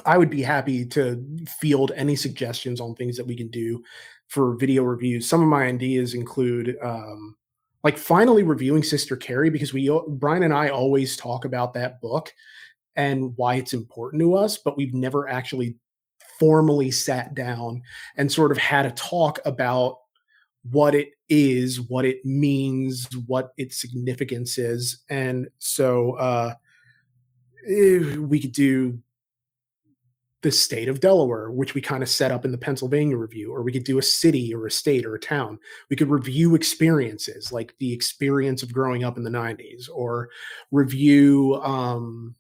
I 0.07 0.17
would 0.17 0.31
be 0.31 0.41
happy 0.41 0.87
to 0.87 1.23
field 1.61 1.93
any 1.95 2.17
suggestions 2.17 2.81
on 2.81 2.95
things 2.95 3.19
that 3.19 3.27
we 3.27 3.37
can 3.37 3.49
do 3.49 3.85
for 4.29 4.57
video 4.57 4.83
reviews. 4.83 5.29
Some 5.29 5.43
of 5.43 5.49
my 5.49 5.65
ideas 5.65 6.15
include 6.15 6.79
um, 6.83 7.37
like 7.85 7.99
finally 7.99 8.45
reviewing 8.45 8.83
Sister 8.83 9.15
Carrie 9.15 9.51
because 9.51 9.75
we 9.75 9.91
Brian 10.09 10.43
and 10.43 10.55
I 10.55 10.71
always 10.71 11.19
talk 11.19 11.45
about 11.45 11.75
that 11.75 12.01
book 12.01 12.33
and 12.97 13.37
why 13.37 13.57
it's 13.57 13.75
important 13.75 14.21
to 14.23 14.37
us, 14.37 14.57
but 14.57 14.79
we've 14.79 14.95
never 14.95 15.29
actually 15.29 15.77
formally 16.41 16.91
sat 16.91 17.35
down 17.35 17.83
and 18.17 18.33
sort 18.33 18.53
of 18.53 18.57
had 18.57 18.87
a 18.87 18.91
talk 18.93 19.39
about 19.45 19.99
what 20.71 20.95
it 20.95 21.11
is, 21.29 21.81
what 21.81 22.05
it 22.05 22.25
means, 22.25 23.09
what 23.27 23.53
its 23.57 23.81
significance 23.81 24.59
is. 24.59 25.05
And 25.11 25.49
so 25.59 26.13
uh, 26.13 26.55
eh, 27.69 28.17
we 28.17 28.41
could 28.41 28.53
do 28.53 28.99
the 30.43 30.53
state 30.53 30.89
of 30.89 31.01
Delaware, 31.01 31.51
which 31.51 31.75
we 31.75 31.81
kind 31.81 32.03
of 32.03 32.09
set 32.09 32.31
up 32.31 32.45
in 32.45 32.53
the 32.53 32.59
Pennsylvania 32.59 33.17
review, 33.17 33.53
or 33.53 33.63
we 33.63 33.73
could 33.73 33.85
do 33.85 33.99
a 33.99 34.03
city 34.03 34.55
or 34.55 34.67
a 34.67 34.71
state 34.71 35.05
or 35.05 35.17
a 35.17 35.21
town. 35.21 35.59
We 35.91 35.97
could 35.97 36.09
review 36.09 36.55
experiences 36.55 37.51
like 37.51 37.75
the 37.81 37.93
experience 37.93 38.63
of 38.63 38.73
growing 38.73 39.03
up 39.03 39.17
in 39.17 39.25
the 39.25 39.31
90s, 39.31 39.89
or 39.93 40.29
review 40.71 41.57
um, 41.65 42.37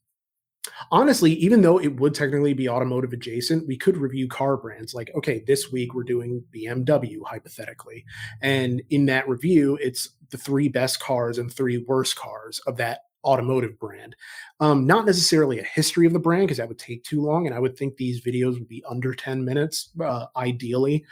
honestly, 0.90 1.32
even 1.34 1.62
though 1.62 1.78
it 1.78 1.98
would 2.01 2.14
technically 2.14 2.55
be 2.55 2.68
automotive 2.68 3.12
adjacent, 3.12 3.66
we 3.66 3.76
could 3.76 3.97
review 3.97 4.28
car 4.28 4.56
brands. 4.56 4.94
Like, 4.94 5.10
okay, 5.14 5.43
this 5.47 5.72
week 5.72 5.94
we're 5.94 6.05
doing 6.05 6.43
BMW 6.55 7.18
hypothetically. 7.24 8.05
And 8.43 8.82
in 8.90 9.06
that 9.06 9.28
review, 9.28 9.78
it's 9.80 10.10
the 10.30 10.38
three 10.38 10.68
best 10.68 11.01
cars 11.01 11.38
and 11.38 11.52
three 11.52 11.78
worst 11.78 12.16
cars 12.16 12.60
of 12.66 12.76
that 12.78 13.01
automotive 13.24 13.78
brand. 13.78 14.14
Um, 14.60 14.86
not 14.86 15.05
necessarily 15.05 15.59
a 15.59 15.64
history 15.64 16.06
of 16.06 16.12
the 16.12 16.18
brand 16.18 16.47
because 16.47 16.59
that 16.59 16.68
would 16.68 16.78
take 16.78 17.02
too 17.05 17.20
long. 17.20 17.47
And 17.47 17.55
I 17.55 17.59
would 17.59 17.76
think 17.76 17.97
these 17.97 18.22
videos 18.22 18.55
would 18.55 18.68
be 18.68 18.84
under 18.88 19.14
10 19.14 19.44
minutes, 19.44 19.90
uh, 20.01 20.26
ideally, 20.36 21.05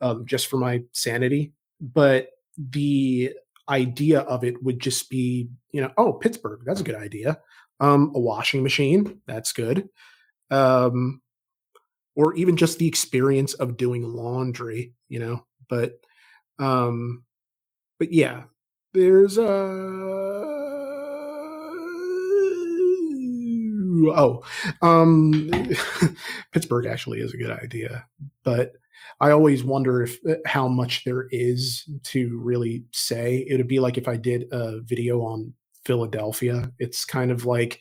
um, 0.00 0.24
just 0.26 0.46
for 0.46 0.56
my 0.56 0.82
sanity. 0.92 1.52
But 1.80 2.30
the 2.56 3.34
idea 3.68 4.20
of 4.20 4.44
it 4.44 4.62
would 4.62 4.80
just 4.80 5.10
be, 5.10 5.48
you 5.72 5.82
know, 5.82 5.92
oh, 5.98 6.14
Pittsburgh, 6.14 6.62
that's 6.64 6.80
a 6.80 6.84
good 6.84 6.94
idea 6.94 7.38
Um, 7.80 8.12
a 8.14 8.18
washing 8.18 8.62
machine, 8.62 9.20
that's 9.26 9.52
good. 9.52 9.88
Um, 10.50 11.20
or 12.18 12.34
even 12.34 12.56
just 12.56 12.78
the 12.80 12.88
experience 12.88 13.54
of 13.54 13.76
doing 13.76 14.02
laundry, 14.02 14.92
you 15.08 15.20
know. 15.20 15.46
But 15.68 16.00
um 16.58 17.22
but 17.98 18.12
yeah, 18.12 18.42
there's 18.92 19.38
a 19.38 19.44
oh, 24.10 24.42
um 24.82 25.48
Pittsburgh 26.52 26.86
actually 26.86 27.20
is 27.20 27.32
a 27.32 27.38
good 27.38 27.52
idea, 27.52 28.04
but 28.42 28.72
I 29.20 29.30
always 29.30 29.62
wonder 29.62 30.02
if 30.02 30.18
uh, 30.28 30.34
how 30.44 30.66
much 30.66 31.04
there 31.04 31.28
is 31.30 31.88
to 32.04 32.36
really 32.42 32.84
say. 32.92 33.46
It 33.48 33.56
would 33.56 33.68
be 33.68 33.78
like 33.78 33.96
if 33.96 34.08
I 34.08 34.16
did 34.16 34.46
a 34.50 34.80
video 34.80 35.20
on 35.20 35.54
Philadelphia. 35.88 36.70
It's 36.78 37.06
kind 37.06 37.30
of 37.30 37.46
like 37.46 37.80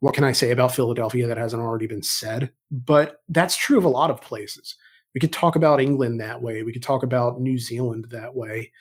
what 0.00 0.12
can 0.12 0.24
I 0.24 0.32
say 0.32 0.50
about 0.50 0.74
Philadelphia 0.74 1.26
that 1.28 1.38
hasn't 1.38 1.62
already 1.62 1.86
been 1.86 2.02
said? 2.02 2.50
But 2.70 3.22
that's 3.28 3.56
true 3.56 3.78
of 3.78 3.84
a 3.84 3.88
lot 3.88 4.10
of 4.10 4.20
places. 4.20 4.76
We 5.14 5.20
could 5.20 5.32
talk 5.32 5.56
about 5.56 5.80
England 5.80 6.20
that 6.20 6.42
way. 6.42 6.62
We 6.62 6.72
could 6.72 6.82
talk 6.82 7.04
about 7.04 7.40
New 7.40 7.58
Zealand 7.58 8.08
that 8.10 8.34
way. 8.34 8.72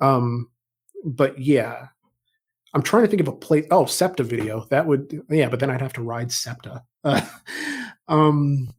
Um, 0.00 0.48
but 1.04 1.38
yeah, 1.38 1.88
I'm 2.72 2.82
trying 2.82 3.02
to 3.02 3.08
think 3.08 3.20
of 3.20 3.28
a 3.28 3.32
place. 3.32 3.66
Oh, 3.70 3.84
SEPTA 3.84 4.22
video. 4.22 4.64
That 4.70 4.86
would, 4.86 5.22
yeah, 5.28 5.48
but 5.48 5.58
then 5.60 5.70
I'd 5.70 5.82
have 5.82 5.92
to 5.94 6.02
ride 6.02 6.30
SEPTA. 6.30 6.82
Uh, 7.02 7.20
um, 8.08 8.72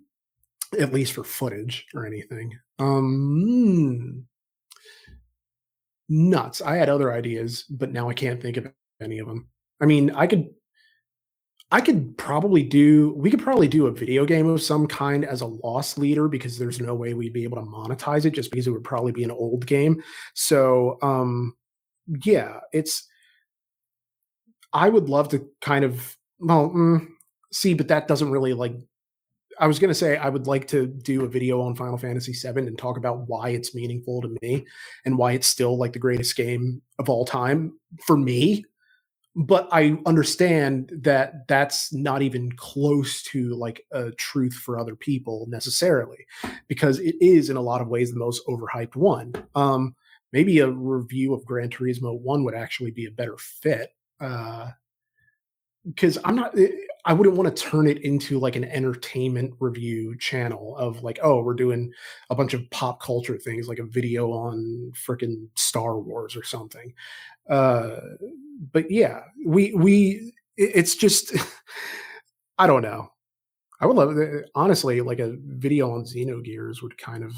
at 0.79 0.93
least 0.93 1.13
for 1.13 1.25
footage 1.25 1.85
or 1.93 2.07
anything. 2.07 2.57
Um, 2.79 4.25
nuts. 6.09 6.61
I 6.61 6.77
had 6.77 6.89
other 6.89 7.13
ideas, 7.13 7.65
but 7.69 7.91
now 7.91 8.09
I 8.09 8.13
can't 8.13 8.41
think 8.41 8.57
of 8.57 8.71
any 9.01 9.19
of 9.19 9.27
them. 9.27 9.47
I 9.81 9.85
mean, 9.85 10.11
I 10.11 10.27
could 10.27 10.49
I 11.71 11.79
could 11.79 12.17
probably 12.17 12.63
do 12.63 13.13
we 13.15 13.31
could 13.31 13.41
probably 13.41 13.67
do 13.67 13.87
a 13.87 13.91
video 13.91 14.25
game 14.25 14.47
of 14.47 14.61
some 14.61 14.87
kind 14.87 15.23
as 15.23 15.41
a 15.41 15.45
loss 15.45 15.97
leader 15.97 16.27
because 16.27 16.57
there's 16.57 16.81
no 16.81 16.93
way 16.93 17.13
we'd 17.13 17.33
be 17.33 17.43
able 17.43 17.57
to 17.57 17.69
monetize 17.69 18.25
it 18.25 18.31
just 18.31 18.51
because 18.51 18.67
it 18.67 18.71
would 18.71 18.83
probably 18.83 19.13
be 19.13 19.23
an 19.23 19.31
old 19.31 19.65
game. 19.65 20.03
So 20.33 20.97
um 21.01 21.55
yeah, 22.25 22.59
it's 22.73 23.07
I 24.73 24.89
would 24.89 25.07
love 25.07 25.29
to 25.29 25.47
kind 25.61 25.85
of 25.85 26.17
well 26.39 26.69
mm, 26.69 27.07
see, 27.53 27.73
but 27.73 27.87
that 27.87 28.07
doesn't 28.07 28.31
really 28.31 28.53
like 28.53 28.75
I 29.57 29.67
was 29.67 29.79
to 29.79 29.93
say 29.93 30.17
I 30.17 30.27
would 30.27 30.47
like 30.47 30.67
to 30.69 30.87
do 30.87 31.23
a 31.23 31.27
video 31.27 31.61
on 31.61 31.75
Final 31.75 31.97
Fantasy 31.97 32.33
VII 32.33 32.61
and 32.61 32.77
talk 32.77 32.97
about 32.97 33.27
why 33.27 33.49
it's 33.49 33.75
meaningful 33.75 34.21
to 34.21 34.35
me 34.41 34.65
and 35.05 35.17
why 35.17 35.33
it's 35.33 35.47
still 35.47 35.77
like 35.77 35.93
the 35.93 35.99
greatest 35.99 36.35
game 36.35 36.81
of 36.99 37.09
all 37.09 37.25
time 37.25 37.77
for 38.05 38.17
me 38.17 38.65
but 39.35 39.69
I 39.71 39.97
understand 40.05 40.91
that 41.03 41.47
that's 41.47 41.93
not 41.93 42.21
even 42.21 42.51
close 42.53 43.23
to 43.23 43.55
like 43.55 43.85
a 43.91 44.11
truth 44.11 44.53
for 44.53 44.77
other 44.77 44.95
people 44.95 45.45
necessarily, 45.49 46.25
because 46.67 46.99
it 46.99 47.15
is 47.21 47.49
in 47.49 47.55
a 47.55 47.61
lot 47.61 47.81
of 47.81 47.87
ways 47.87 48.11
the 48.11 48.19
most 48.19 48.45
overhyped 48.47 48.95
one. 48.95 49.33
Um, 49.55 49.95
maybe 50.33 50.59
a 50.59 50.69
review 50.69 51.33
of 51.33 51.45
Gran 51.45 51.69
Turismo 51.69 52.19
One 52.19 52.43
would 52.43 52.55
actually 52.55 52.91
be 52.91 53.05
a 53.05 53.11
better 53.11 53.37
fit. 53.37 53.93
because 54.19 56.17
uh, 56.17 56.21
I'm 56.25 56.35
not, 56.35 56.57
eh, 56.59 56.67
I 57.05 57.13
wouldn't 57.13 57.35
want 57.35 57.55
to 57.55 57.63
turn 57.63 57.87
it 57.87 58.03
into 58.03 58.37
like 58.37 58.55
an 58.55 58.65
entertainment 58.65 59.53
review 59.59 60.15
channel 60.19 60.75
of 60.77 61.03
like, 61.03 61.19
oh, 61.23 61.41
we're 61.41 61.55
doing 61.55 61.91
a 62.29 62.35
bunch 62.35 62.53
of 62.53 62.69
pop 62.69 63.01
culture 63.01 63.37
things, 63.37 63.67
like 63.67 63.79
a 63.79 63.85
video 63.85 64.31
on 64.31 64.91
freaking 64.93 65.47
Star 65.55 65.97
Wars 65.99 66.35
or 66.35 66.43
something. 66.43 66.93
Uh, 67.51 67.99
but 68.73 68.89
yeah, 68.89 69.21
we 69.45 69.73
we 69.73 70.33
it's 70.57 70.95
just 70.95 71.35
I 72.57 72.67
don't 72.67 72.81
know. 72.81 73.11
I 73.81 73.85
would 73.87 73.97
love 73.97 74.17
eh, 74.17 74.41
honestly 74.55 75.01
like 75.01 75.19
a 75.19 75.35
video 75.45 75.91
on 75.91 76.05
Xenogears 76.05 76.81
would 76.81 76.97
kind 76.97 77.23
of 77.23 77.33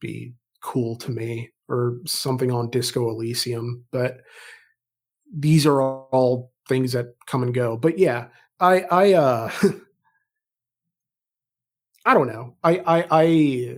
be 0.00 0.32
cool 0.62 0.96
to 0.96 1.10
me 1.10 1.50
or 1.68 1.98
something 2.06 2.50
on 2.52 2.70
Disco 2.70 3.08
Elysium, 3.10 3.84
but 3.92 4.18
these 5.32 5.66
are 5.66 5.80
all 5.82 6.52
things 6.68 6.92
that 6.92 7.14
come 7.26 7.42
and 7.42 7.54
go. 7.54 7.76
But 7.76 7.98
yeah, 7.98 8.28
I 8.60 8.82
I 8.82 9.12
uh 9.14 9.50
I 12.06 12.14
don't 12.14 12.28
know. 12.28 12.56
I 12.64 12.78
I 12.78 13.06
I 13.10 13.76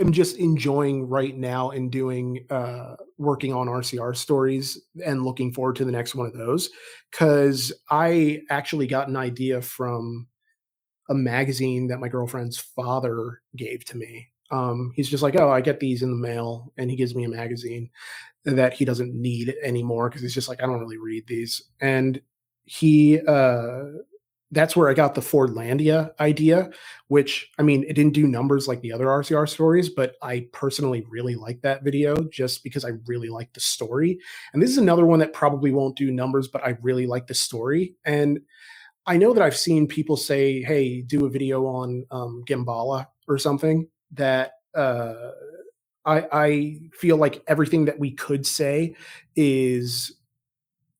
am 0.00 0.12
just 0.12 0.36
enjoying 0.36 1.08
right 1.08 1.36
now 1.36 1.70
and 1.70 1.90
doing 1.90 2.44
uh 2.50 2.96
working 3.18 3.52
on 3.52 3.68
RCR 3.68 4.14
stories 4.14 4.78
and 5.04 5.24
looking 5.24 5.52
forward 5.52 5.76
to 5.76 5.84
the 5.84 5.92
next 5.92 6.14
one 6.14 6.26
of 6.26 6.34
those 6.34 6.70
cuz 7.12 7.72
I 7.90 8.42
actually 8.50 8.86
got 8.88 9.08
an 9.08 9.16
idea 9.16 9.60
from 9.62 10.26
a 11.10 11.14
magazine 11.14 11.88
that 11.88 12.00
my 12.00 12.08
girlfriend's 12.08 12.58
father 12.58 13.42
gave 13.56 13.84
to 13.86 13.96
me. 13.98 14.28
Um 14.50 14.92
he's 14.96 15.08
just 15.10 15.22
like, 15.22 15.36
"Oh, 15.36 15.50
I 15.50 15.60
get 15.62 15.80
these 15.80 16.02
in 16.02 16.10
the 16.10 16.16
mail." 16.28 16.72
And 16.78 16.90
he 16.90 16.96
gives 16.96 17.14
me 17.14 17.24
a 17.24 17.28
magazine 17.28 17.90
that 18.44 18.74
he 18.74 18.84
doesn't 18.86 19.14
need 19.14 19.54
anymore 19.62 20.10
cuz 20.10 20.22
he's 20.22 20.34
just 20.34 20.48
like, 20.48 20.62
"I 20.62 20.66
don't 20.66 20.80
really 20.80 20.98
read 20.98 21.26
these." 21.28 21.62
And 21.80 22.20
he 22.66 23.20
uh 23.26 23.84
that's 24.54 24.76
where 24.76 24.88
I 24.88 24.94
got 24.94 25.14
the 25.14 25.20
Fordlandia 25.20 26.12
idea, 26.20 26.70
which 27.08 27.50
I 27.58 27.62
mean, 27.62 27.84
it 27.88 27.94
didn't 27.94 28.14
do 28.14 28.26
numbers 28.26 28.68
like 28.68 28.80
the 28.80 28.92
other 28.92 29.06
RCR 29.06 29.48
stories, 29.48 29.88
but 29.88 30.14
I 30.22 30.46
personally 30.52 31.04
really 31.10 31.34
like 31.34 31.60
that 31.62 31.82
video 31.82 32.16
just 32.24 32.62
because 32.62 32.84
I 32.84 32.92
really 33.06 33.28
like 33.28 33.52
the 33.52 33.60
story. 33.60 34.18
And 34.52 34.62
this 34.62 34.70
is 34.70 34.78
another 34.78 35.04
one 35.04 35.18
that 35.18 35.32
probably 35.32 35.72
won't 35.72 35.96
do 35.96 36.10
numbers, 36.10 36.48
but 36.48 36.64
I 36.64 36.76
really 36.82 37.06
like 37.06 37.26
the 37.26 37.34
story. 37.34 37.96
And 38.04 38.40
I 39.06 39.16
know 39.16 39.34
that 39.34 39.42
I've 39.42 39.56
seen 39.56 39.86
people 39.86 40.16
say, 40.16 40.62
hey, 40.62 41.02
do 41.02 41.26
a 41.26 41.30
video 41.30 41.66
on 41.66 42.06
um, 42.10 42.44
Gambala 42.46 43.06
or 43.28 43.38
something 43.38 43.88
that 44.12 44.52
uh, 44.74 45.14
I, 46.06 46.26
I 46.32 46.80
feel 46.92 47.16
like 47.16 47.42
everything 47.46 47.86
that 47.86 47.98
we 47.98 48.12
could 48.12 48.46
say 48.46 48.94
is 49.36 50.12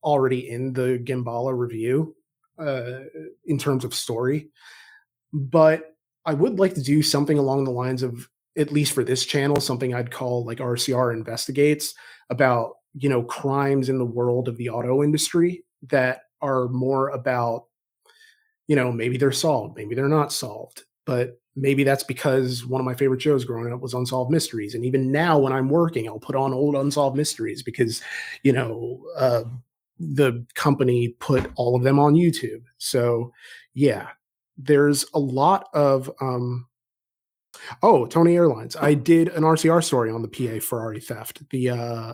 already 0.03 0.51
in 0.51 0.73
the 0.75 1.01
Gambala 1.03 1.57
review 1.57 2.15
uh, 2.59 3.01
in 3.47 3.59
terms 3.59 3.85
of 3.85 3.95
story. 3.95 4.51
But 5.33 5.97
I 6.25 6.35
would 6.35 6.59
like 6.59 6.75
to 6.75 6.83
do 6.83 7.03
something 7.03 7.39
along 7.39 7.65
the 7.65 7.71
lines 7.71 8.03
of, 8.03 8.29
at 8.57 8.73
least 8.73 8.93
for 8.93 9.05
this 9.05 9.25
channel, 9.25 9.61
something 9.61 9.95
I'd 9.95 10.11
call 10.11 10.45
like 10.45 10.59
RCR 10.59 11.13
investigates 11.13 11.95
about, 12.31 12.75
you 12.95 13.09
know, 13.09 13.23
crimes 13.23 13.89
in 13.89 13.99
the 13.99 14.05
world 14.05 14.49
of 14.49 14.57
the 14.57 14.71
auto 14.71 15.03
industry 15.03 15.65
that 15.89 16.23
are 16.41 16.69
more 16.69 17.09
about, 17.09 17.65
you 18.69 18.77
know, 18.77 18.93
maybe 18.93 19.17
they're 19.17 19.33
solved, 19.33 19.77
maybe 19.77 19.95
they're 19.95 20.09
not 20.09 20.33
solved. 20.33 20.85
But 21.05 21.39
maybe 21.57 21.85
that's 21.85 22.05
because 22.05 22.65
one 22.65 22.81
of 22.81 22.85
my 22.85 22.95
favorite 22.95 23.23
shows 23.23 23.45
growing 23.45 23.73
up 23.73 23.81
was 23.81 23.95
Unsolved 23.95 24.31
Mysteries. 24.31 24.75
And 24.75 24.85
even 24.85 25.13
now, 25.13 25.39
when 25.39 25.53
I'm 25.53 25.69
working, 25.69 26.09
I'll 26.09 26.19
put 26.19 26.37
on 26.37 26.55
old 26.55 26.75
Unsolved 26.75 27.17
Mysteries 27.17 27.63
because, 27.63 28.03
you 28.43 28.53
know, 28.53 29.05
uh, 29.17 29.45
the 29.99 30.45
company 30.55 31.09
put 31.21 31.51
all 31.57 31.77
of 31.77 31.83
them 31.83 31.99
on 31.99 32.15
YouTube. 32.15 32.63
So 32.79 33.33
yeah, 33.75 34.09
there's 34.57 35.05
a 35.15 35.19
lot 35.19 35.69
of 35.75 36.11
um 36.21 36.67
oh, 37.83 38.07
Tony 38.07 38.37
Airlines. 38.37 38.77
I 38.77 38.95
did 38.95 39.29
an 39.29 39.43
RCR 39.43 39.83
story 39.83 40.11
on 40.11 40.23
the 40.23 40.29
PA 40.29 40.65
Ferrari 40.65 41.01
theft. 41.01 41.49
The 41.51 41.71
uh 41.71 42.13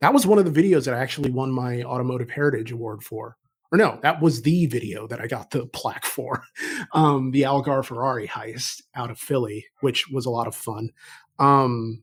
that 0.00 0.14
was 0.14 0.26
one 0.26 0.38
of 0.38 0.52
the 0.52 0.62
videos 0.62 0.84
that 0.84 0.94
I 0.94 1.00
actually 1.00 1.30
won 1.30 1.50
my 1.50 1.82
automotive 1.82 2.30
heritage 2.30 2.70
award 2.70 3.02
for. 3.02 3.36
Or 3.70 3.76
no, 3.76 3.98
that 4.02 4.22
was 4.22 4.40
the 4.40 4.66
video 4.66 5.06
that 5.08 5.20
I 5.20 5.26
got 5.26 5.50
the 5.50 5.66
plaque 5.66 6.04
for. 6.04 6.44
Um 6.92 7.32
the 7.32 7.44
Algar 7.44 7.82
Ferrari 7.82 8.26
heist 8.26 8.82
out 8.94 9.10
of 9.10 9.18
Philly, 9.18 9.66
which 9.80 10.08
was 10.08 10.26
a 10.26 10.30
lot 10.30 10.46
of 10.46 10.54
fun. 10.54 10.90
Um 11.38 12.02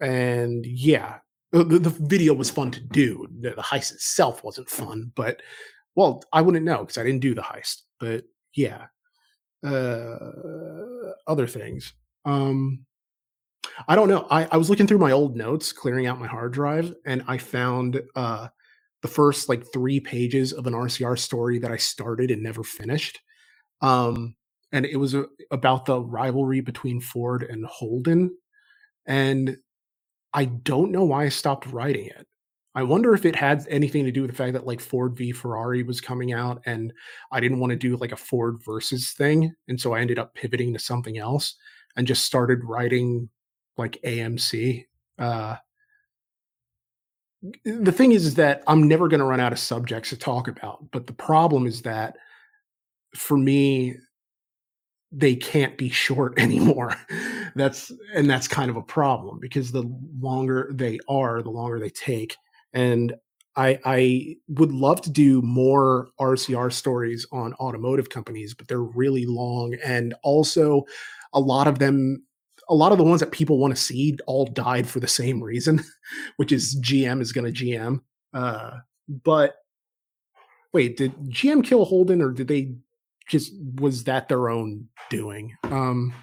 and 0.00 0.64
yeah, 0.66 1.18
the, 1.62 1.78
the 1.78 1.90
video 1.90 2.34
was 2.34 2.50
fun 2.50 2.70
to 2.72 2.80
do. 2.80 3.26
The, 3.40 3.50
the 3.50 3.62
heist 3.62 3.92
itself 3.92 4.42
wasn't 4.42 4.68
fun, 4.68 5.12
but 5.14 5.40
well, 5.94 6.22
I 6.32 6.42
wouldn't 6.42 6.64
know 6.64 6.78
because 6.78 6.98
I 6.98 7.04
didn't 7.04 7.20
do 7.20 7.34
the 7.34 7.42
heist. 7.42 7.82
But 8.00 8.24
yeah, 8.54 8.86
uh, 9.64 10.18
other 11.26 11.46
things. 11.46 11.92
Um, 12.24 12.84
I 13.88 13.94
don't 13.94 14.08
know. 14.08 14.26
I, 14.30 14.46
I 14.50 14.56
was 14.56 14.68
looking 14.68 14.86
through 14.86 14.98
my 14.98 15.12
old 15.12 15.36
notes, 15.36 15.72
clearing 15.72 16.06
out 16.06 16.20
my 16.20 16.26
hard 16.26 16.52
drive, 16.52 16.94
and 17.06 17.22
I 17.26 17.38
found 17.38 18.00
uh, 18.14 18.48
the 19.02 19.08
first 19.08 19.48
like 19.48 19.72
three 19.72 20.00
pages 20.00 20.52
of 20.52 20.66
an 20.66 20.74
RCR 20.74 21.18
story 21.18 21.58
that 21.58 21.70
I 21.70 21.76
started 21.76 22.30
and 22.30 22.42
never 22.42 22.62
finished. 22.62 23.20
Um, 23.80 24.34
and 24.72 24.86
it 24.86 24.96
was 24.96 25.14
uh, 25.14 25.24
about 25.50 25.86
the 25.86 26.00
rivalry 26.00 26.60
between 26.60 27.00
Ford 27.00 27.44
and 27.44 27.64
Holden. 27.64 28.36
And 29.06 29.56
I 30.34 30.46
don't 30.46 30.90
know 30.90 31.04
why 31.04 31.24
I 31.24 31.28
stopped 31.28 31.66
writing 31.68 32.06
it. 32.06 32.26
I 32.74 32.82
wonder 32.82 33.14
if 33.14 33.24
it 33.24 33.36
had 33.36 33.64
anything 33.70 34.04
to 34.04 34.10
do 34.10 34.22
with 34.22 34.32
the 34.32 34.36
fact 34.36 34.52
that 34.54 34.66
like 34.66 34.80
Ford 34.80 35.16
v 35.16 35.30
Ferrari 35.30 35.84
was 35.84 36.00
coming 36.00 36.32
out 36.32 36.60
and 36.66 36.92
I 37.30 37.38
didn't 37.38 37.60
want 37.60 37.70
to 37.70 37.76
do 37.76 37.96
like 37.96 38.10
a 38.10 38.16
Ford 38.16 38.56
versus 38.64 39.12
thing. 39.12 39.54
And 39.68 39.80
so 39.80 39.94
I 39.94 40.00
ended 40.00 40.18
up 40.18 40.34
pivoting 40.34 40.72
to 40.72 40.80
something 40.80 41.16
else 41.18 41.54
and 41.96 42.06
just 42.06 42.26
started 42.26 42.64
writing 42.64 43.28
like 43.76 44.00
AMC. 44.04 44.86
Uh, 45.20 45.56
the 47.64 47.92
thing 47.92 48.10
is, 48.10 48.26
is 48.26 48.34
that 48.34 48.64
I'm 48.66 48.88
never 48.88 49.06
going 49.06 49.20
to 49.20 49.26
run 49.26 49.40
out 49.40 49.52
of 49.52 49.58
subjects 49.60 50.10
to 50.10 50.16
talk 50.16 50.48
about. 50.48 50.90
But 50.90 51.06
the 51.06 51.12
problem 51.12 51.66
is 51.66 51.82
that 51.82 52.16
for 53.14 53.36
me, 53.36 53.94
they 55.16 55.36
can't 55.36 55.78
be 55.78 55.88
short 55.88 56.34
anymore. 56.38 56.96
that's 57.54 57.92
and 58.14 58.28
that's 58.28 58.48
kind 58.48 58.70
of 58.70 58.76
a 58.76 58.82
problem 58.82 59.38
because 59.40 59.72
the 59.72 59.84
longer 60.20 60.70
they 60.74 60.98
are, 61.08 61.42
the 61.42 61.50
longer 61.50 61.78
they 61.78 61.90
take. 61.90 62.36
And 62.72 63.14
I 63.56 63.78
I 63.84 64.36
would 64.48 64.72
love 64.72 65.00
to 65.02 65.10
do 65.10 65.40
more 65.42 66.08
RCR 66.20 66.72
stories 66.72 67.26
on 67.30 67.54
automotive 67.54 68.10
companies, 68.10 68.54
but 68.54 68.68
they're 68.68 68.82
really 68.82 69.26
long 69.26 69.74
and 69.84 70.14
also 70.22 70.84
a 71.32 71.40
lot 71.40 71.66
of 71.66 71.78
them 71.78 72.24
a 72.68 72.74
lot 72.74 72.92
of 72.92 72.98
the 72.98 73.04
ones 73.04 73.20
that 73.20 73.30
people 73.30 73.58
want 73.58 73.76
to 73.76 73.80
see 73.80 74.16
all 74.26 74.46
died 74.46 74.88
for 74.88 74.98
the 74.98 75.08
same 75.08 75.42
reason, 75.42 75.82
which 76.36 76.50
is 76.50 76.80
GM 76.80 77.20
is 77.20 77.32
going 77.32 77.52
to 77.52 77.64
GM. 77.64 78.00
Uh, 78.32 78.78
but 79.22 79.56
wait, 80.72 80.96
did 80.96 81.14
GM 81.28 81.62
kill 81.62 81.84
Holden 81.84 82.22
or 82.22 82.30
did 82.30 82.48
they 82.48 82.74
just 83.28 83.52
was 83.80 84.04
that 84.04 84.28
their 84.28 84.48
own 84.48 84.88
doing? 85.10 85.56
Um, 85.64 86.14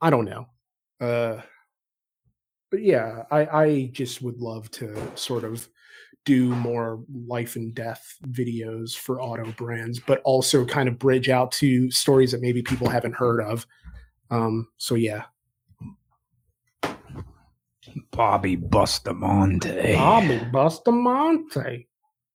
I 0.00 0.10
don't 0.10 0.24
know. 0.24 0.48
Uh, 1.00 1.40
but 2.70 2.82
yeah, 2.82 3.24
I, 3.30 3.46
I 3.46 3.90
just 3.92 4.22
would 4.22 4.38
love 4.38 4.70
to 4.72 4.96
sort 5.16 5.44
of 5.44 5.68
do 6.24 6.54
more 6.54 7.02
life 7.26 7.56
and 7.56 7.74
death 7.74 8.16
videos 8.28 8.96
for 8.96 9.20
auto 9.20 9.50
brands, 9.52 10.00
but 10.00 10.20
also 10.24 10.64
kind 10.64 10.88
of 10.88 10.98
bridge 10.98 11.28
out 11.28 11.52
to 11.52 11.90
stories 11.90 12.32
that 12.32 12.40
maybe 12.40 12.62
people 12.62 12.88
haven't 12.88 13.14
heard 13.14 13.40
of. 13.40 13.66
Um, 14.30 14.68
so 14.78 14.94
yeah. 14.94 15.24
Bobby 18.10 18.56
Bustamante. 18.56 19.94
Bobby 19.94 20.40
Bustamante. 20.50 21.88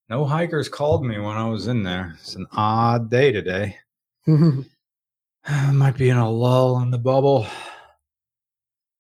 No 0.10 0.24
hikers 0.24 0.70
called 0.70 1.06
me 1.06 1.20
when 1.20 1.36
I 1.36 1.50
was 1.50 1.68
in 1.68 1.84
there. 1.84 2.16
It's 2.20 2.36
an 2.36 2.48
odd 2.54 3.10
day 3.10 3.34
today. 3.34 3.78
Might 4.26 5.98
be 5.98 6.10
in 6.10 6.18
a 6.18 6.30
lull 6.30 6.80
in 6.80 6.92
the 6.92 6.98
bubble. 6.98 7.46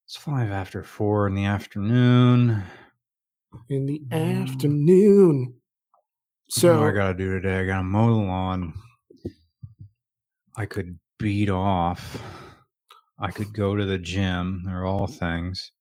It's 0.05 0.17
five 0.17 0.51
after 0.51 0.83
four 0.83 1.27
in 1.27 1.35
the 1.35 1.45
afternoon. 1.45 2.63
in 3.69 3.85
the 3.85 4.01
mm. 4.07 4.43
afternoon. 4.43 5.53
So 6.49 6.79
So 6.79 6.83
I 6.83 6.91
gotta 6.91 7.13
do 7.13 7.39
today. 7.39 7.59
I 7.59 7.65
gotta 7.65 7.83
mow 7.83 8.07
the 8.07 8.25
lawn. 8.25 8.73
I 10.57 10.65
could 10.65 10.99
beat 11.19 11.49
off. 11.49 12.21
I 13.19 13.31
could 13.31 13.53
go 13.53 13.75
to 13.75 13.85
the 13.85 13.97
gym. 13.97 14.63
They're 14.65 14.85
all 14.85 15.07
things. 15.07 15.71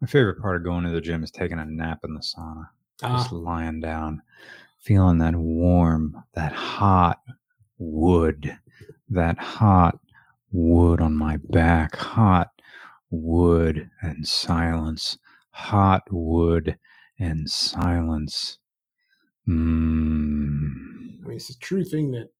My 0.00 0.06
favorite 0.06 0.40
part 0.40 0.56
of 0.56 0.64
going 0.64 0.84
to 0.84 0.90
the 0.90 1.00
gym 1.00 1.22
is 1.22 1.30
taking 1.30 1.58
a 1.58 1.64
nap 1.64 2.00
in 2.04 2.14
the 2.14 2.20
sauna. 2.20 2.68
Just 3.08 3.32
Ah, 3.32 3.36
lying 3.36 3.80
down, 3.80 4.22
feeling 4.78 5.18
that 5.18 5.36
warm, 5.36 6.24
that 6.34 6.52
hot 6.52 7.20
wood, 7.78 8.58
that 9.08 9.38
hot 9.38 9.98
wood 10.52 11.00
on 11.00 11.14
my 11.16 11.38
back, 11.38 11.96
hot 11.96 12.50
wood 13.10 13.90
and 14.02 14.26
silence, 14.26 15.18
hot 15.50 16.02
wood 16.10 16.78
and 17.18 17.50
silence. 17.50 18.58
Mm. 19.48 21.24
I 21.24 21.28
mean, 21.28 21.36
it's 21.36 21.50
a 21.50 21.58
true 21.58 21.84
thing 21.84 22.10
that 22.12 22.30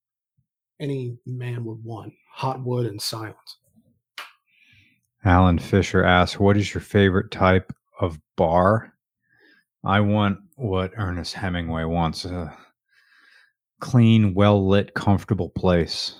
any 0.80 1.18
man 1.26 1.64
would 1.64 1.84
want: 1.84 2.14
hot 2.32 2.64
wood 2.64 2.86
and 2.86 3.00
silence. 3.00 3.58
Alan 5.24 5.58
Fisher 5.58 6.04
asks, 6.04 6.38
What 6.40 6.56
is 6.56 6.72
your 6.74 6.80
favorite 6.80 7.30
type 7.30 7.72
of 8.00 8.20
bar? 8.36 8.92
I 9.84 10.00
want 10.00 10.40
what 10.60 10.92
Ernest 10.96 11.32
Hemingway 11.34 11.84
wants 11.84 12.26
a 12.26 12.54
clean, 13.80 14.34
well 14.34 14.68
lit, 14.68 14.92
comfortable 14.94 15.48
place. 15.48 16.14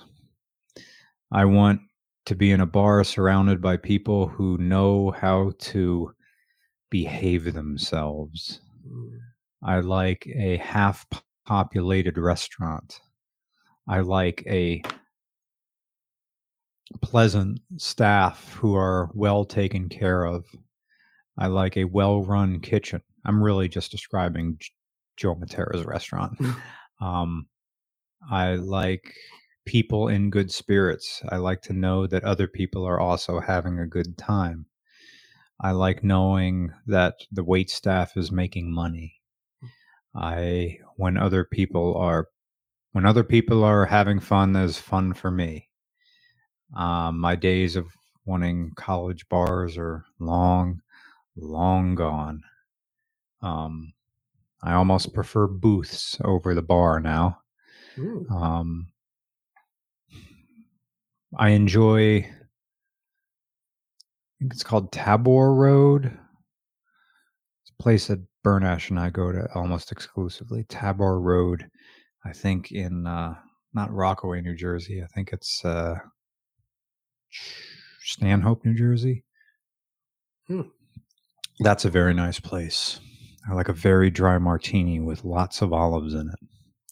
I 1.31 1.45
want 1.45 1.81
to 2.25 2.35
be 2.35 2.51
in 2.51 2.59
a 2.59 2.65
bar 2.65 3.03
surrounded 3.03 3.61
by 3.61 3.77
people 3.77 4.27
who 4.27 4.57
know 4.57 5.11
how 5.11 5.51
to 5.59 6.13
behave 6.89 7.53
themselves. 7.53 8.61
I 9.63 9.79
like 9.81 10.27
a 10.35 10.57
half 10.57 11.05
populated 11.45 12.17
restaurant. 12.17 12.99
I 13.87 13.99
like 13.99 14.43
a 14.47 14.81
pleasant 17.01 17.59
staff 17.77 18.53
who 18.55 18.75
are 18.75 19.11
well 19.13 19.45
taken 19.45 19.87
care 19.87 20.25
of. 20.25 20.45
I 21.37 21.47
like 21.47 21.77
a 21.77 21.85
well 21.85 22.23
run 22.23 22.59
kitchen. 22.59 23.01
I'm 23.25 23.41
really 23.41 23.67
just 23.67 23.91
describing 23.91 24.59
Joe 25.17 25.35
Matera's 25.35 25.85
restaurant. 25.85 26.39
um, 27.01 27.47
I 28.29 28.55
like 28.55 29.13
people 29.65 30.07
in 30.07 30.29
good 30.29 30.51
spirits. 30.51 31.21
I 31.29 31.37
like 31.37 31.61
to 31.63 31.73
know 31.73 32.07
that 32.07 32.23
other 32.23 32.47
people 32.47 32.85
are 32.85 32.99
also 32.99 33.39
having 33.39 33.79
a 33.79 33.87
good 33.87 34.17
time. 34.17 34.65
I 35.59 35.71
like 35.71 36.03
knowing 36.03 36.71
that 36.87 37.15
the 37.31 37.43
wait 37.43 37.69
staff 37.69 38.17
is 38.17 38.31
making 38.31 38.73
money. 38.73 39.21
I 40.15 40.79
when 40.97 41.17
other 41.17 41.45
people 41.45 41.95
are 41.95 42.27
when 42.91 43.05
other 43.05 43.23
people 43.23 43.63
are 43.63 43.85
having 43.85 44.19
fun, 44.19 44.53
there's 44.53 44.77
fun 44.77 45.13
for 45.13 45.31
me. 45.31 45.69
Um, 46.75 47.19
my 47.19 47.35
days 47.35 47.75
of 47.75 47.87
wanting 48.25 48.71
college 48.75 49.27
bars 49.29 49.77
are 49.77 50.03
long, 50.19 50.81
long 51.35 51.95
gone. 51.95 52.43
Um, 53.41 53.93
I 54.63 54.73
almost 54.73 55.13
prefer 55.13 55.47
booths 55.47 56.17
over 56.23 56.53
the 56.53 56.61
bar 56.61 56.99
now. 56.99 57.39
Um, 58.29 58.87
I 61.37 61.49
enjoy. 61.49 62.17
I 62.17 62.23
think 64.39 64.53
it's 64.53 64.63
called 64.63 64.91
Tabor 64.91 65.53
Road. 65.53 66.05
It's 66.05 67.71
a 67.79 67.83
place 67.83 68.07
that 68.07 68.25
Burnash 68.45 68.89
and 68.89 68.99
I 68.99 69.09
go 69.09 69.31
to 69.31 69.47
almost 69.53 69.91
exclusively. 69.91 70.65
Tabor 70.67 71.19
Road, 71.19 71.69
I 72.25 72.33
think 72.33 72.71
in 72.71 73.05
uh, 73.07 73.35
not 73.73 73.91
Rockaway, 73.93 74.41
New 74.41 74.55
Jersey. 74.55 75.01
I 75.03 75.07
think 75.07 75.31
it's 75.31 75.63
uh, 75.63 75.95
Stanhope, 78.03 78.65
New 78.65 78.75
Jersey. 78.75 79.23
Hmm. 80.47 80.61
That's 81.59 81.85
a 81.85 81.89
very 81.89 82.13
nice 82.13 82.39
place. 82.39 82.99
I 83.49 83.53
like 83.53 83.69
a 83.69 83.73
very 83.73 84.09
dry 84.09 84.37
martini 84.37 84.99
with 84.99 85.23
lots 85.23 85.61
of 85.61 85.73
olives 85.73 86.13
in 86.13 86.29
it. 86.29 86.39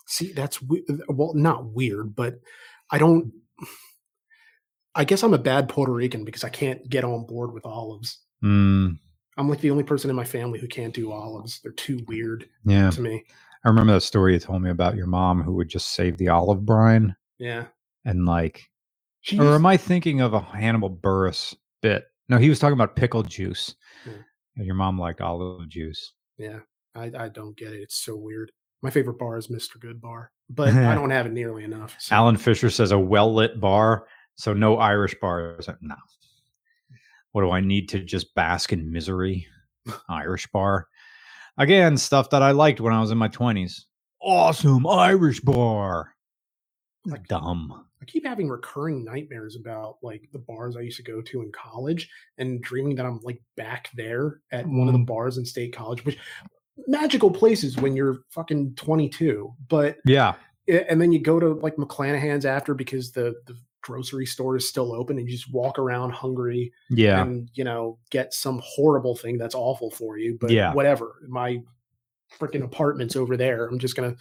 See, 0.08 0.32
that's 0.34 0.62
we- 0.62 0.86
well, 1.08 1.34
not 1.34 1.66
weird, 1.66 2.16
but 2.16 2.40
I 2.92 2.98
don't. 2.98 3.32
I 4.96 5.04
guess 5.06 5.24
I'm 5.24 5.36
a 5.36 5.40
bad 5.40 5.70
Puerto 5.70 5.94
Rican 5.94 6.26
because 6.26 6.44
I 6.44 6.50
can't 6.50 6.88
get 6.90 7.04
on 7.04 7.26
board 7.26 7.54
with 7.54 7.66
olives. 7.66 8.20
Mm, 8.44 8.98
I'm 9.38 9.48
like 9.50 9.62
the 9.62 9.72
only 9.72 9.84
person 9.84 10.10
in 10.10 10.16
my 10.16 10.26
family 10.26 10.60
who 10.60 10.68
can't 10.68 10.94
do 10.94 11.12
olives. 11.12 11.60
They're 11.62 11.72
too 11.72 12.04
weird 12.08 12.50
yeah. 12.66 12.90
to 12.90 13.02
me. 13.02 13.24
I 13.64 13.70
remember 13.70 13.94
that 13.94 14.02
story 14.02 14.34
you 14.34 14.40
told 14.40 14.62
me 14.62 14.70
about 14.70 14.96
your 14.96 15.08
mom 15.08 15.44
who 15.44 15.54
would 15.54 15.70
just 15.70 15.90
save 15.90 16.18
the 16.18 16.30
olive 16.30 16.66
brine 16.66 17.16
Yeah. 17.38 17.66
and 18.06 18.26
like, 18.26 18.70
She 19.22 19.40
or 19.40 19.56
am 19.56 19.66
I 19.66 19.78
thinking 19.78 20.22
of 20.22 20.34
a 20.34 20.40
Hannibal 20.40 20.90
Buress 20.90 21.56
bit? 21.82 22.06
No, 22.30 22.38
he 22.38 22.50
was 22.50 22.60
talking 22.60 22.74
about 22.74 22.96
pickle 22.96 23.24
juice. 23.24 23.76
Yeah. 24.06 24.14
And 24.56 24.66
your 24.66 24.76
mom 24.76 25.00
liked 25.00 25.22
olive 25.22 25.68
juice. 25.70 26.14
Yeah. 26.40 26.60
I, 26.96 27.12
I 27.18 27.30
don't 27.30 27.56
get 27.56 27.74
it. 27.74 27.82
It's 27.82 27.96
so 28.04 28.16
weird. 28.16 28.52
My 28.82 28.90
favorite 28.90 29.20
bar 29.20 29.38
is 29.38 29.48
Mr. 29.50 29.80
Good 29.80 30.02
Bar, 30.02 30.32
but 30.50 30.70
I 30.74 30.96
don't 30.96 31.10
have 31.12 31.26
it 31.28 31.34
nearly 31.34 31.64
enough. 31.66 31.96
so- 32.00 32.16
Alan 32.16 32.38
Fisher 32.38 32.70
says 32.70 32.92
a 32.92 32.98
well 33.00 33.32
lit 33.34 33.60
bar, 33.60 34.08
so 34.36 34.54
no 34.54 34.78
Irish 34.78 35.16
bars. 35.22 35.68
No. 35.82 35.96
What 37.34 37.42
do 37.44 37.52
I 37.52 37.60
need 37.62 37.90
to 37.90 38.00
just 38.00 38.34
bask 38.34 38.74
in 38.74 38.92
misery? 38.92 39.46
Irish 40.10 40.48
bar. 40.48 40.88
Again, 41.58 41.98
stuff 41.98 42.30
that 42.32 42.42
I 42.42 42.52
liked 42.52 42.80
when 42.82 42.94
I 42.94 43.02
was 43.02 43.12
in 43.12 43.18
my 43.18 43.28
20s. 43.28 43.82
Awesome 44.22 44.88
Irish 44.88 45.42
bar. 45.42 46.16
Like- 47.06 47.28
Dumb. 47.28 47.86
Keep 48.10 48.26
having 48.26 48.50
recurring 48.50 49.06
nightmares 49.06 49.56
about 49.56 49.98
like 50.02 50.28
the 50.34 50.40
bars 50.40 50.76
I 50.76 50.82
used 50.82 50.98
to 50.98 51.04
go 51.04 51.22
to 51.22 51.42
in 51.44 51.52
college 51.52 52.10
and 52.40 52.60
dreaming 52.62 52.96
that 52.96 53.06
I'm 53.06 53.20
like 53.22 53.40
back 53.56 53.90
there 53.96 54.42
at 54.52 54.66
one 54.68 54.88
of 54.88 54.94
the 54.94 55.00
Mm. 55.00 55.06
bars 55.06 55.38
in 55.38 55.46
state 55.46 55.76
college, 55.76 56.04
which 56.06 56.18
magical 56.88 57.30
places 57.30 57.78
when 57.78 57.96
you're 57.96 58.20
fucking 58.32 58.74
22. 58.76 59.54
But 59.68 59.98
Yeah. 60.06 60.34
and 60.68 61.00
then 61.00 61.12
you 61.12 61.20
go 61.22 61.40
to 61.40 61.54
like 61.54 61.76
McLanahan's 61.76 62.46
after 62.46 62.74
because 62.74 63.12
the 63.12 63.36
the 63.46 63.56
grocery 63.82 64.26
store 64.26 64.58
is 64.58 64.68
still 64.68 64.92
open 64.94 65.18
and 65.18 65.30
you 65.30 65.38
just 65.38 65.54
walk 65.54 65.78
around 65.80 66.12
hungry 66.12 66.72
Yeah. 66.90 67.22
and 67.22 67.50
you 67.54 67.64
know 67.64 67.98
get 68.10 68.34
some 68.34 68.60
horrible 68.64 69.16
thing 69.16 69.38
that's 69.38 69.56
awful 69.56 69.92
for 69.92 70.18
you. 70.18 70.38
But 70.42 70.50
Yeah. 70.50 70.74
whatever. 70.74 71.16
My 71.28 71.62
freaking 72.40 72.64
apartment's 72.64 73.16
over 73.16 73.38
there. 73.38 73.68
I'm 73.68 73.80
just 73.80 73.96
gonna 73.96 74.16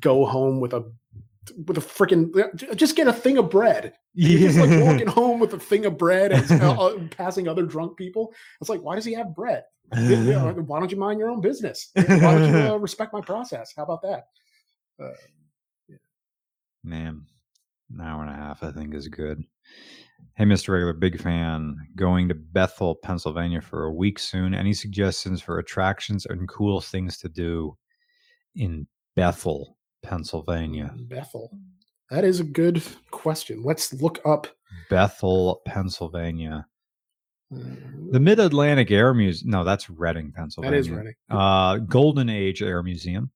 go 0.00 0.24
home 0.24 0.60
with 0.60 0.72
a 0.74 0.90
with 1.66 1.78
a 1.78 1.80
freaking 1.80 2.76
just 2.76 2.96
get 2.96 3.08
a 3.08 3.12
thing 3.12 3.38
of 3.38 3.50
bread. 3.50 3.94
You're 4.14 4.50
just 4.50 4.58
like 4.58 4.82
walking 4.82 5.06
home 5.06 5.40
with 5.40 5.52
a 5.54 5.58
thing 5.58 5.86
of 5.86 5.96
bread 5.96 6.32
and 6.32 6.62
uh, 6.62 6.72
uh, 6.86 6.98
passing 7.10 7.48
other 7.48 7.64
drunk 7.64 7.96
people. 7.96 8.32
It's 8.60 8.70
like, 8.70 8.82
why 8.82 8.94
does 8.94 9.04
he 9.04 9.14
have 9.14 9.34
bread? 9.34 9.64
Why 9.90 10.80
don't 10.80 10.90
you 10.90 10.98
mind 10.98 11.18
your 11.18 11.30
own 11.30 11.40
business? 11.40 11.90
Why 11.94 12.04
don't 12.04 12.52
you 12.52 12.58
uh, 12.58 12.76
respect 12.80 13.12
my 13.12 13.20
process? 13.20 13.72
How 13.76 13.84
about 13.84 14.02
that? 14.02 14.24
Uh, 15.02 15.12
Man, 16.84 17.26
an 17.92 18.00
hour 18.00 18.22
and 18.22 18.30
a 18.30 18.36
half, 18.36 18.62
I 18.62 18.70
think, 18.70 18.94
is 18.94 19.08
good. 19.08 19.42
Hey, 20.36 20.44
Mr. 20.44 20.70
Regular, 20.70 20.92
big 20.92 21.20
fan. 21.20 21.76
Going 21.96 22.28
to 22.28 22.34
Bethel, 22.34 22.94
Pennsylvania 22.94 23.60
for 23.60 23.84
a 23.84 23.92
week 23.92 24.18
soon. 24.18 24.54
Any 24.54 24.72
suggestions 24.72 25.42
for 25.42 25.58
attractions 25.58 26.26
and 26.26 26.48
cool 26.48 26.80
things 26.80 27.18
to 27.18 27.28
do 27.28 27.76
in 28.54 28.86
Bethel, 29.16 29.77
Pennsylvania? 30.08 30.94
Bethel. 30.96 31.50
That 32.10 32.24
is 32.24 32.40
a 32.40 32.44
good 32.44 32.82
question. 33.10 33.62
Let's 33.62 33.92
look 33.92 34.20
up. 34.24 34.46
Bethel, 34.88 35.60
Pennsylvania. 35.66 36.66
uh, 37.54 37.58
The 38.10 38.20
Mid 38.20 38.40
Atlantic 38.40 38.90
Air 38.90 39.12
Museum. 39.14 39.50
No, 39.50 39.64
that's 39.64 39.90
Reading, 39.90 40.32
Pennsylvania. 40.34 40.78
is 40.78 40.90
Reading. 40.90 41.14
Uh, 41.30 41.76
Golden 41.78 42.28
Age 42.30 42.62
Air 42.62 42.82
Museum. 42.82 43.30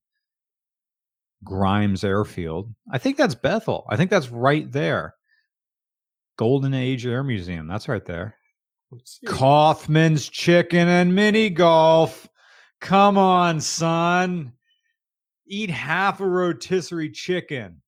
Grimes 1.43 2.03
Airfield. 2.03 2.73
I 2.91 2.97
think 2.97 3.17
that's 3.17 3.35
Bethel. 3.35 3.85
I 3.89 3.97
think 3.97 4.09
that's 4.09 4.29
right 4.29 4.71
there. 4.71 5.13
Golden 6.37 6.73
Age 6.73 7.05
Air 7.05 7.23
Museum. 7.23 7.67
That's 7.67 7.87
right 7.87 8.05
there. 8.05 8.35
Kaufman's 9.27 10.29
Chicken 10.29 10.87
and 10.87 11.13
Mini 11.13 11.49
Golf. 11.49 12.27
Come 12.79 13.17
on, 13.17 13.59
son. 13.59 14.53
Eat 15.53 15.69
half 15.69 16.19
a 16.19 16.27
rotisserie 16.27 17.11
chicken. 17.11 17.79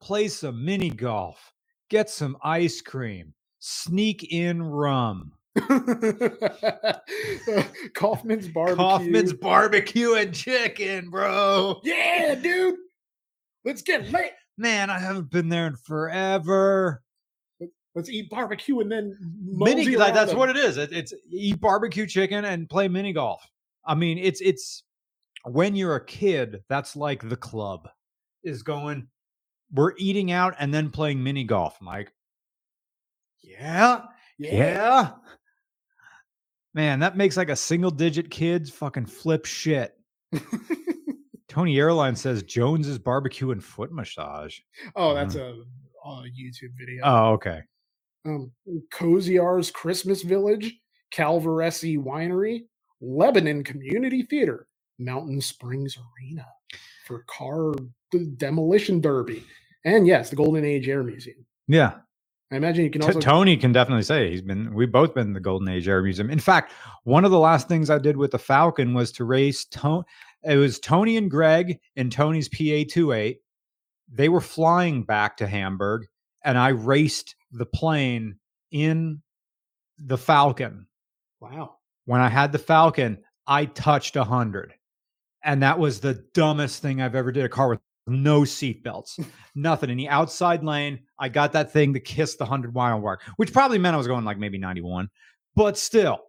Play 0.00 0.26
some 0.26 0.64
mini 0.64 0.90
golf. 0.90 1.52
Get 1.88 2.10
some 2.10 2.36
ice 2.42 2.80
cream. 2.80 3.32
Sneak 3.60 4.32
in 4.32 4.60
rum. 4.60 5.30
Kaufman's 7.94 8.48
barbecue. 8.48 8.76
Kaufman's 8.76 9.32
barbecue 9.34 10.14
and 10.14 10.34
chicken, 10.34 11.10
bro. 11.10 11.80
Yeah, 11.84 12.34
dude. 12.34 12.74
Let's 13.64 13.82
get 13.82 14.10
lit. 14.10 14.32
Man, 14.58 14.90
I 14.90 14.98
haven't 14.98 15.30
been 15.30 15.48
there 15.48 15.68
in 15.68 15.76
forever. 15.76 17.04
Let's 17.94 18.08
eat 18.10 18.30
barbecue 18.30 18.80
and 18.80 18.90
then 18.90 19.16
Mini, 19.40 19.94
like, 19.94 20.12
that's 20.12 20.30
them. 20.32 20.40
what 20.40 20.50
it 20.50 20.56
is. 20.56 20.76
It, 20.76 20.92
it's 20.92 21.14
eat 21.30 21.60
barbecue 21.60 22.04
chicken 22.04 22.44
and 22.44 22.68
play 22.68 22.88
mini 22.88 23.12
golf. 23.12 23.48
I 23.84 23.94
mean, 23.94 24.18
it's 24.18 24.40
it's 24.40 24.82
when 25.44 25.74
you're 25.76 25.96
a 25.96 26.04
kid, 26.04 26.62
that's 26.68 26.96
like 26.96 27.28
the 27.28 27.36
club 27.36 27.88
is 28.44 28.62
going. 28.62 29.08
We're 29.72 29.94
eating 29.98 30.30
out 30.32 30.54
and 30.58 30.72
then 30.72 30.90
playing 30.90 31.22
mini 31.22 31.44
golf. 31.44 31.78
I'm 31.80 31.86
like, 31.86 32.12
yeah, 33.42 34.02
yeah. 34.38 35.12
Man, 36.74 37.00
that 37.00 37.16
makes 37.16 37.36
like 37.36 37.50
a 37.50 37.56
single 37.56 37.90
digit 37.90 38.30
kids 38.30 38.70
fucking 38.70 39.06
flip 39.06 39.44
shit. 39.44 39.94
Tony 41.48 41.78
Airline 41.78 42.16
says 42.16 42.42
Jones's 42.42 42.98
barbecue 42.98 43.50
and 43.50 43.62
foot 43.62 43.92
massage. 43.92 44.58
oh, 44.96 45.14
that's 45.14 45.34
a, 45.34 45.54
a 46.04 46.08
YouTube 46.08 46.72
video. 46.78 47.02
Oh, 47.04 47.32
okay. 47.32 47.60
um, 48.24 48.50
Koziar's 48.92 49.70
Christmas 49.70 50.22
Village, 50.22 50.74
Calvaresi 51.14 51.98
Winery, 51.98 52.62
Lebanon 53.02 53.64
Community 53.64 54.22
Theater, 54.22 54.66
Mountain 54.98 55.40
Springs 55.40 55.98
Arena 55.98 56.46
for 57.06 57.24
car 57.26 57.74
demolition 58.36 59.00
derby, 59.00 59.44
and 59.84 60.06
yes, 60.06 60.30
the 60.30 60.36
Golden 60.36 60.64
Age 60.64 60.88
Air 60.88 61.02
Museum. 61.02 61.44
Yeah. 61.68 61.94
I 62.50 62.56
imagine 62.56 62.84
you 62.84 62.90
can 62.90 63.02
also 63.02 63.18
Tony 63.18 63.56
can 63.56 63.72
definitely 63.72 64.02
say 64.02 64.30
he's 64.30 64.42
been. 64.42 64.74
We've 64.74 64.92
both 64.92 65.14
been 65.14 65.28
in 65.28 65.32
the 65.32 65.40
Golden 65.40 65.68
Age 65.68 65.88
Air 65.88 66.02
Museum. 66.02 66.28
In 66.30 66.38
fact, 66.38 66.72
one 67.04 67.24
of 67.24 67.30
the 67.30 67.38
last 67.38 67.66
things 67.66 67.88
I 67.88 67.98
did 67.98 68.14
with 68.14 68.30
the 68.30 68.38
Falcon 68.38 68.92
was 68.92 69.10
to 69.12 69.24
race. 69.24 69.64
Tony. 69.64 70.04
It 70.44 70.56
was 70.56 70.78
Tony 70.78 71.16
and 71.16 71.30
Greg 71.30 71.78
in 71.96 72.10
Tony's 72.10 72.50
PA 72.50 72.84
28. 72.92 73.38
They 74.12 74.28
were 74.28 74.40
flying 74.42 75.04
back 75.04 75.38
to 75.38 75.46
Hamburg, 75.46 76.06
and 76.44 76.58
I 76.58 76.68
raced 76.68 77.36
the 77.52 77.64
plane 77.64 78.36
in 78.70 79.22
the 79.98 80.18
Falcon. 80.18 80.86
wow. 81.40 81.76
When 82.04 82.20
I 82.20 82.28
had 82.28 82.50
the 82.50 82.58
Falcon, 82.58 83.18
I 83.46 83.64
touched 83.66 84.16
a 84.16 84.24
hundred, 84.24 84.74
and 85.44 85.62
that 85.62 85.78
was 85.78 86.00
the 86.00 86.14
dumbest 86.34 86.82
thing 86.82 87.00
I've 87.00 87.14
ever 87.14 87.32
did. 87.32 87.44
A 87.44 87.48
car 87.48 87.68
with 87.68 87.80
no 88.06 88.42
seatbelts, 88.42 89.24
nothing 89.54 89.90
in 89.90 89.96
the 89.96 90.08
outside 90.08 90.64
lane. 90.64 91.00
I 91.18 91.28
got 91.28 91.52
that 91.52 91.72
thing 91.72 91.94
to 91.94 92.00
kiss 92.00 92.36
the 92.36 92.44
hundred 92.44 92.74
mile 92.74 93.00
mark, 93.00 93.22
which 93.36 93.52
probably 93.52 93.78
meant 93.78 93.94
I 93.94 93.98
was 93.98 94.06
going 94.06 94.24
like 94.24 94.38
maybe 94.38 94.58
ninety 94.58 94.82
one, 94.82 95.08
but 95.54 95.78
still. 95.78 96.20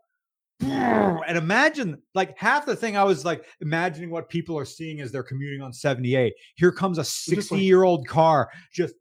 And 0.62 1.38
imagine 1.38 2.02
like 2.14 2.38
half 2.38 2.66
the 2.66 2.76
thing 2.76 2.96
I 2.96 3.04
was 3.04 3.26
like 3.26 3.46
imagining 3.60 4.10
what 4.10 4.30
people 4.30 4.58
are 4.58 4.66
seeing 4.66 5.02
as 5.02 5.12
they're 5.12 5.24
commuting 5.24 5.62
on 5.62 5.74
78. 5.74 6.34
Here 6.56 6.72
comes 6.72 7.00
a 7.00 7.04
60 7.04 7.58
year 7.58 7.84
old 7.84 8.08
car 8.08 8.50
just 8.72 8.94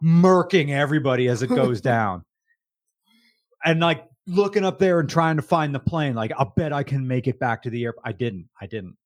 murking 0.00 0.70
everybody 0.70 1.28
as 1.28 1.42
it 1.42 1.48
goes 1.48 1.80
down. 1.80 2.24
And 3.64 3.80
like 3.80 4.04
looking 4.26 4.64
up 4.64 4.78
there 4.78 5.00
and 5.00 5.08
trying 5.08 5.36
to 5.36 5.42
find 5.42 5.74
the 5.74 5.80
plane. 5.80 6.14
Like, 6.14 6.32
I'll 6.36 6.52
bet 6.56 6.72
I 6.72 6.82
can 6.82 7.06
make 7.06 7.26
it 7.26 7.38
back 7.38 7.62
to 7.62 7.70
the 7.70 7.84
airport. 7.84 8.06
I 8.06 8.12
didn't. 8.12 8.48
I 8.60 8.66
didn't. 8.66 8.96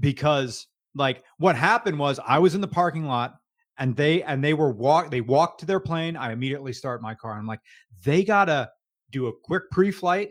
Because 0.00 0.66
like 0.94 1.22
what 1.38 1.54
happened 1.54 1.98
was 1.98 2.18
I 2.26 2.38
was 2.38 2.54
in 2.54 2.60
the 2.60 2.68
parking 2.68 3.06
lot 3.06 3.36
and 3.78 3.94
they 3.94 4.22
and 4.22 4.42
they 4.42 4.54
were 4.54 4.72
walk 4.72 5.10
they 5.10 5.20
walked 5.20 5.60
to 5.60 5.66
their 5.66 5.80
plane. 5.80 6.16
I 6.16 6.32
immediately 6.32 6.72
start 6.72 7.02
my 7.02 7.14
car. 7.14 7.32
I'm 7.32 7.46
like, 7.46 7.60
they 8.04 8.24
gotta 8.24 8.70
do 9.10 9.28
a 9.28 9.32
quick 9.32 9.70
pre-flight. 9.70 10.30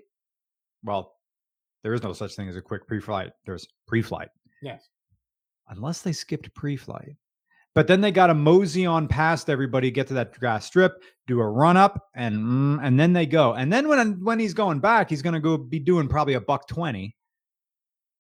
Well, 0.84 1.14
there 1.84 1.94
is 1.94 2.04
no 2.04 2.14
such 2.14 2.36
thing 2.36 2.50
as 2.50 2.56
a 2.56 2.62
quick 2.62 2.88
pre-flight. 2.88 3.32
There's 3.46 3.68
pre-flight. 3.88 4.30
Yes. 4.62 4.90
Unless 5.70 6.02
they 6.02 6.12
skipped 6.12 6.54
pre-flight. 6.54 7.16
But 7.76 7.88
then 7.88 8.02
they 8.02 8.12
got 8.12 8.28
to 8.28 8.34
mosey 8.34 8.86
on 8.86 9.08
past 9.08 9.50
everybody, 9.50 9.92
get 9.92 10.08
to 10.08 10.14
that 10.16 10.38
grass 10.38 10.66
strip, 10.66 11.04
do 11.28 11.40
a 11.40 11.48
run 11.48 11.78
up, 11.78 12.10
and 12.16 12.36
mm, 12.36 12.80
and 12.82 13.00
then 13.00 13.14
they 13.14 13.26
go. 13.26 13.54
And 13.54 13.72
then 13.72 13.88
when 13.88 14.24
when 14.24 14.40
he's 14.40 14.54
going 14.54 14.80
back, 14.80 15.10
he's 15.10 15.22
going 15.22 15.36
to 15.36 15.40
go 15.40 15.56
be 15.58 15.80
doing 15.80 16.08
probably 16.08 16.34
a 16.34 16.42
buck 16.42 16.68
twenty. 16.68 17.16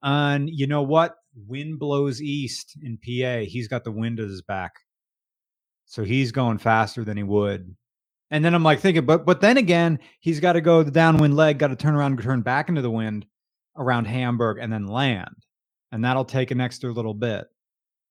And 0.04 0.50
you 0.50 0.68
know 0.68 0.84
what? 0.84 1.16
Wind 1.36 1.80
blows 1.80 2.22
east 2.22 2.78
in 2.82 2.98
PA. 2.98 3.46
He's 3.46 3.68
got 3.68 3.84
the 3.84 3.92
wind 3.92 4.20
at 4.20 4.28
his 4.28 4.42
back, 4.42 4.74
so 5.86 6.04
he's 6.04 6.32
going 6.32 6.58
faster 6.58 7.04
than 7.04 7.18
he 7.18 7.24
would. 7.24 7.76
And 8.32 8.46
then 8.46 8.54
I'm 8.54 8.64
like 8.64 8.80
thinking, 8.80 9.06
but 9.06 9.26
but 9.26 9.42
then 9.42 9.58
again, 9.58 10.00
he's 10.20 10.40
got 10.40 10.54
to 10.54 10.62
go 10.62 10.84
the 10.84 10.92
downwind 10.92 11.36
leg, 11.36 11.58
got 11.58 11.68
to 11.68 11.76
turn 11.76 11.96
around, 11.96 12.22
turn 12.22 12.42
back 12.42 12.70
into 12.70 12.82
the 12.82 12.92
wind 12.92 13.26
around 13.78 14.06
Hamburg, 14.06 14.58
and 14.60 14.72
then 14.72 14.88
land, 14.88 15.36
and 15.92 16.04
that'll 16.04 16.26
take 16.26 16.52
an 16.52 16.62
extra 16.62 16.92
little 16.92 17.14
bit. 17.14 17.48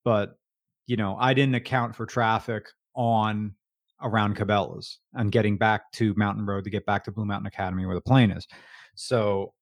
But 0.04 0.38
you 0.86 0.96
know, 0.96 1.16
I 1.18 1.34
didn't 1.34 1.54
account 1.54 1.94
for 1.94 2.06
traffic 2.06 2.66
on 2.94 3.54
around 4.02 4.36
Cabela's 4.36 4.98
and 5.14 5.32
getting 5.32 5.56
back 5.56 5.90
to 5.92 6.14
Mountain 6.16 6.46
Road 6.46 6.64
to 6.64 6.70
get 6.70 6.86
back 6.86 7.04
to 7.04 7.12
Blue 7.12 7.24
Mountain 7.24 7.46
Academy 7.46 7.86
where 7.86 7.94
the 7.94 8.00
plane 8.00 8.30
is. 8.30 8.46
So, 8.94 9.52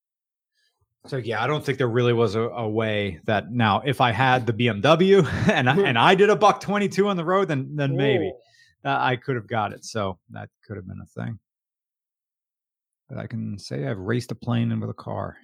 so 1.07 1.17
yeah, 1.17 1.43
I 1.43 1.47
don't 1.47 1.65
think 1.65 1.79
there 1.79 1.89
really 1.89 2.13
was 2.13 2.35
a, 2.35 2.43
a 2.43 2.69
way 2.69 3.21
that 3.25 3.53
now 3.53 3.83
if 3.85 4.01
I 4.01 4.13
had 4.13 4.47
the 4.47 4.53
BMW 4.53 5.27
and 5.49 5.69
I, 5.69 5.77
and 5.81 5.99
I 5.99 6.15
did 6.15 6.31
a 6.31 6.37
buck 6.37 6.61
twenty 6.61 6.89
two 6.89 7.09
on 7.09 7.17
the 7.17 7.25
road, 7.25 7.49
then 7.49 7.75
then 7.75 7.97
maybe 7.97 8.33
Oh, 8.85 8.91
uh, 8.91 8.99
I 9.01 9.17
could 9.17 9.35
have 9.37 9.49
got 9.49 9.73
it. 9.73 9.85
So 9.85 10.19
that 10.31 10.49
could 10.65 10.77
have 10.77 10.87
been 10.87 11.01
a 11.03 11.21
thing. 11.21 11.39
But 13.09 13.19
I 13.19 13.27
can 13.27 13.59
say 13.59 13.87
I've 13.87 13.99
raced 13.99 14.33
a 14.33 14.35
plane 14.35 14.73
in 14.73 14.81
with 14.81 14.91
a 14.91 14.95
car. 14.95 15.37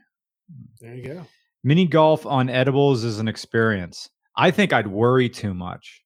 there 0.81 0.95
you 0.95 1.03
go. 1.03 1.27
Mini 1.65 1.87
golf 1.87 2.27
on 2.27 2.49
edibles 2.49 3.05
is 3.05 3.19
an 3.19 3.29
experience. 3.29 4.11
I 4.37 4.51
think 4.51 4.73
I'd 4.73 4.87
worry 4.87 5.29
too 5.29 5.55
much. 5.55 6.03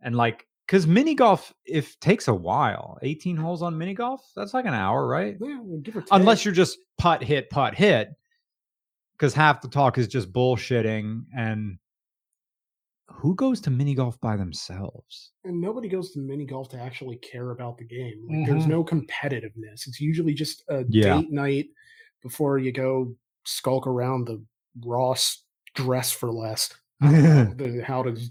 And 0.00 0.14
like, 0.14 0.46
because 0.66 0.86
mini 0.86 1.14
golf, 1.14 1.52
if 1.64 1.98
takes 1.98 2.28
a 2.28 2.34
while, 2.34 2.98
18 3.02 3.36
holes 3.36 3.62
on 3.62 3.76
mini 3.76 3.94
golf, 3.94 4.22
that's 4.36 4.54
like 4.54 4.66
an 4.66 4.74
hour, 4.74 5.06
right? 5.06 5.36
Yeah, 5.40 5.58
give 5.82 5.96
or 5.96 6.02
take. 6.02 6.10
Unless 6.12 6.44
you're 6.44 6.54
just 6.54 6.78
putt, 6.98 7.22
hit, 7.24 7.50
putt, 7.50 7.74
hit. 7.74 8.10
Because 9.20 9.34
half 9.34 9.60
the 9.60 9.68
talk 9.68 9.98
is 9.98 10.08
just 10.08 10.32
bullshitting. 10.32 11.24
And 11.36 11.76
who 13.08 13.34
goes 13.34 13.60
to 13.60 13.70
mini 13.70 13.94
golf 13.94 14.18
by 14.18 14.34
themselves? 14.36 15.32
and 15.44 15.60
nobody 15.60 15.88
goes 15.88 16.12
to 16.12 16.18
mini 16.20 16.46
golf 16.46 16.70
to 16.70 16.78
actually 16.80 17.16
care 17.16 17.50
about 17.50 17.76
the 17.76 17.84
game. 17.84 18.26
Like, 18.28 18.46
There's 18.46 18.64
Mhm. 18.64 18.68
no 18.68 18.84
competitiveness. 18.84 19.86
It's 19.86 20.00
usually 20.00 20.32
just 20.32 20.64
a 20.68 20.84
Yeah. 20.88 21.16
date 21.20 21.30
night 21.30 21.68
before 22.22 22.58
you 22.58 22.72
go 22.72 23.14
skulk 23.44 23.86
around 23.86 24.26
the 24.26 24.42
Ross 24.86 25.44
dress 25.74 26.10
for 26.12 26.30
less. 26.32 26.72
the, 27.00 27.82
how 27.86 28.02
does 28.02 28.30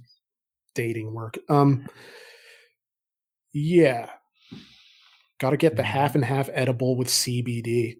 dating 0.73 1.13
work? 1.13 1.37
Um, 1.49 1.87
yeah, 3.53 4.09
got 5.39 5.51
to 5.51 5.57
get 5.57 5.75
the 5.75 5.83
half 5.83 6.15
and 6.15 6.25
half 6.25 6.49
edible 6.53 6.95
with 6.95 7.09
CBD. 7.09 7.97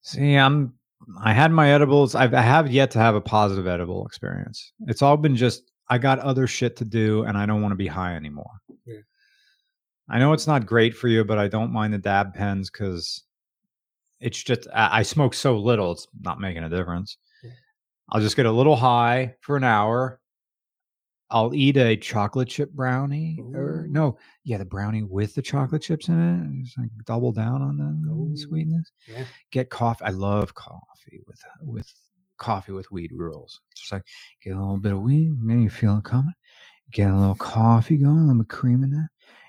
See, 0.00 0.34
I'm. 0.36 0.77
I 1.22 1.32
had 1.32 1.52
my 1.52 1.72
edibles. 1.72 2.14
I've, 2.14 2.34
I 2.34 2.42
have 2.42 2.70
yet 2.70 2.90
to 2.92 2.98
have 2.98 3.14
a 3.14 3.20
positive 3.20 3.66
edible 3.66 4.04
experience. 4.06 4.72
It's 4.86 5.02
all 5.02 5.16
been 5.16 5.36
just 5.36 5.70
I 5.88 5.98
got 5.98 6.18
other 6.18 6.46
shit 6.46 6.76
to 6.76 6.84
do, 6.84 7.22
and 7.22 7.38
I 7.38 7.46
don't 7.46 7.62
want 7.62 7.72
to 7.72 7.76
be 7.76 7.86
high 7.86 8.14
anymore. 8.14 8.50
Yeah. 8.84 9.00
I 10.10 10.18
know 10.18 10.32
it's 10.32 10.46
not 10.46 10.66
great 10.66 10.94
for 10.96 11.08
you, 11.08 11.24
but 11.24 11.38
I 11.38 11.48
don't 11.48 11.72
mind 11.72 11.94
the 11.94 11.98
dab 11.98 12.34
pens 12.34 12.70
because 12.70 13.22
It's 14.20 14.42
just 14.42 14.66
I, 14.74 14.98
I 14.98 15.02
smoke 15.02 15.34
so 15.34 15.56
little; 15.58 15.92
it's 15.92 16.06
not 16.20 16.40
making 16.40 16.64
a 16.64 16.68
difference. 16.68 17.16
Yeah. 17.42 17.50
I'll 18.10 18.20
just 18.20 18.36
get 18.36 18.46
a 18.46 18.52
little 18.52 18.76
high 18.76 19.34
for 19.40 19.56
an 19.56 19.64
hour. 19.64 20.20
I'll 21.30 21.54
eat 21.54 21.76
a 21.76 21.96
chocolate 21.96 22.48
chip 22.48 22.72
brownie, 22.72 23.42
or 23.52 23.86
no, 23.90 24.18
yeah, 24.44 24.56
the 24.56 24.64
brownie 24.64 25.02
with 25.02 25.34
the 25.34 25.42
chocolate 25.42 25.82
chips 25.82 26.08
in 26.08 26.18
it. 26.18 26.64
Just 26.64 26.78
like 26.78 26.90
double 27.04 27.32
down 27.32 27.60
on 27.60 27.76
the 27.76 28.10
Ooh. 28.10 28.36
sweetness. 28.36 28.90
Yeah. 29.06 29.24
Get 29.50 29.68
coffee. 29.68 30.04
I 30.04 30.10
love 30.10 30.54
coffee 30.54 31.20
with 31.26 31.40
with 31.62 31.92
coffee 32.38 32.72
with 32.72 32.90
weed 32.90 33.12
rules. 33.12 33.60
Just 33.74 33.92
like 33.92 34.04
get 34.42 34.56
a 34.56 34.58
little 34.58 34.78
bit 34.78 34.92
of 34.92 35.02
weed, 35.02 35.32
maybe 35.38 35.62
you 35.62 35.70
feel 35.70 35.98
it 35.98 36.04
coming. 36.04 36.32
Get 36.92 37.10
a 37.10 37.16
little 37.16 37.34
coffee 37.34 37.98
going, 37.98 38.16
a 38.16 38.26
little 38.28 38.44
cream 38.44 38.82
in 38.82 38.90
that. 38.92 39.08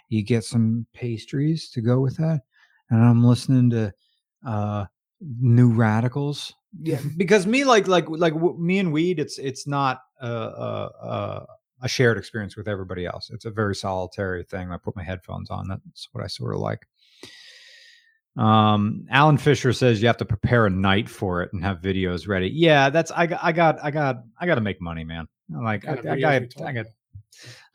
You 0.09 0.21
get 0.23 0.43
some 0.43 0.85
pastries 0.93 1.69
to 1.69 1.81
go 1.81 2.01
with 2.01 2.17
that, 2.17 2.41
and 2.89 3.01
I'm 3.01 3.23
listening 3.23 3.69
to 3.69 3.93
uh 4.45 4.85
New 5.21 5.71
Radicals. 5.71 6.53
Yeah, 6.81 6.99
because 7.17 7.47
me 7.47 7.63
like 7.63 7.87
like 7.87 8.09
like 8.09 8.33
w- 8.33 8.57
me 8.59 8.79
and 8.79 8.91
weed, 8.91 9.19
it's 9.19 9.37
it's 9.37 9.65
not 9.65 10.01
uh, 10.21 10.25
uh, 10.25 10.89
uh, 11.01 11.45
a 11.81 11.87
shared 11.87 12.17
experience 12.17 12.55
with 12.55 12.67
everybody 12.67 13.05
else. 13.05 13.29
It's 13.29 13.45
a 13.45 13.51
very 13.51 13.75
solitary 13.75 14.43
thing. 14.43 14.71
I 14.71 14.77
put 14.77 14.95
my 14.95 15.03
headphones 15.03 15.49
on. 15.49 15.67
That's 15.67 16.09
what 16.11 16.23
I 16.23 16.27
sort 16.27 16.53
of 16.53 16.61
like. 16.61 16.87
Um, 18.37 19.05
Alan 19.09 19.37
Fisher 19.37 19.73
says 19.73 20.01
you 20.01 20.07
have 20.07 20.17
to 20.17 20.25
prepare 20.25 20.65
a 20.65 20.69
night 20.69 21.09
for 21.09 21.41
it 21.41 21.51
and 21.51 21.63
have 21.63 21.81
videos 21.81 22.27
ready. 22.27 22.49
Yeah, 22.49 22.89
that's 22.89 23.11
I 23.11 23.27
got 23.27 23.43
I 23.43 23.51
got 23.51 23.83
I 23.83 23.91
got 23.91 24.23
I 24.39 24.45
got 24.45 24.55
to 24.55 24.61
make 24.61 24.81
money, 24.81 25.03
man. 25.03 25.27
Like 25.49 25.87
I, 25.87 25.91
I 25.91 26.19
got 26.19 26.43
I 26.63 26.71
got. 26.71 26.85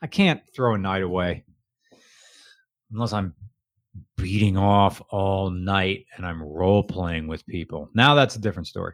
I 0.01 0.07
can't 0.07 0.41
throw 0.55 0.75
a 0.75 0.77
night 0.77 1.03
away 1.03 1.43
unless 2.91 3.13
I'm 3.13 3.33
beating 4.17 4.57
off 4.57 5.01
all 5.09 5.49
night 5.49 6.05
and 6.15 6.25
I'm 6.25 6.41
role 6.41 6.83
playing 6.83 7.27
with 7.27 7.45
people. 7.45 7.89
Now 7.93 8.15
that's 8.15 8.35
a 8.35 8.39
different 8.39 8.67
story. 8.67 8.93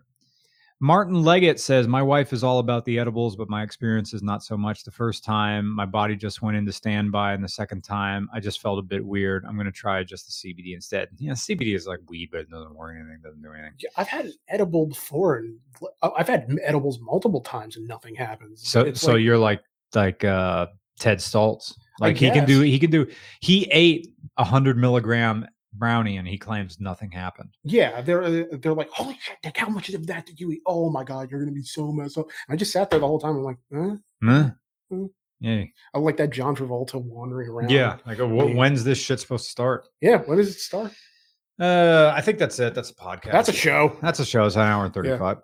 Martin 0.84 1.22
Leggett 1.22 1.60
says, 1.60 1.88
My 1.88 2.02
wife 2.02 2.34
is 2.34 2.44
all 2.44 2.58
about 2.58 2.86
the 2.86 2.98
edibles, 2.98 3.36
but 3.36 3.48
my 3.48 3.62
experience 3.62 4.16
is 4.16 4.24
not 4.24 4.44
so 4.44 4.58
much. 4.58 4.84
The 4.84 4.90
first 4.90 5.24
time, 5.24 5.68
my 5.68 5.86
body 5.86 6.16
just 6.16 6.42
went 6.42 6.58
into 6.58 6.72
standby, 6.72 7.34
and 7.34 7.44
the 7.44 7.48
second 7.48 7.84
time, 7.84 8.28
I 8.34 8.40
just 8.40 8.60
felt 8.60 8.80
a 8.80 8.82
bit 8.82 9.06
weird. 9.06 9.46
I'm 9.46 9.54
going 9.54 9.68
to 9.68 9.72
try 9.72 10.04
just 10.04 10.26
the 10.26 10.54
CBD 10.54 10.74
instead. 10.74 11.10
Yeah, 11.20 11.34
CBD 11.34 11.76
is 11.76 11.86
like 11.86 12.00
weed, 12.08 12.30
but 12.32 12.42
it 12.42 12.50
doesn't 12.50 12.74
work 12.74 12.96
anything, 12.96 13.20
doesn't 13.24 13.44
do 13.44 13.52
anything. 13.54 13.74
Yeah, 13.78 13.90
I've 13.96 14.08
had 14.08 14.26
an 14.26 14.34
edible 14.50 14.88
before, 14.88 15.38
and 15.38 15.56
uh, 16.02 16.10
I've 16.18 16.28
had 16.28 16.52
edibles 16.64 17.00
multiple 17.00 17.42
times, 17.42 17.78
and 17.78 17.88
nothing 17.88 18.16
happens. 18.16 18.68
So, 18.68 18.82
It's 18.82 19.00
so 19.00 19.14
like- 19.14 19.22
you're 19.22 19.38
like 19.38 19.62
like 19.94 20.24
uh 20.24 20.66
Ted 21.00 21.20
Stoltz. 21.20 21.76
Like 22.00 22.18
he 22.18 22.32
can 22.32 22.46
do, 22.46 22.62
he 22.62 22.80
can 22.80 22.90
do. 22.90 23.06
He 23.42 23.68
ate 23.72 24.08
a 24.38 24.44
hundred 24.44 24.78
milligram 24.78 25.46
brownie, 25.74 26.18
and 26.18 26.28
he 26.28 26.38
claims 26.38 26.80
nothing 26.80 27.12
happened. 27.12 27.50
Yeah, 27.64 28.02
they're 28.02 28.24
uh, 28.24 28.44
they're 28.62 28.74
like, 28.74 28.90
holy 28.90 29.18
shit, 29.22 29.38
Dick, 29.44 29.58
how 29.58 29.70
much 29.70 29.90
of 29.90 30.06
that 30.08 30.26
did 30.26 30.40
you 30.40 30.52
eat? 30.52 30.62
Oh 30.66 30.90
my 30.90 31.04
god, 31.04 31.30
you're 31.32 31.40
gonna 31.40 31.52
be 31.52 31.64
so 31.64 31.92
messed 31.92 32.18
up. 32.18 32.26
And 32.48 32.54
I 32.54 32.58
just 32.58 32.72
sat 32.72 32.90
there 32.90 33.00
the 33.00 33.08
whole 33.08 33.20
time. 33.20 33.38
I'm 33.38 33.44
like, 33.44 33.58
huh? 33.74 33.96
Huh? 34.24 34.50
Mm. 34.92 35.10
Yeah, 35.40 35.64
I 35.94 36.00
like 36.00 36.18
that 36.18 36.30
John 36.30 36.56
Travolta 36.56 37.02
wandering 37.02 37.50
around. 37.50 37.72
yeah. 37.72 37.98
Like, 38.06 38.20
uh, 38.20 38.28
wh- 38.28 38.56
when's 38.56 38.84
this 38.84 39.00
shit 39.00 39.20
supposed 39.20 39.46
to 39.46 39.52
start? 39.52 39.88
yeah. 40.02 40.18
When 40.18 40.38
does 40.38 40.50
it 40.50 40.60
start? 40.60 40.92
Uh, 41.60 42.12
I 42.16 42.22
think 42.22 42.38
that's 42.40 42.60
it. 42.60 42.74
That's 42.76 42.90
a 42.92 42.96
podcast. 42.96 43.32
That's 43.32 43.50
a 43.50 43.54
show. 43.54 43.96
That's 44.02 44.20
a 44.20 44.26
show. 44.26 44.46
It's 44.46 44.56
an 44.56 44.62
hour 44.62 44.86
and 44.86 44.94
thirty-five. 44.94 45.38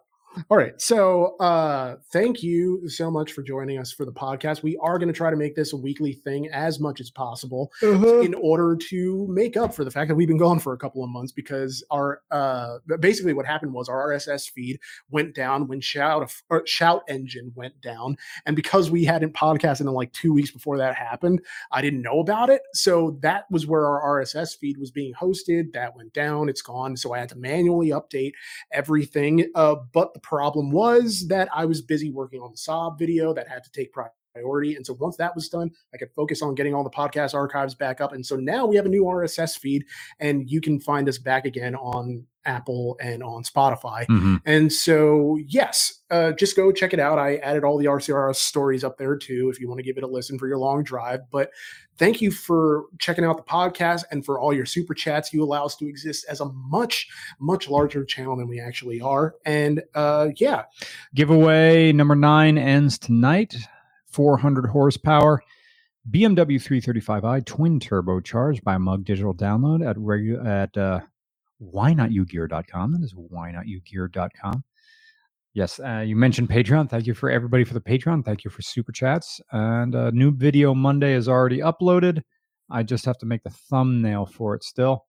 All 0.49 0.57
right. 0.57 0.80
So 0.80 1.35
uh 1.38 1.97
thank 2.11 2.43
you 2.43 2.88
so 2.89 3.09
much 3.09 3.34
for 3.34 3.41
joining 3.41 3.80
us 3.80 3.91
for 3.91 4.05
the 4.05 4.11
podcast. 4.11 4.64
We 4.64 4.77
are 4.77 4.97
going 4.97 5.07
to 5.07 5.14
try 5.14 5.30
to 5.30 5.35
make 5.35 5.55
this 5.55 5.73
a 5.73 5.77
weekly 5.77 6.14
thing 6.14 6.47
as 6.49 6.80
much 6.80 6.99
as 6.99 7.09
possible 7.09 7.72
in 7.81 8.34
order 8.34 8.76
to 8.76 9.27
make 9.30 9.57
up 9.57 9.73
for 9.73 9.84
the 9.84 9.91
fact 9.91 10.09
that 10.09 10.15
we've 10.15 10.27
been 10.27 10.38
gone 10.38 10.59
for 10.59 10.73
a 10.73 10.77
couple 10.77 11.03
of 11.03 11.09
months 11.09 11.31
because 11.31 11.84
our 11.91 12.22
uh 12.31 12.77
basically 12.99 13.34
what 13.34 13.45
happened 13.45 13.73
was 13.73 13.89
our 13.89 14.09
RSS 14.09 14.49
feed 14.49 14.80
went 15.09 15.34
down 15.34 15.68
when 15.68 15.81
shout 15.81 16.31
shout 16.65 17.03
engine 17.07 17.51
went 17.55 17.80
down 17.81 18.18
and 18.45 18.55
because 18.55 18.91
we 18.91 19.05
hadn't 19.05 19.34
podcasted 19.34 19.81
in 19.81 19.88
like 19.88 20.11
2 20.14 20.34
weeks 20.34 20.51
before 20.51 20.77
that 20.77 20.95
happened 20.95 21.41
I 21.72 21.81
didn't 21.81 22.01
know 22.01 22.19
about 22.19 22.49
it 22.49 22.61
so 22.73 23.18
that 23.22 23.45
was 23.49 23.65
where 23.65 23.85
our 23.85 24.22
RSS 24.22 24.57
feed 24.57 24.77
was 24.77 24.91
being 24.91 25.14
hosted 25.14 25.73
that 25.73 25.95
went 25.95 26.14
down 26.14 26.49
it's 26.49 26.61
gone 26.61 26.95
so 26.97 27.14
I 27.14 27.19
had 27.19 27.30
to 27.30 27.35
manually 27.38 27.89
update 27.89 28.34
everything. 28.72 29.49
Uh, 29.55 29.76
but 29.93 30.14
the 30.14 30.19
problem 30.28 30.72
was 30.72 31.28
that 31.28 31.48
I 31.54 31.66
was 31.66 31.82
busy 31.82 32.12
working 32.12 32.41
on 32.41 32.52
the 32.52 32.58
Saab 32.58 32.99
video 32.99 33.34
that 33.34 33.48
had 33.48 33.64
to 33.64 33.72
take 33.72 33.94
priority. 33.94 34.16
And 34.45 34.85
so 34.85 34.93
once 34.93 35.18
that 35.18 35.35
was 35.35 35.49
done, 35.49 35.72
I 35.93 35.97
could 35.97 36.11
focus 36.11 36.41
on 36.41 36.55
getting 36.55 36.73
all 36.73 36.84
the 36.84 36.89
podcast 36.89 37.34
archives 37.34 37.76
back 37.76 38.01
up. 38.01 38.14
And 38.14 38.26
so 38.26 38.35
now 38.35 38.65
we 38.65 38.76
have 38.76 38.85
a 38.85 38.89
new 38.89 39.03
RSS 39.03 39.57
feed, 39.57 39.85
and 40.19 40.49
you 40.49 40.61
can 40.61 40.80
find 40.80 41.07
us 41.07 41.18
back 41.18 41.45
again 41.45 41.76
on 41.76 42.26
Apple 42.47 42.97
and 43.01 43.22
on 43.22 43.43
Spotify. 43.43 44.05
Mhm. 44.07 44.41
And 44.45 44.72
so, 44.72 45.38
yes, 45.47 46.01
uh, 46.09 46.31
just 46.31 46.55
go 46.55 46.72
check 46.72 46.93
it 46.93 46.99
out. 46.99 47.19
I 47.19 47.35
added 47.38 47.64
all 47.64 47.77
the 47.77 47.88
RCRS 47.88 48.39
stories 48.39 48.84
up 48.84 48.97
there 48.97 49.18
too, 49.18 49.49
if 49.49 49.59
you 49.59 49.68
want 49.68 49.80
to 49.80 49.84
give 49.84 49.97
it 49.97 50.03
a 50.03 50.07
listen 50.07 50.39
for 50.39 50.47
your 50.47 50.57
long 50.57 50.84
drive. 50.84 51.30
But 51.30 51.51
thank 51.97 52.22
you 52.22 52.31
for 52.31 52.85
checking 52.99 53.26
out 53.26 53.38
the 53.38 53.43
podcast 53.43 54.05
and 54.11 54.26
for 54.26 54.39
all 54.39 54.53
your 54.53 54.65
super 54.65 54.93
chats. 54.93 55.34
You 55.34 55.43
allow 55.43 55.65
us 55.65 55.76
to 55.77 55.88
exist 55.88 56.26
as 56.30 56.39
a 56.39 56.45
much, 56.45 57.09
much 57.39 57.69
larger 57.69 58.05
channel 58.05 58.38
than 58.38 58.47
we 58.47 58.61
actually 58.61 59.01
are. 59.01 59.35
And 59.45 59.84
uh, 59.93 60.30
yeah, 60.38 60.64
Giveaway 61.14 61.91
number 61.91 62.15
nine 62.15 62.57
ends 62.57 62.97
tonight. 62.97 63.57
400 64.18 64.65
horsepower. 64.65 65.44
BMW 66.10 66.56
335i 66.60 67.45
twin 67.45 67.80
turbocharged 67.80 68.64
by 68.64 68.76
Mug 68.80 69.06
Digital 69.06 69.35
Download 69.35 69.88
at 69.88 69.95
regu- 69.98 70.44
at 70.44 70.76
uh, 70.76 71.02
whynotyogear.com. 71.61 72.94
That 72.94 73.03
is 73.03 73.14
whynotyogear.com. 73.14 74.64
Yes, 75.53 75.80
uh, 75.80 76.03
you 76.06 76.15
mentioned 76.15 76.49
Patreon. 76.49 76.89
Thank 76.89 77.06
you 77.06 77.14
for 77.14 77.30
everybody 77.30 77.64
for 77.64 77.76
the 77.76 77.80
Patreon. 77.80 78.26
Thank 78.26 78.44
you 78.44 78.49
for 78.49 78.64
super 78.64 78.91
chats. 78.91 79.39
And 79.52 79.94
uh, 79.94 80.10
new 80.10 80.31
video 80.31 80.73
Monday 80.73 81.14
is 81.14 81.30
already 81.30 81.60
uploaded. 81.60 82.23
I 82.72 82.81
just 82.81 83.06
have 83.06 83.19
to 83.19 83.27
make 83.27 83.44
the 83.44 83.52
thumbnail 83.52 84.26
for 84.26 84.56
it 84.56 84.64
still. 84.64 85.06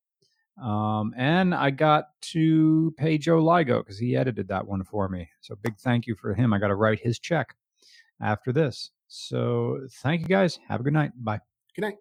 Um, 0.63 1.15
and 1.17 1.55
I 1.55 1.71
got 1.71 2.09
to 2.33 2.93
pay 2.99 3.17
Joe 3.17 3.43
Ligo 3.43 3.79
because 3.79 3.99
he 3.99 4.17
edited 4.17 4.49
that 4.49 4.67
one 4.67 4.85
for 4.85 5.09
me. 5.09 5.31
So 5.41 5.55
big 5.63 5.79
thank 5.79 6.07
you 6.07 6.15
for 6.15 6.35
him. 6.35 6.53
I 6.53 6.59
got 6.59 6.69
to 6.69 6.75
write 6.75 7.01
his 7.01 7.19
check 7.19 7.55
after 8.21 8.53
this. 8.53 8.91
So 9.09 9.81
thank 10.03 10.21
you 10.23 10.29
guys. 10.29 10.59
Have 10.69 10.81
a 10.81 10.83
good 10.85 10.93
night. 10.93 11.13
Bye. 11.17 11.41
good 11.75 11.83
night. 11.83 11.97